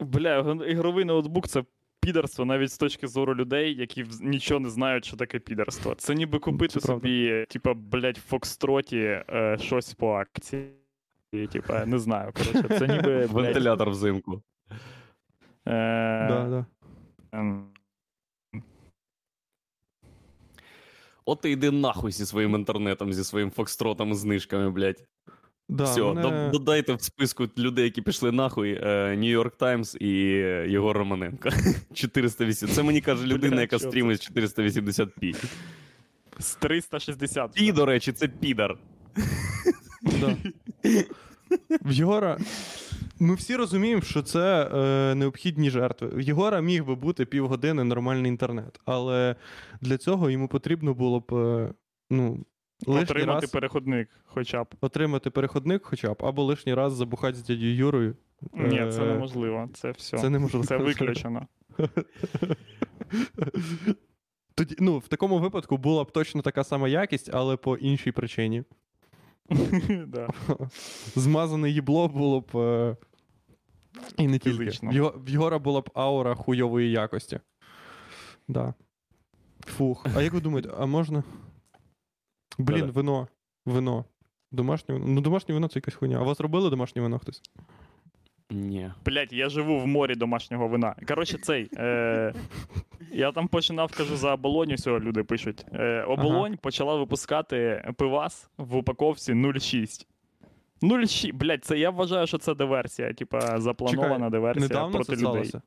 Бля, 0.00 0.38
ігровий 0.68 1.04
ноутбук 1.04 1.48
це 1.48 1.64
підарство 2.00 2.44
навіть 2.44 2.72
з 2.72 2.78
точки 2.78 3.08
зору 3.08 3.34
людей, 3.34 3.74
які 3.74 4.04
нічого 4.20 4.60
не 4.60 4.70
знають, 4.70 5.04
що 5.04 5.16
таке 5.16 5.38
підарство. 5.38 5.94
Це 5.94 6.14
ніби 6.14 6.38
купити 6.38 6.80
Це 6.80 6.86
собі, 6.86 7.46
типа, 7.48 7.74
блядь, 7.74 8.18
в 8.18 8.28
Фокстроті 8.28 8.98
е, 8.98 9.58
щось 9.60 9.94
по 9.94 10.12
акції. 10.12 10.70
Типа, 11.52 11.86
не 11.86 11.98
знаю, 11.98 12.32
коротше, 12.32 12.78
це 12.78 12.88
ніби. 12.88 13.16
блядь, 13.18 13.30
вентилятор 13.30 13.90
взимку. 13.90 14.42
Е, 14.70 16.26
Да, 16.28 16.46
да. 16.50 16.66
ем, 17.38 17.68
От 21.24 21.40
ти 21.40 21.50
йди 21.50 21.70
нахуй 21.70 22.12
зі 22.12 22.26
своїм 22.26 22.54
інтернетом, 22.54 23.12
зі 23.12 23.24
своїм 23.24 23.50
фокстротом 23.50 24.10
і 24.10 24.14
знижками, 24.14 24.70
блядь. 24.70 25.04
Да, 25.68 25.84
Все, 25.84 26.02
мене- 26.02 26.50
додайте 26.52 26.94
в 26.94 27.02
списку 27.02 27.48
людей, 27.58 27.84
які 27.84 28.02
пішли 28.02 28.32
нахуй, 28.32 28.80
New 28.84 29.38
York 29.42 29.56
Times 29.58 29.96
і 29.96 30.40
е, 30.42 30.66
Єгор 30.68 30.96
Романенко. 30.98 31.48
480. 31.94 32.70
Це 32.70 32.82
мені 32.82 33.00
каже 33.00 33.26
людина, 33.26 33.60
яка 33.60 33.78
стрімить 33.78 34.22
з 34.22 34.30
480p. 34.30 35.46
З 36.38 36.54
360. 36.54 37.52
Пі, 37.52 37.72
до 37.72 37.86
речі, 37.86 38.12
це 38.12 38.28
підар. 38.28 38.78
Да. 40.20 40.36
В 41.84 41.92
Єгора. 41.92 42.38
Ми 43.18 43.34
всі 43.34 43.56
розуміємо, 43.56 44.02
що 44.02 44.22
це 44.22 44.70
е, 44.74 45.14
необхідні 45.14 45.70
жертви. 45.70 46.08
В 46.08 46.20
Єгора 46.20 46.60
міг 46.60 46.84
би 46.84 46.94
бути 46.94 47.24
півгодини 47.26 47.84
нормальний 47.84 48.28
інтернет, 48.30 48.80
але 48.84 49.36
для 49.80 49.98
цього 49.98 50.30
йому 50.30 50.48
потрібно 50.48 50.94
було 50.94 51.20
б 51.20 51.34
е, 51.34 51.72
ну, 52.10 52.44
лишній 52.86 53.02
Отримати 53.02 53.40
раз 53.40 53.50
переходник, 53.50 54.08
хоча 54.24 54.64
б. 54.64 54.66
отримати 54.80 55.30
переходник, 55.30 55.82
хоча 55.84 56.14
б, 56.14 56.16
або 56.20 56.44
лишній 56.44 56.74
раз 56.74 56.92
забухати 56.92 57.36
з 57.36 57.42
дядю 57.44 57.66
Юрою. 57.66 58.16
Ні, 58.52 58.78
Е, 58.80 58.92
це 58.92 59.06
неможливо. 59.06 59.68
Це 59.74 59.90
все. 59.90 60.18
Це 60.18 60.30
неможливо. 60.30 60.66
Це 60.66 60.76
виключено. 60.76 61.46
Тоді, 64.54 64.76
ну, 64.78 64.98
в 64.98 65.08
такому 65.08 65.38
випадку 65.38 65.76
була 65.76 66.04
б 66.04 66.10
точно 66.12 66.42
така 66.42 66.64
сама 66.64 66.88
якість, 66.88 67.30
але 67.32 67.56
по 67.56 67.76
іншій 67.76 68.12
причині. 68.12 68.62
Да. 70.06 70.28
Змазане 71.16 71.70
їбло 71.70 72.08
було 72.08 72.40
б. 72.40 72.56
е, 72.56 72.96
І 74.16 74.26
не 74.26 74.38
тільки. 74.38 74.58
Фізично. 74.58 74.90
В 74.90 74.92
його, 74.92 75.14
в 75.16 75.28
Єгора 75.28 75.58
була 75.58 75.80
б 75.80 75.90
аура 75.94 76.34
хуйової 76.34 76.90
якості. 76.90 77.40
Да. 78.48 78.74
Фух. 79.66 80.06
А 80.16 80.22
як 80.22 80.32
ви 80.32 80.40
думаєте, 80.40 80.70
а 80.78 80.86
можна? 80.86 81.22
Блін, 82.58 82.90
вино. 82.90 83.28
Вино. 83.66 84.04
Домашнє 84.52 84.94
вино. 84.94 85.06
Ну, 85.08 85.20
домашнє 85.20 85.54
вино 85.54 85.68
це 85.68 85.78
якась 85.78 85.94
хуйня. 85.94 86.18
А 86.18 86.22
у 86.22 86.24
вас 86.24 86.40
робили 86.40 86.70
домашнє 86.70 87.02
вино 87.02 87.18
хтось? 87.18 87.42
Ні. 88.50 88.92
Блять, 89.04 89.32
я 89.32 89.48
живу 89.48 89.78
в 89.78 89.86
морі 89.86 90.14
домашнього 90.14 90.68
вина. 90.68 90.94
Коротше, 91.08 91.38
цей. 91.38 91.70
Е, 91.76 92.34
я 93.12 93.32
там 93.32 93.48
починав, 93.48 93.96
кажу, 93.96 94.16
за 94.16 94.34
оболонь, 94.34 94.74
все, 94.74 94.90
люди 94.90 95.22
пишуть. 95.24 95.66
Е, 95.72 96.02
оболонь 96.02 96.56
почала 96.56 96.96
випускати 96.96 97.84
пивас 97.96 98.50
в 98.58 98.76
упаковці 98.76 99.32
0,6. 99.32 100.06
0,6. 100.82 101.32
Блять, 101.34 101.64
це 101.64 101.78
я 101.78 101.90
вважаю, 101.90 102.26
що 102.26 102.38
це 102.38 102.54
диверсія. 102.54 103.12
Типа 103.12 103.60
запланована 103.60 104.14
Чекай, 104.14 104.30
диверсія 104.30 104.68
Недавно 104.68 104.90
проти 104.94 105.04
це 105.04 105.12
людей. 105.12 105.26
сталося? 105.26 105.62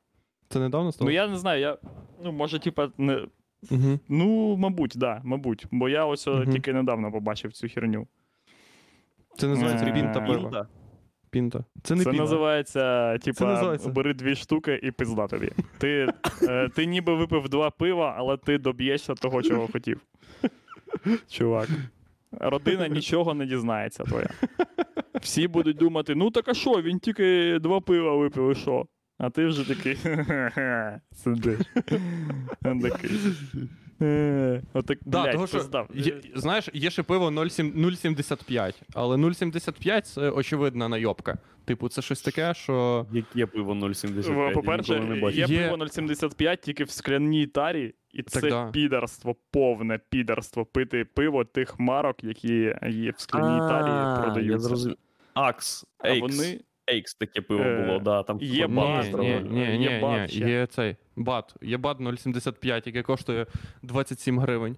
Це 0.49 0.59
недавно 0.59 0.91
Ну 1.01 1.09
я 1.09 1.27
не 1.27 1.37
знаю, 1.37 1.61
я. 1.61 1.77
Ну, 2.23 2.31
може, 2.31 2.59
типа, 2.59 2.89
не. 2.97 3.25
Угу. 3.71 3.99
Ну, 4.09 4.57
мабуть, 4.57 4.93
да, 4.95 5.21
мабуть. 5.23 5.65
Бо 5.71 5.89
я 5.89 6.05
ось 6.05 6.27
Мгм. 6.27 6.51
тільки 6.51 6.73
недавно 6.73 7.11
побачив 7.11 7.53
цю 7.53 7.67
херню. 7.69 8.07
Це 9.37 9.47
називається 9.47 9.85
Е, 9.85 9.93
пінта 9.93 10.21
пива. 10.21 10.41
Пінта? 10.41 10.67
Пінта. 11.29 11.63
Це 11.83 11.95
не 11.95 12.03
Це 12.03 12.09
піна. 12.11 12.23
називається, 12.23 13.17
типа, 13.17 13.45
називається. 13.45 13.89
бери 13.89 14.13
дві 14.13 14.35
штуки 14.35 14.79
і 14.83 14.91
пизда 14.91 15.27
тобі. 15.27 15.49
Ти, 15.77 16.07
е, 16.43 16.69
ти 16.75 16.85
ніби 16.85 17.15
випив 17.15 17.49
два 17.49 17.69
пива, 17.69 18.15
але 18.17 18.37
ти 18.37 18.57
доб'єшся 18.57 19.13
того, 19.15 19.41
чого 19.43 19.67
хотів. 19.67 20.01
Чувак. 21.29 21.69
Родина 22.31 22.87
нічого 22.87 23.33
не 23.33 23.45
дізнається 23.45 24.03
твоя. 24.03 24.29
Всі 25.21 25.47
будуть 25.47 25.77
думати: 25.77 26.15
ну 26.15 26.31
так 26.31 26.49
а 26.49 26.53
що, 26.53 26.71
він 26.81 26.99
тільки 26.99 27.59
два 27.59 27.79
пива 27.81 28.15
випив, 28.15 28.51
і 28.51 28.55
що? 28.55 28.85
А 29.17 29.29
ти 29.29 29.45
вже 29.45 29.67
такий. 29.67 29.95
Сидиш. 31.11 31.59
«Е, 34.01 34.61
Отак, 34.73 34.97
Да, 35.05 35.23
блядь, 35.23 35.33
того, 35.33 35.47
що, 35.47 35.87
є, 35.93 36.21
знаєш, 36.35 36.69
є 36.73 36.89
ще 36.89 37.03
пиво 37.03 37.27
0,75, 37.27 38.81
але 38.93 39.15
0,75 39.15 40.01
це 40.01 40.29
очевидна 40.29 40.89
найобка. 40.89 41.37
Типу, 41.65 41.89
це 41.89 42.01
щось 42.01 42.21
таке, 42.21 42.53
що. 42.53 43.05
Яке 43.11 43.45
пиво 43.45 43.73
0,75? 43.73 44.53
По-перше, 44.53 44.99
не 44.99 45.31
є 45.31 45.45
Є- 45.45 45.47
пиво 45.47 45.77
0,75 45.77 46.57
тільки 46.57 46.83
в 46.83 46.89
скляній 46.89 47.47
тарі, 47.47 47.93
і 48.11 48.23
Так 48.23 48.29
це 48.29 48.49
да. 48.49 48.71
підарство, 48.71 49.35
повне 49.51 49.99
підарство 50.09 50.65
пити 50.65 51.05
пиво 51.05 51.45
тих 51.45 51.79
марок, 51.79 52.23
які 52.23 52.75
є 52.89 53.11
в 53.17 53.19
скляній 53.21 53.59
тарі, 53.59 54.23
продаються. 54.23 54.51
Я 54.51 54.59
зрозумів. 54.59 54.97
Акс. 55.47 55.85
А 55.99 56.07
Ейкс. 56.09 56.21
вони 56.21 56.59
Ейкс 56.91 57.15
таке 57.15 57.41
пиво 57.41 57.63
Е, 57.63 57.85
було, 57.85 57.99
да. 57.99 58.23
Там 58.23 58.37
є 58.41 58.61
типу, 58.61 58.73
бат, 58.73 59.13
ні, 59.13 59.19
ні, 59.19 59.49
ні, 59.49 59.59
є 59.59 59.77
ні, 59.77 59.99
бат 60.01 60.33
є 60.33 60.67
цей 60.67 60.95
бат. 61.15 61.55
Є 61.61 61.77
бат 61.77 61.99
0,75, 61.99 62.85
який 62.85 63.03
коштує 63.03 63.45
27 63.83 64.39
гривень. 64.39 64.75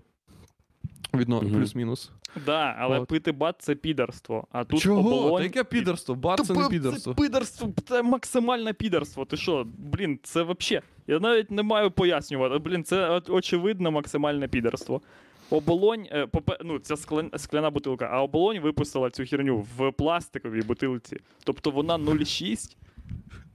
Відно, 1.13 1.41
Мгм. 1.41 1.51
плюс-мінус. 1.53 2.11
Да, 2.45 2.75
але 2.79 2.99
От. 2.99 3.07
пити 3.07 3.31
бат 3.31 3.55
це 3.59 3.75
підарство. 3.75 4.47
А 4.51 4.63
тут 4.63 4.79
Чого? 4.79 4.99
оболонь... 4.99 5.37
Та 5.37 5.43
яке 5.43 5.63
підерство? 5.63 6.15
Бат 6.15 6.45
це 6.45 6.53
не 6.53 6.67
підерство. 6.69 7.13
Це 7.13 7.21
підарство, 7.21 7.73
це 7.87 8.03
максимальне 8.03 8.73
підарство. 8.73 9.25
Ти 9.25 9.37
що? 9.37 9.67
Блін, 9.77 10.19
це 10.23 10.43
взагалі. 10.43 10.83
Я 11.07 11.19
навіть 11.19 11.51
не 11.51 11.63
маю 11.63 11.91
пояснювати. 11.91 12.57
Блін, 12.57 12.83
це 12.83 13.21
очевидно 13.29 13.91
максимальне 13.91 14.47
підарство. 14.47 15.01
Оболонь, 15.51 16.07
е, 16.11 16.27
ну, 16.63 16.73
склян- 16.77 17.37
скляна 17.37 17.69
бутилка, 17.69 18.09
а 18.11 18.21
оболонь 18.23 18.59
випустила 18.59 19.09
цю 19.09 19.25
херню 19.25 19.67
в 19.77 19.91
пластиковій 19.91 20.61
бутилці. 20.61 21.17
Тобто 21.43 21.71
вона 21.71 21.97
0,6 21.97 22.77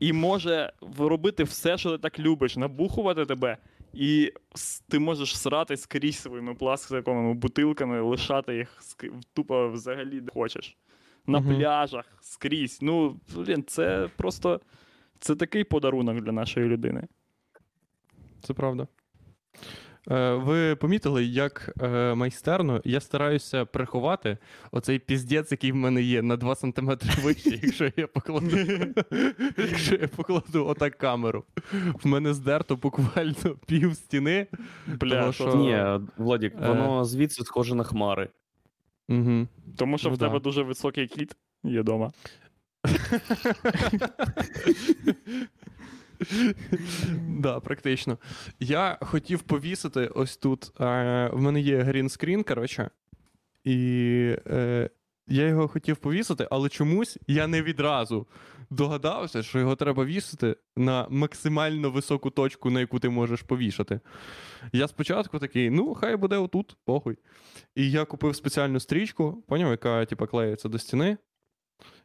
і 0.01 0.13
може 0.13 0.73
робити 0.99 1.45
все, 1.45 1.79
що 1.79 1.91
ти 1.91 1.99
так 1.99 2.19
любиш, 2.19 2.57
набухувати 2.57 3.27
тебе. 3.27 3.57
І 3.95 4.33
ти 4.89 4.99
можеш 4.99 5.39
срати 5.39 5.77
скрізь 5.77 6.17
своїми 6.19 6.55
пластиковими 6.55 7.35
бутилками, 7.35 8.01
лишати 8.01 8.57
їх 8.57 8.81
тупо 9.35 9.69
взагалі 9.69 10.21
де 10.21 10.33
хочеш. 10.33 10.77
На 11.27 11.41
Мгм. 11.41 11.57
пляжах, 11.57 12.05
скрізь. 12.21 12.79
Ну, 12.83 13.21
блін, 13.37 13.65
це 13.67 14.09
просто 14.17 14.61
це 15.19 15.37
такий 15.37 15.65
подарунок 15.65 16.21
для 16.21 16.33
нашої 16.33 16.67
людини. 16.69 17.03
Це 18.43 18.55
правда. 18.55 18.87
Е, 20.11 20.35
ви 20.35 20.77
помітили, 20.77 21.25
як 21.25 21.75
е, 21.83 22.15
майстерно 22.15 22.81
я 22.85 23.01
стараюся 23.01 23.65
приховати 23.65 24.39
оцей 24.71 24.99
піздець, 24.99 25.51
який 25.51 25.73
в 25.73 25.77
мене 25.77 26.03
є, 26.03 26.23
на 26.23 26.37
2 26.37 26.55
см 26.55 26.91
вище, 27.23 27.59
якщо 27.63 27.91
я 27.97 28.07
покладу, 28.07 28.57
якщо 29.57 29.95
я 29.95 30.09
покладу 30.09 30.67
отак 30.67 30.99
камеру. 30.99 31.45
В 32.03 32.07
мене 32.07 32.35
здерто 32.35 32.77
буквально 32.77 33.35
пів 33.67 33.95
стіни. 33.95 34.47
Бля, 34.87 35.21
Того, 35.21 35.33
що 35.33 35.55
Ні, 35.55 36.07
Владік, 36.17 36.53
Е. 36.63 36.69
воно 36.69 37.05
звідси 37.05 37.45
схоже 37.45 37.75
на 37.75 37.85
хмари. 37.85 38.29
Угу. 39.09 39.47
Тому 39.77 39.99
що 39.99 40.09
Ну 40.09 40.15
в 40.15 40.19
тебе 40.19 40.33
да. 40.33 40.39
дуже 40.39 40.63
високий 40.63 41.07
кіт 41.07 41.37
є 41.65 41.81
вдома. 41.81 42.13
Да, 47.29 47.61
практично. 47.61 48.19
Я 48.61 48.99
хотів 49.01 49.43
повісити 49.43 50.07
ось 50.07 50.37
тут. 50.37 50.81
Е, 50.81 51.31
в 51.33 51.41
мене 51.41 51.61
є 51.61 51.83
грінскрін, 51.83 52.43
коротше. 52.43 52.91
І 53.65 54.37
е, 54.47 54.91
я 55.29 55.47
його 55.47 55.69
хотів 55.69 55.97
повісити, 55.97 56.49
але 56.51 56.69
чомусь 56.69 57.19
я 57.27 57.47
не 57.47 57.63
відразу 57.63 58.27
догадався, 58.71 59.43
що 59.43 59.59
його 59.59 59.77
треба 59.77 60.05
вісити 60.05 60.57
на 60.77 61.07
максимально 61.11 61.91
високу 61.91 62.31
точку, 62.31 62.71
на 62.71 62.81
яку 62.81 62.99
ти 62.99 63.09
можеш 63.09 63.43
повішати. 63.43 64.01
Я 64.73 64.89
спочатку 64.89 65.39
такий, 65.39 65.71
ну, 65.71 65.95
хай 65.95 66.17
буде 66.17 66.37
отут, 66.37 66.77
похуй. 66.85 67.19
І 67.75 67.91
я 67.91 68.05
купив 68.05 68.37
спеціальну 68.37 68.81
стрічку, 68.81 69.45
поняв, 69.49 69.71
яка 69.71 70.05
типу, 70.05 70.27
клеїться 70.27 70.69
до 70.69 70.79
стіни. 70.79 71.17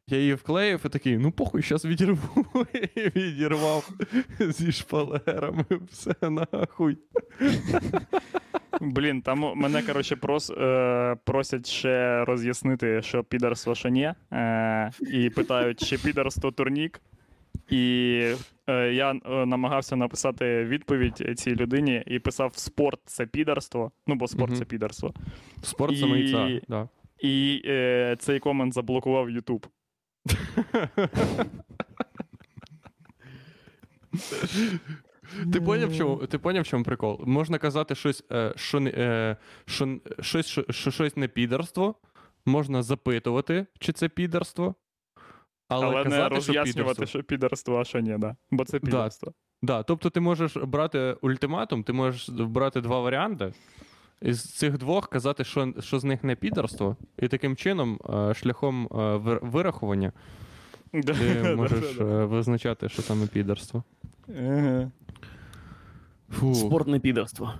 Я 0.07 0.17
її 0.17 0.33
вклеїв 0.33 0.81
і 0.85 0.89
такий, 0.89 1.17
ну 1.17 1.31
похуй, 1.31 1.61
зараз 1.61 1.85
відірву. 1.85 2.45
І 2.95 2.99
відірвав 3.19 3.89
зі 4.39 4.71
шпалерами, 4.71 5.65
все 5.91 6.15
нахуй. 6.21 6.97
Блін, 8.81 9.21
там 9.21 9.39
мене, 9.55 9.81
коротше, 9.81 10.15
прос, 10.15 10.49
е, 10.49 11.15
просять 11.23 11.67
ще 11.67 12.25
роз'яснити, 12.25 13.01
що 13.01 13.23
підарство 13.23 13.75
що 13.75 13.89
ні. 13.89 14.13
Е, 14.31 14.91
і 15.11 15.29
питають, 15.29 15.87
чи 15.87 15.97
підарство 15.97 16.51
турнік. 16.51 17.01
І 17.69 18.17
е, 18.67 18.93
я 18.93 19.11
е, 19.11 19.45
намагався 19.45 19.95
написати 19.95 20.63
відповідь 20.63 21.39
цій 21.39 21.55
людині 21.55 22.03
і 22.07 22.19
писав 22.19 22.51
спорт 22.55 22.99
це 23.05 23.25
підарство. 23.25 23.91
Ну, 24.07 24.15
бо 24.15 24.27
спорт 24.27 24.57
це 24.57 24.65
підарство. 24.65 25.13
Спорт 25.61 25.93
І- 25.93 25.99
це 25.99 26.05
мийця, 26.05 26.61
да. 26.67 26.89
І 27.19 27.61
е, 27.65 28.15
цей 28.19 28.39
комент 28.39 28.73
заблокував 28.73 29.29
YouTube. 29.29 29.65
Ти 35.53 35.61
поняв, 35.61 35.89
в 35.89 35.97
чому, 35.97 36.17
ти 36.17 36.37
поняв, 36.37 36.63
в 36.63 36.67
чому 36.67 36.83
прикол? 36.83 37.19
Можна 37.25 37.57
казати 37.57 37.95
щось, 37.95 38.23
е, 38.31 38.53
що, 38.55 38.79
не- 38.79 38.89
е, 38.89 39.37
що, 39.65 39.99
щось, 40.19 40.45
що, 40.47 40.65
що 40.69 40.91
щось 40.91 41.17
не 41.17 41.27
підерство, 41.27 41.95
можна 42.45 42.83
запитувати, 42.83 43.65
чи 43.79 43.93
це 43.93 44.09
підерство, 44.09 44.75
але, 45.69 45.85
Але, 45.85 45.97
не 45.97 46.03
казати, 46.03 46.25
що 46.25 46.35
роз'яснювати, 46.35 46.73
підерство. 46.93 47.05
що 47.05 47.23
підарство, 47.23 47.79
а 47.79 47.83
що 47.83 47.99
ні, 47.99 48.15
да. 48.17 48.35
Бо 48.51 48.65
це 48.65 48.79
підарство. 48.79 49.33
Да, 49.61 49.83
тобто 49.83 50.09
ти 50.09 50.19
можеш 50.19 50.57
брати 50.57 51.17
ультиматум, 51.21 51.83
ти 51.83 51.93
можеш 51.93 52.29
брати 52.29 52.81
два 52.81 52.99
варіанти. 52.99 53.53
Із 54.21 54.43
цих 54.43 54.77
двох 54.77 55.09
казати, 55.09 55.43
що, 55.43 55.73
що 55.79 55.99
з 55.99 56.03
них 56.03 56.23
не 56.23 56.35
підерство, 56.35 56.97
і 57.19 57.27
таким 57.27 57.55
чином, 57.55 57.99
шляхом 58.35 58.87
вирахування, 59.41 60.11
ти 60.91 61.53
можеш 61.57 61.95
да, 61.97 62.03
да. 62.03 62.25
визначати, 62.25 62.89
що 62.89 63.01
саме 63.01 63.27
підерство. 63.27 63.83
Ага. 64.39 64.91
Фу, 66.29 66.55
Спортне 66.55 66.99
підерство. 66.99 67.53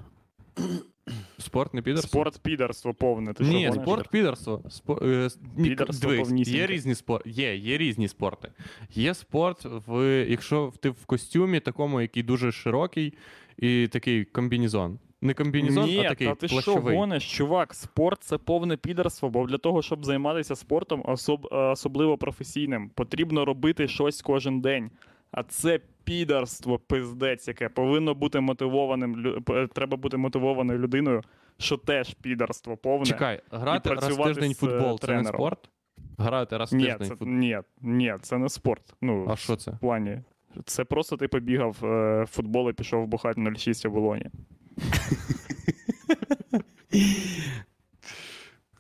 спорт 1.38 1.74
не 1.74 1.82
підерство? 1.82 2.10
Спорт 2.10 2.40
підарство 2.40 2.94
повне. 2.94 3.34
Ти 3.34 3.44
Ні, 3.44 3.68
гониш? 3.68 3.84
спорт 3.84 4.10
підерство. 4.10 4.64
Спо... 4.70 5.00
е, 5.02 5.30
Підерство 5.64 6.12
дивись, 6.12 6.48
є 6.48 6.68
різні 6.68 6.96
спорти. 6.96 7.30
Є, 7.30 7.56
є 7.56 7.78
різні 7.78 8.08
спорти. 8.08 8.52
Є 8.96 9.14
спорт, 9.14 9.68
в... 9.88 10.26
якщо 10.30 10.74
ти 10.80 10.90
в 10.90 11.06
костюмі 11.06 11.60
такому, 11.60 12.02
який 12.02 12.24
дуже 12.24 12.52
широкий, 12.52 13.14
і 13.58 13.88
такий 13.88 14.26
комбінезон. 14.26 15.00
Не 15.22 15.34
комбінезон, 15.34 15.86
Ні, 15.86 16.06
а 16.06 16.10
такий 16.10 16.28
та 16.28 16.36
ти 16.36 16.48
що 16.48 16.76
гониш, 16.76 17.38
чувак? 17.38 17.74
Спорт 17.74 18.24
це 18.24 18.38
повне 18.38 18.78
підарство, 18.78 19.30
бо 19.30 19.48
для 19.48 19.58
того, 19.58 19.82
щоб 19.82 20.06
займатися 20.06 20.56
спортом, 20.56 21.02
особ... 21.06 21.48
е, 21.52 21.56
особливо 21.56 22.18
професійним, 22.18 22.90
потрібно 22.90 23.46
робити 23.46 23.88
щось 23.88 24.22
кожен 24.22 24.62
день. 24.62 24.92
А 25.32 25.44
це 25.44 25.80
підарство, 26.04 26.80
пиздець, 26.80 27.48
яке 27.48 27.70
повинно 27.70 28.14
бути 28.14 28.40
мотивованим. 28.40 29.44
Треба 29.74 29.98
бути 29.98 30.18
мотивованою 30.18 30.80
людиною, 30.80 31.22
що 31.58 31.78
теж 31.78 32.14
підарство 32.14 32.78
повне. 32.78 33.06
Чекай, 33.06 33.42
грати 33.52 33.94
раз 33.94 34.18
в 34.18 34.24
тиждень 34.24 34.54
футбол 34.54 34.96
е, 35.04 35.06
це 35.06 35.18
не 35.18 35.24
спорт? 35.24 35.70
Грати 36.18 36.58
раз 36.58 36.74
в 36.74 36.76
Ні, 36.76 36.84
тиждень 36.84 37.08
це, 37.08 37.16
футбол. 37.16 37.28
ні, 37.28 37.60
ні, 37.82 38.16
це 38.22 38.38
не 38.38 38.50
спорт. 38.50 38.96
Ну, 39.02 39.28
А 39.30 39.36
що 39.36 39.56
це? 39.56 39.72
в 39.72 39.80
плані. 39.80 40.22
Це 40.66 40.84
просто 40.86 41.18
ти 41.18 41.28
побігав 41.28 41.78
е, 41.84 42.24
в 42.24 42.28
футбол 42.28 42.70
і 42.70 42.74
пішов 42.74 43.08
бухати 43.08 43.54
06 43.56 43.86
в 43.86 43.90
Болоні. 43.90 44.26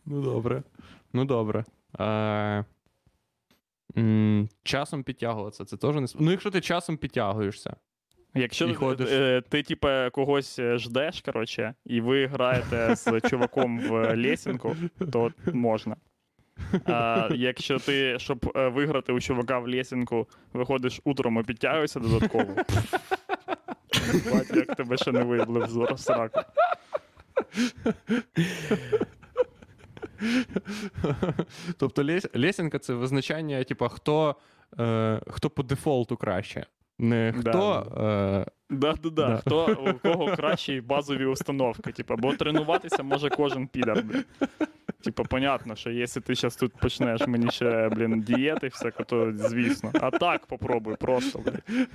Ну 0.05 0.21
добре. 0.21 0.63
Ну 1.13 1.25
добре. 1.25 1.65
Е, 1.99 2.65
м, 3.97 4.49
часом 4.63 5.03
підтягуватися, 5.03 5.65
це 5.65 5.77
теж 5.77 5.95
не 5.95 6.07
спорт. 6.07 6.25
Ну, 6.25 6.31
якщо 6.31 6.51
ти 6.51 6.61
часом 6.61 6.97
підтягуєшся. 6.97 7.75
Якщо 8.35 8.65
І 8.65 8.69
ти, 8.69 8.73
ходиш. 8.75 9.09
е, 9.11 9.41
ти, 9.49 9.63
типа, 9.63 10.09
когось 10.09 10.59
е, 10.59 10.77
ждеш, 10.77 11.21
коротше, 11.21 11.73
і 11.85 12.01
ви 12.01 12.27
граєте 12.27 12.95
з 12.95 13.21
чуваком 13.29 13.79
в 13.79 14.15
лесінку, 14.15 14.75
то 15.11 15.31
можна. 15.53 15.95
А 16.85 17.29
якщо 17.35 17.79
ти, 17.79 18.19
щоб 18.19 18.51
е, 18.55 18.67
виграти 18.67 19.13
у 19.13 19.19
чувака 19.19 19.59
в 19.59 19.67
лесінку, 19.67 20.27
виходиш 20.53 21.01
утром 21.03 21.39
і 21.39 21.43
підтягуєшся 21.43 21.99
додатково. 21.99 22.55
Бать, 24.31 24.55
як 24.55 24.75
тебе 24.75 24.97
ще 24.97 25.11
не 25.11 25.23
виявили 25.23 25.93
в 25.93 25.99
сраку. 25.99 26.39
тобто 31.77 32.19
лесінка 32.35 32.79
це 32.79 32.93
визначання, 32.93 33.63
типа, 33.63 33.87
хто, 33.89 34.35
е, 34.79 35.21
хто 35.27 35.49
по 35.49 35.63
дефолту 35.63 36.17
краще. 36.17 36.65
Не 37.01 37.33
Да, 37.43 37.51
хто. 37.51 38.01
Е, 38.01 38.51
Да-да-да. 38.69 39.37
Хто 39.37 39.77
у 39.89 39.93
кого 40.07 40.35
кращі 40.35 40.81
базові 40.81 41.25
установки? 41.25 41.91
Типа, 41.91 42.15
бо 42.15 42.33
тренуватися 42.33 43.03
може 43.03 43.29
кожен 43.29 43.67
підар, 43.67 44.03
блін. 44.03 44.23
Типа, 45.03 45.23
понятно, 45.23 45.75
що 45.75 45.91
якщо 45.91 46.21
ти 46.21 46.35
зараз 46.35 46.55
тут 46.55 46.73
почнеш 46.81 47.27
мені 47.27 47.51
ще, 47.51 47.89
блін, 47.89 48.21
дієти 48.21 48.67
всяко, 48.67 49.03
то 49.03 49.33
звісно. 49.35 49.91
А 50.01 50.11
так 50.11 50.45
попробуй, 50.45 50.95
просто, 50.95 51.39
блін. 51.39 51.87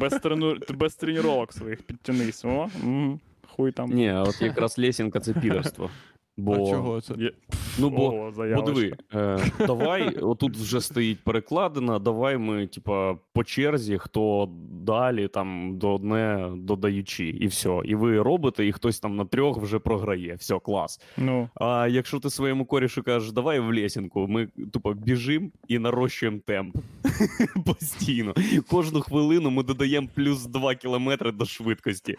Без, 0.00 0.12
трену... 0.12 0.56
без 0.74 0.94
тренувок 0.94 1.52
своїх 1.52 1.82
підтянись. 1.82 2.44
О, 2.44 2.68
м, 2.84 3.20
хуй 3.56 3.72
там. 3.72 3.90
Ні, 3.90 4.12
от 4.12 4.42
якраз 4.42 4.78
лесінка 4.78 5.20
це 5.20 5.32
підерство. 5.32 5.90
Бо, 6.36 6.52
А 6.54 6.56
чого 6.70 7.00
це? 7.00 7.14
Є- 7.18 7.32
Ну, 7.78 7.90
бо, 7.90 8.32
бо 8.56 8.62
диви, 8.62 8.92
е, 9.14 9.38
давай, 9.66 10.16
отут 10.16 10.56
вже 10.56 10.80
стоїть 10.80 11.24
перекладина, 11.24 11.98
давай 11.98 12.38
ми, 12.38 12.66
типа, 12.66 13.14
по 13.32 13.44
черзі, 13.44 13.98
хто 13.98 14.48
далі 14.82 15.28
там 15.28 15.78
до 15.78 15.94
одне 15.94 16.50
додаючи, 16.56 17.26
і 17.28 17.46
все. 17.46 17.80
І 17.84 17.94
ви 17.94 18.22
робите, 18.22 18.66
і 18.66 18.72
хтось 18.72 19.00
там 19.00 19.16
на 19.16 19.24
трьох 19.24 19.58
вже 19.58 19.78
програє. 19.78 20.34
Все, 20.34 20.58
клас. 20.58 21.00
Ну, 21.16 21.48
А 21.54 21.88
якщо 21.90 22.20
ти 22.20 22.30
своєму 22.30 22.64
корішу 22.64 23.02
кажеш, 23.02 23.32
давай 23.32 23.60
в 23.60 23.74
лесінку, 23.74 24.26
ми 24.28 24.48
тупо 24.72 24.94
біжимо 24.94 25.48
і 25.68 25.78
нарощуємо 25.78 26.38
темп 26.46 26.76
постійно. 27.66 28.34
Кожну 28.70 29.00
хвилину 29.00 29.50
ми 29.50 29.62
додаємо 29.62 30.08
плюс 30.14 30.46
2 30.46 30.74
кілометри 30.74 31.32
до 31.32 31.44
швидкості. 31.44 32.16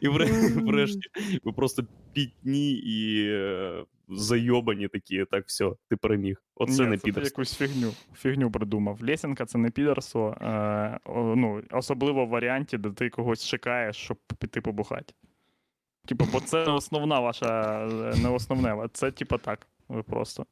І 0.00 0.08
врешті 0.08 1.08
ви 1.44 1.52
просто 1.52 1.82
пітні 2.12 2.72
і 2.72 3.30
зайобані 4.08 4.88
такі. 4.88 5.24
Так, 5.30 5.44
все, 5.46 5.70
ти 5.88 5.96
переміг. 5.96 6.42
Оце 6.54 6.82
ні, 6.84 6.88
не 6.90 6.98
це 6.98 7.12
ти 7.12 7.20
якусь 7.20 7.56
фігню, 7.56 7.92
фігню 8.14 8.50
придумав. 8.50 8.98
Лесінка 9.02 9.46
це 9.46 9.58
не 9.58 9.70
підарство, 9.70 10.36
е, 10.40 10.98
ну, 11.36 11.62
особливо 11.70 12.26
в 12.26 12.28
варіанті, 12.28 12.78
де 12.78 12.90
ти 12.90 13.10
когось 13.10 13.44
чекаєш, 13.46 13.96
щоб 13.96 14.16
піти 14.38 14.60
побухати. 14.60 15.14
Типа, 16.06 16.24
бо 16.32 16.40
це 16.40 16.66
не 16.66 16.72
основна 16.72 17.20
ваша, 17.20 17.80
е, 17.86 18.16
не 18.22 18.28
основне, 18.28 18.74
а 18.74 18.88
це 18.88 19.10
типа 19.10 19.38
так. 19.38 19.66
Ви 19.88 20.02
просто. 20.02 20.46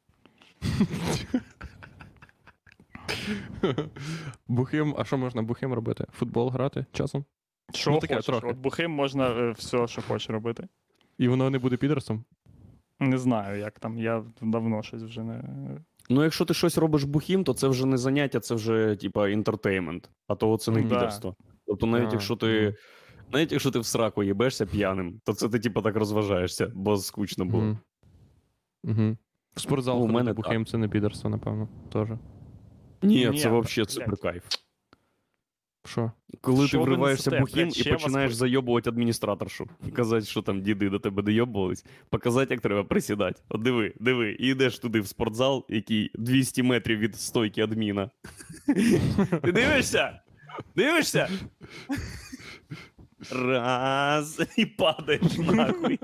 Бухим, 4.49 4.95
а 4.99 5.05
що 5.05 5.19
можна 5.19 5.43
бухим 5.43 5.73
робити? 5.73 6.07
Футбол 6.13 6.49
грати 6.49 6.87
часом? 6.93 7.25
Що 7.75 7.91
Ну, 7.91 7.99
таке 7.99 8.15
хочеш. 8.15 8.27
трохи. 8.27 8.47
От 8.47 8.57
бухим 8.57 8.91
можна 8.91 9.29
е, 9.31 9.51
все, 9.51 9.87
що 9.87 10.03
хочеш 10.03 10.31
робити. 10.31 10.69
І 11.19 11.29
воно 11.29 11.51
не 11.51 11.59
буде 11.59 11.77
підерством? 11.77 12.25
Не 13.01 13.19
знаю, 13.19 13.59
як 13.61 13.79
там. 13.79 13.99
Я 13.99 14.25
давно 14.43 14.83
щось 14.83 15.03
вже 15.03 15.23
не. 15.23 15.45
Ну, 16.11 16.25
якщо 16.25 16.45
ти 16.45 16.55
щось 16.55 16.79
робиш 16.79 17.05
бухим, 17.05 17.45
то 17.45 17.55
це 17.55 17.69
вже 17.69 17.87
не 17.87 17.97
заняття, 17.97 18.41
це 18.41 18.55
вже 18.55 18.97
типа 18.97 19.29
інтертеймент. 19.29 20.11
А 20.27 20.35
то 20.35 20.57
це 20.57 20.71
не 20.71 20.83
Да. 20.83 20.89
підерство. 20.89 21.37
Тобто, 21.67 21.87
навіть 21.87 22.09
А, 22.09 22.13
якщо 22.13 22.37
ти. 22.37 22.75
Навіть 23.33 23.53
якщо 23.53 23.71
ти 23.71 23.79
в 23.79 23.87
сраку 23.87 24.23
їбешся 24.23 24.67
п'яним, 24.67 25.21
то 25.25 25.33
це 25.33 25.49
ти 25.49 25.59
типа 25.59 25.83
так 25.83 25.97
розважаєшся, 25.97 26.73
бо 26.75 26.97
скучно 26.97 27.45
було. 27.45 27.65
Угу. 27.65 27.79
Угу. 28.85 29.17
В 29.55 29.61
спортзал 29.61 29.99
Ну, 29.99 30.05
у 30.05 30.09
мене 30.09 30.33
бухим 30.33 30.67
це 30.67 30.79
не 30.79 30.89
підерство, 30.89 31.31
напевно. 31.31 31.69
Теж. 31.93 32.09
Ні, 33.03 33.29
Ні, 33.31 33.39
це 33.39 33.49
взагалі 33.49 33.89
супер 33.89 34.17
кайф. 34.17 34.45
Що? 35.91 36.13
Коли 36.41 36.69
Що 36.69 36.79
ти 36.79 36.85
вриваєшся 36.85 37.41
бухим 37.41 37.69
і 37.69 37.73
ще 37.73 37.97
вас 37.97 38.35
зайобувати 38.35 38.91
адміністраторшу. 38.91 39.69
Казати, 39.93 40.27
що 40.27 40.43
там 40.43 40.63
діди 40.63 40.91
до 40.91 40.99
тебе 40.99 41.23
дойобувались, 41.23 41.85
показати, 42.11 42.55
як 42.55 42.61
треба 42.61 42.85
присідати. 42.85 43.41
От 43.49 43.63
диви, 43.63 43.95
диви, 44.01 44.37
і 44.41 44.49
йдеш 44.49 44.79
туди 44.79 45.01
в 45.01 45.07
спортзал, 45.07 45.67
який 45.69 46.11
200 46.15 46.63
метрів 46.63 46.99
від 46.99 47.17
стойки 47.17 47.63
адміна. 47.63 48.11
Ти 49.43 49.53
дивишся? 49.53 50.21
Дивишся? 50.77 51.29
Раз, 53.33 54.41
і 54.57 54.67
падаєш 54.67 55.39
нахуй. 55.39 55.99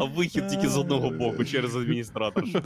А 0.00 0.04
вихід 0.04 0.48
тільки 0.48 0.68
з 0.68 0.78
одного 0.78 1.10
боку 1.10 1.44
через 1.44 1.76
адміністраторшу. 1.76 2.62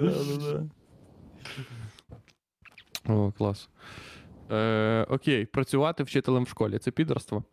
О, 3.09 3.33
клас. 3.33 3.69
Е, 4.51 5.07
окей, 5.09 5.47
працювати 5.47 6.03
вчителем 6.03 6.45
в 6.45 6.49
школі 6.49 6.79
це 6.79 6.91
підерство? 6.91 7.45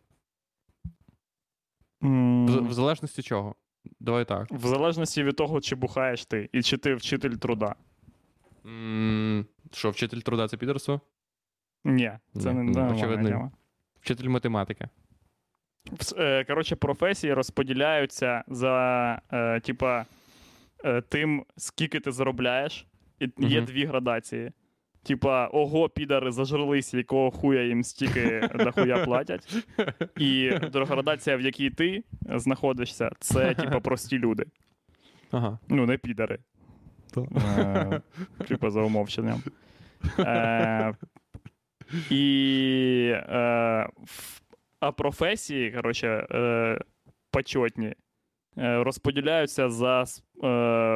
М, 2.04 2.46
В, 2.46 2.68
в 2.68 2.72
залежності 2.72 3.22
чого? 3.22 3.54
Давай 4.00 4.24
так. 4.24 4.46
В 4.50 4.66
залежності 4.66 5.22
від 5.24 5.36
того, 5.36 5.60
чи 5.60 5.74
бухаєш 5.76 6.26
ти, 6.26 6.48
і 6.52 6.62
чи 6.62 6.76
ти 6.76 6.94
вчитель 6.94 7.30
труда. 7.30 7.74
М, 8.66 9.46
Що, 9.72 9.90
вчитель 9.90 10.18
труда 10.18 10.48
це 10.48 10.56
підерство? 10.56 11.00
Ні, 11.84 12.12
це 12.40 12.54
Ні, 12.54 12.62
не 12.62 12.82
ну, 12.82 12.94
очевидно. 12.96 13.28
тема. 13.28 13.50
Вчитель 14.00 14.28
математики. 14.28 14.88
Е, 16.18 16.44
Коротше, 16.44 16.76
професії 16.76 17.34
розподіляються 17.34 18.44
за 18.48 19.20
е, 19.32 19.60
типа, 19.60 20.06
е, 20.84 21.00
тим, 21.02 21.44
скільки 21.56 22.00
ти 22.00 22.12
заробляєш, 22.12 22.86
і 23.20 23.24
є 23.38 23.56
Мгм. 23.58 23.64
дві 23.66 23.84
градації. 23.84 24.52
Типа, 25.04 25.46
ого, 25.46 25.88
підари 25.88 26.32
зажрались, 26.32 26.94
якого 26.94 27.30
хуя 27.30 27.62
їм 27.62 27.84
стільки 27.84 28.48
дохуя 28.54 29.04
платять. 29.04 29.66
І 30.18 30.50
друга 30.72 30.94
градація, 30.94 31.36
в 31.36 31.40
якій 31.40 31.70
ти 31.70 32.04
знаходишся, 32.28 33.10
це 33.20 33.54
типа 33.54 33.80
прості 33.80 34.18
люди. 34.18 34.44
Ага. 35.30 35.58
Ну, 35.68 35.86
не 35.86 35.96
підари. 35.96 36.38
Е, 37.46 38.00
Типа 38.48 38.70
за 38.70 38.80
умовченням. 38.80 39.42
Е, 40.18 40.94
і, 42.10 43.10
е, 43.14 43.88
а 44.80 44.92
професії, 44.92 45.72
коротше, 45.72 46.26
е, 46.30 46.78
почетні, 47.30 47.94
е, 48.58 48.82
розподіляються 48.82 49.68
за 49.68 50.04
е, 50.44 50.46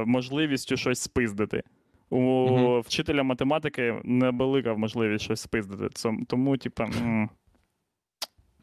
можливістю 0.07 0.77
щось 0.77 1.01
спиздити. 1.01 1.63
У 2.11 2.21
Мгм. 2.51 2.81
вчителя 2.81 3.23
математики 3.23 4.01
невелика 4.05 4.75
можливість 4.75 5.25
щось 5.25 5.41
спиздити. 5.41 5.89
Тому, 6.27 6.57
типа, 6.57 6.85
м, 6.85 7.31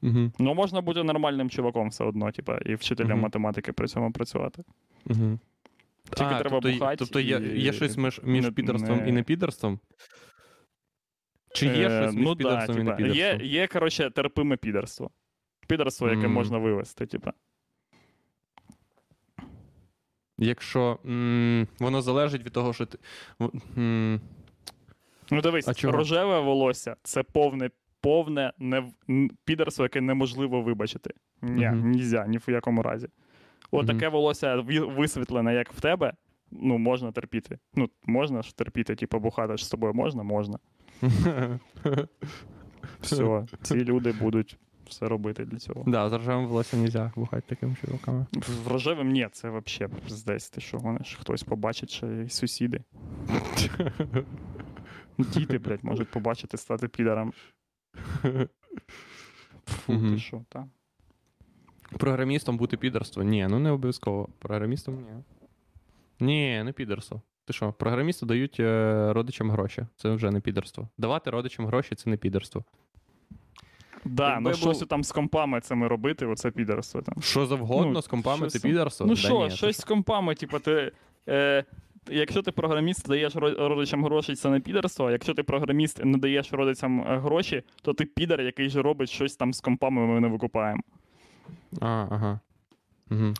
Угу. 0.02 0.32
ну 0.40 0.54
можна 0.54 0.82
бути 0.82 1.04
нормальним 1.04 1.50
чуваком 1.50 1.90
все 1.90 2.04
одно, 2.04 2.32
типа, 2.32 2.58
і 2.58 2.76
вчителем 2.76 3.12
Мгм. 3.12 3.22
математики 3.22 3.74
при 3.74 3.88
цьому 3.88 4.12
працювати. 4.12 4.64
Угу. 5.10 5.40
Тільки 6.04 6.30
треба 6.30 6.50
тобто, 6.50 6.72
бухать 6.72 7.00
тобто 7.00 7.20
є, 7.20 7.38
і- 7.38 7.62
є 7.62 7.74
щось 7.74 7.98
між, 7.98 8.22
між 8.24 8.46
не- 8.46 8.52
підерством 8.52 8.98
не- 9.00 9.10
і 9.10 9.12
непідерством? 9.12 9.80
Чи 11.54 11.66
є 11.66 11.88
Е, 11.90 12.02
щось 12.04 12.16
між 12.16 12.26
ну, 12.26 12.36
підерством 12.36 12.76
да, 12.78 12.82
і 12.82 12.86
типа, 12.86 12.98
непідерством? 13.04 13.42
Є, 13.42 13.48
є, 13.60 13.68
коротше, 13.68 14.10
терпиме 14.10 14.58
підерство. 14.58 15.12
Підерство, 15.68 16.10
яке 16.10 16.28
можна 16.28 16.58
вивести, 16.58 17.06
типа. 17.06 17.34
Якщо 20.38 21.00
м, 21.06 21.68
воно 21.80 22.02
залежить 22.02 22.44
від 22.46 22.54
того, 22.54 22.74
що 22.74 22.86
ти. 22.86 22.98
м, 23.78 24.22
Ну, 25.32 25.42
дивись, 25.42 25.68
А 25.68 25.74
чого? 25.74 25.98
рожеве 25.98 26.40
волосся 26.40 26.96
це 27.04 27.24
повне, 27.24 27.70
повне 28.02 28.54
не, 28.60 28.90
підерство, 29.46 29.86
яке 29.86 30.02
неможливо 30.02 30.62
вибачити. 30.62 31.14
Ні, 31.42 31.66
Мгм. 31.68 31.92
нельзя, 31.92 32.26
ні 32.28 32.38
в 32.38 32.44
якому 32.52 32.82
разі. 32.82 33.08
От 33.72 33.88
Мгм. 33.88 33.98
таке 33.98 34.10
волосся 34.10 34.56
висвітлене, 34.98 35.54
як 35.54 35.74
в 35.74 35.82
тебе, 35.82 36.14
ну, 36.52 36.78
можна 36.78 37.12
терпіти. 37.12 37.60
Ну, 37.76 37.90
можна 38.06 38.42
ж 38.42 38.56
терпіти, 38.58 38.96
типу, 38.96 39.20
бухати 39.20 39.58
ж 39.58 39.66
з 39.66 39.70
тобою 39.70 39.94
можна, 39.94 40.24
можна. 40.24 40.60
Все, 43.02 43.46
ці 43.62 43.76
люди 43.76 44.12
будуть 44.12 44.58
все 44.90 45.08
робити 45.08 45.46
для 45.46 45.58
цього. 45.58 45.84
Да, 45.88 46.10
з 46.10 46.14
рожевим 46.14 46.48
волоссям 46.48 46.82
нельзя 46.82 47.12
бухати 47.16 47.44
такими 47.48 47.76
чуваками. 47.82 48.26
В 48.66 48.68
рожевим 48.68 49.10
ні, 49.10 49.28
це 49.32 49.50
взагалі 49.50 49.94
пиздець, 50.04 50.50
ти 50.50 50.62
що 50.62 50.78
гониш, 50.78 51.18
хтось 51.22 51.44
побачить, 51.44 52.04
й 52.04 52.30
сусіди. 52.30 52.82
Діти, 55.18 55.58
блядь, 55.58 55.84
можуть 55.84 56.12
побачити, 56.12 56.58
стати 56.58 56.88
підаром. 56.88 57.34
Фу, 59.66 59.94
Мгм. 59.94 60.14
ти 60.14 60.20
що, 60.20 60.44
та. 60.50 60.68
Програмістом 61.98 62.58
бути 62.58 62.78
підерство? 62.78 63.24
Ні, 63.24 63.48
ну 63.50 63.60
не 63.60 63.72
обов'язково. 63.72 64.30
Програмістом 64.40 64.96
ні. 64.96 65.24
Ні, 66.20 66.64
не 66.64 66.72
підерство. 66.72 67.22
Ти 67.46 67.54
що, 67.54 67.74
програмісти 67.74 68.26
дають 68.26 68.60
е, 68.60 69.14
родичам 69.14 69.52
гроші. 69.52 69.86
Це 69.96 70.10
вже 70.10 70.32
не 70.32 70.40
підерство. 70.40 70.90
Давати 70.98 71.30
родичам 71.30 71.66
гроші 71.66 71.96
це 71.96 72.10
не 72.10 72.18
підерство. 72.18 72.64
Да, 74.06 74.40
ну 74.40 74.50
був- 74.50 74.58
щось 74.60 74.80
там 74.80 75.04
з 75.04 75.12
компами 75.12 75.62
цими 75.62 75.88
робити, 75.88 76.26
оце 76.26 76.52
підарство 76.52 77.02
там. 77.02 77.16
Що 77.22 77.46
завгодно 77.46 77.92
Ну, 77.92 78.02
з 78.02 78.08
компами 78.08 78.38
щось 78.38 78.54
це 78.54 78.60
підерство? 78.60 79.06
Ну 79.06 79.16
що, 79.16 79.50
щось 79.50 79.78
з 79.78 79.84
компами, 79.84 80.36
типу, 80.36 80.60
ти. 80.60 80.92
Е, 81.30 81.64
якщо 82.10 82.42
ти 82.42 82.52
програміст, 82.52 83.08
даєш 83.08 83.36
родичам 83.36 84.06
гроші, 84.06 84.36
це 84.36 84.50
не 84.50 84.60
підерство. 84.60 85.08
А 85.08 85.12
якщо 85.12 85.34
ти 85.34 85.44
програміст 85.44 86.06
не 86.06 86.18
даєш 86.18 86.54
родичам 86.54 87.02
е, 87.02 87.18
гроші, 87.18 87.64
то 87.82 87.94
ти 87.94 88.06
підер, 88.06 88.42
який 88.42 88.70
же 88.70 88.82
робить 88.82 89.10
щось 89.10 89.36
там 89.36 89.54
з 89.54 89.62
компами, 89.62 90.08
ми 90.08 90.20
не 90.20 90.28
викупаємо. 90.28 90.82
А, 91.82 92.08
ага. 92.10 92.40
Угу. 93.12 93.34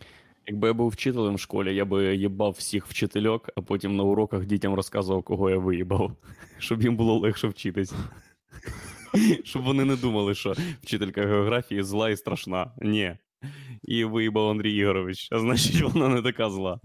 Якби 0.48 0.68
я 0.68 0.74
був 0.74 0.90
вчителем 0.90 1.36
в 1.36 1.40
школі, 1.40 1.76
я 1.76 1.86
би 1.86 2.16
їбав 2.16 2.52
всіх 2.52 2.88
вчительок, 2.88 3.50
а 3.56 3.62
потім 3.62 3.96
на 3.96 4.04
уроках 4.04 4.46
дітям 4.46 4.74
розказував, 4.74 5.24
кого 5.24 5.50
я 5.50 5.58
виїбав, 5.58 6.12
щоб 6.60 6.82
їм 6.82 6.96
було 6.96 7.20
легше 7.20 7.48
вчитись. 7.48 7.94
Щоб 9.44 9.64
вони 9.64 9.86
не 9.86 9.96
думали, 9.96 10.36
що 10.36 10.54
вчителька 10.84 11.22
географії 11.22 11.84
зла 11.84 12.10
і 12.10 12.18
страшна. 12.18 12.72
Ні. 12.82 13.16
І 13.84 14.04
виїбав 14.04 14.50
Андрій 14.50 14.76
Ігорович, 14.76 15.28
а 15.32 15.40
значить, 15.40 15.82
вона 15.82 16.10
не 16.10 16.22
така 16.22 16.50
зла. 16.50 16.80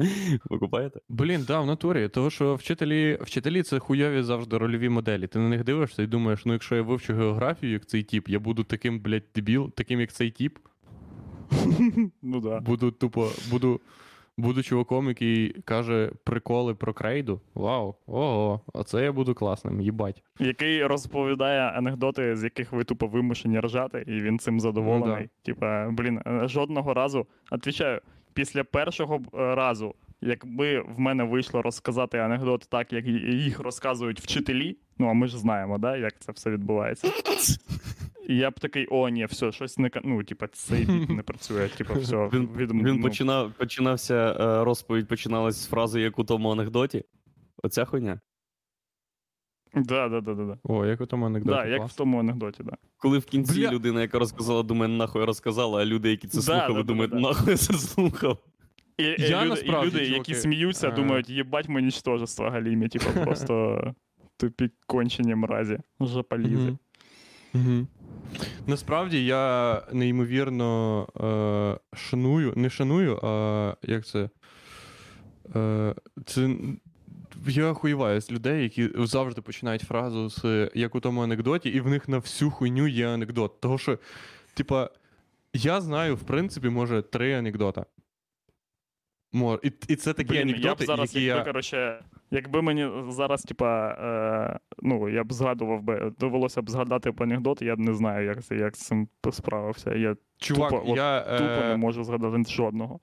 Ви 0.44 0.58
купаєте? 0.58 1.00
Блін, 1.08 1.44
да, 1.46 1.60
в 1.60 1.66
натурі. 1.66 2.08
Того, 2.08 2.30
що 2.30 2.54
вчителі, 2.54 3.18
вчителі 3.20 3.62
це 3.62 3.78
хуйові 3.78 4.22
завжди 4.22 4.58
рольові 4.58 4.88
моделі. 4.88 5.26
Ти 5.26 5.38
на 5.38 5.48
них 5.48 5.64
дивишся 5.64 6.02
і 6.02 6.06
думаєш, 6.06 6.46
ну 6.46 6.52
якщо 6.52 6.76
я 6.76 6.82
вивчу 6.82 7.14
географію, 7.14 7.72
як 7.72 7.86
цей 7.86 8.02
тіп, 8.02 8.28
я 8.28 8.38
буду 8.38 8.64
таким, 8.64 9.00
блядь, 9.00 9.24
дебіл, 9.34 9.72
таким, 9.72 10.00
як 10.00 10.12
цей 10.12 10.30
тіп. 10.30 10.58
Ну 12.22 12.40
да. 12.40 12.60
Буду 12.60 12.90
тупо, 12.90 13.30
буду, 13.50 13.80
буду 14.40 14.62
чуваком, 14.62 15.08
який 15.08 15.52
каже 15.64 16.10
приколи 16.24 16.74
про 16.74 16.94
крейду. 16.94 17.40
Вау, 17.54 17.94
ого, 18.06 18.60
оце 18.72 19.04
я 19.04 19.12
буду 19.12 19.34
класним, 19.34 19.80
їбать. 19.80 20.22
Який 20.38 20.86
розповідає 20.86 21.60
анекдоти, 21.60 22.36
з 22.36 22.44
яких 22.44 22.72
ви 22.72 22.84
тупо 22.84 23.06
вимушені 23.06 23.60
ржати, 23.60 24.04
і 24.06 24.20
він 24.20 24.38
цим 24.38 24.60
задоволений. 24.60 25.22
Ну 25.22 25.28
Типа, 25.42 25.90
блін, 25.90 26.20
е, 26.26 26.48
жодного 26.48 26.94
разу, 26.94 27.26
відповідаю, 27.50 28.00
після 28.34 28.64
першого 28.64 29.16
е, 29.16 29.54
разу, 29.54 29.94
якби 30.20 30.80
в 30.80 31.00
мене 31.00 31.24
вийшло 31.24 31.62
розказати 31.62 32.18
анекдот 32.18 32.66
так, 32.70 32.92
як 32.92 33.06
їх 33.06 33.60
розказують 33.60 34.20
вчителі, 34.20 34.76
ну 34.98 35.08
а 35.08 35.12
ми 35.12 35.26
ж 35.26 35.38
знаємо, 35.38 35.78
да, 35.78 35.96
як 35.96 36.18
це 36.18 36.32
все 36.32 36.50
відбувається. 36.50 37.08
І 38.30 38.36
я 38.36 38.50
б 38.50 38.60
такий, 38.60 38.86
о, 38.90 39.08
ні, 39.08 39.24
все, 39.24 39.52
щось 39.52 39.78
не 39.78 39.90
ну, 40.04 40.24
типа, 40.24 40.46
цей 40.46 40.84
бік 40.86 41.10
не 41.10 41.22
працює. 41.22 41.68
Типа, 41.68 41.94
все, 41.94 42.28
Він, 42.32 42.48
від, 42.56 42.70
він 42.70 42.82
ну, 42.82 43.02
починав, 43.02 43.52
починався, 43.52 44.36
е, 44.40 44.64
розповідь 44.64 45.08
починалась 45.08 45.56
з 45.56 45.66
фрази, 45.66 46.00
як 46.00 46.18
у 46.18 46.24
тому 46.24 46.50
анекдоті. 46.50 47.04
Оця 47.62 47.84
хуйня. 47.84 48.20
Да, 49.74 50.08
да, 50.08 50.20
да, 50.20 50.34
да, 50.34 50.44
да. 50.44 50.58
О, 50.62 50.86
як 50.86 51.00
у 51.00 51.06
тому 51.06 51.26
анекдоті. 51.26 51.56
Да, 51.56 51.66
як 51.66 51.88
в 51.88 51.96
тому 51.96 52.20
анекдоті, 52.20 52.62
да. 52.62 52.72
Коли 52.96 53.18
в 53.18 53.24
кінці 53.24 53.60
Бля. 53.60 53.70
людина, 53.70 54.00
яка 54.00 54.18
розказала, 54.18 54.62
думає, 54.62 54.92
нахуй 54.92 55.20
я 55.20 55.26
розказала, 55.26 55.82
а 55.82 55.84
люди, 55.84 56.10
які 56.10 56.28
це 56.28 56.36
Да, 56.36 56.42
слухали, 56.42 56.74
да, 56.74 56.82
да, 56.82 56.82
думають, 56.82 57.10
да, 57.10 57.16
да. 57.16 57.22
нахуй 57.22 57.50
я 57.50 57.56
це 57.56 57.72
слухав. 57.72 58.38
І, 58.98 59.02
і 59.02 59.16
Я 59.18 59.40
люди, 59.40 59.48
насправді, 59.48 59.96
і 59.96 60.00
люди 60.00 60.12
які 60.12 60.34
сміються, 60.34 60.88
е, 60.88 60.92
думають, 60.92 61.30
їбать 61.30 61.68
ми 61.68 61.82
нічтожество 61.82 62.50
галімі, 62.50 62.88
типу, 62.88 63.04
просто 63.24 63.80
тупі 64.36 64.70
кончені 64.86 65.34
мразі. 65.34 65.78
Жопалізи. 66.00 66.56
Мгм. 66.56 66.78
Мгм. 67.54 67.88
Насправді 68.66 69.24
я 69.24 69.82
неймовірно 69.92 71.06
е, 71.92 71.96
шаную, 71.96 72.52
не 72.56 72.70
шаную, 72.70 73.20
а 73.22 73.74
як 73.82 74.06
це? 74.06 74.28
Е, 75.56 75.94
це 76.26 76.50
я 77.46 77.66
охуєваю 77.66 78.20
з 78.20 78.32
людей, 78.32 78.62
які 78.62 78.90
завжди 78.98 79.40
починають 79.40 79.82
фразу 79.82 80.30
з 80.30 80.70
як 80.74 80.94
у 80.94 81.00
тому 81.00 81.22
анекдоті, 81.22 81.68
і 81.68 81.80
в 81.80 81.88
них 81.88 82.08
на 82.08 82.18
всю 82.18 82.50
хуйню 82.50 82.86
є 82.86 83.08
анекдот. 83.08 83.60
Того 83.60 83.78
що, 83.78 83.98
типа, 84.54 84.90
я 85.54 85.80
знаю, 85.80 86.16
в 86.16 86.22
принципі, 86.22 86.68
може, 86.68 87.02
три 87.02 87.34
анекдота. 87.34 87.84
Мор. 89.32 89.60
І, 89.62 89.72
і 89.88 89.96
це 89.96 90.12
такі 90.12 90.28
Блін, 90.28 90.42
анекдоти, 90.42 90.68
я 90.68 90.74
б 90.74 90.82
зараз, 90.82 91.14
які 91.14 91.26
якби, 91.26 91.38
я. 91.38 91.44
коротше, 91.44 92.04
якби 92.30 92.62
мені 92.62 92.90
зараз, 93.08 93.42
типа, 93.42 93.88
е, 93.88 94.58
ну, 94.82 95.08
я 95.08 95.24
б 95.24 95.32
згадував 95.32 95.82
би, 95.82 96.12
довелося 96.20 96.62
б 96.62 96.70
згадати 96.70 97.10
б 97.10 97.22
анекдот, 97.22 97.62
я 97.62 97.76
б 97.76 97.78
не 97.78 97.94
знаю, 97.94 98.26
як, 98.26 98.42
це, 98.44 98.56
як 98.56 98.76
з 98.76 98.80
цим 98.80 99.08
справився. 99.32 99.94
Я 99.94 100.16
Чувак, 100.38 100.70
тупо, 100.70 100.90
от 100.90 100.96
я, 100.96 101.20
тупо 101.20 101.50
е, 101.50 101.68
не 101.68 101.76
можу 101.76 102.04
згадати 102.04 102.44
жодного. 102.50 103.00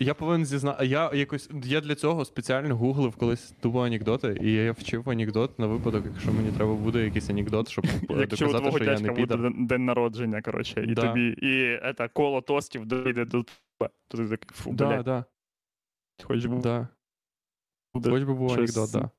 Я 0.00 0.14
повинен 0.14 0.46
зізнати. 0.46 0.86
Я 0.86 1.10
якось 1.14 1.50
я 1.64 1.80
для 1.80 1.94
цього 1.94 2.24
спеціально 2.24 2.76
гуглив 2.76 3.16
колись 3.16 3.54
тупо 3.60 3.84
анекдоти, 3.84 4.38
і 4.42 4.52
я 4.52 4.72
вчив 4.72 5.10
анекдот 5.10 5.58
на 5.58 5.66
випадок, 5.66 6.04
якщо 6.12 6.32
мені 6.32 6.50
треба 6.50 6.74
буде 6.74 7.04
якийсь 7.04 7.30
анекдот, 7.30 7.68
щоб 7.68 7.84
Якщо 8.10 8.46
доказати, 8.46 8.76
що 8.84 8.84
я 8.84 9.00
не 9.00 9.08
буде 9.12 9.36
підер. 9.36 9.52
день, 9.66 9.84
народження, 9.84 10.42
коротше, 10.42 10.84
і 10.88 10.94
Да. 10.94 11.02
тобі, 11.08 11.28
і 11.28 11.80
це, 11.98 12.08
коло 12.08 12.40
тостів 12.40 12.86
дойде 12.86 13.24
до 13.24 13.42
тебе, 13.42 13.90
ти 14.08 14.16
такий, 14.28 14.48
фу, 14.52 14.72
Да, 14.72 15.02
да, 15.02 15.24
хоч 16.24 16.46
би 16.46 16.58
да. 16.58 16.88
буде 17.94 18.10
Хоч 18.10 18.22
би 18.22 18.34
був 18.34 18.50
щось- 18.50 18.76
анекдот, 18.76 18.92
да. 18.92 19.10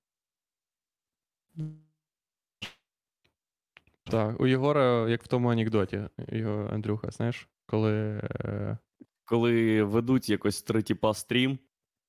Так, 4.04 4.39
у 4.39 4.47
Єгора, 4.47 5.10
як 5.10 5.24
в 5.24 5.28
тому 5.28 5.52
анекдоті, 5.52 6.10
його 6.28 6.70
Андрюха, 6.74 7.12
знаєш, 7.12 7.47
коли. 7.66 8.22
Е... 8.24 8.78
Коли 9.26 9.84
ведуть 9.84 10.30
якось 10.30 10.62
три 10.62 10.82
тіпа 10.82 11.14
стрім, 11.14 11.60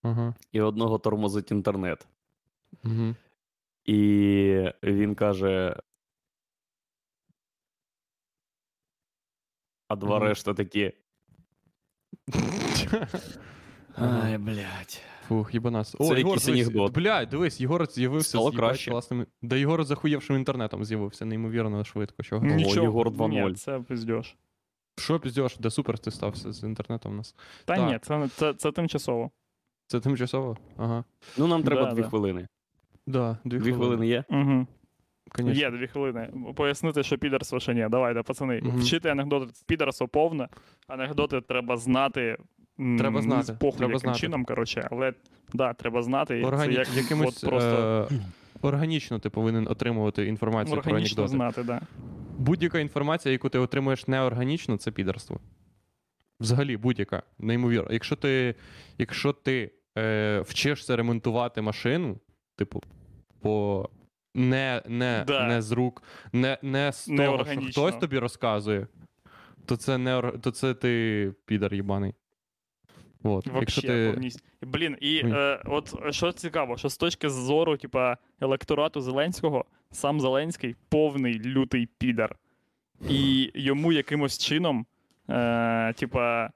Ага. 0.02 0.34
і 0.52 0.60
одного 0.60 0.98
тормозить 0.98 1.50
інтернет. 1.50 2.08
Угу. 2.84 3.14
І 3.84 4.72
він 4.82 5.14
каже. 5.14 5.76
А 9.88 9.96
два 9.96 10.18
решта 10.18 10.54
такі. 10.54 10.92
Ай, 14.00 14.38
блядь. 14.38 15.02
Фух, 15.28 15.54
єбанас. 15.54 15.94
О, 15.94 15.98
Це 15.98 16.04
Єгор, 16.04 16.18
якийсь 16.18 16.44
дивись, 16.46 16.60
анекдот. 16.66 16.92
блядь, 16.94 17.28
дивись, 17.28 17.60
Єгор 17.60 17.86
з'явився 17.86 18.28
Стало 18.28 18.50
з 18.50 18.52
їбать 18.54 18.68
краще. 18.68 18.90
класним. 18.90 19.26
Да 19.42 19.56
Єгор 19.56 19.84
захуєвшим 19.84 20.36
інтернетом 20.36 20.84
з'явився, 20.84 21.24
неймовірно 21.24 21.84
швидко. 21.84 22.22
Чого? 22.22 22.46
Ні. 22.46 22.54
Нічого, 22.54 22.82
Єгор 22.86 23.10
2.0. 23.10 23.48
Ні, 23.48 23.54
це 23.54 23.78
пиздєш. 23.78 24.36
Що 24.98 25.20
піздєш, 25.20 25.56
де 25.58 25.70
супер 25.70 25.98
ти 25.98 26.10
стався 26.10 26.52
з 26.52 26.62
інтернетом 26.62 27.12
у 27.12 27.14
нас? 27.14 27.34
Та 27.64 27.76
Так. 27.76 27.90
ні, 27.92 27.98
це, 28.02 28.28
це, 28.28 28.54
це 28.54 28.72
тимчасово. 28.72 29.30
Це 29.86 30.00
тимчасово? 30.00 30.56
Ага. 30.76 31.04
Ну, 31.38 31.46
нам 31.46 31.62
треба 31.62 31.84
Да, 31.84 31.90
дві 31.92 32.02
да. 32.02 32.08
хвилини. 32.08 32.48
Да, 33.06 33.38
дві, 33.44 33.58
Дві 33.58 33.72
хвилини 33.72 34.06
є? 34.06 34.24
Угу. 34.28 34.66
Конечно. 35.32 35.60
Є 35.60 35.70
дві 35.70 35.86
хвилини. 35.86 36.30
Пояснити, 36.56 37.02
що 37.02 37.18
підерство 37.18 37.60
ще 37.60 37.74
ні. 37.74 37.86
Давайте, 37.90 38.22
пацани. 38.22 38.60
Мгм. 38.64 38.80
Вчити 38.80 39.08
анекдоти 39.08 39.52
підерство 39.66 40.08
повне. 40.08 40.48
Анекдоти 40.88 41.40
треба 41.40 41.76
знати. 41.76 42.36
Треба 42.98 43.22
знати, 43.22 43.42
з 43.42 43.50
похуй 43.50 43.78
треба 43.78 43.92
яким 43.92 44.00
знати. 44.00 44.18
чином, 44.18 44.44
коротше, 44.44 44.88
але 44.90 45.12
да, 45.52 45.72
треба 45.72 46.02
знати. 46.02 46.42
Органі... 46.42 46.74
Це 46.74 46.78
як 46.78 46.96
Якимось 46.96 47.44
от 47.44 47.50
просто 47.50 48.08
е... 48.12 48.18
органічно 48.62 49.18
ти 49.18 49.30
повинен 49.30 49.68
отримувати 49.68 50.26
інформацію 50.26 50.72
про 50.72 50.90
органічно 50.90 51.22
анекдоти. 51.22 51.28
знати, 51.28 51.62
да. 51.62 51.80
Будь-яка 52.38 52.78
інформація, 52.78 53.32
яку 53.32 53.48
ти 53.48 53.58
отримуєш 53.58 54.08
неорганічно, 54.08 54.76
це 54.76 54.90
підерство. 54.90 55.40
Взагалі, 56.40 56.76
будь-яка, 56.76 57.22
неймовірно. 57.38 57.92
Якщо 57.92 58.16
ти, 58.16 58.54
якщо 58.98 59.32
ти 59.32 59.70
е, 59.98 60.40
вчишся 60.40 60.96
ремонтувати 60.96 61.62
машину, 61.62 62.18
типу, 62.56 62.82
по 63.40 63.88
не, 64.34 64.82
не, 64.88 65.24
Да. 65.26 65.46
не 65.46 65.62
з 65.62 65.72
рук, 65.72 66.02
не, 66.32 66.58
не 66.62 66.92
з 66.92 67.04
того, 67.04 67.44
що 67.44 67.60
хтось 67.60 67.96
тобі 67.96 68.18
розказує, 68.18 68.86
то 69.66 69.76
це 69.76 69.98
не 69.98 70.32
то 70.40 70.50
це 70.50 70.74
ти 70.74 71.32
підар 71.46 71.74
їбаний. 71.74 72.14
От. 73.22 73.46
Якщо 73.54 73.82
ти... 73.82 74.10
повністю. 74.12 74.42
Блін, 74.62 74.96
і 75.00 75.22
е, 75.24 75.62
от 75.66 76.14
що 76.14 76.32
цікаво, 76.32 76.76
що 76.76 76.88
з 76.88 76.96
точки 76.96 77.28
зору, 77.28 77.76
типа, 77.76 78.16
електорату 78.40 79.00
Зеленського, 79.00 79.64
сам 79.90 80.20
Зеленський 80.20 80.76
повний 80.88 81.40
лютий 81.40 81.88
підар. 81.98 82.36
І 83.08 83.50
йому 83.54 83.92
якимось 83.92 84.38
чином, 84.38 84.86
е, 85.30 85.92
типа, 85.92 86.50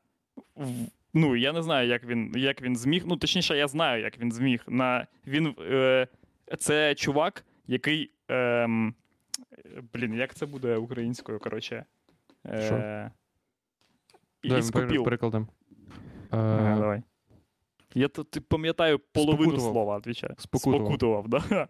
ну, 1.14 1.36
я 1.36 1.52
не 1.52 1.62
знаю, 1.62 1.88
як 1.88 2.04
він, 2.04 2.32
як 2.36 2.62
він 2.62 2.76
зміг. 2.76 3.02
Ну, 3.06 3.16
точніше, 3.16 3.56
я 3.56 3.68
знаю, 3.68 4.02
як 4.02 4.18
він 4.18 4.32
зміг. 4.32 4.64
На, 4.68 5.06
він, 5.26 5.54
е, 5.60 6.08
це 6.58 6.94
чувак, 6.94 7.44
який 7.66 8.10
ем, 8.28 8.94
Блін, 9.92 10.14
як 10.14 10.34
це 10.34 10.46
буде 10.46 10.76
українською, 10.76 11.38
коротше. 11.38 11.84
Що? 12.44 12.74
Е... 12.74 13.10
Давай 14.44 14.58
Із 14.58 14.66
ми 14.66 14.72
пере- 14.72 14.86
попіл. 14.86 15.04
перекладемо. 15.04 15.46
Ага, 16.34 16.72
Е, 16.76 16.80
давай. 16.80 17.02
Я 17.96 18.08
тут 18.08 18.48
пам'ятаю 18.48 19.00
половину 19.12 19.42
Спокутував. 19.50 19.72
слова, 19.72 19.98
відвічаю. 19.98 20.34
Спокутував. 20.38 20.80
Спокутував, 20.86 21.28
да. 21.28 21.68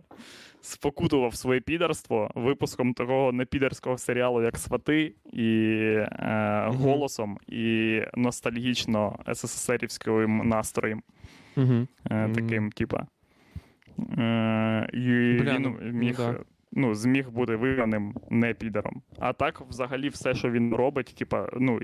Спокутував 0.61 1.35
своє 1.35 1.61
підерство 1.61 2.31
випуском 2.35 2.95
такого 2.95 3.33
непідерського 3.33 3.99
серіалу, 3.99 4.43
як 4.43 4.59
Свати, 4.59 5.15
і 5.33 5.47
е, 5.97 6.67
Мгм. 6.69 6.77
голосом, 6.77 7.39
і 7.47 8.01
ностальгічно 8.15 9.19
СССРівським 9.35 10.49
настроєм. 10.49 11.03
Мгм. 11.57 11.89
Е, 12.11 12.29
таким, 12.35 12.73
типа. 12.73 13.07
Е, 14.19 14.89
і 14.93 15.39
Бля, 15.43 15.55
він 15.55 15.63
ну, 15.63 15.77
ну 15.83 15.93
міг, 15.93 16.17
да. 16.17 16.41
ну, 16.73 16.95
зміг 16.95 17.31
бути 17.31 17.57
виганим 17.57 18.15
не 18.31 18.55
підером. 18.55 19.03
А 19.19 19.33
так, 19.33 19.61
взагалі, 19.61 20.09
все, 20.09 20.35
що 20.35 20.51
він 20.51 20.75
робить, 20.75 21.15
типа, 21.19 21.49
ну. 21.61 21.81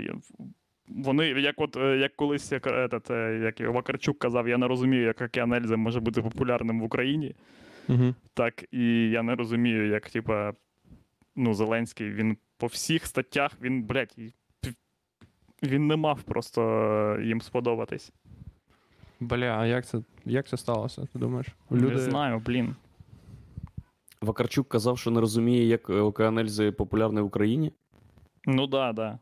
Вони, 0.97 1.27
як 1.29 1.61
от 1.61 1.77
е, 1.77 1.97
як 1.97 2.17
колись 2.17 2.53
як, 2.53 2.67
этот, 2.67 3.13
е, 3.13 3.39
як 3.39 3.75
Вакарчук 3.75 4.19
казав, 4.19 4.49
я 4.49 4.59
не 4.59 4.69
розумію, 4.69 5.03
як 5.03 5.21
Океан 5.21 5.53
Ельзи 5.53 5.77
може 5.77 6.01
бути 6.01 6.23
популярним 6.23 6.81
в 6.81 6.85
Україні. 6.85 7.35
Мгм. 7.89 8.15
Так 8.35 8.65
і 8.71 9.11
я 9.11 9.23
не 9.23 9.35
розумію, 9.35 9.89
як, 9.89 10.11
типа, 10.11 10.53
ну, 11.37 11.55
Зеленський, 11.55 12.11
він 12.11 12.37
по 12.59 12.67
всіх 12.67 13.07
статтях, 13.07 13.53
він, 13.63 13.83
блядь, 13.83 14.15
він 15.63 15.87
не 15.87 15.97
мав 15.97 16.23
просто 16.23 16.63
е, 17.19 17.25
їм 17.25 17.41
сподобатись. 17.41 18.13
Бля, 19.21 19.59
а 19.61 19.67
як 19.67 19.87
це, 19.87 19.99
як 20.25 20.49
це 20.49 20.57
сталося, 20.57 21.07
ти 21.13 21.19
думаєш? 21.19 21.47
Не 21.71 21.99
знаю, 21.99 22.43
блін. 22.47 22.77
Вакарчук 24.21 24.69
казав, 24.69 24.99
що 24.99 25.11
не 25.11 25.21
розуміє, 25.21 25.67
як 25.67 25.91
е, 25.91 25.95
Океан 25.95 26.39
Ельзи 26.39 26.73
популярний 26.73 27.23
в 27.23 27.27
Україні. 27.27 27.73
Ну 28.47 28.67
да, 28.67 28.93
да. 28.93 29.19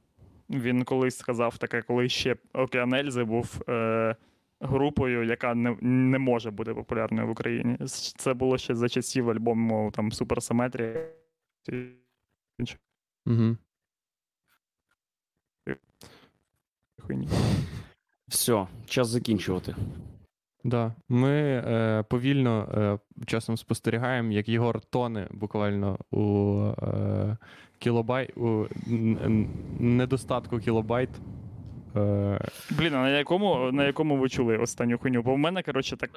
Він 0.50 0.84
колись 0.84 1.16
сказав 1.18 1.58
таке, 1.58 1.82
коли 1.82 2.08
ще 2.08 2.36
Океан 2.52 2.94
Ельзи 2.94 3.24
був 3.24 3.62
е, 3.68 4.16
групою, 4.60 5.24
яка 5.24 5.54
не, 5.54 5.76
не 5.80 6.18
може 6.18 6.50
бути 6.50 6.74
популярною 6.74 7.28
в 7.28 7.30
Україні. 7.30 7.76
Це 8.16 8.34
було 8.34 8.58
ще 8.58 8.74
за 8.74 8.88
часів 8.88 9.30
альбому 9.30 9.90
там 9.94 10.12
Суперсиметрія. 10.12 11.08
Угу. 13.26 13.56
Хуйні. 17.00 17.28
Все, 18.28 18.66
час 18.86 19.08
закінчувати. 19.08 19.74
Да. 20.64 20.94
Ми 21.08 21.32
е, 21.66 22.04
повільно 22.08 22.68
е, 22.74 22.98
часом 23.26 23.56
спостерігаємо, 23.56 24.32
як 24.32 24.48
Єгор 24.48 24.80
тоне 24.80 25.28
буквально 25.30 25.98
у 26.10 26.54
е, 26.82 27.36
кілобайт, 27.78 28.30
недостатку 29.80 30.58
кілобайт. 30.58 31.10
Е, 31.96 32.40
Блін, 32.70 32.94
а 32.94 33.02
на 33.02 33.18
якому, 33.18 33.72
на 33.72 33.86
якому 33.86 34.16
ви 34.16 34.28
чули 34.28 34.56
останню 34.56 34.98
хуйню? 34.98 35.22
Бо 35.22 35.34
в 35.34 35.38
мене, 35.38 35.62
коротше, 35.62 35.96
так 35.96 36.10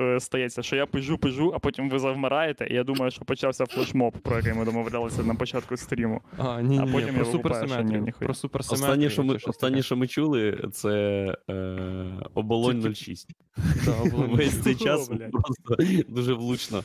е, 0.00 0.20
стається, 0.20 0.62
що 0.62 0.76
я 0.76 0.86
пижу, 0.86 1.18
пижу, 1.18 1.52
а 1.54 1.58
потім 1.58 1.90
ви 1.90 1.98
завмираєте, 1.98 2.66
і 2.70 2.74
я 2.74 2.84
думаю, 2.84 3.10
що 3.10 3.24
почався 3.24 3.66
флешмоб, 3.66 4.18
про 4.18 4.36
який 4.36 4.54
ми 4.54 4.64
домовлялися 4.64 5.22
на 5.22 5.34
початку 5.34 5.76
стріму. 5.76 6.20
а, 6.38 6.62
ні, 6.62 6.78
А 6.78 6.84
ні, 6.84 6.92
потім 6.92 7.14
про 7.14 7.18
я 7.18 7.24
ні, 7.24 7.32
суперсиметрію. 7.32 8.06
Про 8.18 8.34
суперсиметрію. 8.34 8.84
Останнє, 8.84 9.10
що 9.10 9.22
ми, 9.24 9.34
останнє, 9.34 9.82
що 9.82 9.96
ми 9.96 10.06
чули, 10.06 10.68
це 10.72 10.90
е, 11.50 11.76
оболонь 12.34 12.94
06. 12.94 13.28
Да, 13.84 13.92
оболонь. 14.00 14.36
Весь 14.36 14.62
цей 14.62 14.74
час 14.74 15.08
просто 15.32 15.76
дуже 16.08 16.34
влучно 16.34 16.82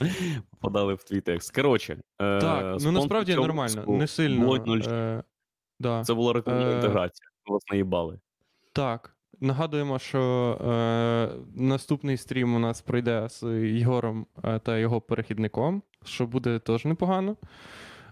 попадали 0.49 0.93
в 0.93 1.03
твій 1.03 1.21
текст. 1.21 1.55
Коротше, 1.55 1.97
е, 2.21 2.39
Так, 2.39 2.77
ну 2.81 2.91
насправді 2.91 3.35
нормально, 3.35 3.83
не 3.87 4.07
сильно. 4.07 4.55
Е, 4.87 5.23
да. 5.79 6.03
Це 6.03 6.13
була 6.13 6.33
Е, 6.47 6.75
інтеграція. 6.75 7.27
Вас 7.47 7.63
наїбали. 7.71 8.19
Так. 8.75 9.11
Нагадуємо, 9.41 9.99
що 9.99 10.21
е, 10.61 11.29
наступний 11.55 12.17
стрім 12.17 12.55
у 12.55 12.59
нас 12.59 12.81
пройде 12.81 13.29
з 13.29 13.43
Єгором 13.63 14.25
е, 14.43 14.59
та 14.59 14.77
його 14.77 15.01
перехідником, 15.01 15.81
що 16.05 16.25
буде 16.27 16.59
теж 16.59 16.85
непогано. 16.85 17.35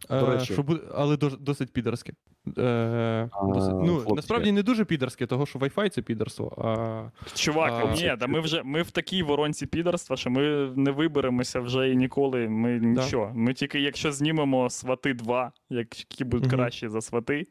Е, 0.09 0.19
До 0.19 0.25
речі. 0.25 0.53
що 0.53 0.63
буде, 0.63 0.81
але 0.95 1.17
досить 1.17 1.73
підерське. 1.73 2.13
Е, 2.57 3.29
досить, 3.43 3.73
ну, 3.73 3.95
хлопці. 3.95 4.13
насправді 4.13 4.51
не 4.51 4.63
дуже 4.63 4.85
підерське, 4.85 5.25
того 5.27 5.45
що 5.45 5.59
Wi-Fi 5.59 5.89
це 5.89 6.01
підерство. 6.01 6.53
А, 6.57 7.29
Чувак, 7.33 7.83
А, 7.85 7.93
ні, 7.95 8.13
да 8.19 8.27
ми 8.27 8.39
вже 8.39 8.63
ми 8.63 8.81
в 8.81 8.91
такій 8.91 9.23
воронці 9.23 9.65
підарства, 9.65 10.17
що 10.17 10.29
ми 10.29 10.41
не 10.75 10.91
виберемося 10.91 11.59
вже 11.59 11.89
і 11.89 11.95
ніколи. 11.95 12.49
Ми 12.49 12.79
нічого. 12.79 13.31
Ми 13.35 13.53
тільки 13.53 13.79
якщо 13.79 14.11
знімемо 14.11 14.69
свати 14.69 15.13
2, 15.13 15.51
які 15.69 16.23
будуть 16.23 16.47
Мгм. 16.47 16.57
кращі 16.57 16.87
за 16.89 17.01
свати, 17.01 17.39
е, 17.39 17.45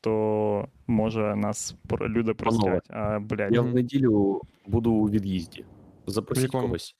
то 0.00 0.68
може 0.86 1.36
нас 1.36 1.76
люди 1.90 2.34
простять. 2.34 2.86
А, 2.90 3.20
блядь, 3.20 3.54
Я 3.54 3.60
в 3.60 3.74
неділю 3.74 4.40
буду 4.66 4.92
у 4.92 5.08
від'їзді. 5.08 5.64
Запросіть 6.06 6.44
якому? 6.44 6.62
когось. 6.62 6.96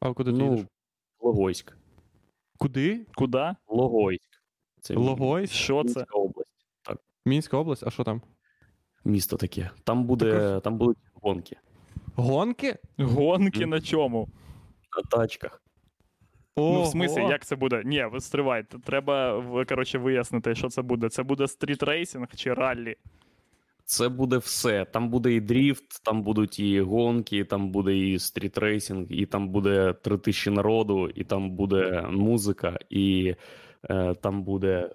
а 0.00 0.12
куди 0.12 0.32
ти 0.32 0.38
Ну, 0.38 0.50
їдеш? 0.50 0.66
Логойськ. 1.20 1.76
Куди? 2.58 3.06
куди? 3.14 3.54
Логойськ. 3.68 4.22
Це 4.80 4.94
Логойськ? 4.94 5.52
Що 5.54 5.84
це? 5.84 6.00
Мінська 6.00 6.18
область. 6.18 6.66
Мінська 7.26 7.56
область, 7.56 7.84
а 7.86 7.90
що 7.90 8.04
там? 8.04 8.22
Місто 9.04 9.36
таке. 9.36 9.70
Там 9.84 10.04
буде, 10.04 10.32
Також- 10.32 10.62
там 10.62 10.78
будуть 10.78 10.98
гонки 11.14 11.56
Гонки? 12.14 12.78
Гонки 12.98 13.60
Мгм. 13.60 13.70
на 13.70 13.80
чому? 13.80 14.28
на 14.96 15.02
тачках. 15.18 15.62
Ну, 16.58 16.82
в 16.82 16.86
смислі, 16.86 17.20
як 17.20 17.44
це 17.44 17.56
буде? 17.56 17.82
Ні, 17.84 18.04
ви 18.12 18.20
стривайте. 18.20 18.78
Треба 18.78 19.44
коротше, 19.68 19.98
вияснити, 19.98 20.54
що 20.54 20.68
це 20.68 20.82
буде. 20.82 21.08
Це 21.08 21.22
буде 21.22 21.48
стрітрейсинг 21.48 22.28
чи 22.36 22.54
раллі. 22.54 22.96
Це 23.84 24.08
буде 24.08 24.36
все. 24.36 24.84
Там 24.84 25.08
буде 25.08 25.32
і 25.32 25.40
дріфт, 25.40 26.04
там 26.04 26.22
будуть 26.22 26.60
і 26.60 26.80
гонки, 26.80 27.44
там 27.44 27.70
буде 27.70 27.96
і 27.96 28.18
стрітрейсинг, 28.18 29.06
і 29.10 29.26
там 29.26 29.48
буде 29.48 29.92
три 29.92 30.18
тисячі 30.18 30.50
народу, 30.50 31.08
і 31.08 31.24
там 31.24 31.50
буде 31.50 32.06
музика, 32.10 32.78
і 32.90 33.34
е, 33.90 34.14
там 34.14 34.42
буде 34.42 34.90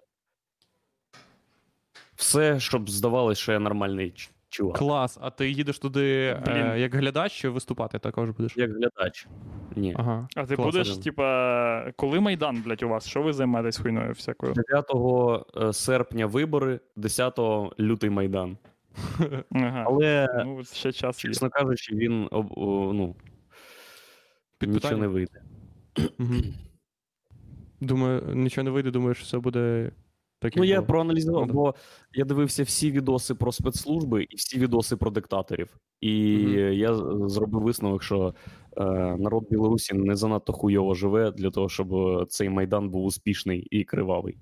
все, 2.16 2.60
щоб 2.60 2.90
здавалося, 2.90 3.42
що 3.42 3.52
я 3.52 3.60
нормальний 3.60 4.14
чувак. 4.54 4.78
Клас, 4.78 5.18
а 5.22 5.30
ти 5.30 5.50
їдеш 5.50 5.80
туди 5.80 6.38
Блін. 6.46 6.56
е, 6.58 6.80
як 6.80 6.96
глядач 6.96 7.32
чи 7.32 7.50
виступати 7.50 8.00
також 8.00 8.30
будеш? 8.30 8.58
Як 8.58 8.72
глядач. 8.72 9.28
Ні. 9.76 9.96
Ага. 9.98 10.28
А 10.36 10.46
ти 10.46 10.56
клас. 10.56 10.66
будеш, 10.66 10.98
типа, 10.98 11.92
коли 11.96 12.20
Майдан, 12.20 12.62
блядь, 12.66 12.84
у 12.84 12.90
вас? 12.90 13.08
Що 13.08 13.22
ви 13.22 13.34
займаєтесь 13.34 13.78
хуйною 13.78 14.12
всякою? 14.12 14.54
9 14.54 15.46
е, 15.70 15.74
серпня 15.74 16.26
вибори, 16.26 16.80
10 16.96 17.40
лютий 17.80 18.10
майдан. 18.10 18.58
Ага. 19.52 19.84
Але, 19.88 20.28
Ну, 20.46 20.64
ще 20.64 20.92
час 20.92 21.26
є. 21.26 21.32
чесно 21.32 21.50
кажучи, 21.50 21.96
він 21.96 22.28
об, 22.32 22.52
о, 22.58 22.94
ну, 22.94 23.16
нічого 24.62 24.74
питанням? 24.74 25.00
не 25.02 25.08
вийде. 25.08 25.42
Думаю, 27.82 28.22
нічого 28.36 28.64
не 28.66 28.72
вийде, 28.72 28.92
думаю, 28.92 29.14
що 29.14 29.24
все 29.24 29.38
буде 29.40 29.92
так, 30.44 30.54
Ну, 30.56 30.64
я 30.64 30.76
було. 30.76 30.88
проаналізував, 30.88 31.48
Ну, 31.48 31.54
бо 31.54 31.76
я 32.14 32.26
дивився 32.26 32.64
всі 32.64 32.92
відоси 32.92 33.36
про 33.36 33.52
спецслужби 33.52 34.24
і 34.30 34.36
всі 34.36 34.60
відоси 34.60 34.96
про 34.98 35.12
диктаторів. 35.12 35.78
І 36.02 36.38
Мгм. 36.38 36.74
я 36.74 36.94
зробив 37.30 37.62
висновок, 37.62 38.04
що 38.04 38.34
е, 38.78 38.84
народ 39.20 39.44
Білорусі 39.52 39.96
не 39.96 40.16
занадто 40.16 40.54
хуйово 40.54 40.94
живе 40.94 41.32
для 41.32 41.50
того, 41.52 41.70
щоб 41.70 41.94
е, 41.96 42.26
цей 42.30 42.50
майдан 42.50 42.90
був 42.90 43.06
успішний 43.06 43.60
і 43.72 43.84
кривавий. 43.84 44.38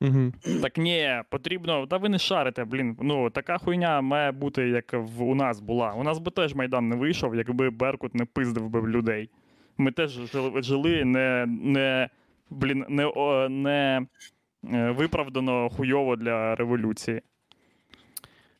Угу. 0.00 0.32
Так 0.62 0.78
ні, 0.78 1.08
потрібно. 1.30 1.86
Та 1.86 1.96
ви 1.96 2.08
не 2.08 2.18
шарите, 2.18 2.64
блін. 2.64 2.96
Ну, 3.02 3.30
така 3.30 3.58
хуйня 3.58 4.00
має 4.00 4.32
бути, 4.32 4.68
як 4.68 4.92
в, 4.92 5.22
у 5.22 5.34
нас 5.34 5.60
була. 5.60 5.92
У 5.92 6.02
нас 6.02 6.18
би 6.18 6.30
теж 6.30 6.54
Майдан 6.54 6.88
не 6.88 6.96
вийшов, 6.96 7.34
якби 7.36 7.70
Беркут 7.70 8.14
не 8.14 8.24
пиздив 8.24 8.68
би 8.68 8.80
людей. 8.82 9.30
Ми 9.78 9.92
теж 9.92 10.10
жили, 10.10 10.62
жили 10.62 11.04
не, 11.04 11.46
не, 11.48 12.08
блін, 12.50 12.84
не, 12.88 13.06
о, 13.14 13.48
не 13.48 14.06
виправдано 14.62 15.68
хуйово 15.70 16.16
для 16.16 16.54
революції. 16.54 17.22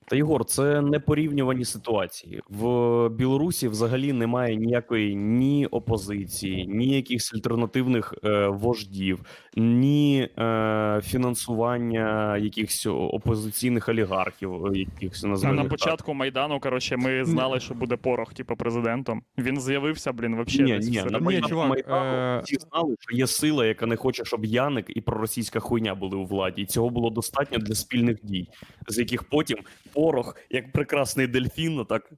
Та 0.07 0.17
Єгор, 0.17 0.45
це 0.45 0.81
не 0.81 1.01
порівнювані 1.01 1.65
ситуації. 1.65 2.41
В 2.49 3.09
Білорусі 3.09 3.69
взагалі 3.69 4.13
немає 4.13 4.57
ніякої 4.57 5.17
ні 5.17 5.67
опозиції, 5.67 6.67
ні 6.67 6.97
якихось 6.97 7.35
альтернативних 7.35 8.15
е, 8.25 8.47
вождів, 8.49 9.21
ні 9.57 10.29
е, 10.39 11.01
фінансування 11.05 12.37
якихось 12.37 12.87
опозиційних 12.87 13.89
олігархів, 13.89 14.67
е, 14.67 14.79
якихось 14.79 15.25
А 15.45 15.53
на 15.53 15.65
початку 15.65 16.15
Майдану, 16.15 16.61
коротше, 16.61 16.97
ми 16.97 17.25
знали, 17.25 17.61
що 17.61 17.75
буде 17.75 17.97
порох, 17.97 18.35
типу, 18.35 18.57
президентом. 18.57 19.23
Він 19.39 19.61
з'явився, 19.61 20.13
блін, 20.13 20.33
Ні, 20.33 20.43
взагалі. 20.43 20.89
ні, 20.89 21.03
на 21.11 21.19
Ні, 21.19 21.41
чувак, 21.41 21.69
Майдану 21.69 22.17
е, 22.17 22.41
всі 22.45 22.57
знали, 22.57 22.97
що 23.01 23.17
є 23.17 23.27
сила, 23.27 23.67
яка 23.67 23.87
не 23.87 23.97
хоче, 23.97 24.25
щоб 24.25 24.45
Яник 24.45 24.87
і 24.89 25.01
проросійська 25.01 25.61
хуйня 25.61 25.95
були 25.95 26.17
у 26.17 26.25
владі. 26.25 26.63
І 26.63 26.67
цього 26.67 26.91
було 26.91 27.11
достатньо 27.11 27.59
для 27.59 27.75
спільних 27.75 28.19
дій, 28.23 28.49
з 28.89 28.99
яких 28.99 29.25
потім 29.25 29.59
порох, 29.93 30.37
як 30.51 30.73
прекрасний 30.73 31.27
дельфін, 31.27 31.85
так 31.85 32.13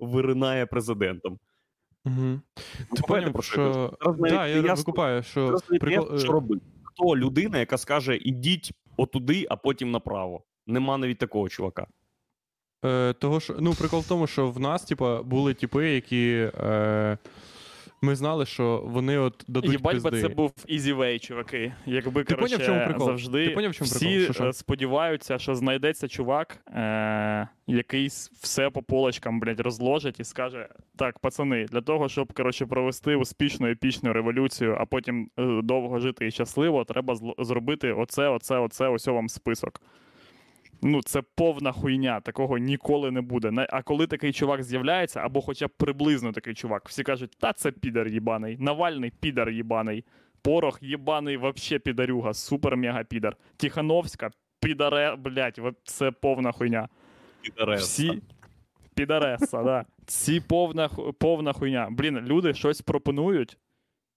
виринає 0.00 0.66
президентом. 0.66 1.38
Угу. 2.04 2.40
Ти 2.96 3.02
поняв, 3.08 3.32
про 3.32 3.42
що 3.42 3.92
я 4.30 4.46
ясно- 4.46 4.76
викупаю, 4.76 5.22
що. 5.22 5.48
Прикол- 5.70 6.18
що 6.18 6.32
робити. 6.32 6.64
Хто 6.84 7.16
людина, 7.16 7.58
яка 7.58 7.78
скаже, 7.78 8.16
ідіть 8.16 8.72
отуди, 8.96 9.46
а 9.50 9.56
потім 9.56 9.90
направо. 9.90 10.44
Нема 10.66 10.98
навіть 10.98 11.18
такого 11.18 11.48
чувака. 11.48 11.86
Е, 12.84 13.12
того, 13.12 13.40
що, 13.40 13.56
ну, 13.60 13.74
прикол 13.74 14.00
в 14.00 14.08
тому, 14.08 14.26
що 14.26 14.50
в 14.50 14.60
нас, 14.60 14.84
типа, 14.84 15.22
були 15.22 15.54
типи, 15.54 15.90
які. 15.90 16.50
Е, 16.60 17.18
ми 18.02 18.16
знали, 18.16 18.46
що 18.46 18.82
вони 18.86 19.18
от 19.18 19.44
дадуть 19.48 19.72
Їбать 19.72 20.02
би 20.02 20.20
це 20.20 20.28
був 20.28 20.52
easy 20.68 20.96
way, 20.96 21.18
чуваки. 21.18 21.72
Якби 21.86 22.24
Ти 22.24 22.34
поняв, 22.34 22.60
в 22.60 22.66
чому 22.66 22.84
прикол? 22.84 23.06
завжди 23.06 23.46
Ти 23.48 23.54
поняв, 23.54 23.70
в 23.70 23.74
чому 23.74 23.86
всі 23.86 24.06
прикол? 24.06 24.24
Що, 24.24 24.32
що? 24.32 24.44
е, 24.44 24.52
сподіваються, 24.52 25.38
що 25.38 25.54
знайдеться 25.54 26.08
чувак, 26.08 26.58
е- 26.68 27.48
який 27.66 28.08
все 28.40 28.70
по 28.70 28.82
полочкам, 28.82 29.40
блядь, 29.40 29.60
розложить 29.60 30.20
і 30.20 30.24
скаже: 30.24 30.68
так, 30.96 31.18
пацани, 31.18 31.64
для 31.64 31.80
того, 31.80 32.08
щоб 32.08 32.32
коротше, 32.32 32.66
провести 32.66 33.16
успішну 33.16 33.70
епічну 33.70 34.12
революцію, 34.12 34.76
а 34.80 34.84
потім 34.86 35.30
е, 35.38 35.60
довго 35.62 35.98
жити 35.98 36.26
і 36.26 36.30
щасливо, 36.30 36.84
треба 36.84 37.16
зробити 37.38 37.92
оце, 37.92 38.28
оце, 38.28 38.58
оце, 38.58 38.88
ось 38.88 39.06
вам 39.06 39.28
список. 39.28 39.80
Ну, 40.82 41.02
це 41.02 41.22
повна 41.22 41.72
хуйня, 41.72 42.20
такого 42.20 42.58
ніколи 42.58 43.10
не 43.10 43.20
буде. 43.20 43.66
А 43.70 43.82
коли 43.82 44.06
такий 44.06 44.32
чувак 44.32 44.62
з'являється, 44.62 45.20
або 45.20 45.40
хоча 45.40 45.66
б 45.66 45.70
приблизно 45.76 46.32
такий 46.32 46.54
чувак, 46.54 46.88
всі 46.88 47.02
кажуть, 47.02 47.36
та 47.38 47.52
це 47.52 47.70
підар 47.70 48.08
їбаний, 48.08 48.56
Навальний 48.60 49.12
підар 49.20 49.50
їбаний, 49.50 50.04
Порох 50.42 50.78
їбаний, 50.82 51.36
вообще 51.36 51.78
підарюга, 51.78 52.34
супер 52.34 52.76
мега 52.76 53.04
підар. 53.04 53.36
Тихановська, 53.56 54.30
підаре, 54.60 55.16
блять, 55.16 55.60
це 55.84 56.10
повна 56.10 56.52
хуйня. 56.52 56.88
Підареса. 57.40 57.84
Всі 57.84 58.22
підареса, 58.94 59.62
да. 59.62 59.84
Ці 60.06 60.40
повна, 60.40 60.88
повна 61.18 61.52
хуйня. 61.52 61.88
Блін, 61.90 62.18
люди 62.18 62.54
щось 62.54 62.80
пропонують. 62.80 63.58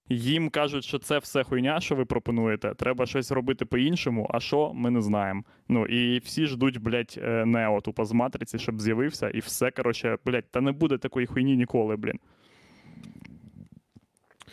Їм 0.10 0.50
кажуть, 0.50 0.84
що 0.84 1.00
це 1.00 1.18
все 1.18 1.44
хуйня, 1.44 1.80
що 1.80 1.96
ви 1.96 2.06
пропонуєте. 2.06 2.74
Треба 2.76 3.06
щось 3.06 3.32
робити 3.32 3.66
по-іншому, 3.66 4.30
а 4.34 4.40
що 4.40 4.72
ми 4.74 4.92
не 4.92 5.02
знаємо. 5.02 5.44
Ну 5.70 5.86
і 5.86 6.20
всі 6.20 6.46
ждуть, 6.46 6.78
блядь, 6.78 7.20
е, 7.24 7.46
Нео 7.46 7.82
тупо 7.82 8.06
з 8.06 8.12
матриці, 8.12 8.60
щоб 8.60 8.82
з'явився, 8.82 9.30
і 9.30 9.40
все, 9.40 9.72
коротше, 9.72 10.18
блядь, 10.26 10.52
та 10.52 10.62
не 10.62 10.72
буде 10.72 10.98
такої 10.98 11.28
хуйні 11.28 11.58
ніколи, 11.58 11.96
блін. 11.96 12.20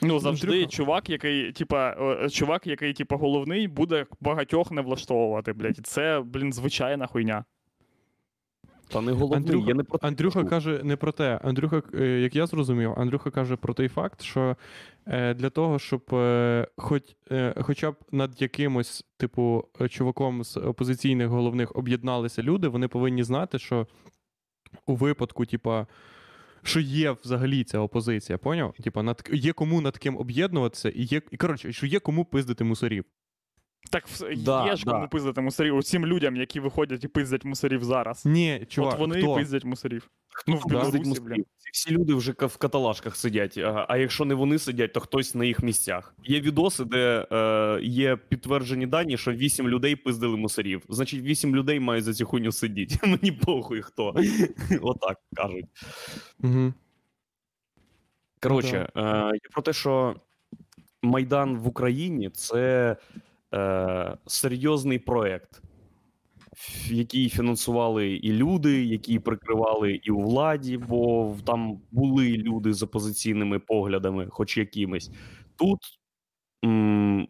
Ну, 0.03 0.18
завжди 0.18 0.46
Андрюха. 0.46 0.70
чувак, 0.70 1.11
який, 1.11 1.53
типа, 1.53 1.96
чувак, 2.30 2.66
який, 2.66 2.92
типа, 2.92 3.16
головний, 3.16 3.68
буде 3.68 4.07
багатьох 4.20 4.70
не 4.70 4.80
влаштовувати, 4.80 5.53
блядь. 5.53 5.76
Це, 5.86 6.20
блін, 6.20 6.53
звичайна 6.53 7.07
хуйня. 7.07 7.44
Та 8.89 9.01
не 9.01 9.12
головний, 9.12 9.39
Андрюха, 9.39 9.68
я 9.68 9.74
не 9.74 9.82
про 9.82 9.99
те 9.99 10.07
Андрюха 10.07 10.39
кажу. 10.45 10.51
каже 10.51 10.80
не 10.84 10.97
про 10.97 11.12
те. 11.12 11.41
Андрюха, 11.45 11.82
е, 11.95 12.07
як 12.07 12.36
я 12.36 12.47
зрозумів, 12.47 12.93
Андрюха 12.97 13.30
каже 13.30 13.57
про 13.57 13.74
той 13.74 13.89
факт, 13.89 14.22
що 14.22 14.57
е, 15.07 15.34
для 15.34 15.51
того, 15.51 15.78
щоб 15.78 16.03
е, 16.12 16.68
хоч, 16.76 17.03
хоча 17.61 17.91
б 17.91 17.97
над 18.12 18.43
якимось, 18.43 19.05
типу, 19.16 19.64
чуваком 19.89 20.45
з 20.45 20.57
опозиційних 20.57 21.28
головних 21.28 21.76
об'єдналися 21.76 22.43
люди, 22.43 22.68
вони 22.68 22.89
повинні 22.89 23.22
знати, 23.22 23.59
що 23.59 23.86
у 24.86 24.97
випадку, 24.97 25.47
типа. 25.47 25.86
Що 26.62 26.80
є 26.80 27.16
взагалі 27.24 27.64
ця 27.64 27.78
опозиція, 27.78 28.39
поняв? 28.39 28.74
Типа, 28.84 29.03
над 29.03 29.28
є 29.32 29.53
кому 29.53 29.80
над 29.80 29.99
ким 29.99 30.16
об'єднуватися, 30.16 30.89
і 30.89 31.03
є. 31.03 31.22
І 31.30 31.36
коротше, 31.36 31.72
що 31.72 31.86
є 31.86 32.01
кому 32.01 32.24
пиздити 32.24 32.64
мусорів. 32.64 33.05
Так 33.91 34.05
Да, 34.37 34.66
є 34.66 34.76
ж 34.76 34.85
да. 34.85 34.93
кому 34.93 35.09
пиздити 35.09 35.41
мусорів. 35.41 35.76
Усім 35.76 36.07
людям, 36.07 36.37
які 36.37 36.61
виходять 36.61 37.05
і 37.05 37.09
пиздять 37.09 37.45
мусорів 37.45 37.85
зараз. 37.85 38.26
Ні, 38.26 38.66
чувак, 38.68 38.95
От 38.95 39.01
вони 39.01 39.22
хто? 39.22 39.33
і 39.33 39.37
пиздять 39.37 39.64
мусорів. 39.64 40.11
Ну, 40.47 40.57
в 40.57 40.59
Хто 40.59 40.68
Білорусі, 40.68 41.20
блін. 41.20 41.45
Всі 41.72 41.91
люди 41.91 42.14
вже 42.14 42.33
в 42.33 42.57
каталажках 42.57 43.16
сидять. 43.16 43.59
А, 43.59 43.87
а 43.89 43.97
якщо 43.97 44.24
не 44.24 44.35
вони 44.35 44.59
сидять, 44.59 44.93
то 44.93 45.01
хтось 45.01 45.35
на 45.35 45.45
їх 45.45 45.62
місцях. 45.62 46.14
Є 46.24 46.41
відоси, 46.41 46.85
де 46.85 47.26
е, 47.33 47.81
є 47.83 48.16
підтверджені 48.16 48.87
дані, 48.87 49.18
що 49.18 49.33
вісім 49.33 49.68
людей 49.68 49.97
пиздили 49.97 50.37
мусорів. 50.37 50.83
Значить, 50.89 51.20
вісім 51.20 51.57
людей 51.57 51.81
мають 51.81 52.05
за 52.05 52.14
цю 52.14 52.26
хуйню 52.26 52.53
сидіти. 52.53 52.99
Мені 53.07 53.33
похуй 53.33 53.83
хто. 53.83 54.14
Отак 54.83 55.18
кажуть. 55.35 55.66
Угу. 56.43 56.72
Коротше, 58.43 58.89
е, 58.97 59.03
я 59.33 59.51
про 59.53 59.62
те, 59.62 59.72
що 59.72 60.16
Майдан 61.03 61.57
в 61.57 61.66
Україні 61.66 62.31
це 62.31 62.97
е, 63.55 64.16
серйозний 64.26 64.99
проект, 64.99 65.62
який 66.90 67.28
фінансували 67.28 68.09
і 68.09 68.32
люди, 68.32 68.84
які 68.84 69.18
прикривали 69.18 70.01
і 70.03 70.11
у 70.11 70.20
владі, 70.20 70.78
бо 70.78 71.36
там 71.46 71.80
були 71.90 72.28
люди 72.36 72.72
з 72.72 72.82
опозиційними 72.82 73.59
поглядами, 73.59 74.26
хоч 74.30 74.57
якимись. 74.57 75.11
Тут 75.57 75.78
м, 76.64 77.28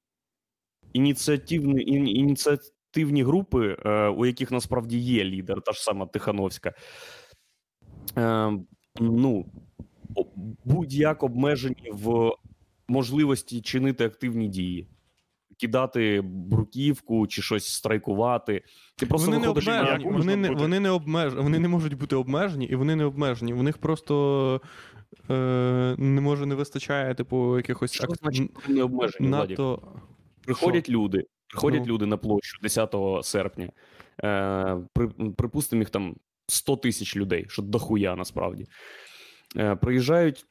ініціативні, 0.92 1.82
іні- 1.84 2.14
ініціативні 2.14 3.22
групи, 3.22 3.76
е, 3.86 4.08
у 4.08 4.26
яких 4.26 4.50
насправді 4.50 4.98
є 4.98 5.24
лідер, 5.24 5.62
та 5.62 5.72
ж 5.72 5.82
сама 5.82 6.06
Тихановська. 6.06 6.72
Е, 8.18 8.52
ну, 9.00 9.46
будь-як 10.64 11.22
обмежені 11.22 11.90
в 11.92 12.32
можливості 12.88 13.60
чинити 13.60 14.04
активні 14.04 14.48
дії, 14.48 14.88
кидати 15.60 16.20
бруківку 16.24 17.26
чи 17.26 17.42
щось 17.42 17.66
страйкувати. 17.72 18.62
Ти 18.96 19.06
просто 19.06 19.30
вони 19.30 19.40
не 19.40 19.48
виходиш 19.48 19.66
на 19.66 19.80
обмежені, 19.80 20.04
як 20.04 20.12
вони 20.12 20.36
не, 20.36 20.48
бути? 20.48 20.60
вони, 20.62 20.80
не 20.80 20.90
обмеж... 20.90 21.34
вони 21.34 21.58
не 21.58 21.68
можуть 21.68 21.94
бути 21.94 22.16
обмежені, 22.16 22.66
і 22.66 22.74
вони 22.74 22.96
не 22.96 23.04
обмежені. 23.04 23.52
У 23.52 23.62
них 23.62 23.78
просто 23.78 24.60
е, 25.30 25.34
не 25.98 26.20
може 26.20 26.46
не 26.46 26.54
вистачає, 26.54 27.14
типу, 27.14 27.56
якихось 27.56 27.92
Що 27.92 28.06
значить 28.06 28.50
вони 28.66 28.78
не 28.78 28.82
обмежені? 28.84 29.28
НАТО. 29.28 29.82
Приходять 30.44 30.88
люди, 30.88 31.24
приходять 31.48 31.82
Ну. 31.86 31.92
люди 31.92 32.06
на 32.06 32.16
площу 32.16 32.58
10 32.62 32.94
серпня. 33.22 33.70
Е, 34.24 34.76
при, 34.92 35.08
припустимо, 35.08 35.82
їх 35.82 35.90
там 35.90 36.16
100 36.46 36.76
тисяч 36.76 37.16
людей, 37.16 37.46
що 37.48 37.62
дохуя 37.62 38.16
насправді. 38.16 38.66
Е, 39.56 39.76
приїжджають 39.76 40.46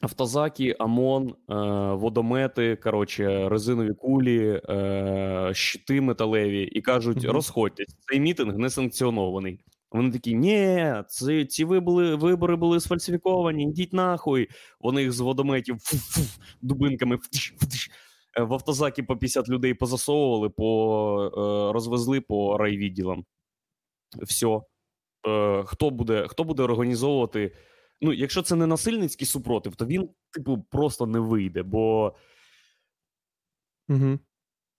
автозаки, 0.00 0.76
ОМОН, 0.78 1.28
е, 1.28 1.54
водомети, 1.94 2.76
коротше, 2.76 3.48
резинові 3.48 3.94
кулі, 3.94 4.62
е, 4.68 5.50
щити 5.54 6.00
металеві, 6.00 6.62
і 6.62 6.80
кажуть: 6.80 7.24
Мгм. 7.24 7.32
розходьтесь, 7.32 7.96
цей 8.10 8.20
мітинг 8.20 8.58
не 8.58 8.70
санкціонований. 8.70 9.60
Вони 9.90 10.10
такі: 10.10 10.34
ні, 10.34 10.94
ці, 11.08 11.44
ці 11.46 11.64
вибори, 11.64 12.14
вибори 12.14 12.56
були 12.56 12.80
сфальсифіковані, 12.80 13.64
йдіть 13.64 13.92
нахуй. 13.92 14.48
Вони 14.80 15.02
їх 15.02 15.12
з 15.12 15.20
водометів 15.20 15.76
фу-фу, 15.78 16.20
дубинками 16.62 17.16
втиш. 17.16 17.54
Е, 18.38 18.42
в 18.42 18.52
автозаки 18.52 19.02
по 19.02 19.16
50 19.16 19.48
людей 19.48 19.74
позасовували, 19.74 20.48
по, 20.48 21.70
розвезли 21.74 22.20
по 22.20 22.58
райвідділам. 22.58 23.24
Все. 24.22 24.60
Хто, 25.64 25.90
буде, 25.90 26.26
хто 26.28 26.44
буде 26.44 26.62
організовувати? 26.62 27.52
Ну, 28.00 28.12
якщо 28.12 28.42
це 28.42 28.56
не 28.56 28.66
насильницький 28.66 29.26
супротив, 29.26 29.76
то 29.76 29.86
він, 29.86 30.08
типу, 30.30 30.66
просто 30.70 31.06
не 31.06 31.18
вийде, 31.18 31.62
бо. 31.62 32.14
Угу. 33.88 34.18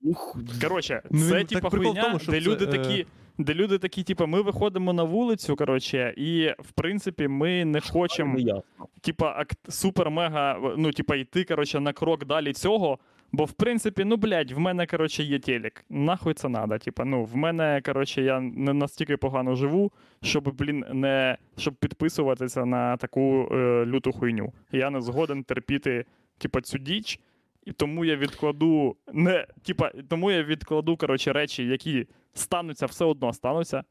Ну, 0.02 0.16
Коротше, 0.62 1.02
Ну, 1.12 1.30
це 1.30 1.44
типа 1.44 1.70
так 1.70 1.80
хуйня, 1.80 2.02
тому, 2.02 2.18
де 2.18 2.26
це, 2.26 2.42
люди 2.42 2.66
е, 2.66 2.68
такі. 2.68 3.06
Де 3.38 3.54
люди 3.54 3.78
такі, 3.78 4.04
типа, 4.04 4.26
ми 4.26 4.42
виходимо 4.42 4.94
на 4.94 5.04
вулицю, 5.04 5.56
коротше, 5.56 6.14
і 6.18 6.54
в 6.60 6.72
принципі 6.72 7.28
ми 7.28 7.66
не 7.66 7.82
хочемо, 7.82 8.64
типа, 9.02 9.46
супер-мега, 9.70 10.76
ну, 10.78 10.92
типа, 10.92 11.16
йти, 11.16 11.44
коротше, 11.44 11.80
на 11.80 11.94
крок 11.94 12.26
далі 12.26 12.54
цього. 12.54 13.00
Бо, 13.32 13.46
в 13.46 13.52
принципі, 13.52 14.04
ну, 14.06 14.18
блядь, 14.18 14.52
в 14.52 14.60
мене, 14.60 14.88
коротше, 14.88 15.24
є 15.24 15.40
телек. 15.40 15.86
Нахуй 15.90 16.34
це 16.34 16.50
надо. 16.50 16.78
Типа, 16.78 17.06
ну, 17.06 17.24
в 17.24 17.36
мене, 17.36 17.82
коротше, 17.86 18.22
я 18.22 18.40
не 18.40 18.74
настільки 18.74 19.18
погано 19.18 19.56
живу, 19.56 19.92
щоб, 20.24 20.56
блін, 20.56 20.86
не 20.94 21.38
щоб 21.58 21.76
підписуватися 21.76 22.66
на 22.66 22.98
таку 22.98 23.50
е, 23.52 23.86
люту 23.86 24.12
хуйню. 24.12 24.54
Я 24.72 24.90
не 24.90 25.02
згоден 25.02 25.44
терпіти, 25.44 26.06
типа, 26.38 26.62
цю 26.62 26.78
діч. 26.78 27.20
І 27.66 27.72
тому 27.72 28.06
я 28.06 28.16
відкладу 28.16 28.96
не, 29.14 29.48
типа, 29.64 29.92
тому 30.10 30.32
я 30.32 30.44
відкладу, 30.44 30.98
коротше, 30.98 31.34
речі, 31.34 31.66
які 31.66 32.08
стануться, 32.34 32.86
все 32.86 33.06
одно 33.06 33.34
стануться 33.34 33.84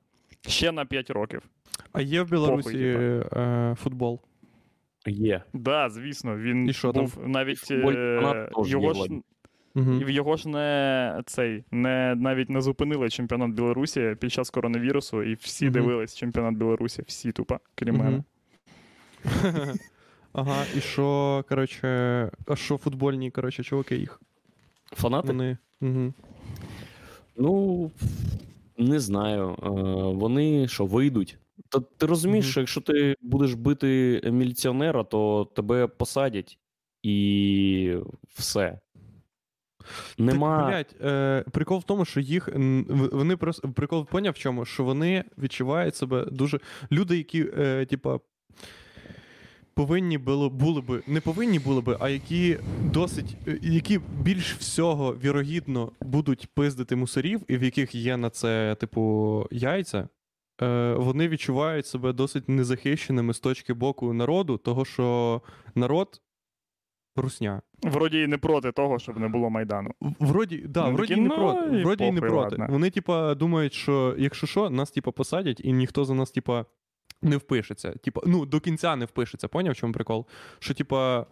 ще 0.47 0.73
на 0.73 0.85
5 0.85 1.11
років. 1.11 1.43
А 1.93 2.01
є 2.01 2.23
в 2.23 2.31
Білорусі 2.31 2.79
типа. 2.79 3.41
е, 3.41 3.75
футбол. 3.75 4.21
Є. 5.07 5.43
Да, 5.53 5.91
звісно, 5.91 6.37
він 6.37 6.69
І 6.69 6.73
що 6.73 6.93
там? 6.93 7.05
був 7.05 7.19
навіть 7.29 7.59
Футбольний 7.59 8.03
е, 8.03 8.51
його 8.67 8.95
ж. 8.95 9.09
Угу. 9.75 9.93
І 9.93 10.13
його 10.13 10.37
ж 10.37 10.49
не 10.49 11.23
цей 11.27 11.65
не 11.71 12.15
навіть 12.15 12.51
не 12.51 12.61
зупинили 12.61 13.11
чемпіонат 13.11 13.51
Білорусі 13.51 14.17
під 14.21 14.33
час 14.33 14.51
коронавірусу, 14.51 15.23
і 15.23 15.35
всі 15.35 15.65
Мгм. 15.65 15.73
дивились 15.75 16.17
чемпіонат 16.17 16.55
Білорусі, 16.55 17.03
всі 17.07 17.33
тупо, 17.33 17.59
крім 17.75 17.97
мене. 17.97 18.23
ага, 20.33 20.65
і 20.77 20.81
що, 20.81 21.45
коротше, 21.49 21.87
а 22.47 22.57
що 22.57 22.77
футбольні, 22.77 23.31
коротше, 23.31 23.63
чуваки 23.63 23.97
їх? 23.97 24.21
Фанати? 24.93 25.29
Вони. 25.29 25.57
Угу. 25.81 26.13
Ну, 27.37 27.91
не 28.79 29.01
знаю. 29.01 29.57
Е, 29.63 29.69
вони 30.19 30.69
що, 30.69 30.87
вийдуть? 30.87 31.39
Та 31.69 31.81
ти 31.81 32.07
розумієш, 32.07 32.45
Мгм. 32.45 32.51
що 32.51 32.61
якщо 32.61 32.81
ти 32.81 33.17
будеш 33.21 33.55
бити 33.55 34.21
міліціонера, 34.25 35.05
то 35.05 35.45
тебе 35.45 35.87
посадять 35.87 36.59
і 37.03 37.97
все. 38.29 38.81
Нема. 40.19 40.59
Так, 40.59 40.69
блядь, 40.69 41.13
е, 41.13 41.45
прикол 41.53 41.79
в 41.79 41.83
тому, 41.83 42.05
що 42.05 42.21
їх 42.21 42.49
вони 43.13 43.37
просто 43.37 43.69
прикол 43.69 44.07
поняв 44.07 44.33
в 44.33 44.39
чому, 44.39 44.65
що 44.65 44.85
вони 44.85 45.25
відчувають 45.39 45.97
себе 45.97 46.27
дуже. 46.33 46.61
Люди, 46.93 47.17
які, 47.17 47.47
е, 47.59 47.87
типа. 47.87 48.19
Повинні 49.75 50.19
було, 50.19 50.51
були 50.51 50.81
би, 50.81 51.03
не 51.07 51.21
повинні 51.21 51.59
були 51.59 51.81
би, 51.81 51.97
а 52.01 52.09
які 52.09 52.59
досить, 52.85 53.37
е, 53.49 53.59
які 53.63 54.01
більш 54.23 54.55
всього 54.55 55.17
вірогідно 55.25 55.93
будуть 56.01 56.49
пиздити 56.55 56.97
мусорів, 56.97 57.41
і 57.49 57.57
в 57.57 57.63
яких 57.63 57.95
є 57.95 58.17
на 58.17 58.31
це, 58.31 58.77
типу, 58.81 59.47
яйця, 59.51 59.99
е, 59.99 60.09
вони 60.97 61.29
відчувають 61.29 61.87
себе 61.87 62.13
досить 62.13 62.49
незахищеними 62.49 63.35
з 63.35 63.41
точки 63.41 63.75
боку 63.75 64.13
народу, 64.13 64.57
того 64.57 64.85
що 64.85 65.43
народ 65.75 66.23
русня. 67.17 67.63
Вроді 67.83 68.21
і 68.23 68.27
не 68.27 68.39
проти 68.39 68.73
того, 68.73 68.99
щоб 68.99 69.19
не 69.19 69.29
було 69.29 69.51
Майдану. 69.51 69.91
Вроді, 70.01 70.65
да, 70.69 70.87
ну, 70.91 70.97
вроді 70.97 71.15
такі, 71.15 71.21
не 71.21 71.29
«Ну, 71.29 71.35
проти. 71.37 71.81
і 71.81 71.85
Вроді 71.85 72.05
і 72.05 72.13
не 72.13 72.21
проти. 72.21 72.57
ладно». 72.57 72.67
Вони, 72.71 72.91
типа, 72.91 73.35
думають, 73.35 73.73
що 73.73 74.15
якщо 74.19 74.47
що, 74.47 74.71
нас, 74.71 74.91
типа, 74.91 75.11
посадять, 75.11 75.61
і 75.65 75.73
ніхто 75.73 76.05
за 76.05 76.15
нас, 76.15 76.31
типа, 76.31 76.67
не 77.23 77.37
впишеться. 77.37 77.91
Типа, 77.93 78.21
ну, 78.27 78.47
до 78.47 78.61
кінця 78.61 78.97
не 78.97 79.05
впишеться. 79.05 79.49
Поняв, 79.49 79.73
в 79.73 79.77
чому 79.77 79.93
прикол? 79.93 80.27
Що, 80.59 80.75
типа, 80.75 81.27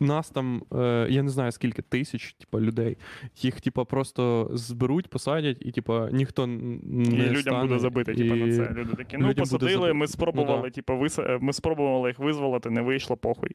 нас 0.00 0.30
там, 0.30 0.62
е, 0.72 1.06
я 1.10 1.22
не 1.22 1.30
знаю 1.30 1.52
скільки 1.52 1.82
тисяч, 1.82 2.32
типа, 2.32 2.60
людей, 2.60 2.96
їх, 3.36 3.60
типа, 3.60 3.84
просто 3.84 4.50
зберуть, 4.52 5.08
посадять, 5.08 5.56
і, 5.60 5.72
типа, 5.72 6.08
ніхто 6.12 6.46
не 6.46 7.24
І 7.24 7.28
людям 7.28 7.40
стане, 7.40 7.62
буде 7.62 7.78
забити, 7.78 8.14
типу, 8.14 8.34
на 8.34 8.56
це. 8.56 8.72
Люди 8.72 8.94
такі, 8.96 9.16
ну, 9.16 9.34
посадили, 9.34 9.92
ми 9.92 10.06
спробували, 10.06 10.56
Ну, 10.56 10.62
да. 10.62 10.70
типа, 10.70 10.94
вис... 10.94 11.18
ми 11.40 11.52
спробували 11.52 12.08
їх 12.08 12.18
визволити, 12.18 12.70
не 12.70 12.82
вийшло, 12.82 13.16
похуй. 13.16 13.50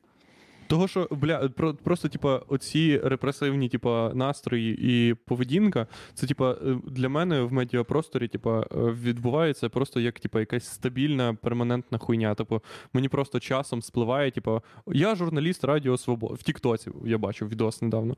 Того, 0.67 0.87
що 0.87 1.07
бля, 1.11 1.49
про, 1.49 1.73
просто, 1.73 2.09
типа, 2.09 2.41
оці 2.47 3.01
репресивні, 3.03 3.69
типа, 3.69 4.11
настрої 4.13 4.77
і 4.81 5.13
поведінка, 5.13 5.87
це, 6.13 6.27
типа, 6.27 6.51
е, 6.51 6.77
для 6.87 7.09
мене 7.09 7.41
в 7.41 7.53
медіапросторі, 7.53 8.27
типа, 8.27 8.59
е, 8.61 8.65
відбувається 8.75 9.69
просто 9.69 9.99
як, 9.99 10.19
типа, 10.19 10.39
якась 10.39 10.65
стабільна, 10.65 11.33
перманентна 11.33 11.97
хуйня. 11.97 12.35
Типу, 12.35 12.61
мені 12.93 13.09
просто 13.09 13.39
часом 13.39 13.81
спливає, 13.81 14.31
типа, 14.31 14.61
я 14.87 15.15
журналіст 15.15 15.63
Радіо 15.63 15.97
Свобода. 15.97 16.33
В 16.33 16.43
Тіктоці 16.43 16.91
я 17.05 17.17
бачив 17.17 17.49
відос 17.49 17.81
недавно. 17.81 18.15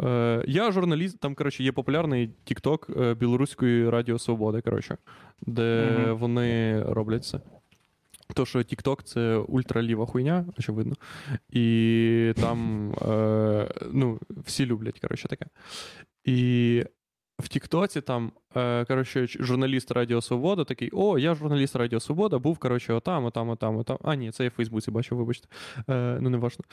Е, 0.00 0.44
я 0.46 0.72
журналіст, 0.72 1.20
там, 1.20 1.34
коротше, 1.34 1.64
є 1.64 1.72
популярний 1.72 2.30
Тікток 2.44 2.90
е, 3.00 3.14
білоруської 3.14 3.90
Радіо 3.90 4.18
Свободи, 4.18 4.60
коротше, 4.60 4.96
де 5.46 5.90
Мгм. 5.98 6.18
вони 6.18 6.82
роблять 6.82 7.24
це. 7.24 7.40
То, 8.34 8.46
що 8.46 8.58
TikTok 8.58 9.02
це 9.02 9.36
ультраліва 9.36 10.06
хуйня, 10.06 10.44
очевидно. 10.58 10.94
І 11.50 12.32
там 12.36 12.90
е, 13.02 13.70
ну, 13.92 14.18
всі 14.30 14.66
люблять, 14.66 15.00
коротше, 15.00 15.28
таке. 15.28 15.46
І 16.24 16.84
в 17.38 17.48
Тіктоці 17.48 18.00
там, 18.00 18.32
е, 18.56 18.84
коротше, 18.84 19.26
журналіст 19.26 19.90
Радіо 19.90 20.20
Свобода 20.20 20.64
такий: 20.64 20.90
О, 20.92 21.18
я 21.18 21.34
журналіст 21.34 21.76
Радіо 21.76 22.00
Свобода, 22.00 22.38
був, 22.38 22.58
коротше, 22.58 22.92
отам, 22.92 23.24
отам, 23.24 23.48
отам, 23.48 23.76
отам. 23.76 23.98
А, 24.04 24.14
ні, 24.14 24.30
це 24.30 24.44
я 24.44 24.50
в 24.50 24.52
Фейсбуці 24.52 24.90
бачив, 24.90 25.18
вибачте. 25.18 25.48
Е, 25.90 26.18
ну, 26.20 26.30
не 26.30 26.38
важно. 26.38 26.64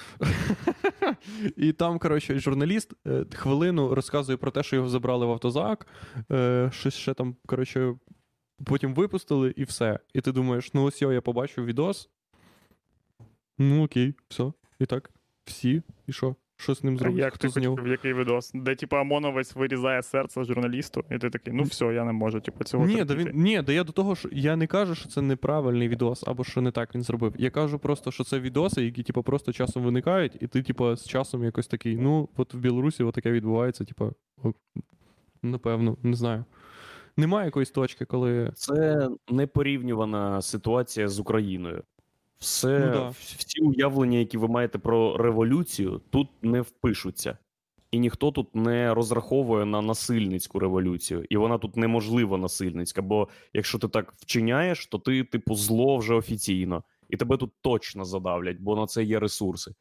І 1.58 1.72
там, 1.72 2.00
коротше, 2.00 2.40
журналіст 2.40 2.94
е, 3.08 3.26
хвилину 3.34 3.96
розказує 3.96 4.38
про 4.38 4.52
те, 4.52 4.64
що 4.64 4.76
його 4.76 4.90
забрали 4.90 5.26
в 5.26 5.32
автозак, 5.32 5.88
е, 6.32 6.70
щось 6.74 6.94
ще 6.94 7.14
там, 7.14 7.36
коротше, 7.46 7.96
потім 8.64 8.94
випустили 8.94 9.54
і 9.56 9.64
все. 9.64 10.00
І 10.14 10.22
ти 10.22 10.32
думаєш, 10.32 10.74
ну 10.74 10.84
ось 10.84 11.02
я 11.02 11.22
побачив 11.22 11.66
відос. 11.66 12.10
Ну 13.58 13.84
окей, 13.84 14.14
все. 14.30 14.52
І 14.80 14.86
так, 14.86 15.12
всі, 15.46 15.82
і 16.08 16.14
що? 16.14 16.36
Що 16.58 16.76
з 16.76 16.84
ним 16.84 16.98
зробити? 16.98 17.22
як 17.22 17.34
Хто 17.34 17.48
ти 17.48 17.54
з 17.54 17.58
нього? 17.58 17.76
хотів, 17.76 17.92
який 17.92 18.14
відос? 18.14 18.52
Де, 18.54 18.76
типу, 18.76 18.96
ОМОНовець 18.96 19.56
вирізає 19.56 20.04
серце 20.04 20.44
журналісту, 20.44 21.04
і 21.12 21.18
ти 21.18 21.30
такий, 21.30 21.54
ну 21.54 21.64
все, 21.64 21.86
я 21.86 22.04
не 22.04 22.12
можу, 22.12 22.40
типу, 22.42 22.64
цього 22.64 22.86
Ні, 22.86 23.04
да 23.04 23.16
він, 23.16 23.32
ні, 23.34 23.62
да 23.62 23.74
я 23.74 23.84
до 23.84 23.92
того, 23.92 24.16
що 24.16 24.30
я 24.32 24.56
не 24.56 24.68
кажу, 24.68 24.96
що 24.96 25.10
це 25.10 25.22
неправильний 25.22 25.88
відос, 25.88 26.24
або 26.28 26.44
що 26.44 26.62
не 26.62 26.72
так 26.72 26.96
він 26.96 27.02
зробив. 27.02 27.34
Я 27.38 27.50
кажу 27.50 27.80
просто, 27.80 28.12
що 28.12 28.24
це 28.24 28.40
відоси, 28.40 28.86
які, 28.86 29.04
типу, 29.04 29.24
просто 29.24 29.54
часом 29.54 29.84
виникають, 29.84 30.38
і 30.42 30.48
ти, 30.48 30.64
типу, 30.64 30.96
з 30.96 31.08
часом 31.08 31.44
якось 31.44 31.68
такий, 31.68 31.98
ну, 31.98 32.30
от 32.38 32.54
в 32.54 32.58
Білорусі 32.58 33.12
таке 33.14 33.32
відбувається, 33.32 33.86
типу, 33.86 34.14
напевно, 35.44 35.98
не 36.04 36.16
знаю. 36.16 36.46
Немає 37.18 37.46
якоїсь 37.46 37.72
точки, 37.72 38.06
коли. 38.06 38.52
Це 38.56 39.10
непорівнювана 39.30 40.42
ситуація 40.42 41.08
з 41.08 41.20
Україною. 41.20 41.84
Все, 42.40 42.80
Ну 42.80 42.92
да. 42.92 43.10
всі 43.20 43.62
уявлення, 43.62 44.18
які 44.18 44.38
ви 44.38 44.48
маєте 44.48 44.78
про 44.80 45.18
революцію, 45.18 46.02
тут 46.10 46.28
не 46.42 46.62
впишуться. 46.62 47.38
І 47.92 48.00
ніхто 48.00 48.32
тут 48.32 48.56
не 48.56 48.94
розраховує 48.94 49.66
на 49.66 49.82
насильницьку 49.82 50.60
революцію, 50.60 51.26
і 51.30 51.38
вона 51.38 51.58
тут 51.58 51.78
неможлива 51.78 52.38
насильницька. 52.38 53.02
Бо 53.02 53.28
якщо 53.54 53.80
ти 53.80 53.88
так 53.88 54.14
вчиняєш, 54.18 54.88
то 54.88 55.00
ти, 55.00 55.24
типу, 55.24 55.56
зло 55.56 55.98
вже 55.98 56.14
офіційно, 56.14 56.84
і 57.10 57.18
тебе 57.18 57.38
тут 57.38 57.52
точно 57.62 58.06
задавлять, 58.06 58.58
бо 58.60 58.76
на 58.76 58.86
це 58.88 59.04
є 59.04 59.20
ресурси. 59.20 59.72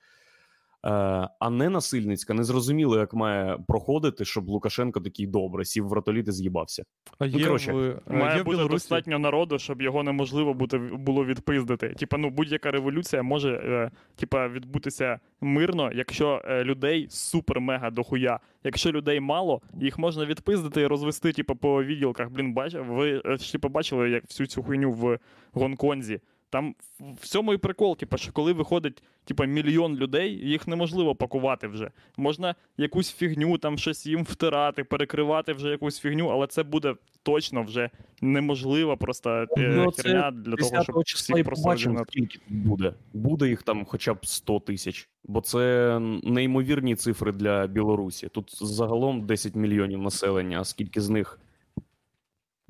Е, 0.84 1.28
а 1.38 1.50
не 1.50 1.68
насильницька, 1.68 2.34
не 2.34 2.44
зрозуміло, 2.44 2.98
як 2.98 3.14
має 3.14 3.58
проходити, 3.68 4.24
щоб 4.24 4.48
Лукашенко 4.48 5.00
такий 5.00 5.26
добре 5.26 5.64
сів 5.64 5.84
в 5.84 5.88
вратоліт 5.88 6.28
і 6.28 6.32
з'їбався. 6.32 6.84
А 7.18 7.26
є, 7.26 7.46
коротше, 7.46 7.72
в, 7.72 8.00
Має 8.06 8.36
є 8.36 8.42
бути 8.42 8.56
Білорусі. 8.56 8.74
достатньо 8.74 9.18
народу, 9.18 9.58
щоб 9.58 9.82
його 9.82 10.02
неможливо 10.02 10.54
бути, 10.54 10.78
було 10.78 11.24
відпиздити. 11.24 11.88
Типа, 11.88 12.16
ну 12.16 12.30
будь-яка 12.30 12.70
революція 12.70 13.22
може 13.22 13.52
е, 13.54 13.90
типа, 14.16 14.48
відбутися 14.48 15.20
мирно, 15.40 15.90
якщо 15.94 16.42
е, 16.44 16.64
людей 16.64 17.08
супер-мега 17.10 17.90
дохуя. 17.90 18.40
Якщо 18.64 18.92
людей 18.92 19.20
мало, 19.20 19.60
їх 19.80 19.98
можна 19.98 20.26
відпиздити 20.26 20.80
і 20.80 20.86
розвести, 20.86 21.32
типа, 21.32 21.54
по 21.54 21.84
відділках. 21.84 22.30
Блін, 22.30 22.54
бач, 22.54 22.74
ви 22.74 23.22
е, 23.26 23.36
ж 23.36 23.52
типа 23.52 23.68
бачили 23.68 24.10
як 24.10 24.24
всю 24.24 24.46
цю 24.46 24.62
хуйню 24.62 24.92
в 24.92 25.18
Гонконзі. 25.52 26.20
Там 26.54 26.74
в- 27.00 27.26
цьому 27.26 27.54
і 27.54 27.56
прикол, 27.56 27.96
типа, 27.96 28.16
що 28.16 28.32
коли 28.32 28.52
виходить 28.52 29.02
типа, 29.24 29.44
мільйон 29.44 29.96
людей, 29.96 30.32
їх 30.32 30.68
неможливо 30.68 31.14
пакувати 31.14 31.68
вже. 31.68 31.90
Можна 32.16 32.54
якусь 32.76 33.12
фігню, 33.12 33.58
там 33.58 33.78
щось 33.78 34.06
їм 34.06 34.24
втирати, 34.24 34.84
перекривати 34.84 35.52
вже 35.52 35.68
якусь 35.68 36.00
фігню, 36.00 36.28
але 36.28 36.46
це 36.46 36.62
буде 36.62 36.94
точно 37.22 37.62
вже 37.62 37.90
неможливо 38.20 38.96
просто 38.96 39.30
е, 39.30 39.46
Ну, 39.58 39.90
херня 39.96 40.30
для 40.30 40.56
того, 40.56 40.82
щоб 40.82 41.04
числа 41.04 41.34
всіх 41.34 41.46
просто 41.46 41.62
побачимо, 41.64 42.04
скільки 42.08 42.38
буде. 42.48 42.94
Буде 43.12 43.48
їх 43.48 43.62
там 43.62 43.84
хоча 43.84 44.14
б 44.14 44.26
100 44.26 44.60
тисяч, 44.60 45.08
бо 45.24 45.40
це 45.40 45.98
неймовірні 46.22 46.96
цифри 46.96 47.32
для 47.32 47.66
Білорусі. 47.66 48.28
Тут 48.28 48.50
загалом 48.66 49.26
10 49.26 49.54
мільйонів 49.54 50.02
населення, 50.02 50.60
а 50.60 50.64
скільки 50.64 51.00
з 51.00 51.08
них. 51.08 51.40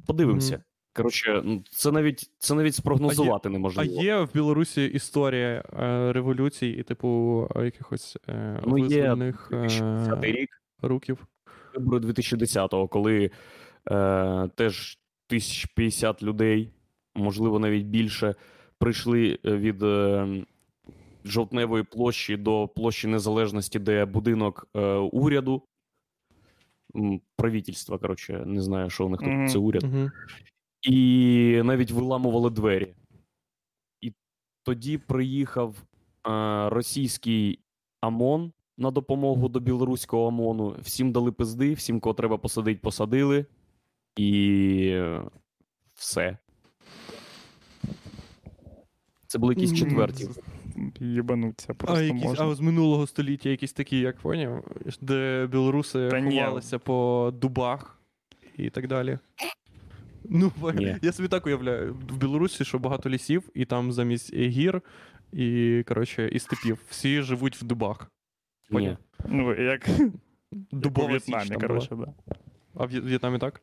Подивимося. 0.06 0.62
Коротше, 0.96 1.42
ну, 1.44 1.62
це 1.70 1.92
навіть 1.92 2.30
це 2.38 2.54
навіть 2.54 2.74
спрогнозувати 2.74 3.48
А 3.48 3.52
неможливо. 3.52 4.02
є 4.02 4.16
в 4.20 4.32
Білорусі 4.34 4.84
історія 4.84 5.64
е, 5.78 6.12
революцій 6.12 6.66
і, 6.68 6.82
типу, 6.82 7.48
якихось 7.56 8.16
е, 8.28 8.60
Ну, 8.66 8.78
є 8.78 8.84
визвольних 8.84 9.48
2010 9.50 10.24
е, 10.24 10.32
рік, 10.32 10.62
руків. 10.82 11.26
вибори 11.74 11.98
2010-го, 12.06 12.88
коли 12.88 13.24
е, 13.24 13.30
теж 14.54 14.98
1050 15.28 16.22
людей, 16.22 16.70
можливо, 17.14 17.58
навіть 17.58 17.84
більше, 17.86 18.34
прийшли 18.78 19.38
е, 19.46 19.56
від 19.56 19.82
е, 19.82 20.28
жовтневої 21.24 21.82
площі 21.84 22.36
до 22.36 22.68
площі 22.68 23.06
Незалежності, 23.08 23.78
де 23.78 24.04
будинок 24.04 24.68
е, 24.76 24.80
уряду. 24.94 25.62
Правительства, 27.36 27.98
коротше, 27.98 28.42
не 28.46 28.62
знаю, 28.62 28.90
що 28.90 29.06
у 29.06 29.08
них 29.08 29.20
тут 29.20 29.28
Мгм. 29.28 29.48
це 29.48 29.58
уряд. 29.58 29.82
Угу. 29.84 30.10
І 30.85 31.61
навіть 31.65 31.90
виламували 31.90 32.51
двері. 32.51 32.94
І 34.01 34.12
тоді 34.62 34.98
приїхав 34.98 35.77
е, 36.27 36.69
російський 36.70 37.59
ОМОН 38.02 38.52
на 38.78 38.90
допомогу 38.90 39.48
до 39.48 39.61
білоруського 39.61 40.24
ОМОНу. 40.27 40.77
Всім 40.81 41.12
дали 41.12 41.32
пизди, 41.32 41.73
всім, 41.74 42.01
кого 42.01 42.15
треба 42.15 42.39
посадити, 42.39 42.81
посадили. 42.82 43.47
І 44.16 45.01
все. 45.94 46.39
Це 49.27 49.39
були 49.39 49.55
якісь 49.55 49.78
четверті. 49.78 50.28
Їбануться 51.01 51.74
А, 51.86 52.01
якісь, 52.01 52.23
можна. 52.24 52.44
а 52.47 52.55
з 52.55 52.61
минулого 52.61 53.06
століття 53.06 53.48
якісь 53.48 53.73
такі, 53.73 53.98
як 53.98 54.16
поняв, 54.16 54.65
де 55.01 55.47
білоруси 55.47 56.09
Та 56.09 56.20
ні. 56.20 56.40
ховалися 56.40 56.78
по 56.78 57.31
дубах 57.40 57.98
і 58.56 58.70
так 58.70 58.89
далі. 58.89 59.19
Ну, 60.36 60.52
Ні. 60.74 60.97
я 61.02 61.12
собі 61.12 61.28
так 61.28 61.47
уявляю, 61.47 61.94
в 61.94 62.16
Білорусі, 62.16 62.65
що 62.65 62.78
багато 62.78 63.11
лісів, 63.11 63.43
і 63.55 63.65
там 63.65 63.93
замість 63.93 64.35
гір 64.35 64.82
і, 65.32 65.82
коротше, 65.89 66.28
і 66.28 66.39
степів. 66.39 66.78
Всі 66.89 67.23
живуть 67.23 67.56
в 67.62 67.65
дубах. 67.65 68.11
Ні. 68.70 68.97
Ну, 69.28 69.62
як, 69.62 69.89
як 69.89 69.98
у 70.73 70.77
Дубова 70.77 71.20
січ 71.20 71.35
там 71.48 71.61
коротше, 71.61 71.97
да. 71.97 72.15
А 72.74 72.85
в 72.85 72.89
В'є- 72.89 73.01
В'єтнамі 73.01 73.39
так? 73.39 73.62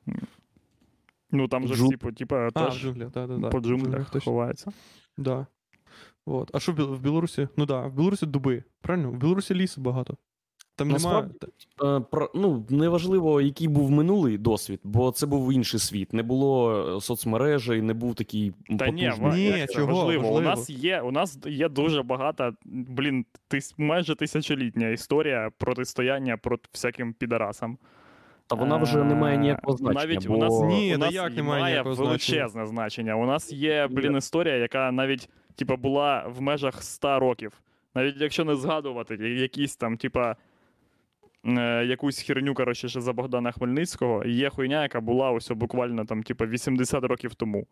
Ну 1.31 1.47
там 1.47 1.67
же 1.67 1.73
Джу- 1.73 1.87
всі, 1.87 1.97
по- 1.97 2.11
типа, 2.11 2.47
А, 2.47 2.51
теж 2.51 2.83
да, 2.83 3.09
да, 3.27 3.27
да. 3.37 3.49
по 3.49 3.59
джунглях, 3.59 4.09
точно. 4.09 4.31
ховаються. 4.31 4.71
Да. 5.17 5.47
От. 6.25 6.51
А 6.53 6.59
що 6.59 6.71
в 6.71 6.75
Біл- 6.75 6.95
в 6.95 6.99
Білорусі? 6.99 7.47
Ну 7.57 7.65
да, 7.65 7.81
в 7.87 7.93
Білорусі 7.93 8.25
дуби. 8.25 8.63
Правильно? 8.81 9.11
В 9.11 9.17
Білорусі 9.17 9.55
лісу 9.55 9.81
багато. 9.81 10.17
Там 10.75 10.87
немає. 10.87 11.03
Насправді, 11.03 11.37
Е, 11.83 11.99
про, 12.11 12.31
ну, 12.35 12.65
неважливо, 12.69 13.41
який 13.41 13.67
був 13.67 13.91
минулий 13.91 14.37
досвід, 14.37 14.79
бо 14.83 15.11
це 15.11 15.25
був 15.25 15.53
інший 15.53 15.79
світ. 15.79 16.13
Не 16.13 16.23
було 16.23 16.73
е, 16.97 17.01
соцмережей, 17.01 17.81
не 17.81 17.93
був 17.93 18.15
такий 18.15 18.53
Та 18.79 18.87
ні, 18.87 19.11
Ні, 19.33 19.65
чого? 19.69 19.87
важливо. 19.87 20.35
У 20.35 20.41
нас 20.41 20.69
є, 20.69 21.01
у 21.01 21.11
нас 21.11 21.39
є 21.45 21.69
дуже 21.69 22.03
багата, 22.03 22.53
блін, 22.65 23.25
тис, 23.47 23.75
майже 23.77 24.15
тисячолітня 24.15 24.89
історія 24.89 25.49
протистояння 25.57 26.37
проти 26.37 26.69
всяким 26.71 27.13
підарасам. 27.13 27.77
Та 28.47 28.55
вона 28.55 28.77
вже 28.77 29.03
не 29.03 29.15
має 29.15 29.37
ніякого 29.37 29.73
Е, 29.73 29.77
значення. 29.77 30.05
Навіть 30.05 30.27
бо... 30.27 30.33
у 30.35 30.37
нас, 30.37 30.61
Ні, 30.61 30.95
у 30.95 30.97
нас 30.97 31.13
як 31.13 31.35
не 31.35 31.43
має 31.43 31.81
величезне 31.81 32.65
значення. 32.65 33.15
У 33.15 33.25
нас 33.25 33.53
є, 33.53 33.87
блін, 33.91 34.17
історія, 34.17 34.55
яка 34.55 34.91
навіть 34.91 35.29
типа, 35.55 35.75
була 35.75 36.25
в 36.27 36.41
межах 36.41 36.83
100 36.83 37.19
років. 37.19 37.61
Навіть 37.95 38.15
якщо 38.21 38.45
не 38.45 38.55
згадувати 38.55 39.15
якісь 39.15 39.75
там, 39.75 39.97
типа. 39.97 40.35
Е, 41.45 41.85
Якусь 41.85 42.21
херню, 42.21 42.53
коротше, 42.53 42.89
ще 42.89 43.01
за 43.01 43.13
Богдана 43.13 43.51
Хмельницького, 43.51 44.25
є 44.25 44.49
хуйня, 44.49 44.81
яка 44.83 45.01
була 45.01 45.31
ось 45.31 45.51
буквально 45.51 46.05
там, 46.05 46.23
типа, 46.23 46.45
80 46.45 47.03
років 47.03 47.35
тому. 47.35 47.67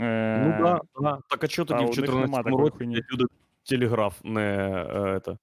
Е, 0.00 0.38
Ну 0.44 0.64
да, 0.64 0.80
да. 1.00 1.18
Так 1.28 1.44
а 1.44 1.48
чого 1.48 1.66
тоді 1.66 1.84
у 1.84 1.86
в 1.86 1.90
них 1.90 2.08
нема 2.08 2.42
14 2.42 2.44
такої 2.44 2.62
році 2.70 3.02
люди 3.12 3.24
телеграф 3.68 4.24
не 4.24 4.42
е, 4.90 5.20
это, 5.20 5.36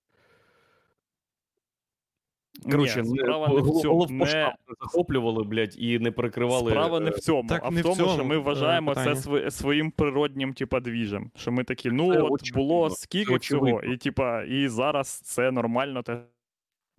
Коротше, 2.72 3.02
не, 3.02 3.06
справа 3.22 3.48
не 3.48 3.62
в 3.62 3.82
цьому. 3.82 4.06
Не, 4.10 4.16
не 4.26 4.76
захоплювали, 4.82 5.44
блядь, 5.44 5.76
і 5.80 6.00
не 6.00 6.12
перекривали. 6.12 6.72
справа 6.72 7.00
не 7.00 7.10
в 7.10 7.20
цьому, 7.20 7.50
так 7.50 7.62
а 7.66 7.72
не 7.72 7.82
в 7.82 7.92
в 7.92 7.98
тому, 7.98 8.10
що 8.14 8.26
ми 8.26 8.38
вважаємо 8.38 8.96
це 8.96 9.00
питання. 9.04 9.20
сви- 9.22 9.52
своїм 9.52 9.92
природнім, 9.92 10.54
типа, 10.54 10.80
двіжем. 10.80 11.32
Що 11.36 11.52
ми 11.52 11.64
такі, 11.64 11.92
ну 11.92 12.14
Це 12.14 12.20
от 12.20 12.32
очевидно, 12.32 12.62
було 12.62 12.90
це 12.90 12.96
скільки 12.96 13.26
цього, 13.40 13.66
очевидно. 13.66 13.94
і 13.94 13.98
типа, 13.98 14.44
і 14.44 14.68
зараз 14.68 15.08
це 15.08 15.52
нормально 15.52 16.02
те, 16.04 16.20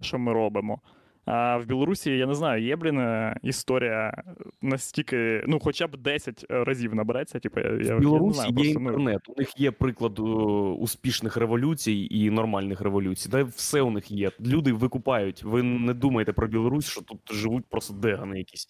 що 0.01 0.19
ми 0.19 0.33
робимо. 0.33 0.81
А 1.31 1.57
в 1.57 1.67
Білорусі, 1.67 2.11
я 2.11 2.27
не 2.27 2.35
знаю, 2.35 2.65
є, 2.65 2.77
блін, 2.77 2.99
е, 2.99 3.37
історія 3.43 4.23
настільки, 4.63 5.45
ну, 5.47 5.59
хоча 5.61 5.87
б 5.87 5.97
10 5.97 6.47
разів 6.49 6.95
набереться. 6.95 7.39
Типу, 7.39 7.61
я, 7.61 7.67
я, 7.67 7.77
я 7.77 7.81
не 7.81 7.81
знаю, 7.81 8.01
є 8.09 8.23
просто, 8.23 8.53
ну, 8.53 8.65
інтернет, 8.65 9.21
у 9.29 9.35
них 9.39 9.61
є 9.61 9.71
приклад 9.71 10.19
е, 10.19 10.23
успішних 10.23 11.37
революцій 11.37 12.09
і 12.11 12.31
нормальних 12.31 12.81
революцій. 12.81 13.29
Та 13.29 13.43
все 13.43 13.81
у 13.81 13.91
них 13.91 14.11
є. 14.11 14.31
Люди 14.41 14.73
викупають. 14.73 15.43
Ви 15.43 15.63
не 15.63 15.95
думаєте 15.95 16.33
про 16.33 16.47
Білорусь, 16.47 16.87
що 16.87 17.01
тут 17.03 17.19
живуть 17.33 17.65
просто 17.67 17.95
дегани 17.95 18.39
якісь. 18.39 18.69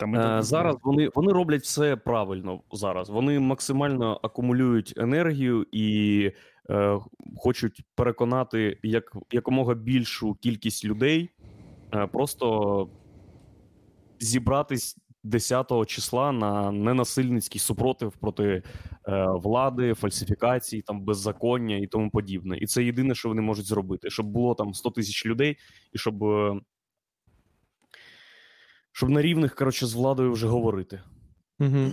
Та 0.00 0.06
ми 0.06 0.38
Е, 0.38 0.42
зараз 0.42 0.76
вони, 0.82 1.10
вони 1.14 1.32
роблять 1.32 1.62
все 1.62 1.96
правильно 1.96 2.60
зараз. 2.72 3.10
Вони 3.10 3.40
максимально 3.40 4.20
акумулюють 4.22 4.94
енергію 4.96 5.66
і 5.72 6.30
е, 6.70 6.98
хочуть 7.36 7.82
переконати 7.94 8.78
як, 8.82 9.16
якомога 9.32 9.74
більшу 9.74 10.34
кількість 10.34 10.84
людей 10.84 11.30
е, 11.94 12.06
просто 12.06 12.88
зібратись 14.20 14.96
10 15.24 15.86
числа 15.86 16.32
на 16.32 16.72
ненасильницький 16.72 17.60
супротив 17.60 18.12
проти 18.20 18.44
е, 18.44 18.62
влади, 19.28 19.94
фальсифікацій, 19.94 20.82
там 20.82 21.00
беззаконня 21.00 21.76
і 21.76 21.86
тому 21.86 22.10
подібне. 22.10 22.58
І 22.58 22.66
це 22.66 22.84
єдине, 22.84 23.14
що 23.14 23.28
вони 23.28 23.42
можуть 23.42 23.66
зробити, 23.66 24.10
щоб 24.10 24.26
було 24.26 24.54
там 24.54 24.74
100 24.74 24.90
тисяч 24.90 25.26
людей, 25.26 25.56
і 25.92 25.98
щоб. 25.98 26.24
е, 26.24 26.60
щоб 28.92 29.10
на 29.10 29.22
рівних, 29.22 29.54
коротше, 29.54 29.86
з 29.86 29.94
владою 29.94 30.32
вже 30.32 30.46
говорити. 30.46 31.02
Угу. 31.58 31.92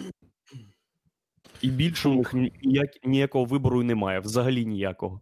І 1.62 1.70
більше 1.70 2.10
у 2.10 2.14
них 2.14 2.34
ніяк, 2.64 2.90
ніякого 3.04 3.46
вибору 3.46 3.82
і 3.82 3.86
немає, 3.86 4.20
взагалі 4.20 4.66
ніякого. 4.66 5.22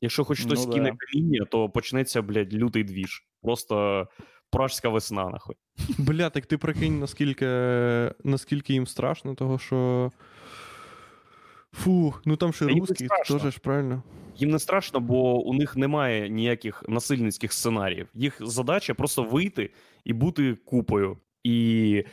Якщо 0.00 0.24
хоч 0.24 0.40
хтось 0.40 0.66
Ну, 0.66 0.72
кине 0.72 0.90
да. 0.90 0.96
каміння, 0.98 1.44
то 1.44 1.68
почнеться, 1.68 2.22
блядь, 2.22 2.54
лютий 2.54 2.84
двіж. 2.84 3.26
Просто 3.42 4.08
пражська 4.50 4.88
весна, 4.88 5.28
нахуй. 5.28 5.56
Бля, 5.98 6.30
так 6.30 6.46
ти 6.46 6.58
прикинь, 6.58 6.98
наскільки, 6.98 7.46
наскільки 8.24 8.72
їм 8.72 8.86
страшно, 8.86 9.34
того 9.34 9.58
що. 9.58 10.10
Фу, 11.72 12.14
ну 12.24 12.36
там 12.36 12.52
ще 12.52 12.66
русські, 12.66 13.08
теж 13.28 13.42
ж 13.42 13.60
правильно. 13.60 14.02
Їм 14.38 14.50
не 14.50 14.58
страшно, 14.58 15.00
бо 15.00 15.42
у 15.42 15.54
них 15.54 15.76
немає 15.76 16.28
ніяких 16.28 16.84
насильницьких 16.88 17.52
сценаріїв. 17.52 18.08
Їх 18.14 18.36
задача 18.40 18.94
просто 18.94 19.22
вийти 19.22 19.70
і 20.04 20.12
бути 20.12 20.54
купою. 20.54 21.18
І, 21.44 22.04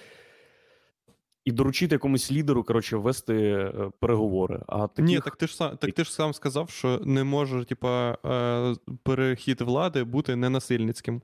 і 1.46 1.52
доручити 1.52 1.96
якомусь 1.96 2.32
лідеру, 2.32 2.64
коротше, 2.64 2.98
вести 2.98 3.36
е, 3.36 3.92
переговори. 4.00 4.62
А 4.68 4.88
таких... 4.88 5.06
Ні, 5.06 5.20
так 5.20 5.36
ти 5.36 5.48
ж 5.48 5.56
сам, 5.56 5.78
так 5.78 5.92
ти 5.92 6.04
ж 6.04 6.14
сам 6.14 6.34
сказав, 6.34 6.70
що 6.70 7.02
не 7.06 7.24
може, 7.24 7.66
типа, 7.66 8.18
е, 8.26 8.76
перехід 9.04 9.62
влади 9.62 10.04
бути 10.04 10.36
ненасильницьким. 10.36 11.22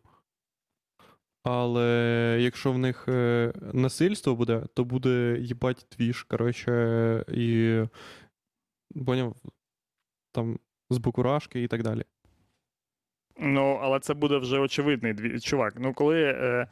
Але 1.43 2.37
якщо 2.41 2.71
в 2.71 2.77
них 2.77 3.05
е, 3.07 3.53
насильство 3.73 4.35
буде, 4.35 4.63
то 4.73 4.83
буде 4.83 5.37
їбать 5.39 5.85
двіж, 5.97 6.23
коротше, 6.23 7.25
і 7.33 7.79
поняв, 9.05 9.35
там 10.31 10.59
з 10.93 10.97
букурашки 10.97 11.63
і 11.63 11.67
так 11.67 11.83
далі. 11.83 12.03
Ну, 13.39 13.79
але 13.81 13.99
це 13.99 14.13
буде 14.13 14.37
вже 14.37 14.59
очевидний 14.59 15.39
чувак. 15.39 15.73
Ну, 15.79 15.93
коли. 15.93 16.23
Е... 16.23 16.67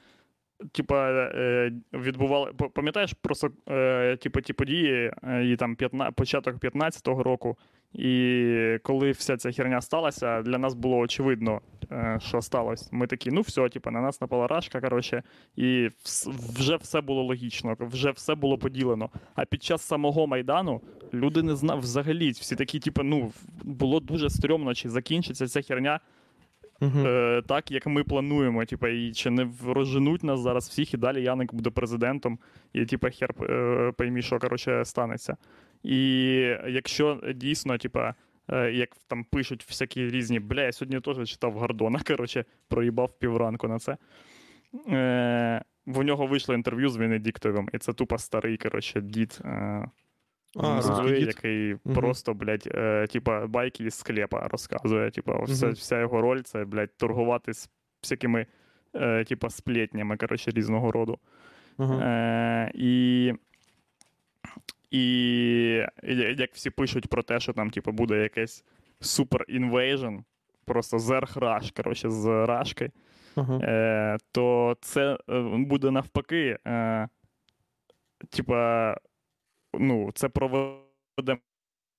Типа, 0.72 1.10
е, 1.12 1.72
відбували. 1.94 2.52
Пам'ятаєш 2.74 3.14
просто 3.14 3.50
е, 3.70 4.18
типу, 4.18 4.42
ті 4.42 4.54
події, 4.54 5.12
е, 5.24 5.46
і 5.46 5.56
там 5.56 5.76
15, 5.76 6.16
початок 6.16 6.56
15-го 6.56 7.24
року, 7.24 7.58
і 7.94 8.78
коли 8.84 9.12
вся 9.12 9.38
ця 9.38 9.52
херня 9.52 9.82
сталася, 9.82 10.42
для 10.42 10.58
нас 10.58 10.74
було 10.74 10.98
очевидно, 10.98 11.62
що 12.20 12.42
сталося. 12.42 12.90
Ми 12.92 13.08
такі, 13.08 13.32
ну 13.32 13.42
все, 13.42 13.70
типу, 13.70 13.92
на 13.92 14.02
нас 14.02 14.22
напала 14.22 14.48
рашка, 14.48 14.82
коротше, 14.82 15.24
і 15.56 15.90
вже 16.58 16.76
все 16.76 17.02
було 17.02 17.24
логічно, 17.24 17.78
вже 17.80 18.12
все 18.12 18.36
було 18.36 18.58
поділено. 18.58 19.10
А 19.36 19.46
під 19.46 19.64
час 19.64 19.82
самого 19.82 20.28
Майдану 20.28 20.82
люди 21.14 21.44
не 21.44 21.56
знали 21.56 21.80
взагалі, 21.80 22.30
всі 22.30 22.56
такі, 22.56 22.80
типу, 22.80 23.04
ну, 23.04 23.32
було 23.64 24.00
дуже 24.00 24.30
стрьомно, 24.30 24.74
чи 24.74 24.90
закінчиться 24.90 25.48
ця 25.48 25.62
херня 25.62 26.00
Угу. 26.82 27.00
е, 27.08 27.42
так, 27.48 27.72
як 27.72 27.88
ми 27.88 28.04
плануємо. 28.04 28.66
Типу, 28.66 28.88
і 28.88 29.12
чи 29.12 29.30
не 29.30 29.48
розженуть 29.66 30.24
нас 30.24 30.40
зараз 30.40 30.70
всіх, 30.70 30.94
і 30.94 30.98
далі 30.98 31.24
Яник 31.24 31.54
буде 31.54 31.70
президентом, 31.70 32.40
і 32.74 32.86
типу, 32.86 33.08
хер 33.14 33.34
е, 33.50 33.92
поймі, 33.98 34.22
що 34.22 34.40
коротше, 34.40 34.86
станеться. 34.86 35.38
І 35.84 36.36
якщо 36.68 37.22
дійсно, 37.36 37.78
типа. 37.78 38.14
е, 38.52 38.72
Як 38.72 38.90
там 39.08 39.24
пишуть 39.24 39.66
всякі 39.68 40.10
різні, 40.10 40.40
бля, 40.40 40.62
я 40.62 40.72
сьогодні 40.72 41.00
теж 41.00 41.30
читав 41.30 41.54
Гордона, 41.54 42.00
коротше, 42.08 42.46
проїбав 42.68 43.20
півранку 43.20 43.68
на 43.68 43.80
це. 43.80 43.98
Е, 44.88 45.64
в 45.86 46.04
нього 46.04 46.28
вийшло 46.28 46.56
інтерв'ю 46.56 46.90
з 46.90 46.96
Венедіктовим, 46.96 47.70
і 47.74 47.78
це 47.78 47.94
тупо 47.94 48.18
старий, 48.18 48.58
коротше, 48.58 49.02
дід 49.02 49.40
е, 49.46 49.86
А, 50.56 50.76
Москви, 50.76 51.20
який 51.20 51.74
Мгм. 51.74 51.96
просто, 51.96 52.34
блядь, 52.34 52.68
е, 52.76 53.08
типа, 53.08 53.48
байки 53.48 53.84
із 53.84 53.94
склепа 53.94 54.48
розказує. 54.48 55.12
Типа, 55.12 55.44
все, 55.44 55.66
Мгм. 55.66 55.76
вся 55.76 56.00
його 56.00 56.22
роль 56.22 56.42
це, 56.42 56.66
блядь, 56.66 56.98
торгувати 56.98 57.54
з 57.54 57.70
всякими, 58.02 58.46
е, 58.96 59.24
типа, 59.24 59.50
сплетнями, 59.50 60.18
коротше, 60.18 60.52
різного 60.52 60.92
роду. 60.92 61.20
Ага. 61.78 62.00
Е, 62.06 62.72
і, 62.74 63.34
і 64.92 65.04
і 66.04 66.16
як 66.38 66.50
всі 66.54 66.70
пишуть 66.70 67.08
про 67.08 67.24
те, 67.24 67.40
що 67.40 67.54
там, 67.54 67.70
типу, 67.70 67.92
буде 67.92 68.22
якесь 68.24 68.66
супер 69.00 69.46
інвейжн, 69.48 70.16
просто 70.66 71.00
зерх 71.00 71.38
раш, 71.38 71.72
коротше, 71.72 72.10
з 72.10 72.46
рашки, 72.46 72.92
Ага. 73.36 73.60
е, 73.64 74.18
то 74.32 74.78
це 74.82 75.18
е, 75.30 75.40
буде 75.58 75.92
навпаки. 75.92 76.58
Е, 76.68 77.08
типа, 78.30 78.96
ну, 79.80 80.12
це 80.14 80.30
проведе 80.30 81.38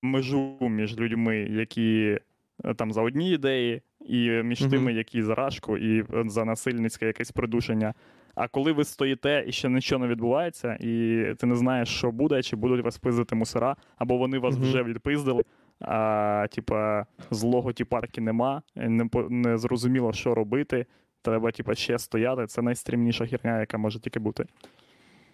межу 0.03 0.57
між 0.61 0.99
людьми, 0.99 1.37
які 1.37 2.19
е, 2.65 2.75
там 2.75 2.93
за 2.93 3.03
одні 3.03 3.33
ідеї, 3.33 3.83
і 4.01 4.31
між 4.31 4.61
Мгм. 4.61 4.71
тими, 4.71 4.93
які 4.93 5.23
за 5.23 5.35
рашку, 5.35 5.79
і 5.79 6.01
е, 6.01 6.25
за 6.27 6.45
насильницьке 6.45 7.07
якесь 7.07 7.31
придушення. 7.31 7.95
А 8.35 8.49
коли 8.49 8.73
ви 8.73 8.85
стоїте 8.85 9.45
і 9.47 9.53
ще 9.53 9.69
нічого 9.69 10.05
не 10.05 10.11
відбувається, 10.11 10.77
і 10.81 11.25
ти 11.39 11.47
не 11.47 11.57
знаєш, 11.57 11.89
що 11.89 12.11
буде, 12.11 12.43
чи 12.43 12.57
будуть 12.57 12.85
вас 12.85 12.99
пиздити 12.99 13.35
мусора, 13.35 13.77
або 13.99 14.17
вони 14.17 14.39
вас 14.39 14.55
Мгм. 14.55 14.65
вже 14.65 14.83
відпиздили, 14.83 15.43
а 15.81 16.47
типа 16.51 17.07
злого 17.31 17.73
тіпарки 17.73 18.21
нема, 18.21 18.63
не, 18.77 19.09
не 19.31 19.59
зрозуміло, 19.59 20.13
що 20.13 20.35
робити. 20.35 20.87
Треба, 21.23 21.51
типа, 21.51 21.75
ще 21.75 21.99
стояти. 21.99 22.47
Це 22.47 22.63
найстрімніша 22.63 23.27
херня, 23.27 23.61
яка 23.61 23.79
може 23.79 24.01
тільки 24.01 24.19
бути. 24.19 24.45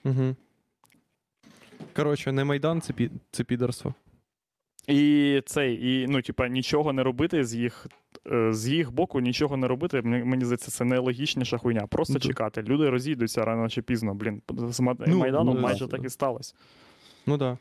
Угу. 0.05 0.37
Коротше, 1.97 2.33
не 2.33 2.45
Майдан, 2.45 2.81
це, 2.81 2.93
пі... 2.93 3.11
це 3.31 3.45
підарство. 3.45 3.95
І 4.89 5.43
цей, 5.47 5.87
і 5.89 6.07
ну, 6.07 6.23
типа, 6.23 6.49
нічого 6.49 6.93
не 6.93 7.03
робити 7.03 7.45
з 7.45 7.55
їх. 7.55 7.87
е, 8.33 8.53
З 8.53 8.69
їх 8.69 8.93
боку 8.93 9.21
нічого 9.21 9.57
не 9.57 9.69
робити, 9.69 10.03
мені 10.03 10.45
здається, 10.45 10.71
це 10.71 10.85
найлогічніша 10.85 11.59
хуйня. 11.59 11.87
Просто 11.87 12.15
Да. 12.15 12.21
чекати. 12.21 12.63
Люди 12.63 12.91
розійдуться 12.91 13.45
рано 13.45 13.69
чи 13.69 13.83
пізно. 13.83 14.15
Блін, 14.15 14.43
з 14.69 14.81
Ну, 14.81 15.19
Майданом 15.19 15.55
ну, 15.55 15.61
майже 15.61 15.87
да. 15.87 15.97
так 15.97 16.07
і 16.07 16.11
сталося. 16.11 16.55
Ну 17.27 17.39
так. 17.39 17.57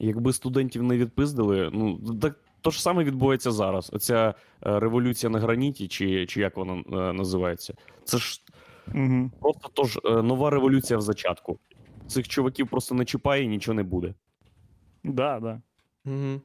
Якби 0.00 0.32
студентів 0.32 0.82
не 0.82 0.96
відпиздили, 0.96 1.70
ну 1.72 1.98
так 2.22 2.38
то 2.60 2.70
ж 2.70 2.82
саме 2.82 3.04
відбувається 3.04 3.50
зараз. 3.50 3.90
Оця 3.92 4.34
е, 4.66 4.80
революція 4.80 5.30
на 5.30 5.40
граніті, 5.40 5.88
чи, 5.88 6.26
чи 6.26 6.40
як 6.40 6.56
вона 6.56 6.72
е, 6.74 7.12
називається, 7.12 7.74
це 8.04 8.18
ж 8.18 8.40
Угу. 8.94 9.30
просто 9.40 9.68
то 9.72 9.84
ж 9.84 10.00
е, 10.04 10.22
нова 10.22 10.50
революція 10.50 10.98
в 10.98 11.02
зачатку. 11.02 11.58
Цих 12.08 12.28
чуваків 12.28 12.68
просто 12.68 12.94
не 12.94 13.04
чіпає 13.04 13.42
і 13.44 13.48
нічого 13.48 13.74
не 13.74 13.82
буде. 13.82 14.14
Да, 15.04 15.40
да. 15.40 15.60
Угу. 16.04 16.40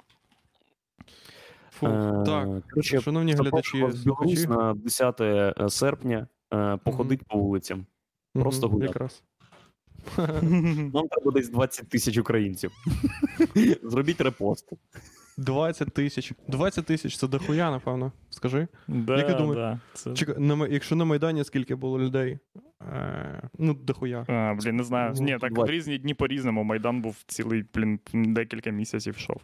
Фу, 1.71 1.87
Е, 1.87 2.23
так. 2.25 2.67
коротше, 2.69 3.01
Шановні 3.01 3.33
глядачі, 3.33 3.87
Білорусь 4.03 4.47
на 4.47 4.73
10 4.73 5.21
серпня 5.69 6.27
е, 6.53 6.77
походить 6.77 7.23
по 7.23 7.37
вулицям. 7.37 7.85
просто 8.33 8.67
угу, 8.67 8.75
гуляти. 8.75 8.87
Якраз. 8.93 9.23
Нам 10.93 11.07
треба 11.07 11.31
десь 11.33 11.49
20 11.49 11.89
тисяч 11.89 12.17
українців. 12.17 12.71
Зробіть 13.83 14.21
репост. 14.21 14.69
20 15.41 15.93
тисяч. 15.93 16.33
20 16.47 16.85
тисяч 16.85 17.17
це 17.17 17.27
дохуя, 17.27 17.71
напевно. 17.71 18.11
Скажи. 18.29 18.67
Да, 18.87 19.17
Як 19.17 19.27
ти 19.27 19.33
думаєш? 19.33 19.55
да. 19.55 19.79
Це... 19.93 20.13
Чекай, 20.13 20.35
на, 20.39 20.67
якщо 20.67 20.95
на 20.95 21.05
Майдані 21.05 21.43
скільки 21.43 21.75
було 21.75 21.99
людей? 21.99 22.39
Е, 22.93 23.41
ну, 23.57 23.73
дохуя. 23.73 24.25
А, 24.27 24.53
блін, 24.53 24.75
не 24.75 24.83
знаю. 24.83 25.13
Ну, 25.17 25.23
Ні, 25.23 25.37
так 25.41 25.57
в 25.57 25.65
різні 25.65 25.97
дні 25.97 26.13
по-різному. 26.13 26.63
Майдан 26.63 27.01
був 27.01 27.23
цілий, 27.27 27.65
блін, 27.73 27.99
декілька 28.13 28.69
місяців 28.69 29.15
йшов. 29.17 29.41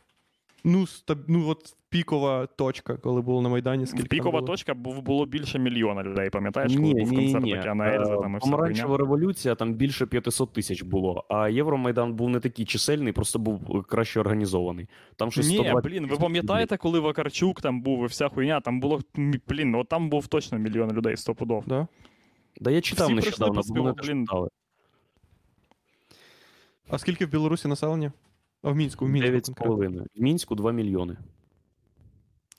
Ну, 0.64 0.88
стаб... 0.88 1.18
ну 1.28 1.50
от 1.50 1.76
пікова 1.90 2.46
точка, 2.46 2.98
коли 2.98 3.22
було 3.22 3.42
на 3.42 3.50
Майдані, 3.50 3.86
скільки. 3.86 4.08
Пікова 4.08 4.40
було? 4.40 4.48
точка 4.48 4.74
було 4.74 5.26
більше 5.26 5.60
мільйона 5.60 6.04
людей, 6.04 6.30
пам'ятаєш, 6.30 6.76
коли 6.76 6.88
Ні, 6.88 6.94
був 6.94 7.12
ні, 7.12 7.18
концерт 7.18 7.44
ні. 7.46 7.76
на 7.76 7.96
Ельза 7.96 8.18
там 8.18 8.34
і 8.34 8.38
все? 8.38 8.52
Помаранчева 8.52 8.98
революція, 8.98 9.56
там 9.56 9.74
більше 9.74 10.06
500 10.06 10.54
тисяч 10.54 10.82
було, 10.82 11.26
а 11.30 11.50
Євромайдан 11.50 12.14
був 12.14 12.30
не 12.30 12.40
такий 12.40 12.66
чисельний, 12.66 13.14
просто 13.14 13.40
був 13.40 13.84
краще 13.84 14.20
організований. 14.20 14.88
Там 15.16 15.32
щось 15.32 15.50
Ні, 15.50 15.56
120 15.56 15.92
блін, 15.92 16.08
ви 16.08 16.18
пам'ятаєте, 16.18 16.78
коли 16.78 17.00
Вакарчук 17.00 17.62
там 17.62 17.82
був 17.82 18.04
і 18.04 18.08
вся 18.08 18.30
хуйня, 18.30 18.60
там 18.60 18.80
було, 18.80 19.02
блін, 19.48 19.72
ну 19.72 19.84
там 19.84 20.10
був 20.10 20.28
точно 20.28 20.58
мільйон 20.58 20.92
людей 20.92 21.18
стопудов. 21.18 21.64
Да? 21.68 21.88
Да 22.62 22.72
я 22.72 22.82
читав 22.82 23.08
Всі 23.08 23.16
нещодавно, 23.16 23.62
бо 23.70 23.94
блін. 23.94 24.28
А 26.90 26.98
скільки 26.98 27.26
в 27.26 27.30
Білорусі 27.30 27.68
населення? 27.68 28.12
А 28.64 28.72
в 28.72 28.76
Мінську, 28.76 29.06
в 29.06 29.10
Мінську. 29.10 29.54
конкретно. 29.54 30.02
9,5. 30.02 30.06
В 30.16 30.22
Мінську 30.22 30.56
2 30.56 30.72
мільйони. 30.72 31.18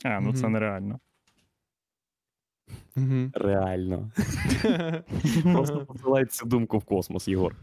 А, 0.04 0.20
ну 0.20 0.32
це 0.34 0.42
Мгм. 0.42 0.52
нереально. 0.52 0.98
Мгм. 2.96 3.32
Реально. 3.34 4.10
Просто 5.42 5.86
посилай 5.86 6.26
цю 6.26 6.46
думку 6.46 6.78
в 6.78 6.84
космос, 6.84 7.28
Єгор. 7.28 7.56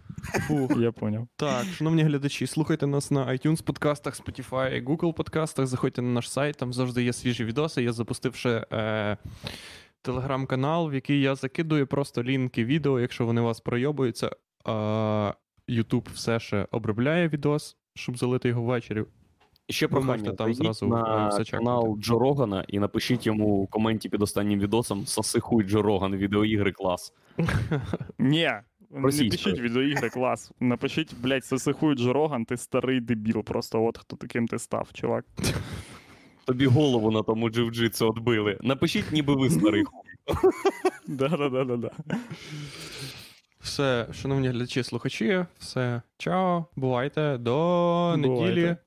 Фу. 0.48 0.70
Я 0.82 0.92
поняв. 0.92 1.28
Так, 1.36 1.66
шановні 1.66 2.04
глядачі, 2.04 2.48
слухайте 2.48 2.88
нас 2.88 3.12
на 3.12 3.28
iTunes 3.28 3.64
подкастах, 3.64 4.16
Spotify, 4.22 4.84
Google 4.84 5.14
подкастах. 5.14 5.68
Заходьте 5.68 6.02
на 6.02 6.10
наш 6.10 6.30
сайт, 6.32 6.58
там 6.58 6.74
завжди 6.74 7.04
є 7.04 7.14
свіжі 7.14 7.46
відоси. 7.46 7.84
Я 7.84 7.92
запустив 7.94 8.36
ще 8.36 8.66
е, 8.72 9.18
телеграм-канал, 10.02 10.90
в 10.90 10.94
який 10.94 11.22
я 11.22 11.36
закидую 11.36 11.88
просто 11.88 12.24
лінки 12.24 12.66
відео, 12.66 13.00
якщо 13.00 13.26
вони 13.26 13.42
у 13.42 13.46
вас 13.46 13.60
пройобуються. 13.62 14.32
А 14.66 15.34
YouTube 15.70 16.14
все 16.14 16.40
ще 16.40 16.68
обробляє 16.72 17.28
відос, 17.28 17.78
щоб 17.96 18.18
залити 18.18 18.48
його 18.48 18.62
ввечері. 18.62 19.04
І 19.68 19.74
ще 19.74 19.88
прохання, 19.88 20.32
там 20.32 20.54
зразу, 20.54 20.86
е, 20.86 20.90
на 20.90 21.28
все 21.28 21.44
канал 21.44 21.98
Джо 22.00 22.20
Рогана 22.20 22.66
і 22.68 22.80
напишіть 22.80 23.26
йому 23.26 23.46
у 23.46 23.68
коменті 23.68 24.10
під 24.10 24.22
останнім 24.22 24.60
відосом 24.60 25.06
«Соси 25.06 25.40
хуй 25.40 25.64
Джо 25.64 25.82
Роган, 25.82 26.16
відеоігри 26.16 26.72
клас. 26.72 27.14
Ні, 28.20 28.52
не 28.92 29.02
пишіть 29.02 29.60
відеоігри, 29.60 30.10
клас. 30.10 30.52
Напишіть, 30.60 31.16
блядь, 31.20 31.46
сосихуй 31.46 31.96
Джороган, 31.96 32.46
ти 32.46 32.58
старий 32.58 33.00
дебіл. 33.00 33.44
Просто 33.44 33.86
от 33.86 33.98
хто 33.98 34.16
таким 34.16 34.48
ти 34.48 34.60
став, 34.60 34.90
чувак. 34.94 35.26
Тобі 36.46 36.66
голову 36.66 37.12
на 37.12 37.24
тому 37.24 37.50
джиу-джитсу 37.50 38.10
отбили. 38.10 38.58
Напишіть, 38.62 39.12
ніби 39.12 39.36
ви 39.36 39.50
старий 39.50 39.84
хуй. 39.86 40.52
Да-да-да-да-да. 41.08 41.92
Все, 43.66 44.08
шановні 44.14 44.48
глядачі, 44.48 44.84
слухачі, 44.84 45.46
все. 45.60 46.02
Чао, 46.18 46.66
бувайте, 46.76 47.38
до 47.38 48.16
неділі. 48.18 48.28
Бувайте. 48.62 48.78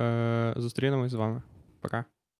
Е, 0.00 0.54
зустрінемось 0.56 1.12
з 1.12 1.14
вами. 1.14 1.42
Пока. 1.80 2.04